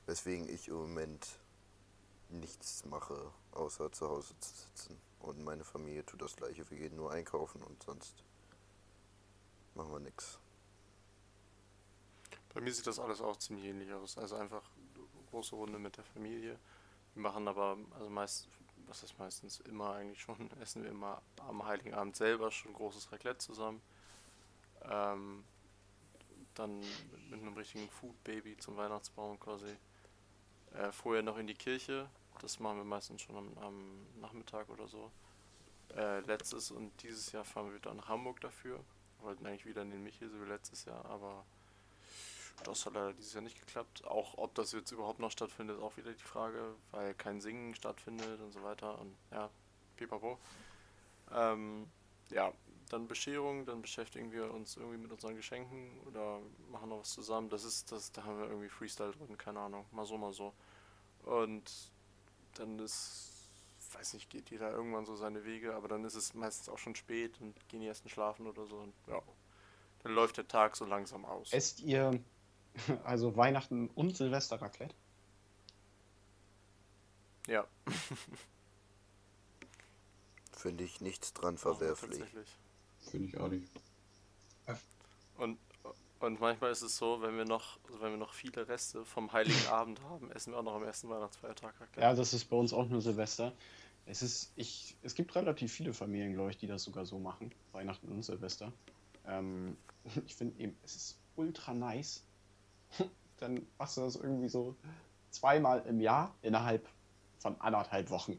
Weswegen 0.06 0.48
ich 0.48 0.68
im 0.68 0.76
Moment 0.76 1.26
nichts 2.28 2.84
mache, 2.84 3.32
außer 3.52 3.90
zu 3.90 4.08
Hause 4.08 4.34
zu 4.38 4.54
sitzen. 4.54 5.00
Und 5.18 5.42
meine 5.44 5.64
Familie 5.64 6.04
tut 6.06 6.22
das 6.22 6.36
gleiche. 6.36 6.68
Wir 6.70 6.78
gehen 6.78 6.96
nur 6.96 7.10
einkaufen 7.10 7.62
und 7.62 7.82
sonst 7.82 8.22
machen 9.80 9.92
wir 9.94 10.00
nichts. 10.00 10.38
Bei 12.52 12.60
mir 12.60 12.72
sieht 12.72 12.86
das 12.86 12.98
alles 12.98 13.22
auch 13.22 13.36
ziemlich 13.36 13.64
ähnlich 13.64 13.90
aus. 13.94 14.18
Also 14.18 14.36
einfach 14.36 14.62
große 15.30 15.54
Runde 15.54 15.78
mit 15.78 15.96
der 15.96 16.04
Familie. 16.04 16.58
Wir 17.14 17.22
machen 17.22 17.48
aber, 17.48 17.78
also 17.94 18.10
meist, 18.10 18.48
was 18.86 19.02
ist 19.02 19.18
meistens 19.18 19.60
immer 19.60 19.94
eigentlich 19.94 20.20
schon, 20.20 20.50
essen 20.60 20.82
wir 20.82 20.90
immer 20.90 21.22
am 21.48 21.64
Heiligen 21.64 21.94
Abend 21.94 22.14
selber 22.14 22.50
schon 22.50 22.74
großes 22.74 23.10
Raclette 23.10 23.38
zusammen. 23.38 23.80
Ähm, 24.82 25.44
dann 26.54 26.80
mit 27.30 27.40
einem 27.40 27.54
richtigen 27.54 27.88
Food 27.88 28.22
Baby 28.24 28.58
zum 28.58 28.76
Weihnachtsbaum 28.76 29.40
quasi. 29.40 29.74
Äh, 30.74 30.92
vorher 30.92 31.22
noch 31.22 31.38
in 31.38 31.46
die 31.46 31.54
Kirche. 31.54 32.10
Das 32.42 32.60
machen 32.60 32.76
wir 32.76 32.84
meistens 32.84 33.22
schon 33.22 33.36
am, 33.36 33.58
am 33.58 34.20
Nachmittag 34.20 34.68
oder 34.68 34.88
so. 34.88 35.10
Äh, 35.96 36.20
letztes 36.20 36.70
und 36.70 37.02
dieses 37.02 37.32
Jahr 37.32 37.44
fahren 37.44 37.68
wir 37.68 37.76
wieder 37.76 37.94
nach 37.94 38.08
Hamburg 38.08 38.40
dafür. 38.40 38.84
Wollten 39.22 39.46
eigentlich 39.46 39.66
wieder 39.66 39.82
in 39.82 39.90
den 39.90 40.02
Michel, 40.02 40.30
so 40.30 40.40
wie 40.40 40.48
letztes 40.48 40.84
Jahr, 40.84 41.04
aber 41.06 41.44
das 42.64 42.84
hat 42.84 42.94
leider 42.94 43.12
dieses 43.12 43.32
Jahr 43.32 43.42
nicht 43.42 43.58
geklappt. 43.58 44.04
Auch 44.06 44.36
ob 44.36 44.54
das 44.54 44.72
jetzt 44.72 44.90
überhaupt 44.90 45.18
noch 45.18 45.30
stattfindet, 45.30 45.78
ist 45.78 45.82
auch 45.82 45.96
wieder 45.96 46.12
die 46.12 46.22
Frage, 46.22 46.74
weil 46.90 47.14
kein 47.14 47.40
Singen 47.40 47.74
stattfindet 47.74 48.40
und 48.40 48.52
so 48.52 48.62
weiter. 48.62 48.98
Und 48.98 49.16
ja, 49.30 49.50
pipapo. 49.96 50.38
Ähm, 51.32 51.86
ja, 52.30 52.52
dann 52.90 53.06
Bescherung, 53.06 53.64
dann 53.64 53.82
beschäftigen 53.82 54.32
wir 54.32 54.52
uns 54.52 54.76
irgendwie 54.76 54.98
mit 54.98 55.12
unseren 55.12 55.36
Geschenken 55.36 55.98
oder 56.06 56.40
machen 56.70 56.90
noch 56.90 57.00
was 57.00 57.10
zusammen. 57.10 57.48
Das 57.48 57.64
ist, 57.64 57.92
das, 57.92 58.12
da 58.12 58.24
haben 58.24 58.38
wir 58.38 58.46
irgendwie 58.46 58.68
Freestyle 58.68 59.12
drin, 59.12 59.38
keine 59.38 59.60
Ahnung, 59.60 59.86
mal 59.92 60.04
so, 60.04 60.18
mal 60.18 60.32
so. 60.32 60.52
Und 61.24 61.70
dann 62.54 62.78
ist, 62.80 63.39
weiß 64.00 64.14
nicht, 64.14 64.30
geht 64.30 64.50
jeder 64.50 64.70
irgendwann 64.72 65.04
so 65.04 65.14
seine 65.14 65.44
Wege, 65.44 65.74
aber 65.74 65.86
dann 65.86 66.04
ist 66.04 66.14
es 66.14 66.32
meistens 66.32 66.70
auch 66.70 66.78
schon 66.78 66.94
spät 66.94 67.38
und 67.40 67.54
gehen 67.68 67.80
die 67.80 67.86
ersten 67.86 68.08
schlafen 68.08 68.46
oder 68.46 68.66
so 68.66 68.76
und 68.78 68.94
ja, 69.06 69.20
dann 70.02 70.12
läuft 70.12 70.38
der 70.38 70.48
Tag 70.48 70.74
so 70.74 70.86
langsam 70.86 71.26
aus. 71.26 71.52
Esst 71.52 71.80
ihr 71.80 72.18
also 73.04 73.36
Weihnachten 73.36 73.88
und 73.90 74.16
Silvester 74.16 74.60
Raclette? 74.60 74.94
Ja. 77.46 77.66
Finde 80.52 80.84
ich 80.84 81.00
nichts 81.00 81.32
dran 81.34 81.58
verwerflich. 81.58 82.18
Ja, 82.18 82.24
tatsächlich. 82.24 82.56
Finde 83.10 83.28
ich 83.28 83.38
auch 83.38 83.48
nicht. 83.48 83.70
Und, 85.36 85.58
und 86.20 86.40
manchmal 86.40 86.70
ist 86.70 86.82
es 86.82 86.96
so, 86.98 87.22
wenn 87.22 87.36
wir 87.36 87.46
noch, 87.46 87.78
wenn 88.00 88.10
wir 88.12 88.18
noch 88.18 88.34
viele 88.34 88.68
Reste 88.68 89.04
vom 89.06 89.32
Heiligen 89.32 89.66
Abend 89.68 90.02
haben, 90.02 90.30
essen 90.32 90.52
wir 90.52 90.58
auch 90.58 90.62
noch 90.62 90.74
am 90.74 90.84
ersten 90.84 91.08
Weihnachtsfeiertag. 91.08 91.74
Ja, 91.96 92.14
das 92.14 92.34
ist 92.34 92.44
bei 92.44 92.56
uns 92.56 92.74
auch 92.74 92.86
nur 92.88 93.00
Silvester. 93.00 93.54
Es 94.06 94.22
ist, 94.22 94.52
ich, 94.56 94.96
es 95.02 95.14
gibt 95.14 95.34
relativ 95.34 95.72
viele 95.72 95.94
Familien, 95.94 96.34
glaube 96.34 96.50
ich, 96.50 96.58
die 96.58 96.66
das 96.66 96.82
sogar 96.82 97.06
so 97.06 97.18
machen, 97.18 97.52
Weihnachten 97.72 98.08
und 98.08 98.22
Silvester. 98.22 98.72
Ähm, 99.26 99.76
ich 100.26 100.34
finde 100.34 100.60
eben, 100.60 100.76
es 100.84 100.96
ist 100.96 101.18
ultra 101.36 101.74
nice. 101.74 102.24
Dann 103.38 103.66
machst 103.78 103.96
du 103.96 104.02
das 104.02 104.16
irgendwie 104.16 104.48
so 104.48 104.76
zweimal 105.30 105.84
im 105.86 106.00
Jahr 106.00 106.34
innerhalb 106.42 106.88
von 107.38 107.58
anderthalb 107.60 108.10
Wochen. 108.10 108.32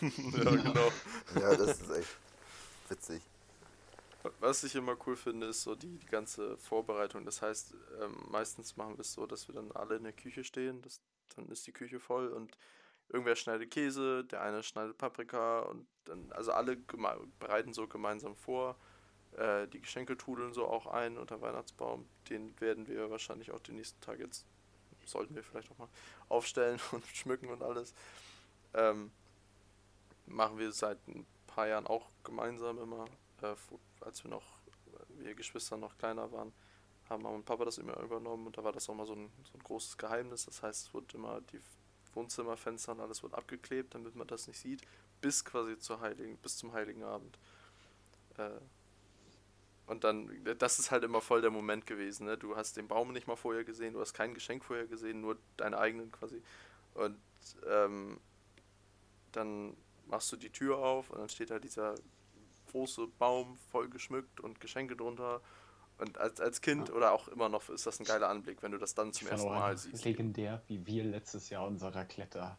ja, 0.00 0.50
genau. 0.50 0.90
ja, 1.34 1.56
das 1.56 1.80
ist 1.80 1.90
echt 1.90 2.16
witzig. 2.88 3.22
Was 4.40 4.64
ich 4.64 4.74
immer 4.74 4.96
cool 5.06 5.16
finde, 5.16 5.46
ist 5.46 5.62
so 5.62 5.74
die, 5.74 5.98
die 5.98 6.06
ganze 6.06 6.58
Vorbereitung. 6.58 7.24
Das 7.24 7.40
heißt, 7.40 7.74
ähm, 8.02 8.16
meistens 8.30 8.76
machen 8.76 8.96
wir 8.96 9.00
es 9.00 9.12
so, 9.12 9.26
dass 9.26 9.48
wir 9.48 9.54
dann 9.54 9.72
alle 9.72 9.96
in 9.96 10.04
der 10.04 10.12
Küche 10.12 10.44
stehen. 10.44 10.82
Das, 10.82 11.00
dann 11.36 11.48
ist 11.48 11.66
die 11.66 11.72
Küche 11.72 12.00
voll 12.00 12.28
und 12.28 12.56
irgendwer 13.10 13.36
schneidet 13.36 13.70
Käse, 13.70 14.24
der 14.24 14.42
eine 14.42 14.62
schneidet 14.62 14.96
Paprika 14.96 15.60
und 15.60 15.86
dann, 16.04 16.32
also 16.32 16.52
alle 16.52 16.76
bereiten 17.38 17.74
so 17.74 17.86
gemeinsam 17.86 18.36
vor. 18.36 18.76
Äh, 19.36 19.68
die 19.68 19.80
Geschenke 19.80 20.16
tudeln 20.16 20.52
so 20.52 20.66
auch 20.66 20.86
ein 20.86 21.18
unter 21.18 21.40
Weihnachtsbaum. 21.40 22.08
Den 22.28 22.58
werden 22.60 22.86
wir 22.86 23.10
wahrscheinlich 23.10 23.50
auch 23.52 23.60
den 23.60 23.76
nächsten 23.76 24.00
Tag 24.00 24.18
jetzt, 24.18 24.46
sollten 25.04 25.34
wir 25.34 25.42
vielleicht 25.42 25.70
auch 25.70 25.78
mal 25.78 25.88
aufstellen 26.28 26.80
und 26.92 27.04
schmücken 27.06 27.48
und 27.48 27.62
alles. 27.62 27.94
Ähm, 28.74 29.10
machen 30.26 30.58
wir 30.58 30.70
seit 30.72 31.06
ein 31.08 31.26
paar 31.46 31.66
Jahren 31.66 31.86
auch 31.86 32.10
gemeinsam 32.22 32.78
immer, 32.78 33.06
äh, 33.42 33.54
als 34.00 34.22
wir 34.24 34.30
noch 34.30 34.60
wir 35.18 35.34
Geschwister 35.34 35.76
noch 35.76 35.96
kleiner 35.98 36.30
waren, 36.32 36.52
haben 37.08 37.22
Mama 37.22 37.36
und 37.36 37.44
Papa 37.44 37.64
das 37.64 37.78
immer 37.78 37.98
übernommen 38.00 38.46
und 38.46 38.56
da 38.56 38.64
war 38.64 38.72
das 38.72 38.88
auch 38.88 38.94
mal 38.94 39.06
so 39.06 39.14
ein, 39.14 39.30
so 39.44 39.58
ein 39.58 39.62
großes 39.62 39.98
Geheimnis. 39.98 40.46
Das 40.46 40.62
heißt, 40.62 40.86
es 40.86 40.94
wird 40.94 41.12
immer 41.14 41.40
die 41.40 41.60
Wohnzimmerfenster 42.14 42.92
und 42.92 43.00
alles 43.00 43.22
wird 43.22 43.34
abgeklebt, 43.34 43.94
damit 43.94 44.16
man 44.16 44.26
das 44.26 44.48
nicht 44.48 44.58
sieht, 44.58 44.82
bis 45.20 45.44
quasi 45.44 45.78
zur 45.78 46.00
Heiligen, 46.00 46.36
bis 46.38 46.56
zum 46.56 46.72
Heiligen 46.72 47.02
Abend. 47.02 47.38
Äh, 48.36 48.50
und 49.86 50.04
dann, 50.04 50.30
das 50.58 50.78
ist 50.78 50.92
halt 50.92 51.02
immer 51.02 51.20
voll 51.20 51.40
der 51.40 51.50
Moment 51.50 51.84
gewesen. 51.84 52.26
Ne? 52.26 52.38
Du 52.38 52.54
hast 52.54 52.76
den 52.76 52.86
Baum 52.86 53.12
nicht 53.12 53.26
mal 53.26 53.34
vorher 53.34 53.64
gesehen, 53.64 53.94
du 53.94 54.00
hast 54.00 54.14
kein 54.14 54.34
Geschenk 54.34 54.64
vorher 54.64 54.86
gesehen, 54.86 55.20
nur 55.20 55.36
deinen 55.56 55.74
eigenen 55.74 56.12
quasi. 56.12 56.40
Und 56.94 57.18
ähm, 57.68 58.20
dann 59.32 59.76
machst 60.06 60.30
du 60.30 60.36
die 60.36 60.50
Tür 60.50 60.78
auf 60.78 61.10
und 61.10 61.18
dann 61.18 61.28
steht 61.28 61.50
da 61.50 61.58
dieser 61.58 61.96
große 62.70 63.08
Baum 63.18 63.58
voll 63.70 63.88
geschmückt 63.88 64.40
und 64.40 64.60
Geschenke 64.60 64.94
drunter. 64.94 65.40
Und 66.00 66.18
als, 66.18 66.40
als 66.40 66.60
Kind 66.62 66.88
ja. 66.88 66.94
oder 66.94 67.12
auch 67.12 67.28
immer 67.28 67.48
noch 67.48 67.68
ist 67.68 67.86
das 67.86 68.00
ein 68.00 68.04
geiler 68.04 68.28
Anblick, 68.28 68.62
wenn 68.62 68.72
du 68.72 68.78
das 68.78 68.94
dann 68.94 69.12
zum 69.12 69.28
ersten 69.28 69.48
Mal 69.48 69.76
siehst. 69.76 70.04
Legendär, 70.04 70.62
wie 70.66 70.86
wir 70.86 71.04
letztes 71.04 71.50
Jahr 71.50 71.66
unser 71.66 71.94
Raclette 71.94 72.56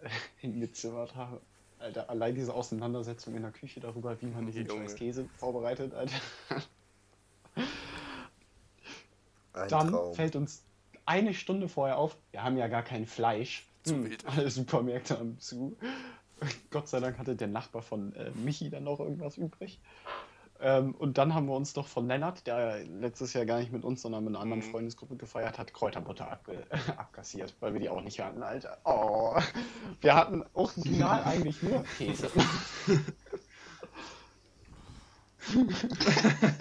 hingezimmert 0.36 1.14
haben. 1.16 1.38
Alter, 1.80 2.08
allein 2.10 2.34
diese 2.34 2.54
Auseinandersetzung 2.54 3.34
in 3.34 3.42
der 3.42 3.52
Küche 3.52 3.80
darüber, 3.80 4.20
wie 4.20 4.26
man 4.26 4.46
diesen 4.46 4.68
scheiß 4.68 4.94
Käse 4.96 5.28
vorbereitet, 5.38 5.94
Alter. 5.94 6.14
Ein 9.52 9.68
Dann 9.68 9.90
Traum. 9.90 10.14
fällt 10.14 10.36
uns 10.36 10.62
eine 11.06 11.34
Stunde 11.34 11.68
vorher 11.68 11.98
auf, 11.98 12.16
wir 12.30 12.44
haben 12.44 12.56
ja 12.56 12.68
gar 12.68 12.82
kein 12.82 13.06
Fleisch. 13.06 13.66
Zu 13.82 13.94
hm, 13.94 14.16
alle 14.26 14.50
Supermärkte 14.50 15.18
haben 15.18 15.38
zu. 15.40 15.76
Gott 16.70 16.88
sei 16.88 17.00
Dank 17.00 17.18
hatte 17.18 17.34
der 17.34 17.48
Nachbar 17.48 17.82
von 17.82 18.14
äh, 18.14 18.30
Michi 18.30 18.70
dann 18.70 18.84
noch 18.84 19.00
irgendwas 19.00 19.38
übrig. 19.38 19.80
Ähm, 20.62 20.94
und 20.94 21.16
dann 21.16 21.34
haben 21.34 21.46
wir 21.46 21.54
uns 21.54 21.72
doch 21.72 21.88
von 21.88 22.06
Lennart, 22.06 22.46
der 22.46 22.84
letztes 22.84 23.32
Jahr 23.32 23.46
gar 23.46 23.58
nicht 23.58 23.72
mit 23.72 23.82
uns, 23.82 24.02
sondern 24.02 24.24
mit 24.24 24.34
einer 24.34 24.42
anderen 24.42 24.62
mhm. 24.62 24.70
Freundesgruppe 24.70 25.16
gefeiert 25.16 25.58
hat, 25.58 25.72
Kräuterbutter 25.72 26.30
abge 26.30 26.66
abkassiert, 26.96 27.54
weil 27.60 27.72
wir 27.72 27.80
die 27.80 27.88
auch 27.88 28.02
nicht 28.02 28.20
hatten, 28.20 28.42
Alter. 28.42 28.76
Oh, 28.84 29.40
wir 30.02 30.14
hatten 30.14 30.44
original 30.52 31.24
eigentlich 31.24 31.62
nur 31.62 31.82
Käse. 31.98 32.30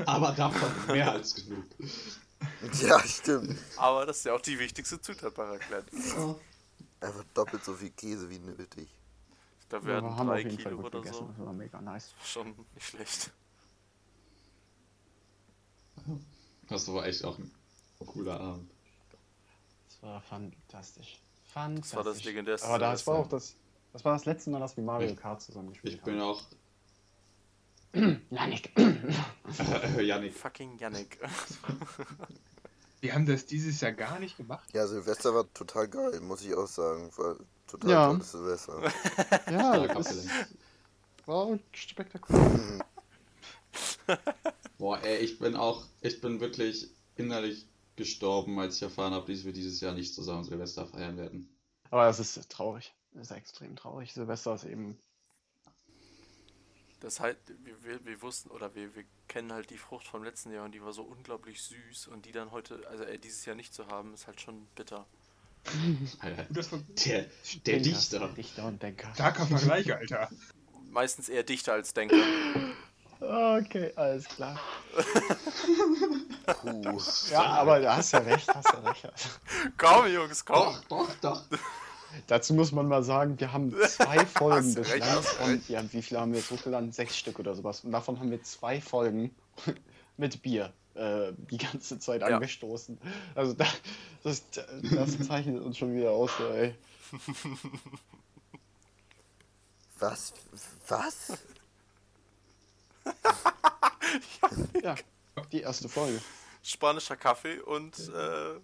Aber 0.06 0.32
davon 0.32 0.96
mehr 0.96 1.12
als 1.12 1.36
genug. 1.36 1.66
Ja, 2.82 3.00
stimmt. 3.02 3.58
Aber 3.76 4.06
das 4.06 4.20
ist 4.20 4.26
ja 4.26 4.34
auch 4.34 4.42
die 4.42 4.58
wichtigste 4.58 5.02
Zutat 5.02 5.34
bei 5.36 5.44
Raclette. 5.44 5.92
Einfach 7.02 7.26
doppelt 7.34 7.66
so 7.66 7.74
viel 7.74 7.92
Käse 7.92 8.30
wie 8.30 8.40
nötig. 8.40 8.88
Da 9.68 9.84
werden 9.86 10.10
ja, 10.10 10.24
drei 10.24 10.44
Kilo 10.46 10.80
oder 10.80 11.02
gegessen. 11.02 11.28
so. 11.28 11.34
Das 11.38 11.46
war 11.46 11.54
mega 11.54 11.82
nice. 11.82 12.14
Schon 12.24 12.56
nicht 12.74 12.88
schlecht. 12.88 13.32
Das 16.70 16.92
war 16.94 17.06
echt 17.06 17.24
auch 17.24 17.38
ein 17.38 17.52
cooler 18.06 18.40
Abend. 18.40 18.70
Das 19.88 20.04
war 20.04 20.22
fantastisch. 20.22 21.20
Fantastisch. 21.46 21.92
Das 21.92 21.96
war 21.96 22.04
das 22.04 22.24
legendärste. 22.24 22.68
Aber 22.68 22.80
das 22.80 23.08
war 23.08 23.16
auch 23.16 23.28
das. 23.28 23.56
Das 23.92 24.06
war 24.06 24.14
das 24.14 24.26
letzte 24.26 24.52
Mal, 24.52 24.60
dass 24.60 24.78
wir 24.78 24.84
Mario 24.84 25.16
Kart 25.16 25.42
zusammen 25.42 25.70
gespielt 25.70 26.02
haben. 26.02 26.10
Ich 26.10 26.14
bin 26.14 26.22
auch. 26.22 26.44
Yannick. 28.30 28.72
Yannick. 30.00 30.34
Fucking 30.36 30.78
Yannick. 30.78 31.18
Wir 33.02 33.14
haben 33.14 33.26
das 33.26 33.46
dieses 33.46 33.80
Jahr 33.80 33.94
gar 33.94 34.20
nicht 34.20 34.36
gemacht. 34.36 34.68
Ja, 34.74 34.86
Silvester 34.86 35.34
war 35.34 35.52
total 35.54 35.88
geil, 35.88 36.20
muss 36.20 36.44
ich 36.44 36.54
auch 36.54 36.68
sagen. 36.68 37.10
War 37.16 37.38
total 37.66 37.90
ja. 37.90 38.08
tolles 38.08 38.32
Silvester. 38.32 38.82
ja, 39.50 39.88
das 39.88 40.28
war 41.26 41.58
spektakulär. 41.72 42.86
Boah, 44.80 45.04
ey, 45.04 45.18
ich 45.18 45.38
bin 45.40 45.58
auch, 45.58 45.86
ich 46.00 46.22
bin 46.22 46.40
wirklich 46.40 46.88
innerlich 47.16 47.68
gestorben, 47.98 48.58
als 48.60 48.78
ich 48.78 48.82
erfahren 48.82 49.14
habe, 49.14 49.32
dass 49.32 49.44
wir 49.44 49.52
dieses 49.52 49.82
Jahr 49.82 49.94
nicht 49.94 50.16
zusammen 50.16 50.46
Silvester 50.46 50.88
feiern 50.88 51.18
werden. 51.18 51.54
Aber 51.92 52.06
das 52.06 52.20
ist 52.20 52.50
traurig. 52.50 52.96
Das 53.12 53.30
ist 53.30 53.36
extrem 53.36 53.76
traurig. 53.76 54.14
Silvester 54.14 54.56
ist 54.56 54.64
eben. 54.64 54.98
Das 57.02 57.20
halt, 57.20 57.38
wir, 57.64 57.84
wir, 57.84 58.06
wir 58.06 58.22
wussten 58.22 58.50
oder 58.52 58.74
wir, 58.74 58.96
wir 58.96 59.04
kennen 59.28 59.52
halt 59.52 59.70
die 59.70 59.78
Frucht 59.78 60.08
vom 60.08 60.24
letzten 60.24 60.52
Jahr 60.54 60.64
und 60.64 60.74
die 60.74 60.82
war 60.82 60.94
so 60.94 61.04
unglaublich 61.04 61.62
süß 61.62 62.08
und 62.08 62.26
die 62.26 62.32
dann 62.32 62.52
heute, 62.52 62.88
also 62.88 63.04
äh, 63.04 63.20
dieses 63.20 63.46
Jahr 63.46 63.58
nicht 63.58 63.74
zu 63.74 63.88
haben, 63.88 64.14
ist 64.14 64.28
halt 64.28 64.40
schon 64.40 64.66
bitter. 64.76 65.06
der, 67.06 67.26
der 67.66 67.80
Dichter. 67.80 68.30
Dichter 68.30 68.66
und 68.66 68.82
Denker. 68.82 69.14
Starker 69.14 69.46
Vergleich, 69.46 69.94
Alter. 69.94 70.30
Meistens 70.90 71.28
eher 71.28 71.44
Dichter 71.44 71.74
als 71.74 71.94
Denker. 71.94 72.16
Okay, 73.20 73.92
alles 73.96 74.26
klar. 74.28 74.60
Puh. 76.62 77.00
Ja, 77.30 77.42
aber 77.42 77.80
du 77.80 77.94
hast 77.94 78.14
ja 78.14 78.20
recht, 78.20 78.48
hast 78.54 78.74
ja 78.74 78.80
recht. 78.80 79.10
Komm, 79.78 80.08
Jungs, 80.08 80.46
komm. 80.46 80.76
Doch, 80.88 81.10
doch, 81.20 81.42
doch. 81.50 81.60
Dazu 82.28 82.54
muss 82.54 82.72
man 82.72 82.88
mal 82.88 83.04
sagen, 83.04 83.40
wir 83.40 83.52
haben 83.52 83.76
zwei 83.88 84.26
Folgen 84.26 84.74
bislang 84.74 85.24
und 85.46 85.70
ja, 85.70 85.84
wie 85.92 86.02
viele 86.02 86.22
haben 86.22 86.32
wir 86.32 86.40
jetzt 86.40 86.50
hochgeladen? 86.50 86.92
Sechs 86.92 87.18
Stück 87.18 87.40
oder 87.40 87.54
sowas. 87.56 87.84
Und 87.84 87.92
davon 87.92 88.20
haben 88.20 88.32
wir 88.32 88.42
zwei 88.44 88.82
Folgen 88.82 89.36
mit 90.18 90.42
Bier 90.42 90.74
äh, 90.96 91.34
die 91.52 91.58
ganze 91.58 92.00
Zeit 92.00 92.22
ja. 92.22 92.28
angestoßen. 92.28 92.98
Also 93.36 93.54
da, 93.54 93.66
das, 94.24 94.44
das 94.50 95.28
zeichnet 95.28 95.62
uns 95.62 95.78
schon 95.78 95.96
wieder 95.96 96.12
aus, 96.12 96.32
ey. 96.54 96.74
Was? 100.00 100.34
Was? 100.88 101.38
ja, 104.84 104.96
die 105.52 105.62
erste 105.62 105.90
Folge. 105.90 106.22
Spanischer 106.64 107.16
Kaffee 107.16 107.60
und 107.60 107.98
äh, 107.98 108.60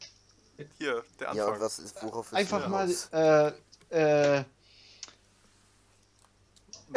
hier, 0.78 1.04
der 1.20 1.30
Anfang. 1.32 1.54
Ja, 1.54 1.60
was 1.60 1.80
ist, 1.80 2.02
worauf 2.04 2.28
ist 2.28 2.34
Einfach 2.34 2.68
mal, 2.68 2.90
äh, 3.12 3.48
äh, 3.90 4.44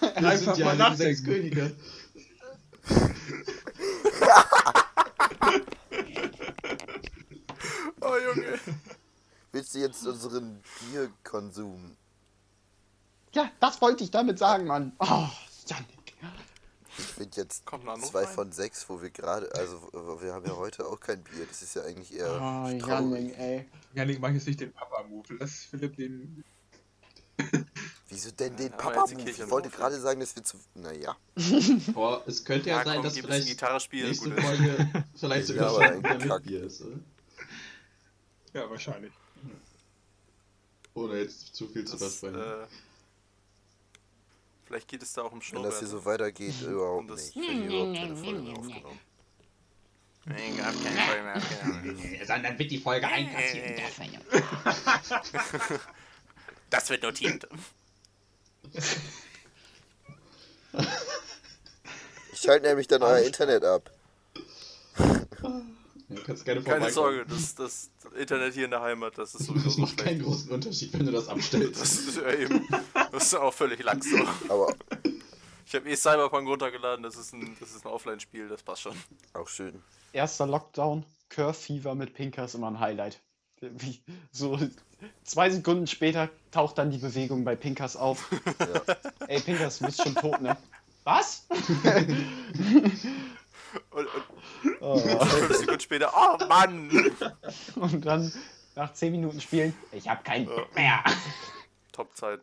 Wir 0.00 0.16
Einfach 0.16 0.54
sind 0.54 0.58
ja 0.58 0.66
mal 0.66 0.76
nach 0.76 0.94
sechs 0.94 1.24
Könige. 1.24 1.74
oh 8.00 8.16
Junge. 8.16 8.58
Willst 9.52 9.74
du 9.74 9.78
jetzt 9.78 10.06
unseren 10.06 10.62
Bierkonsum? 10.80 11.96
Ja, 13.32 13.50
das 13.60 13.80
wollte 13.80 14.04
ich 14.04 14.10
damit 14.10 14.38
sagen, 14.38 14.66
Mann. 14.66 14.92
Oh, 14.98 15.28
Janik. 15.66 15.95
Ich 16.98 17.04
finde 17.04 17.36
jetzt 17.36 17.64
zwei 17.66 18.24
rein? 18.24 18.34
von 18.34 18.52
sechs, 18.52 18.88
wo 18.88 19.02
wir 19.02 19.10
gerade, 19.10 19.52
also 19.54 19.90
wir 20.20 20.32
haben 20.32 20.46
ja 20.46 20.56
heute 20.56 20.86
auch 20.86 20.98
kein 20.98 21.22
Bier, 21.22 21.46
das 21.46 21.62
ist 21.62 21.74
ja 21.74 21.82
eigentlich 21.82 22.14
eher. 22.14 22.30
Oh, 22.40 22.68
Janik, 22.68 23.38
ey. 23.38 23.66
Janik, 23.94 24.20
mach 24.20 24.30
jetzt 24.30 24.46
nicht 24.46 24.60
den 24.60 24.72
Papa-Move, 24.72 25.36
lass 25.38 25.64
Philipp 25.64 25.96
den. 25.96 26.44
Wieso 28.08 28.30
denn 28.30 28.56
den 28.56 28.70
Papa-Move? 28.72 29.28
Ich 29.28 29.50
wollte 29.50 29.68
gerade 29.68 30.00
sagen, 30.00 30.20
dass 30.20 30.34
wir 30.36 30.44
zu. 30.44 30.56
Naja. 30.74 31.16
Boah, 31.92 32.22
es 32.26 32.44
könnte 32.44 32.70
ja, 32.70 32.78
ja 32.78 32.84
sein, 32.84 32.94
komm, 32.96 33.04
dass 33.04 33.18
vielleicht 33.18 33.48
Gitarre 33.48 33.80
spielen, 33.80 34.08
nächste 34.08 34.30
gut 34.30 34.40
Folge 34.40 35.04
vielleicht 35.16 35.46
sogar 35.48 35.70
schon 35.70 36.02
mit 36.02 36.44
Bier 36.44 36.64
ist, 36.64 36.82
oder? 36.82 36.98
Ja, 38.54 38.70
wahrscheinlich. 38.70 39.12
Oder 40.94 41.18
jetzt 41.18 41.54
zu 41.54 41.68
viel 41.68 41.84
zu 41.84 41.98
versprechen. 41.98 42.40
Äh, 42.40 42.66
Vielleicht 44.66 44.88
geht 44.88 45.02
es 45.02 45.12
da 45.12 45.22
auch 45.22 45.32
um 45.32 45.40
Schnurrbärte. 45.40 45.76
Wenn 45.76 45.82
das 45.82 45.90
hier 45.90 45.98
so 45.98 46.04
weitergeht, 46.04 46.60
überhaupt 46.66 47.10
nicht. 47.10 47.36
Ich 47.36 47.48
habe 47.48 47.58
überhaupt 47.64 47.96
keine 47.96 48.16
Folge 48.16 48.40
mehr 48.40 48.56
aufgenommen. 48.58 49.00
Ich 50.26 50.60
habe 50.60 50.76
keine 50.82 51.00
Folge 51.00 51.22
mehr 51.22 51.36
aufgenommen. 51.36 52.20
Sondern 52.26 52.58
wird 52.58 52.70
die 52.70 52.78
Folge 52.78 53.06
einkassiert. 53.06 53.80
Das 56.68 56.90
wird 56.90 57.04
notiert. 57.04 57.46
Ich 62.32 62.40
schalte 62.40 62.66
nämlich 62.66 62.88
dann 62.88 63.04
euer 63.04 63.20
Internet 63.20 63.62
ab. 63.62 63.88
Ja, 66.08 66.20
kannst 66.24 66.44
gerne 66.44 66.62
Keine 66.62 66.90
Sorge, 66.90 67.26
das, 67.26 67.54
das 67.56 67.90
Internet 68.16 68.54
hier 68.54 68.66
in 68.66 68.70
der 68.70 68.80
Heimat, 68.80 69.18
das 69.18 69.34
ist 69.34 69.46
sowieso 69.46 69.66
Das 69.66 69.76
macht 69.78 69.96
keinen 69.96 70.22
großen 70.22 70.50
Unterschied, 70.52 70.92
wenn 70.92 71.06
du 71.06 71.12
das 71.12 71.28
abstellst. 71.28 71.80
Das 71.80 71.98
ist 71.98 72.16
ja 72.16 72.32
eben, 72.32 72.66
das 73.10 73.24
ist 73.24 73.34
auch 73.34 73.52
völlig 73.52 73.82
lax 73.82 74.08
so. 74.08 74.18
Aber 74.48 74.72
ich 75.66 75.74
habe 75.74 75.88
eh 75.90 75.96
Cyberpunk 75.96 76.46
runtergeladen, 76.46 77.02
das 77.02 77.16
ist 77.16 77.32
ein, 77.32 77.56
das 77.58 77.74
ist 77.74 77.84
ein 77.84 77.90
Offline-Spiel, 77.90 78.48
das 78.48 78.62
passt 78.62 78.82
schon. 78.82 78.94
Auch 79.32 79.48
schön. 79.48 79.82
Erster 80.12 80.46
Lockdown, 80.46 81.04
Curve 81.28 81.54
Fever 81.54 81.96
mit 81.96 82.14
Pinker 82.14 82.44
ist 82.44 82.54
immer 82.54 82.70
ein 82.70 82.78
Highlight. 82.78 83.20
Wie, 83.60 84.00
so 84.30 84.60
zwei 85.24 85.50
Sekunden 85.50 85.88
später 85.88 86.30
taucht 86.52 86.78
dann 86.78 86.90
die 86.90 86.98
Bewegung 86.98 87.44
bei 87.44 87.56
Pinkers 87.56 87.96
auf. 87.96 88.30
Ja. 88.60 88.96
Ey, 89.26 89.40
Pinkers, 89.40 89.78
du 89.78 89.86
bist 89.86 90.02
schon 90.02 90.14
tot, 90.14 90.40
ne? 90.40 90.56
Was? 91.02 91.46
Und, 93.90 94.06
und 94.06 94.35
oh. 94.80 94.98
fünf 95.24 95.56
Sekunden 95.56 95.80
später, 95.80 96.12
oh 96.14 96.44
Mann! 96.46 96.90
Und 97.76 98.04
dann 98.04 98.32
nach 98.74 98.92
zehn 98.92 99.12
Minuten 99.12 99.40
spielen, 99.40 99.74
ich 99.92 100.08
hab 100.08 100.24
keinen 100.24 100.46
Bock 100.46 100.74
mehr. 100.74 101.02
Top-Zeit. 101.92 102.40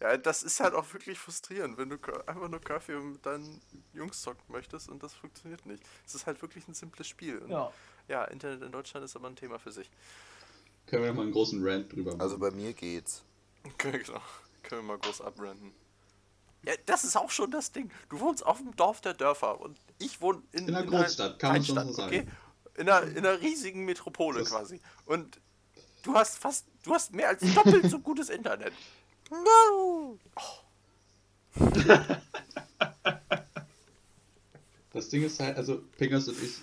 Ja, 0.00 0.16
das 0.16 0.42
ist 0.42 0.58
halt 0.60 0.74
auch 0.74 0.92
wirklich 0.92 1.18
frustrierend, 1.18 1.76
wenn 1.76 1.90
du 1.90 1.96
einfach 2.26 2.48
nur 2.48 2.60
Kaffee 2.60 2.98
mit 2.98 3.24
deinen 3.24 3.60
Jungs 3.92 4.22
zocken 4.22 4.42
möchtest 4.48 4.88
und 4.88 5.02
das 5.02 5.14
funktioniert 5.14 5.66
nicht. 5.66 5.82
Es 6.06 6.14
ist 6.14 6.26
halt 6.26 6.40
wirklich 6.42 6.66
ein 6.66 6.74
simples 6.74 7.06
Spiel. 7.06 7.38
Und 7.38 7.50
Ja. 7.50 7.72
ja, 8.08 8.24
Internet 8.24 8.62
in 8.62 8.72
Deutschland 8.72 9.04
ist 9.04 9.14
aber 9.14 9.28
ein 9.28 9.36
Thema 9.36 9.58
für 9.58 9.70
sich. 9.70 9.90
Können 10.86 11.04
wir 11.04 11.12
mal 11.12 11.22
einen 11.22 11.32
großen 11.32 11.60
Rant 11.62 11.92
drüber 11.92 12.12
machen. 12.12 12.20
Also 12.22 12.38
bei 12.38 12.50
mir 12.50 12.72
geht's. 12.72 13.22
genau. 13.78 14.20
Können 14.62 14.82
wir 14.82 14.96
mal 14.96 14.98
groß 14.98 15.20
abranden. 15.20 15.72
Ja, 16.62 16.74
das 16.86 17.04
ist 17.04 17.16
auch 17.16 17.30
schon 17.30 17.50
das 17.50 17.72
Ding. 17.72 17.90
Du 18.10 18.20
wohnst 18.20 18.44
auf 18.44 18.58
dem 18.58 18.74
Dorf 18.76 19.00
der 19.00 19.14
Dörfer 19.14 19.60
und 19.60 19.78
ich 19.98 20.20
wohne 20.20 20.42
in, 20.52 20.68
In 20.68 20.74
einer 20.74 20.86
Großstadt, 20.86 21.38
kann 21.38 21.52
man 21.52 21.64
schon 21.64 21.92
so 21.92 22.02
Okay? 22.02 22.18
sagen. 22.18 22.30
In 22.76 22.88
einer, 22.88 23.02
in 23.06 23.18
einer 23.18 23.40
riesigen 23.40 23.84
Metropole 23.84 24.40
Das- 24.40 24.50
quasi. 24.50 24.80
Und 25.06 25.40
du 26.02 26.14
hast 26.14 26.38
fast, 26.38 26.66
du 26.84 26.92
hast 26.94 27.12
mehr 27.14 27.28
als 27.28 27.40
doppelt 27.54 27.90
so 27.90 27.98
gutes 27.98 28.28
Internet. 28.30 28.72
No! 29.30 30.18
Das 34.92 35.08
Ding 35.08 35.22
ist 35.22 35.38
halt, 35.40 35.56
also 35.56 35.82
Pingers 35.98 36.26
und 36.28 36.42
ich 36.42 36.56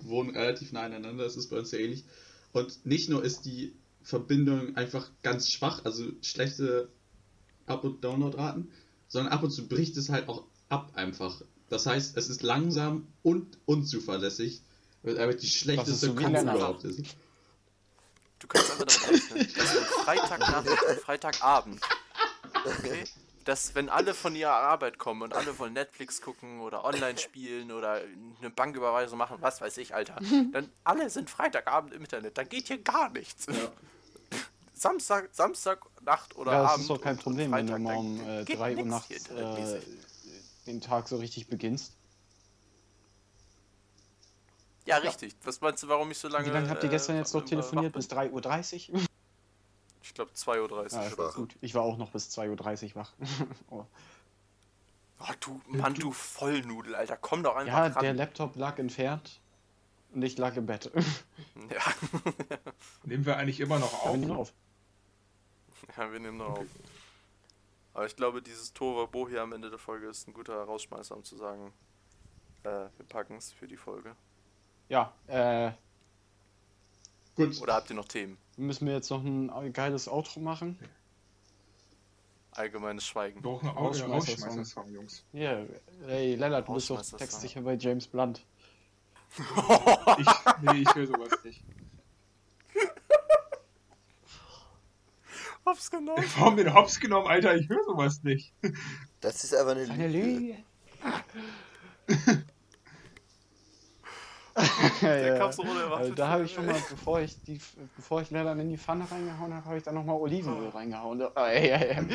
wohnen 0.00 0.30
relativ 0.30 0.72
nah 0.72 0.82
aneinander, 0.82 1.24
das 1.24 1.36
ist 1.36 1.48
bei 1.50 1.58
uns 1.58 1.70
ja 1.70 1.78
ähnlich. 1.80 2.04
Und 2.52 2.84
nicht 2.86 3.10
nur 3.10 3.22
ist 3.22 3.42
die 3.44 3.74
Verbindung 4.02 4.74
einfach 4.76 5.10
ganz 5.22 5.50
schwach, 5.50 5.84
also 5.84 6.04
schlechte 6.22 6.88
Up- 7.66 7.84
und 7.84 8.02
Downloadraten, 8.02 8.72
sondern 9.12 9.30
ab 9.30 9.42
und 9.42 9.50
zu 9.50 9.68
bricht 9.68 9.98
es 9.98 10.08
halt 10.08 10.26
auch 10.26 10.44
ab 10.70 10.90
einfach. 10.94 11.42
Das 11.68 11.84
heißt, 11.84 12.16
es 12.16 12.30
ist 12.30 12.42
langsam 12.42 13.06
und 13.22 13.58
unzuverlässig, 13.66 14.62
weil 15.02 15.18
einfach 15.18 15.38
die 15.38 15.48
schlechteste 15.48 16.06
Lennart. 16.06 16.56
überhaupt 16.56 16.84
ist. 16.84 17.14
Du 18.38 18.46
kannst 18.46 18.70
einfach 18.70 18.86
damit 18.86 19.30
rechnen, 19.34 19.54
dass 19.54 19.70
Freitagnacht 19.70 20.66
und 20.66 21.00
Freitagabend, 21.00 21.80
okay, 22.64 23.04
dass 23.44 23.74
wenn 23.74 23.90
alle 23.90 24.14
von 24.14 24.34
ihrer 24.34 24.54
Arbeit 24.54 24.96
kommen 24.96 25.20
und 25.20 25.34
alle 25.34 25.58
wollen 25.58 25.74
Netflix 25.74 26.22
gucken 26.22 26.60
oder 26.60 26.82
online 26.84 27.18
spielen 27.18 27.70
oder 27.70 28.00
eine 28.40 28.50
Banküberweisung 28.50 29.18
machen, 29.18 29.36
was 29.40 29.60
weiß 29.60 29.76
ich, 29.76 29.94
Alter, 29.94 30.16
dann 30.52 30.70
alle 30.84 31.10
sind 31.10 31.28
Freitagabend 31.28 31.92
im 31.92 32.00
Internet, 32.00 32.38
dann 32.38 32.48
geht 32.48 32.68
hier 32.68 32.78
gar 32.78 33.10
nichts. 33.10 33.46
Samstag, 34.82 35.28
Samstagnacht 35.32 36.36
oder 36.36 36.52
ja, 36.52 36.62
das 36.62 36.70
Abend. 36.72 36.82
ist 36.82 36.90
doch 36.90 37.00
kein 37.00 37.16
Problem, 37.16 37.52
und 37.52 37.58
wenn 37.58 37.66
du 37.66 37.72
Freitag, 37.72 37.84
mal 37.84 37.96
um 37.96 38.28
äh, 38.28 38.44
geht 38.44 38.58
3 38.58 38.70
Uhr 38.70 38.76
nix 38.76 38.88
nachts 38.88 39.30
äh, 39.30 39.80
den 40.66 40.80
Tag 40.80 41.08
so 41.08 41.16
richtig 41.16 41.46
beginnst. 41.48 41.96
Ja, 44.84 44.96
richtig. 44.96 45.36
Was 45.44 45.60
meinst 45.60 45.82
du, 45.84 45.88
warum 45.88 46.10
ich 46.10 46.18
so 46.18 46.26
lange. 46.28 46.46
Wie 46.46 46.50
lange 46.50 46.68
habt 46.68 46.82
ihr 46.82 46.90
gestern 46.90 47.14
äh, 47.14 47.20
jetzt 47.20 47.32
noch 47.32 47.44
telefoniert? 47.44 47.92
Bis 47.92 48.08
3.30 48.08 48.92
Uhr? 48.92 49.00
Ich 50.04 50.14
glaube 50.14 50.32
2.30 50.32 50.70
Uhr. 50.70 50.86
Ja, 50.90 51.12
oder 51.12 51.30
so. 51.30 51.40
gut. 51.40 51.54
Ich 51.60 51.74
war 51.74 51.82
auch 51.82 51.96
noch 51.96 52.10
bis 52.10 52.28
2.30 52.36 52.90
Uhr 52.90 52.96
wach. 52.96 53.12
oh. 53.70 53.86
Oh, 55.20 55.32
du, 55.38 55.60
Mann, 55.68 55.94
du 55.94 56.10
Vollnudel, 56.10 56.96
Alter. 56.96 57.16
Komm 57.16 57.44
doch 57.44 57.54
einfach 57.54 57.72
Ja, 57.72 57.86
ran. 57.86 58.02
der 58.02 58.12
Laptop 58.12 58.56
lag 58.56 58.78
entfernt 58.78 59.40
und 60.12 60.22
ich 60.22 60.36
lag 60.36 60.56
im 60.56 60.66
Bett. 60.66 60.90
Ja. 61.70 61.80
Nehmen 63.04 63.24
wir 63.24 63.36
eigentlich 63.36 63.60
immer 63.60 63.78
noch 63.78 64.04
auf? 64.04 64.16
nicht 64.16 64.30
auf. 64.30 64.52
ja, 65.96 66.12
wir 66.12 66.20
nehmen 66.20 66.38
noch 66.38 66.58
auf. 66.58 66.66
Aber 67.94 68.06
ich 68.06 68.16
glaube, 68.16 68.42
dieses 68.42 68.72
Tovabo 68.72 69.28
hier 69.28 69.42
am 69.42 69.52
Ende 69.52 69.68
der 69.68 69.78
Folge 69.78 70.06
ist 70.06 70.26
ein 70.26 70.32
guter 70.32 70.62
Rausschmeißer, 70.62 71.14
um 71.14 71.24
zu 71.24 71.36
sagen, 71.36 71.72
äh, 72.64 72.68
wir 72.68 73.06
packen 73.08 73.36
es 73.36 73.52
für 73.52 73.68
die 73.68 73.76
Folge. 73.76 74.16
Ja, 74.88 75.12
äh, 75.26 75.72
Gut, 77.34 77.60
Oder 77.62 77.74
habt 77.74 77.90
ihr 77.90 77.96
noch 77.96 78.08
Themen? 78.08 78.36
müssen 78.56 78.86
wir 78.86 78.94
jetzt 78.94 79.10
noch 79.10 79.24
ein 79.24 79.72
geiles 79.72 80.08
Outro 80.08 80.40
machen? 80.40 80.78
Allgemeines 82.50 83.06
Schweigen. 83.06 83.40
Doch, 83.40 83.62
eine 83.62 83.72
Rausschmeißer-Song. 83.72 84.92
Jungs. 84.92 85.24
Ja, 85.32 85.62
hey 86.06 86.34
Lennart, 86.34 86.68
du 86.68 86.74
bist 86.74 86.90
doch 86.90 87.02
textsicher 87.02 87.62
bei 87.62 87.74
James 87.74 88.06
Blunt. 88.06 88.44
Ich, 90.18 90.26
nee, 90.60 90.82
ich 90.82 90.94
will 90.94 91.06
sowas 91.06 91.42
nicht. 91.42 91.64
Hops 95.64 95.90
genau. 95.90 96.16
Warum 96.38 96.56
den 96.56 96.74
Hops 96.74 96.98
genommen, 96.98 97.26
Alter? 97.28 97.54
Ich 97.54 97.68
will 97.68 97.80
sowas 97.86 98.22
nicht. 98.22 98.52
Das 99.20 99.44
ist 99.44 99.54
aber 99.54 99.72
eine 99.72 99.88
Eine 99.90 100.08
Lüge. 100.08 100.28
Lüge. 100.28 100.56
Der 105.00 105.36
ja, 105.38 105.44
unerwartet. 105.46 105.98
Also 105.98 106.14
da 106.14 106.28
habe 106.28 106.44
ich 106.44 106.52
schon 106.52 106.66
mal, 106.66 106.80
bevor 106.90 107.20
ich 107.20 107.40
die, 107.42 107.58
bevor 107.96 108.20
ich 108.20 108.30
Lennart 108.30 108.58
in 108.58 108.68
die 108.68 108.76
Pfanne 108.76 109.10
reingehauen 109.10 109.54
habe, 109.54 109.64
habe 109.64 109.78
ich 109.78 109.82
da 109.82 109.92
nochmal 109.92 110.16
Olivenöl 110.16 110.68
reingehauen. 110.68 111.22
Oh, 111.22 111.40
ey, 111.40 111.70
ey, 111.70 111.96
ey. 111.96 112.06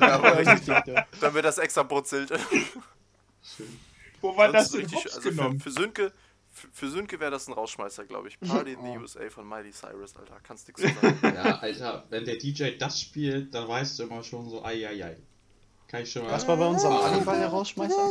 aber 0.00 0.38
richtig, 0.38 0.86
ja. 0.86 1.06
Damit 1.20 1.44
das 1.44 1.58
extra 1.58 1.82
brutzelt. 1.82 2.30
schön. 3.42 3.78
Wo 4.22 4.34
war 4.36 4.50
das 4.50 4.70
denn 4.70 4.90
Hops 4.90 5.06
also 5.16 5.20
für, 5.20 5.30
genommen? 5.30 5.60
für 5.60 5.70
Sönke, 5.70 6.12
für, 6.72 6.88
Sönke 6.88 7.18
wäre 7.20 7.30
das 7.30 7.48
ein 7.48 7.52
Rausschmeißer, 7.52 8.04
glaube 8.06 8.28
ich. 8.28 8.38
Party 8.40 8.72
in 8.72 8.82
the 8.84 8.98
USA 8.98 9.28
von 9.28 9.48
Miley 9.48 9.72
Cyrus, 9.72 10.16
Alter. 10.16 10.36
Kannst 10.42 10.68
nix 10.68 10.80
zu 10.80 10.88
sagen. 10.88 11.18
Ja, 11.34 11.58
Alter, 11.58 12.04
wenn 12.10 12.24
der 12.24 12.36
DJ 12.36 12.76
das 12.78 13.00
spielt, 13.00 13.52
dann 13.54 13.66
weißt 13.68 13.98
du 13.98 14.04
immer 14.04 14.22
schon 14.22 14.48
so, 14.48 14.64
ai, 14.64 14.86
ai, 14.88 15.04
ai. 15.04 15.16
Kann 15.88 16.02
ich 16.02 16.10
schon 16.12 16.22
mal. 16.22 16.32
Was 16.32 16.48
war 16.48 16.56
bei 16.56 16.66
uns 16.66 16.84
am 16.84 16.94
Hannibal 17.02 17.38
der 17.38 17.48
Rausschmeißer? 17.48 18.10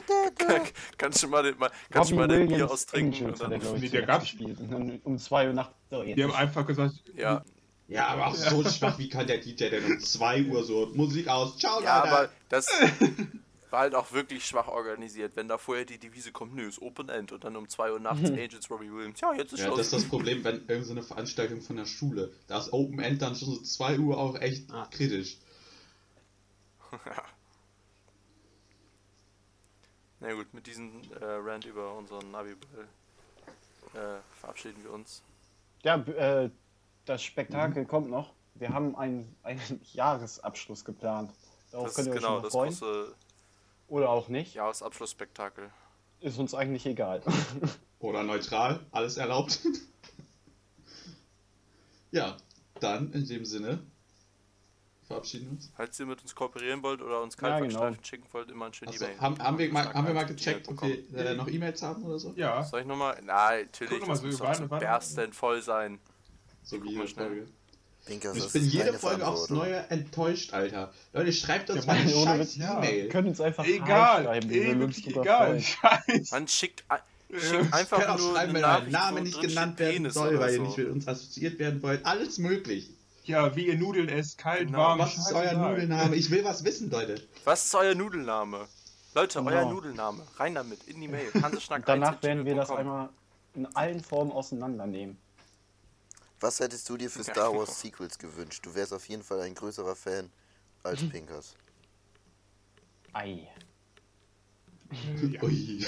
kannst 0.98 1.24
du 1.24 1.28
mal, 1.28 1.44
den, 1.44 1.58
mal, 1.58 1.70
kannst 1.90 2.12
du 2.12 2.16
mal 2.16 2.28
dein 2.28 2.48
Bier 2.48 2.70
austrinken 2.70 3.28
und 3.32 3.42
dann. 3.42 3.52
ich, 3.54 3.64
Nee, 3.64 3.90
der 3.90 4.04
gab's- 4.04 4.24
gespielt. 4.26 4.60
Und 4.60 4.72
dann 4.72 5.00
um 5.04 5.18
2 5.18 5.48
Uhr 5.48 5.54
nachts. 5.54 5.74
So. 5.90 6.04
Die 6.04 6.24
haben 6.24 6.34
einfach 6.34 6.66
gesagt, 6.66 6.96
Ja, 7.16 7.44
Ja, 7.88 8.08
aber 8.08 8.28
auch 8.28 8.36
so 8.36 8.64
schwach, 8.64 8.98
wie 9.00 9.10
kann 9.10 9.28
der 9.28 9.40
DJ 9.40 9.70
denn 9.70 9.86
um 9.86 10.00
2 10.00 10.44
Uhr 10.46 10.64
so 10.64 10.92
Musik 10.94 11.28
aus? 11.28 11.58
Ciao, 11.58 11.82
ja, 11.82 12.00
Leute. 12.00 12.12
aber 12.12 12.30
das 12.50 12.68
war 13.74 13.80
halt 13.82 13.96
auch 13.96 14.12
wirklich 14.14 14.46
schwach 14.46 14.68
organisiert. 14.68 15.36
Wenn 15.36 15.48
da 15.48 15.58
vorher 15.58 15.84
die 15.84 15.98
Devise 15.98 16.32
kommt, 16.32 16.54
nö, 16.56 16.68
ist 16.68 16.80
Open 16.82 17.10
End 17.10 17.32
und 17.32 17.44
dann 17.44 17.56
um 17.56 17.68
2 17.68 17.92
Uhr 17.94 18.00
nachts 18.00 18.30
Angels 18.30 18.70
Robbie 18.70 18.92
Williams. 18.94 19.20
Ja, 19.20 19.34
jetzt 19.34 19.52
ist 19.52 19.60
Ja, 19.62 19.66
Schluss. 19.66 19.78
das 19.80 19.88
ist 19.88 19.94
das 19.94 20.06
Problem, 20.06 20.44
wenn 20.44 20.56
irgendeine 20.58 20.84
so 20.86 20.92
eine 20.92 21.04
Veranstaltung 21.04 21.60
von 21.60 21.76
der 21.78 21.86
Schule, 21.86 22.32
da 22.48 22.60
ist 22.60 22.72
Open 22.72 23.00
End 23.00 23.22
dann 23.22 23.36
schon 23.36 23.50
so 23.50 23.62
2 23.62 23.98
Uhr 24.00 24.18
auch 24.18 24.40
echt 24.40 24.72
Ah. 24.72 24.88
kritisch. 24.92 25.38
Na 30.20 30.34
gut, 30.34 30.54
mit 30.54 30.68
diesem 30.68 31.02
äh, 31.20 31.26
Rant 31.26 31.66
über 31.66 31.96
unseren 31.96 32.32
Navi-Ball 32.32 32.88
äh, 33.96 34.20
verabschieden 34.40 34.82
wir 34.84 34.92
uns. 34.92 35.22
Ja, 35.84 35.96
äh, 35.98 36.50
das 37.06 37.24
Spektakel 37.24 37.86
kommt 37.86 38.10
noch. 38.10 38.32
Wir 38.56 38.70
haben 38.70 38.96
einen, 38.96 39.36
einen 39.44 39.82
Jahresabschluss 39.94 40.86
geplant. 40.86 41.32
Darauf 41.72 41.88
Das 41.88 41.96
könnt 41.96 42.08
ist 42.10 42.14
ihr 42.14 42.18
euch 42.18 42.22
genau 42.22 42.42
schon 42.42 42.52
freuen. 42.52 42.70
große 42.70 43.16
Oder 43.88 44.10
auch 44.10 44.28
nicht. 44.28 44.56
Jahresabschlussspektakel. 44.56 45.70
Ist 46.22 46.40
uns 46.40 46.54
eigentlich 46.56 46.86
egal. 46.86 47.22
Oder 48.00 48.24
neutral, 48.24 48.80
alles 48.92 49.18
erlaubt. 49.18 49.60
ja, 52.12 52.38
dann 52.80 53.12
in 53.14 53.28
dem 53.28 53.46
Sinne 53.46 53.80
verabschieden 55.08 55.46
wir 55.46 55.52
uns. 55.52 55.72
Falls 55.76 56.00
ihr 56.00 56.06
mit 56.06 56.22
uns 56.22 56.34
kooperieren 56.36 56.82
wollt 56.84 57.02
oder 57.02 57.22
uns 57.22 57.36
Ja, 57.36 57.42
Kaltwaldstreifen 57.42 57.94
genau. 57.96 58.04
schicken 58.06 58.28
wollt, 58.32 58.50
immer 58.52 58.66
ein 58.68 58.74
schönes 58.74 58.96
Achso, 58.96 59.06
E-Mail. 59.06 59.22
haben, 59.22 59.40
haben, 59.40 59.58
wir 59.58 59.72
mal, 59.72 59.94
haben 59.94 60.08
wir 60.08 60.14
mal 60.14 60.26
gecheckt, 60.26 60.68
ob 60.70 60.82
wir 60.82 61.16
äh, 61.16 61.36
noch 61.36 61.48
E-Mails 61.48 61.82
haben 61.82 62.04
oder 62.04 62.20
so? 62.20 62.34
ja. 62.36 62.64
Soll 62.64 62.82
ich 62.82 62.88
nochmal? 62.88 63.20
Nein, 63.24 63.66
natürlich. 63.66 63.92
Guck 63.92 64.00
noch 64.02 64.08
mal 64.08 64.14
Das 64.14 64.22
so 64.22 64.28
muss 64.28 64.38
doch 64.38 64.52
zum 64.54 64.70
wann- 64.70 64.80
Bersten 64.80 65.34
voll 65.34 65.62
sein. 65.62 66.00
So 66.64 66.78
Guck 66.78 66.86
wie 66.86 66.90
mal 66.96 67.02
jede 67.02 67.08
schnell. 67.10 67.28
Folge. 67.28 67.48
Pinkas, 68.06 68.36
Ich 68.38 68.52
bin 68.52 68.66
jede 68.66 68.94
Folge 68.94 69.26
aufs. 69.26 69.50
Neue 69.50 69.78
enttäuscht, 69.90 70.54
Alter. 70.54 70.92
Leute, 71.14 71.32
schreibt 71.32 71.70
uns 71.70 71.86
Ja, 71.86 71.94
mal 71.94 72.00
eine 72.02 72.10
scheiß 72.12 72.56
ja. 72.58 72.78
E-Mail. 72.78 73.04
Wir 73.04 73.10
können 73.10 73.28
uns 73.30 73.40
einfach 73.40 73.66
Egal, 73.66 74.24
schreiben. 74.26 74.50
uns 74.50 74.80
wirklich 74.80 75.08
egal. 75.18 75.62
Scheiß. 75.62 76.32
Man 76.32 76.48
schickt, 76.50 76.84
Ja. 76.90 77.00
schickt 77.40 77.74
einfach 77.74 78.00
Könnt 78.00 78.10
auch 78.10 78.18
nur 78.18 78.34
schreiben, 78.36 78.54
wenn 78.56 78.64
euer 78.66 78.82
Name 78.82 79.22
nicht 79.22 79.40
genannt 79.40 79.80
werden 79.80 79.94
Penis 79.96 80.14
soll, 80.16 80.38
weil 80.38 80.52
ihr 80.52 80.58
so. 80.58 80.64
nicht 80.64 80.78
mit 80.80 80.90
uns 80.90 81.08
assoziiert 81.08 81.60
werden 81.60 81.82
wollt. 81.82 82.06
Alles 82.06 82.38
möglich. 82.40 82.90
Ja, 83.26 83.56
wie 83.56 83.68
ihr 83.68 83.78
Nudeln 83.78 84.10
esst, 84.10 84.38
kalt, 84.38 84.68
Genau. 84.68 84.80
warm, 84.80 85.00
Was 85.00 85.18
ist 85.18 85.32
euer. 85.32 85.54
Nudelname? 85.54 86.14
Ich 86.18 86.30
will 86.30 86.44
was 86.44 86.66
wissen, 86.66 86.92
Leute. 86.92 87.22
Was 87.46 87.64
ist 87.66 87.74
euer 87.76 87.96
Nudelname? 87.96 88.68
Leute, 89.16 89.40
Genau. 89.40 89.50
euer 89.52 89.66
Nudelname. 89.66 90.24
Rein 90.36 90.56
damit, 90.56 90.84
in 90.88 91.00
die 91.00 91.08
Mail. 91.08 91.28
Hanseschnack 91.42 91.86
Danach 91.86 92.22
werden 92.22 92.44
wir 92.46 92.56
das 92.56 92.70
einmal 92.70 93.08
in 93.56 93.66
allen 93.78 94.02
Formen 94.02 94.34
auseinandernehmen. 94.34 95.18
Was 96.44 96.60
hättest 96.60 96.90
du 96.90 96.98
dir 96.98 97.10
für 97.10 97.24
Star 97.32 97.56
Wars 97.56 97.80
Sequels 97.80 98.18
gewünscht? 98.18 98.66
Du 98.66 98.76
wärst 98.76 98.92
auf 98.92 99.08
jeden 99.08 99.24
Fall 99.24 99.40
ein 99.40 99.56
größerer 99.56 99.96
Fan 99.96 100.30
als 100.84 101.00
Pinkas. 101.08 101.56
Ei. 103.14 103.48
Ja. 104.92 105.42
Ui. 105.42 105.88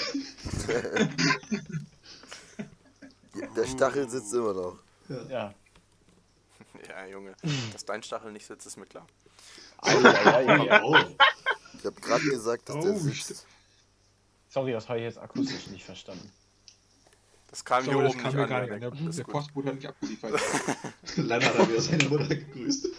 Der 3.54 3.66
Stachel 3.66 4.08
sitzt 4.08 4.32
immer 4.32 4.54
noch. 4.54 4.78
Ja. 5.28 5.54
Ja, 6.88 7.04
Junge. 7.06 7.34
Dass 7.72 7.84
dein 7.84 8.02
Stachel 8.02 8.32
nicht 8.32 8.46
sitzt, 8.46 8.66
ist 8.66 8.76
mir 8.76 8.86
klar. 8.86 9.06
Ei, 9.78 9.94
ei, 9.94 10.46
ei, 10.46 10.70
ei. 10.70 10.82
Oh. 10.82 10.96
Ich 11.78 11.84
habe 11.84 12.00
gerade 12.00 12.24
gesagt, 12.24 12.68
dass 12.68 12.84
der 12.84 12.92
Oh, 12.94 12.98
sitzt. 12.98 13.44
Sorry, 14.48 14.72
das 14.72 14.88
habe 14.88 14.98
ich 15.00 15.04
jetzt 15.04 15.18
akustisch 15.18 15.66
nicht 15.68 15.84
verstanden. 15.84 16.30
Das 17.56 17.64
kam 17.64 17.84
hier 17.84 17.92
Sorry, 17.94 18.04
das 18.04 18.12
oben 18.12 18.22
kam 18.22 18.34
nicht 18.36 18.52
an. 18.52 18.62
nicht 18.64 18.72
an. 18.72 18.80
Der, 18.80 18.90
der. 18.90 19.24
Postbote 19.24 19.68
hat 19.68 19.74
nicht 19.76 19.88
abgeliefert. 19.88 20.40
Lennart 21.16 21.58
hat 21.58 21.68
wieder 21.70 21.80
seine 21.80 22.04
Mutter 22.04 22.26
gegrüßt. 22.28 22.86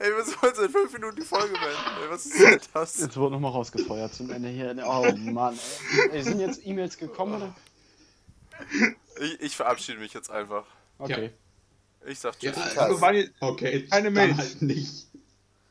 Ey, 0.00 0.10
wir 0.10 0.24
sollen 0.24 0.54
seit 0.56 0.70
fünf 0.72 0.92
Minuten 0.92 1.14
die 1.14 1.22
Folge 1.22 1.52
beenden. 1.52 2.02
Ey, 2.02 2.10
was 2.10 2.26
ist 2.26 2.40
denn 2.40 2.60
das? 2.74 2.98
Jetzt 2.98 3.16
wurde 3.16 3.34
nochmal 3.34 3.52
rausgefeuert 3.52 4.12
zum 4.12 4.32
Ende 4.32 4.48
hier. 4.48 4.74
Oh 4.84 5.06
Mann, 5.30 5.56
ey. 6.10 6.22
sind 6.24 6.40
jetzt 6.40 6.66
E-Mails 6.66 6.98
gekommen 6.98 7.34
oder? 7.36 7.54
Ich, 9.20 9.40
ich 9.40 9.56
verabschiede 9.56 9.98
mich 10.00 10.12
jetzt 10.12 10.28
einfach. 10.28 10.64
Okay. 10.98 11.30
Ich 12.04 12.18
sag 12.18 12.34
Ja, 12.42 12.50
tschüss. 12.50 12.74
Wir 12.74 13.00
waren 13.00 13.14
jetzt 13.14 13.30
okay, 13.38 13.86
Keine 13.88 14.10
Mails. 14.10 14.36
halt 14.36 14.62
nicht. 14.62 15.06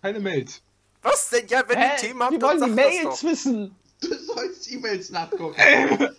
keine 0.02 0.22
Mails. 0.22 0.62
Was 1.02 1.30
denn? 1.30 1.46
Ja, 1.50 1.64
wenn 1.68 1.78
Hä? 1.78 1.90
ihr 1.92 1.96
Themen 1.98 2.24
habt, 2.24 2.32
Wir 2.32 2.42
wollen 2.42 2.64
die 2.64 2.72
Mails 2.72 3.22
wissen. 3.26 3.76
Du 4.02 4.14
sollst 4.16 4.72
E-Mails 4.72 5.10
nachgucken. 5.10 5.56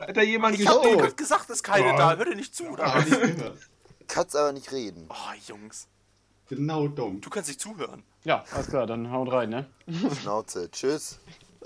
Hat 0.00 0.16
da 0.16 0.22
jemand 0.22 0.58
Ich 0.58 0.66
hab 0.66 0.82
dir 0.82 0.96
gerade 0.96 1.14
gesagt, 1.14 1.44
es 1.50 1.56
ist 1.56 1.62
keine 1.62 1.86
Ja. 1.86 1.96
da. 1.96 2.16
Hör 2.16 2.24
dir 2.24 2.34
nicht 2.34 2.54
zu, 2.54 2.64
gehört. 2.72 3.56
Kannst 4.08 4.34
aber 4.36 4.52
nicht 4.52 4.72
reden. 4.72 5.06
Oh, 5.08 5.14
Jungs. 5.46 5.86
Genau 6.48 6.88
dumm. 6.88 7.20
Du 7.20 7.30
kannst 7.30 7.48
nicht 7.48 7.60
zuhören. 7.60 8.02
Ja, 8.24 8.44
alles 8.52 8.68
klar, 8.68 8.86
dann 8.86 9.10
haut 9.12 9.30
rein, 9.30 9.50
ne? 9.50 9.66
Schnauze. 10.20 10.70
Tschüss. 10.70 11.18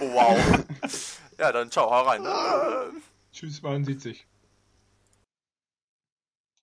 wow. 0.00 0.38
Ja, 1.38 1.52
dann 1.52 1.70
ciao, 1.70 1.90
hau 1.90 2.02
rein. 2.02 2.22
ne? 2.22 2.92
Tschüss, 3.32 3.62
man 3.62 3.84
sieht 3.84 4.00
sich. 4.00 4.26